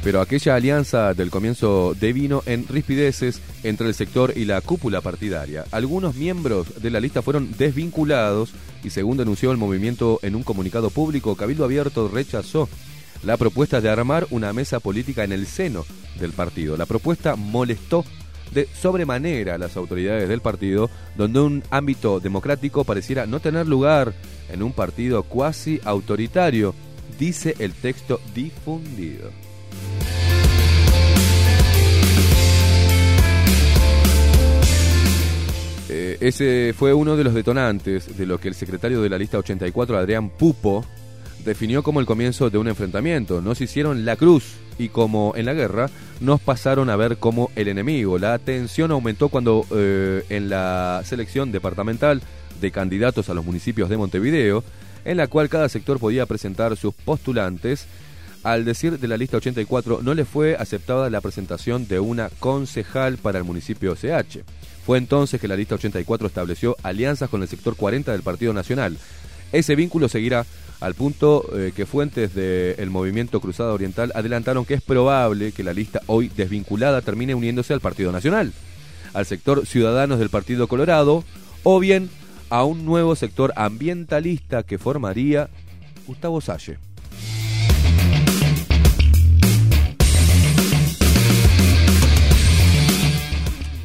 [0.03, 5.67] Pero aquella alianza del comienzo devino en rispideces entre el sector y la cúpula partidaria.
[5.73, 10.89] Algunos miembros de la lista fueron desvinculados y según denunció el movimiento en un comunicado
[10.89, 12.67] público, Cabildo Abierto rechazó
[13.23, 15.85] la propuesta de armar una mesa política en el seno
[16.19, 16.79] del partido.
[16.79, 18.05] La propuesta molestó
[18.53, 24.15] de sobremanera a las autoridades del partido, donde un ámbito democrático pareciera no tener lugar
[24.49, 26.75] en un partido cuasi autoritario,
[27.19, 29.31] dice el texto difundido.
[36.21, 39.99] Ese fue uno de los detonantes de lo que el secretario de la lista 84,
[39.99, 40.85] Adrián Pupo,
[41.45, 43.41] definió como el comienzo de un enfrentamiento.
[43.41, 45.91] Nos hicieron la cruz y como en la guerra,
[46.21, 48.19] nos pasaron a ver como el enemigo.
[48.19, 52.23] La tensión aumentó cuando eh, en la selección departamental
[52.61, 54.65] de candidatos a los municipios de Montevideo,
[55.05, 57.87] en la cual cada sector podía presentar sus postulantes,
[58.43, 63.19] al decir de la lista 84 no le fue aceptada la presentación de una concejal
[63.19, 64.39] para el municipio CH.
[64.85, 68.99] Fue entonces que la lista 84 estableció alianzas con el sector 40 del Partido Nacional.
[69.53, 70.47] Ese vínculo seguirá
[70.81, 75.75] al punto eh, que fuentes del movimiento Cruzada Oriental adelantaron que es probable que la
[75.75, 78.53] lista hoy desvinculada termine uniéndose al Partido Nacional,
[79.13, 81.25] al sector Ciudadanos del Partido Colorado
[81.63, 82.09] o bien
[82.49, 85.51] a un nuevo sector ambientalista que formaría
[86.07, 86.79] Gustavo Salle.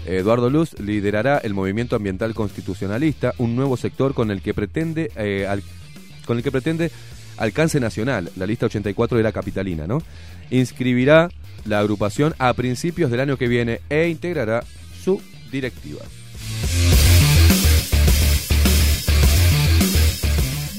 [0.05, 5.45] Eduardo Luz liderará el movimiento ambiental constitucionalista, un nuevo sector con el que pretende eh,
[5.47, 5.63] al-
[6.25, 6.91] con el que pretende
[7.37, 8.31] alcance nacional.
[8.35, 10.01] La lista 84 de la capitalina, ¿no?
[10.51, 11.29] Inscribirá
[11.65, 14.63] la agrupación a principios del año que viene e integrará
[15.03, 16.01] su directiva.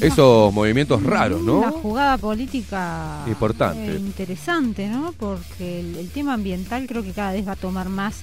[0.00, 1.72] Esos movimientos raros, Una ¿no?
[1.72, 3.92] jugada política Importante.
[3.92, 5.12] eh, interesante, ¿no?
[5.18, 8.20] Porque el, el tema ambiental creo que cada vez va a tomar más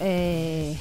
[0.00, 0.76] eh,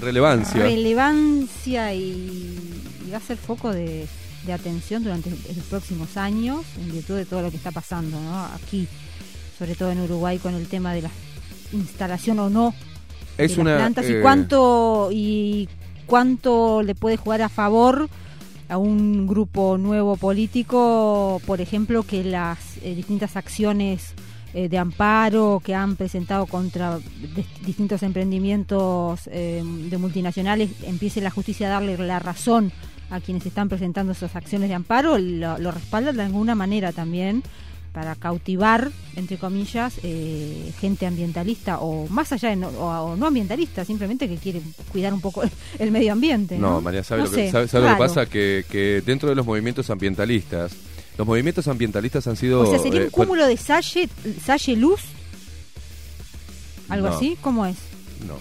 [0.00, 0.62] Relevancia.
[0.62, 2.58] relevancia y,
[3.06, 4.06] y va a ser foco de,
[4.46, 8.44] de atención durante los próximos años en virtud de todo lo que está pasando, ¿no?
[8.54, 8.86] Aquí,
[9.58, 11.10] sobre todo en Uruguay, con el tema de la
[11.72, 12.74] instalación o no
[13.36, 15.68] Es de una, las plantas eh, y cuánto y
[16.06, 18.08] cuánto le puede jugar a favor
[18.68, 24.12] a un grupo nuevo político, por ejemplo, que las eh, distintas acciones
[24.54, 31.30] eh, de amparo que han presentado contra dis- distintos emprendimientos eh, de multinacionales, empiece la
[31.30, 32.72] justicia a darle la razón
[33.10, 37.42] a quienes están presentando esas acciones de amparo, lo, lo respalda de alguna manera también
[37.92, 43.26] para cautivar, entre comillas, eh, gente ambientalista o más allá de no, o, o no
[43.26, 44.60] ambientalista, simplemente que quiere
[44.92, 45.42] cuidar un poco
[45.78, 46.58] el medio ambiente.
[46.58, 48.26] No, No, María, ¿sabe, No lo, que, sé, sabe- sabe lo que pasa?
[48.26, 50.72] Que, que dentro de los movimientos ambientalistas,
[51.18, 52.60] los movimientos ambientalistas han sido...
[52.60, 54.08] O sea, sería eh, un cúmulo de Salle,
[54.44, 55.00] Salle Luz,
[56.88, 57.16] algo No.
[57.16, 57.76] así, ¿cómo es?
[58.26, 58.34] No.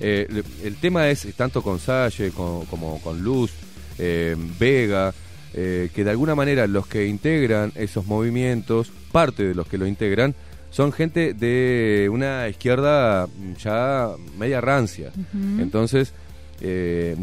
[0.00, 3.52] Eh, le- el tema es tanto con Salle como, como con Luz,
[3.98, 5.14] eh, Vega,
[5.54, 9.86] eh, que de alguna manera los que integran esos movimientos, parte de los que lo
[9.86, 10.34] integran,
[10.70, 13.28] son gente de una izquierda
[13.62, 15.10] ya media rancia.
[15.58, 16.12] Entonces,
[16.60, 17.16] eh,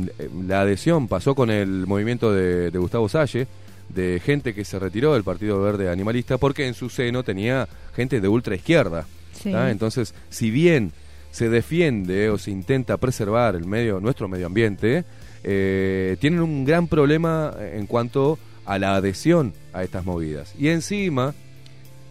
[0.47, 3.45] la adhesión pasó con el movimiento de, de Gustavo Salle,
[3.89, 8.21] de gente que se retiró del Partido Verde Animalista, porque en su seno tenía gente
[8.21, 9.05] de ultra izquierda.
[9.45, 10.91] Entonces, si bien
[11.31, 15.03] se defiende o se intenta preservar el medio, nuestro medio ambiente,
[15.43, 20.53] eh, tienen un gran problema en cuanto a la adhesión a estas movidas.
[20.57, 21.33] Y encima,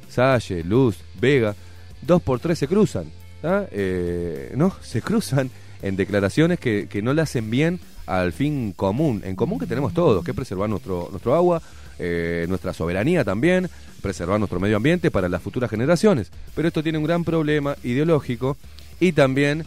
[0.09, 1.55] Salle, Luz, Vega,
[2.03, 3.07] dos por tres se cruzan.
[3.45, 7.81] Eh, no, se cruzan en declaraciones que, que no le hacen bien
[8.21, 11.63] al fin común, en común que tenemos todos, que es preservar nuestro, nuestro agua,
[11.99, 13.69] eh, nuestra soberanía también,
[14.03, 16.31] preservar nuestro medio ambiente para las futuras generaciones.
[16.55, 18.57] Pero esto tiene un gran problema ideológico
[19.01, 19.65] y también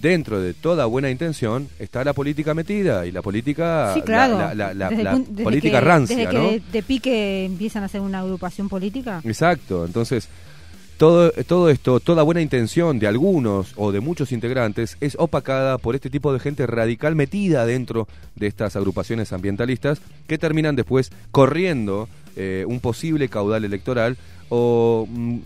[0.00, 4.36] dentro de toda buena intención está la política metida y la política Sí, claro.
[4.38, 6.50] la, la- la- Desde la desde política que- rancia, Desde que ¿no?
[6.50, 9.22] de, de pique empiezan a hacer una agrupación política.
[9.24, 10.28] Exacto, entonces
[10.96, 15.94] todo, todo esto, toda buena intención de algunos o de muchos integrantes es opacada por
[15.94, 22.08] este tipo de gente radical metida dentro de estas agrupaciones ambientalistas que terminan después corriendo
[22.36, 24.16] eh, un posible caudal electoral
[24.48, 25.38] o mm,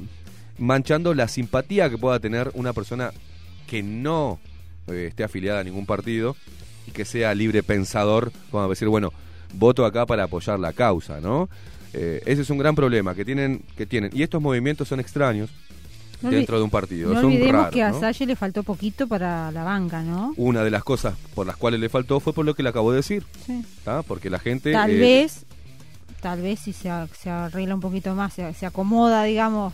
[0.58, 3.12] manchando la simpatía que pueda tener una persona
[3.66, 4.38] que no
[4.88, 6.36] eh, esté afiliada a ningún partido
[6.86, 9.12] y que sea libre pensador, como decir, bueno,
[9.54, 11.48] voto acá para apoyar la causa, ¿no?
[11.92, 14.10] Eh, ese es un gran problema que tienen, que tienen.
[14.14, 15.50] Y estos movimientos son extraños
[16.22, 17.12] No dentro de un partido.
[17.12, 18.00] No son olvidemos raros, que a ¿no?
[18.00, 20.32] Salle le faltó poquito para la banca, ¿no?
[20.36, 22.90] Una de las cosas por las cuales le faltó fue por lo que le acabo
[22.92, 23.24] de decir.
[23.46, 23.64] Sí.
[24.06, 24.72] Porque la gente...
[24.72, 25.44] Tal eh, vez,
[26.20, 29.72] tal vez si se, se arregla un poquito más, se, se acomoda, digamos,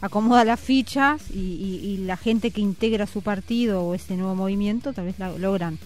[0.00, 4.34] acomoda las fichas y, y- y la gente que integra su partido o ese nuevo
[4.36, 5.78] movimiento tal vez la- logran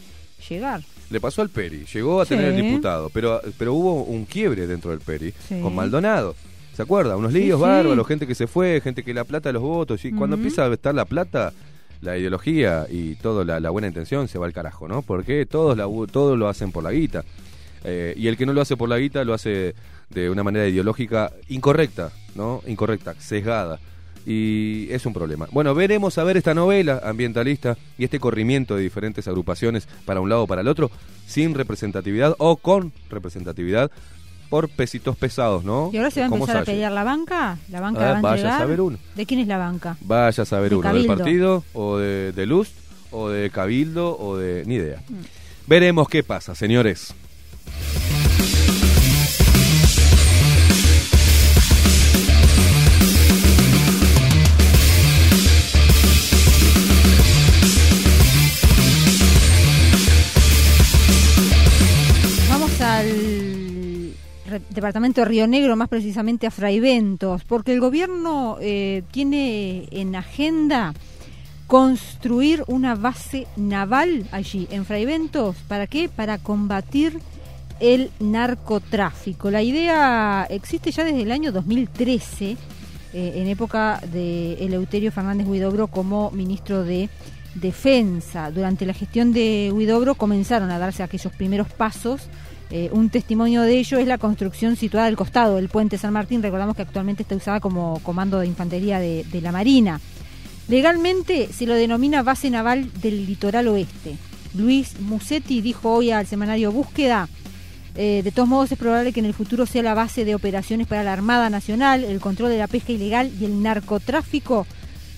[0.49, 0.83] llegar.
[1.13, 4.91] Le pasó al Peri, llegó a tener el diputado, pero, pero hubo un quiebre dentro
[4.91, 5.61] del Peri Sí.
[5.61, 6.35] con Maldonado.
[6.75, 7.17] ¿Se acuerda?
[7.17, 10.03] Unos líos Sí, bárbaros, gente que se fue, gente que la plata de los votos.
[10.07, 11.53] Y cuando empieza a estar la plata,
[12.01, 15.03] la ideología y toda la, la buena intención se va al carajo, ¿no?
[15.03, 17.25] Porque todos, la, todos lo hacen por la guita.
[17.85, 19.75] Eh, y el que no lo hace por la guita lo hace
[20.09, 22.63] de una manera ideológica incorrecta, ¿no?
[22.67, 23.79] Incorrecta, sesgada.
[24.26, 25.49] Y es un problema.
[25.51, 30.28] Bueno, veremos a ver esta novela ambientalista y este corrimiento de diferentes agrupaciones para un
[30.28, 30.91] lado o para el otro,
[31.26, 33.91] sin representatividad o con representatividad
[34.49, 35.91] por pesitos pesados, ¿no?
[35.92, 37.59] ¿Y ahora se va a empezar a pelear la banca?
[37.70, 38.99] ¿La banca Ah, la va a vaya a saber uno.
[39.17, 39.97] ¿De quién es la banca?
[40.02, 41.09] Vaya a saber De uno, Cabildo.
[41.09, 42.70] del partido o de, de Luz
[43.10, 44.62] o de Cabildo o de...
[44.67, 45.02] ni idea.
[45.09, 45.15] Mm.
[45.67, 47.15] Veremos qué pasa, señores.
[64.71, 70.95] Departamento de Río Negro, más precisamente a Fraiventos, porque el gobierno eh, tiene en agenda
[71.67, 75.57] construir una base naval allí, en Fraiventos.
[75.69, 76.09] ¿Para qué?
[76.09, 77.19] Para combatir
[77.81, 79.51] el narcotráfico.
[79.51, 82.57] La idea existe ya desde el año 2013,
[83.15, 87.09] eh, en época de Eleuterio Fernández Huidobro como ministro de
[87.55, 88.51] Defensa.
[88.51, 92.29] Durante la gestión de Huidobro comenzaron a darse aquellos primeros pasos.
[92.75, 96.42] Eh, un testimonio de ello es la construcción situada al costado del puente San Martín.
[96.42, 100.01] Recordamos que actualmente está usada como comando de infantería de, la Marina.
[100.68, 104.17] Legalmente se lo denomina base naval del litoral oeste.
[104.55, 107.28] Luis Musetti dijo hoy al semanario Búsqueda,
[107.94, 110.86] eh, de todos modos es probable que en el futuro sea la base de operaciones
[110.86, 114.67] para la Armada Nacional, el control de la pesca ilegal y el narcotráfico.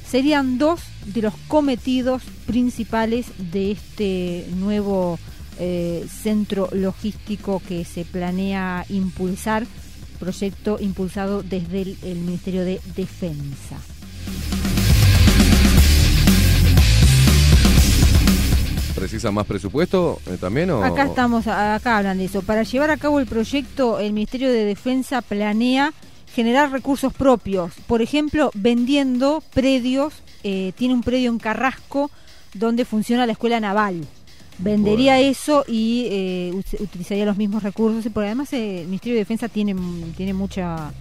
[0.05, 5.21] Serían dos de los cometidos principales de este nuevo
[5.59, 9.67] eh, centro logístico que se planea impulsar,
[10.19, 13.77] proyecto impulsado desde el, el Ministerio de Defensa.
[18.95, 20.85] ¿Precisa más presupuesto eh, también o...?
[20.85, 22.43] Acá estamos, acá hablan de eso.
[22.43, 25.93] Para llevar a cabo el proyecto, el Ministerio de Defensa planea
[26.33, 27.73] generar recursos propios.
[27.87, 30.15] Por ejemplo, vendiendo predios.
[30.45, 32.11] eh, tiene un predio en Carrasco
[32.53, 34.07] donde funciona la escuela naval.
[34.59, 38.05] Vendería eso y eh, ut- utilizaría los mismos recursos.
[38.13, 39.75] Porque además eh, el Ministerio de Defensa tiene,
[40.17, 40.93] tiene mucha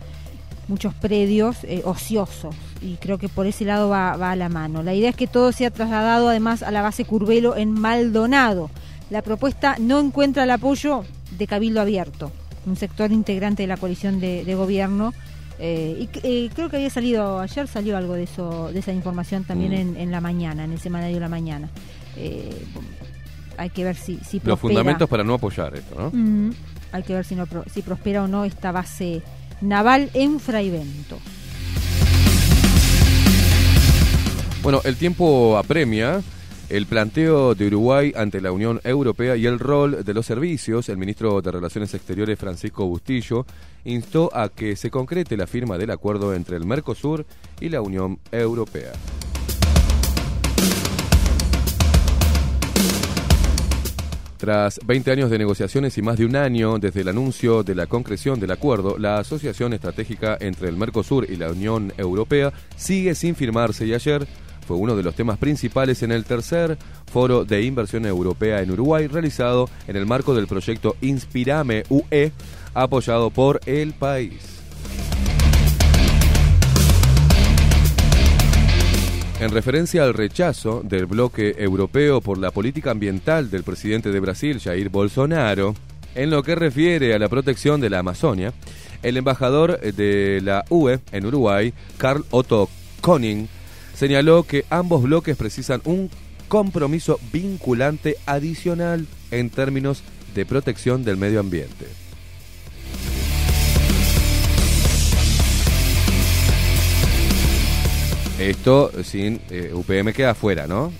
[0.69, 4.81] muchos predios eh, ociosos y creo que por ese lado va, va a la mano.
[4.81, 8.69] La idea es que todo sea trasladado además a la base Curvelo en Maldonado.
[9.09, 11.03] La propuesta no encuentra el apoyo
[11.37, 12.31] de Cabildo Abierto,
[12.65, 15.13] un sector integrante de la coalición de, de gobierno.
[15.59, 19.43] eh, y eh, creo que había salido, ayer salió algo de eso, de esa información
[19.43, 19.75] también Mm.
[19.75, 21.69] en, en la mañana, en el semanario de la mañana.
[22.15, 22.49] Eh,
[23.57, 26.11] hay que ver si, si Los fundamentos para no apoyar esto, ¿no?
[26.11, 26.51] Mm.
[26.91, 29.21] hay que ver si, no, si prospera o no esta base
[29.61, 31.19] naval en Fraivento.
[34.61, 36.21] Bueno, el tiempo apremia
[36.69, 40.89] el planteo de Uruguay ante la Unión Europea y el rol de los servicios.
[40.89, 43.45] El ministro de Relaciones Exteriores, Francisco Bustillo,
[43.85, 47.25] instó a que se concrete la firma del acuerdo entre el Mercosur
[47.59, 48.93] y la Unión Europea.
[54.43, 57.87] Tras 20 años de negociaciones y más de un año desde el anuncio de la
[57.87, 63.35] concreción del acuerdo, la asociación estratégica entre el Mercosur y la Unión Europea sigue sin
[63.35, 64.27] firmarse y ayer
[64.67, 66.77] fue uno de los temas principales en el tercer
[67.09, 72.33] foro de inversión europea en Uruguay realizado en el marco del proyecto Inspirame UE
[72.73, 74.59] apoyado por el país.
[79.43, 84.61] En referencia al rechazo del bloque europeo por la política ambiental del presidente de Brasil,
[84.61, 85.75] Jair Bolsonaro,
[86.15, 88.53] en lo que refiere a la protección de la Amazonia,
[89.01, 92.69] el embajador de la UE en Uruguay, Carl Otto
[93.01, 93.49] Koning,
[93.93, 96.09] señaló que ambos bloques precisan un
[96.47, 102.02] compromiso vinculante adicional en términos de protección del medio ambiente.
[108.49, 110.91] Esto sin eh, UPM queda afuera, ¿no?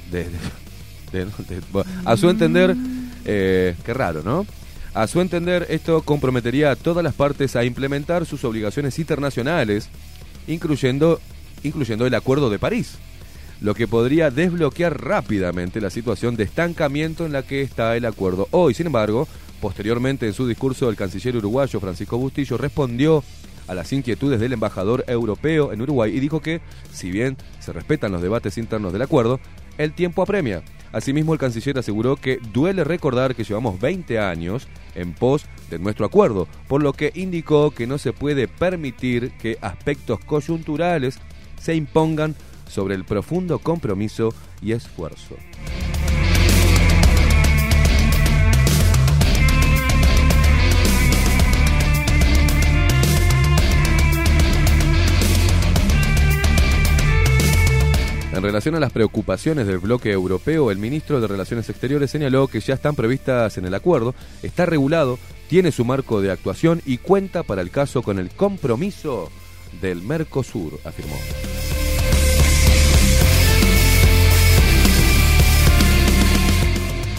[2.05, 2.73] A su entender,
[3.25, 4.45] eh, qué raro, ¿no?
[4.93, 9.89] A su entender, esto comprometería a todas las partes a implementar sus obligaciones internacionales,
[10.47, 11.19] incluyendo,
[11.63, 12.93] incluyendo el Acuerdo de París,
[13.59, 18.47] lo que podría desbloquear rápidamente la situación de estancamiento en la que está el acuerdo
[18.51, 18.73] hoy.
[18.73, 19.27] Sin embargo,
[19.59, 23.21] posteriormente en su discurso, el canciller uruguayo Francisco Bustillo respondió
[23.67, 26.61] a las inquietudes del embajador europeo en Uruguay y dijo que,
[26.91, 29.39] si bien se respetan los debates internos del acuerdo,
[29.77, 30.63] el tiempo apremia.
[30.91, 36.05] Asimismo, el canciller aseguró que duele recordar que llevamos 20 años en pos de nuestro
[36.05, 41.17] acuerdo, por lo que indicó que no se puede permitir que aspectos coyunturales
[41.59, 42.35] se impongan
[42.69, 45.35] sobre el profundo compromiso y esfuerzo.
[58.35, 62.61] En relación a las preocupaciones del bloque europeo, el ministro de Relaciones Exteriores señaló que
[62.61, 67.43] ya están previstas en el acuerdo, está regulado, tiene su marco de actuación y cuenta
[67.43, 69.29] para el caso con el compromiso
[69.81, 71.15] del Mercosur, afirmó.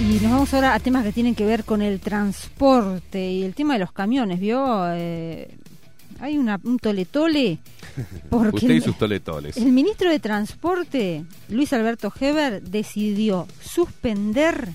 [0.00, 3.54] Y nos vamos ahora a temas que tienen que ver con el transporte y el
[3.54, 4.84] tema de los camiones, ¿vio?
[4.92, 5.48] Eh,
[6.20, 7.58] hay una, un tole-tole.
[8.30, 9.56] Porque Usted y sus toletoles.
[9.56, 14.68] El ministro de Transporte, Luis Alberto Heber, decidió suspender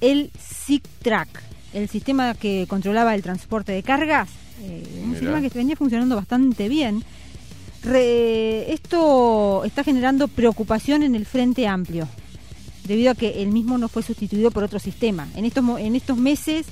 [0.00, 1.28] el SIC-TRAC,
[1.72, 4.28] el sistema que controlaba el transporte de cargas,
[4.62, 5.20] eh, un Mirá.
[5.20, 7.02] sistema que venía funcionando bastante bien.
[7.82, 12.08] Re- esto está generando preocupación en el Frente Amplio,
[12.84, 15.28] debido a que el mismo no fue sustituido por otro sistema.
[15.36, 16.66] En estos, en estos meses,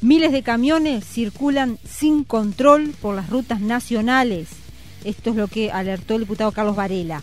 [0.00, 4.48] miles de camiones circulan sin control por las rutas nacionales.
[5.04, 7.22] Esto es lo que alertó el diputado Carlos Varela.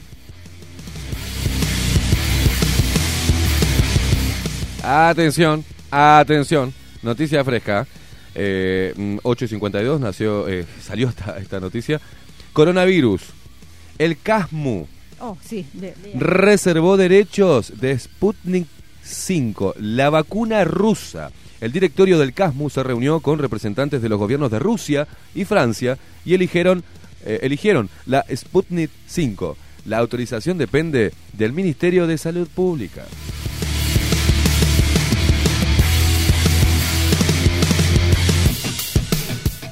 [4.83, 7.85] Atención, atención, noticia fresca.
[8.35, 11.99] Eh, mm, 8.52 nació, eh, salió esta, esta noticia.
[12.53, 13.21] Coronavirus.
[13.97, 14.87] El CASMU
[15.19, 15.65] Oh, sí.
[15.73, 18.67] de- de- reservó derechos de Sputnik
[19.03, 21.31] 5, la vacuna rusa.
[21.59, 25.97] El directorio del CASMU se reunió con representantes de los gobiernos de Rusia y Francia
[26.23, 26.83] y eligieron,
[27.25, 29.57] eh, eligieron la Sputnik 5.
[29.85, 33.05] La autorización depende del Ministerio de Salud Pública.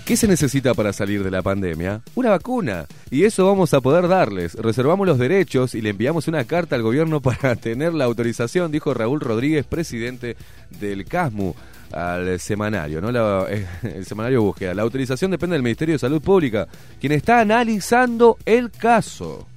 [0.06, 2.02] ¿Qué se necesita para salir de la pandemia?
[2.14, 2.86] Una vacuna.
[3.10, 4.54] Y eso vamos a poder darles.
[4.54, 8.94] Reservamos los derechos y le enviamos una carta al gobierno para tener la autorización, dijo
[8.94, 10.38] Raúl Rodríguez, presidente
[10.80, 11.56] del CASMU,
[11.96, 13.48] al semanario, ¿no?
[13.48, 14.74] Eh, el semanario búsqueda.
[14.74, 16.68] La autorización depende del Ministerio de Salud Pública,
[17.00, 19.48] quien está analizando el caso.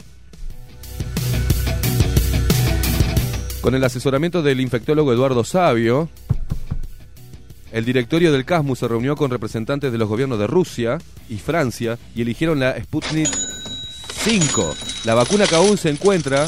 [3.60, 6.08] Con el asesoramiento del infectólogo Eduardo Sabio,
[7.72, 11.98] el directorio del CASMU se reunió con representantes de los gobiernos de Rusia y Francia
[12.14, 13.28] y eligieron la Sputnik
[14.22, 16.46] 5, la vacuna que aún se encuentra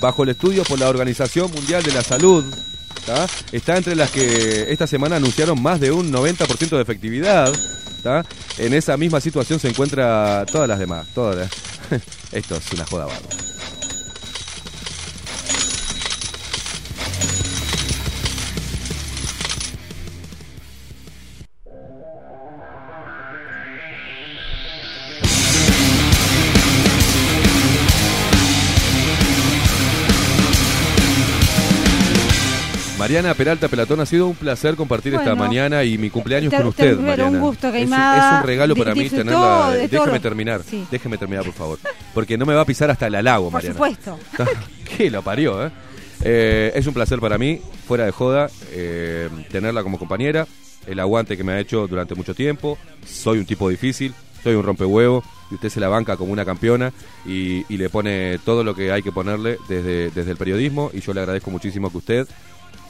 [0.00, 2.44] bajo el estudio por la Organización Mundial de la Salud.
[3.06, 3.26] ¿Tá?
[3.52, 7.52] Está entre las que esta semana anunciaron más de un 90% de efectividad.
[8.02, 8.24] ¿tá?
[8.58, 11.06] En esa misma situación se encuentra todas las demás.
[11.14, 11.36] Todas
[11.90, 13.06] las- Esto es una joda.
[33.02, 36.72] Mariana Peralta Pelatón, ha sido un placer compartir esta mañana y mi cumpleaños Te- con
[36.72, 37.30] te- usted, Mariana.
[37.32, 39.70] un gusto, es, un regalo para mí tenerla.
[39.72, 40.86] de Déjeme terminar, Sí.
[40.88, 41.78] déjeme terminar, por favor.
[42.14, 43.74] Porque no me va a pisar hasta el halago, Por Mariana.
[43.74, 44.18] supuesto.
[44.96, 45.70] que lo parió, ¿eh?
[46.24, 50.46] Eh, Es un placer para mí, fuera de joda, eh, tenerla como compañera.
[50.86, 52.78] El aguante que me ha hecho durante mucho tiempo.
[53.04, 54.14] Soy un tipo difícil,
[54.44, 55.24] soy un rompehuevo.
[55.50, 56.92] Y usted se la banca como una campeona
[57.26, 60.90] y, y le pone todo lo que hay que ponerle desde, desde el periodismo.
[60.94, 62.28] Y yo le agradezco muchísimo que usted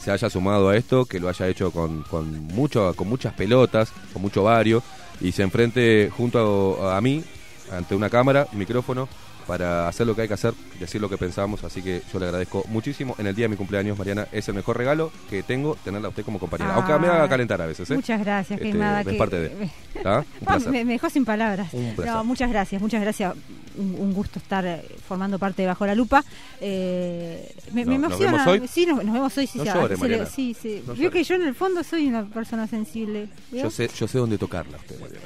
[0.03, 3.93] se haya sumado a esto, que lo haya hecho con, con, mucho, con muchas pelotas,
[4.11, 4.83] con mucho vario,
[5.21, 7.23] y se enfrente junto a, a mí,
[7.71, 9.07] ante una cámara, micrófono,
[9.47, 12.25] para hacer lo que hay que hacer, decir lo que pensamos, así que yo le
[12.25, 13.15] agradezco muchísimo.
[13.17, 16.09] En el día de mi cumpleaños, Mariana, es el mejor regalo que tengo, tenerla a
[16.09, 16.75] usted como compañera.
[16.75, 17.95] Aunque me haga calentar a veces, ¿eh?
[17.95, 19.01] Muchas gracias, Este, Queimada.
[19.01, 19.69] es que- parte de...
[20.05, 20.23] ¿Ah?
[20.65, 21.73] Un me, me dejó sin palabras.
[21.73, 21.95] Un.
[22.05, 23.33] No, muchas gracias, muchas gracias.
[23.75, 26.23] Un, un gusto estar eh, formando parte de Bajo la Lupa.
[26.61, 28.31] Eh, me, me No, ¿nos emociona.
[28.45, 28.67] vemos hoy?
[28.67, 29.47] Sí, nos, nos vemos hoy.
[29.47, 30.55] Sí, No sí, llore, le- sí,
[30.95, 31.09] llore.
[31.09, 33.29] que yo en el fondo soy una persona sensible.
[33.51, 35.25] Yo sé, yo sé dónde tocarla usted, Mariana.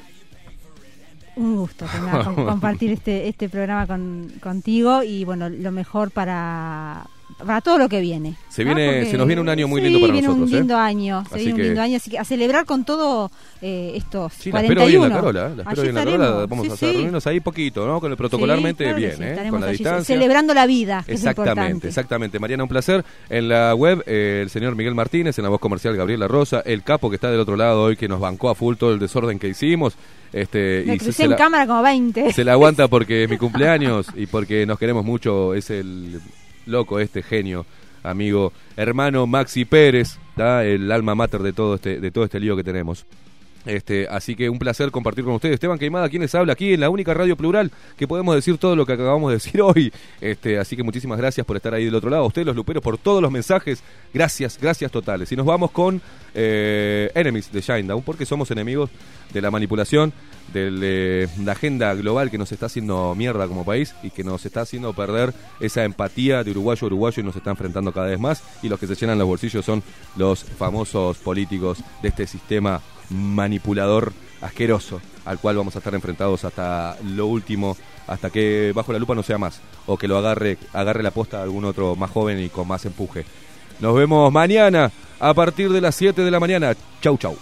[1.37, 1.85] Un gusto
[2.35, 7.05] compartir este, este programa con, contigo y bueno, lo mejor para,
[7.37, 8.35] para todo lo que viene.
[8.49, 8.73] Se ¿no?
[8.73, 10.59] viene- Porque- se nos viene un año muy sí, lindo para viene nosotros, un ¿eh?
[10.59, 13.29] lindo año, se Así viene un que- lindo año, así que a celebrar con todo
[13.61, 15.03] eh, estos Sí, la espero hoy 41.
[15.05, 16.45] en la Carola, la espero Allí hoy en la Carola.
[16.47, 17.99] Vamos Sí, a hacer reunirnos ahí poquito, ¿no?
[18.01, 19.47] Con el protocolarmente claro bien, ¿eh?
[19.49, 20.15] Con la allí distancia.
[20.15, 22.39] Celebrando la vida, que Exactamente, exactamente.
[22.39, 23.05] Mariana, un placer.
[23.29, 26.83] En la web, eh, el señor Miguel Martínez, en la voz comercial Gabriela Rosa, el
[26.83, 29.37] capo que está del otro lado hoy, que nos bancó a full todo el desorden
[29.39, 29.95] que hicimos.
[30.33, 32.33] Este, Me y se- crucé se en la- cámara como 20.
[32.33, 35.53] se la aguanta porque es mi cumpleaños y porque nos queremos mucho.
[35.53, 36.19] Es el
[36.67, 37.65] loco, este genio,
[38.03, 40.63] amigo, hermano Maxi Pérez, ¿tá?
[40.65, 43.05] el alma mater de todo este, de todo este lío que tenemos.
[43.67, 45.55] Este, así que un placer compartir con ustedes.
[45.55, 48.77] Esteban Queimada, quien les habla aquí en la única radio plural que podemos decir todo
[48.77, 49.91] lo que acabamos de decir hoy.
[50.21, 52.23] Este, así que muchísimas gracias por estar ahí del otro lado.
[52.23, 53.83] A ustedes, los luperos, por todos los mensajes.
[54.13, 55.29] Gracias, gracias totales.
[55.33, 56.01] Y nos vamos con
[56.33, 58.89] eh, Enemies de Shinedown, porque somos enemigos
[59.33, 60.13] de la manipulación,
[60.53, 64.45] de eh, la agenda global que nos está haciendo mierda como país y que nos
[64.45, 68.41] está haciendo perder esa empatía de uruguayo uruguayo y nos está enfrentando cada vez más.
[68.63, 69.83] Y los que se llenan los bolsillos son
[70.15, 76.95] los famosos políticos de este sistema manipulador asqueroso al cual vamos a estar enfrentados hasta
[77.03, 77.75] lo último,
[78.07, 81.39] hasta que bajo la lupa no sea más, o que lo agarre, agarre la posta
[81.39, 83.25] a algún otro más joven y con más empuje.
[83.81, 86.73] Nos vemos mañana a partir de las 7 de la mañana.
[87.01, 87.37] Chau, chau.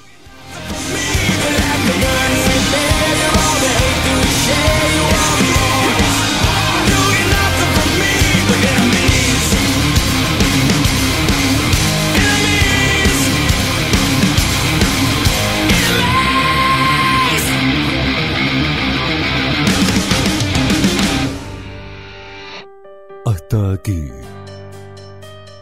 [23.55, 24.09] Aquí.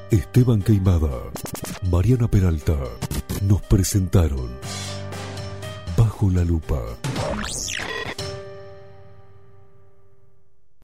[0.10, 1.12] Esteban Queimada,
[1.92, 2.76] Mariana Peralta
[3.48, 4.50] nos presentaron
[5.96, 6.82] Bajo la Lupa.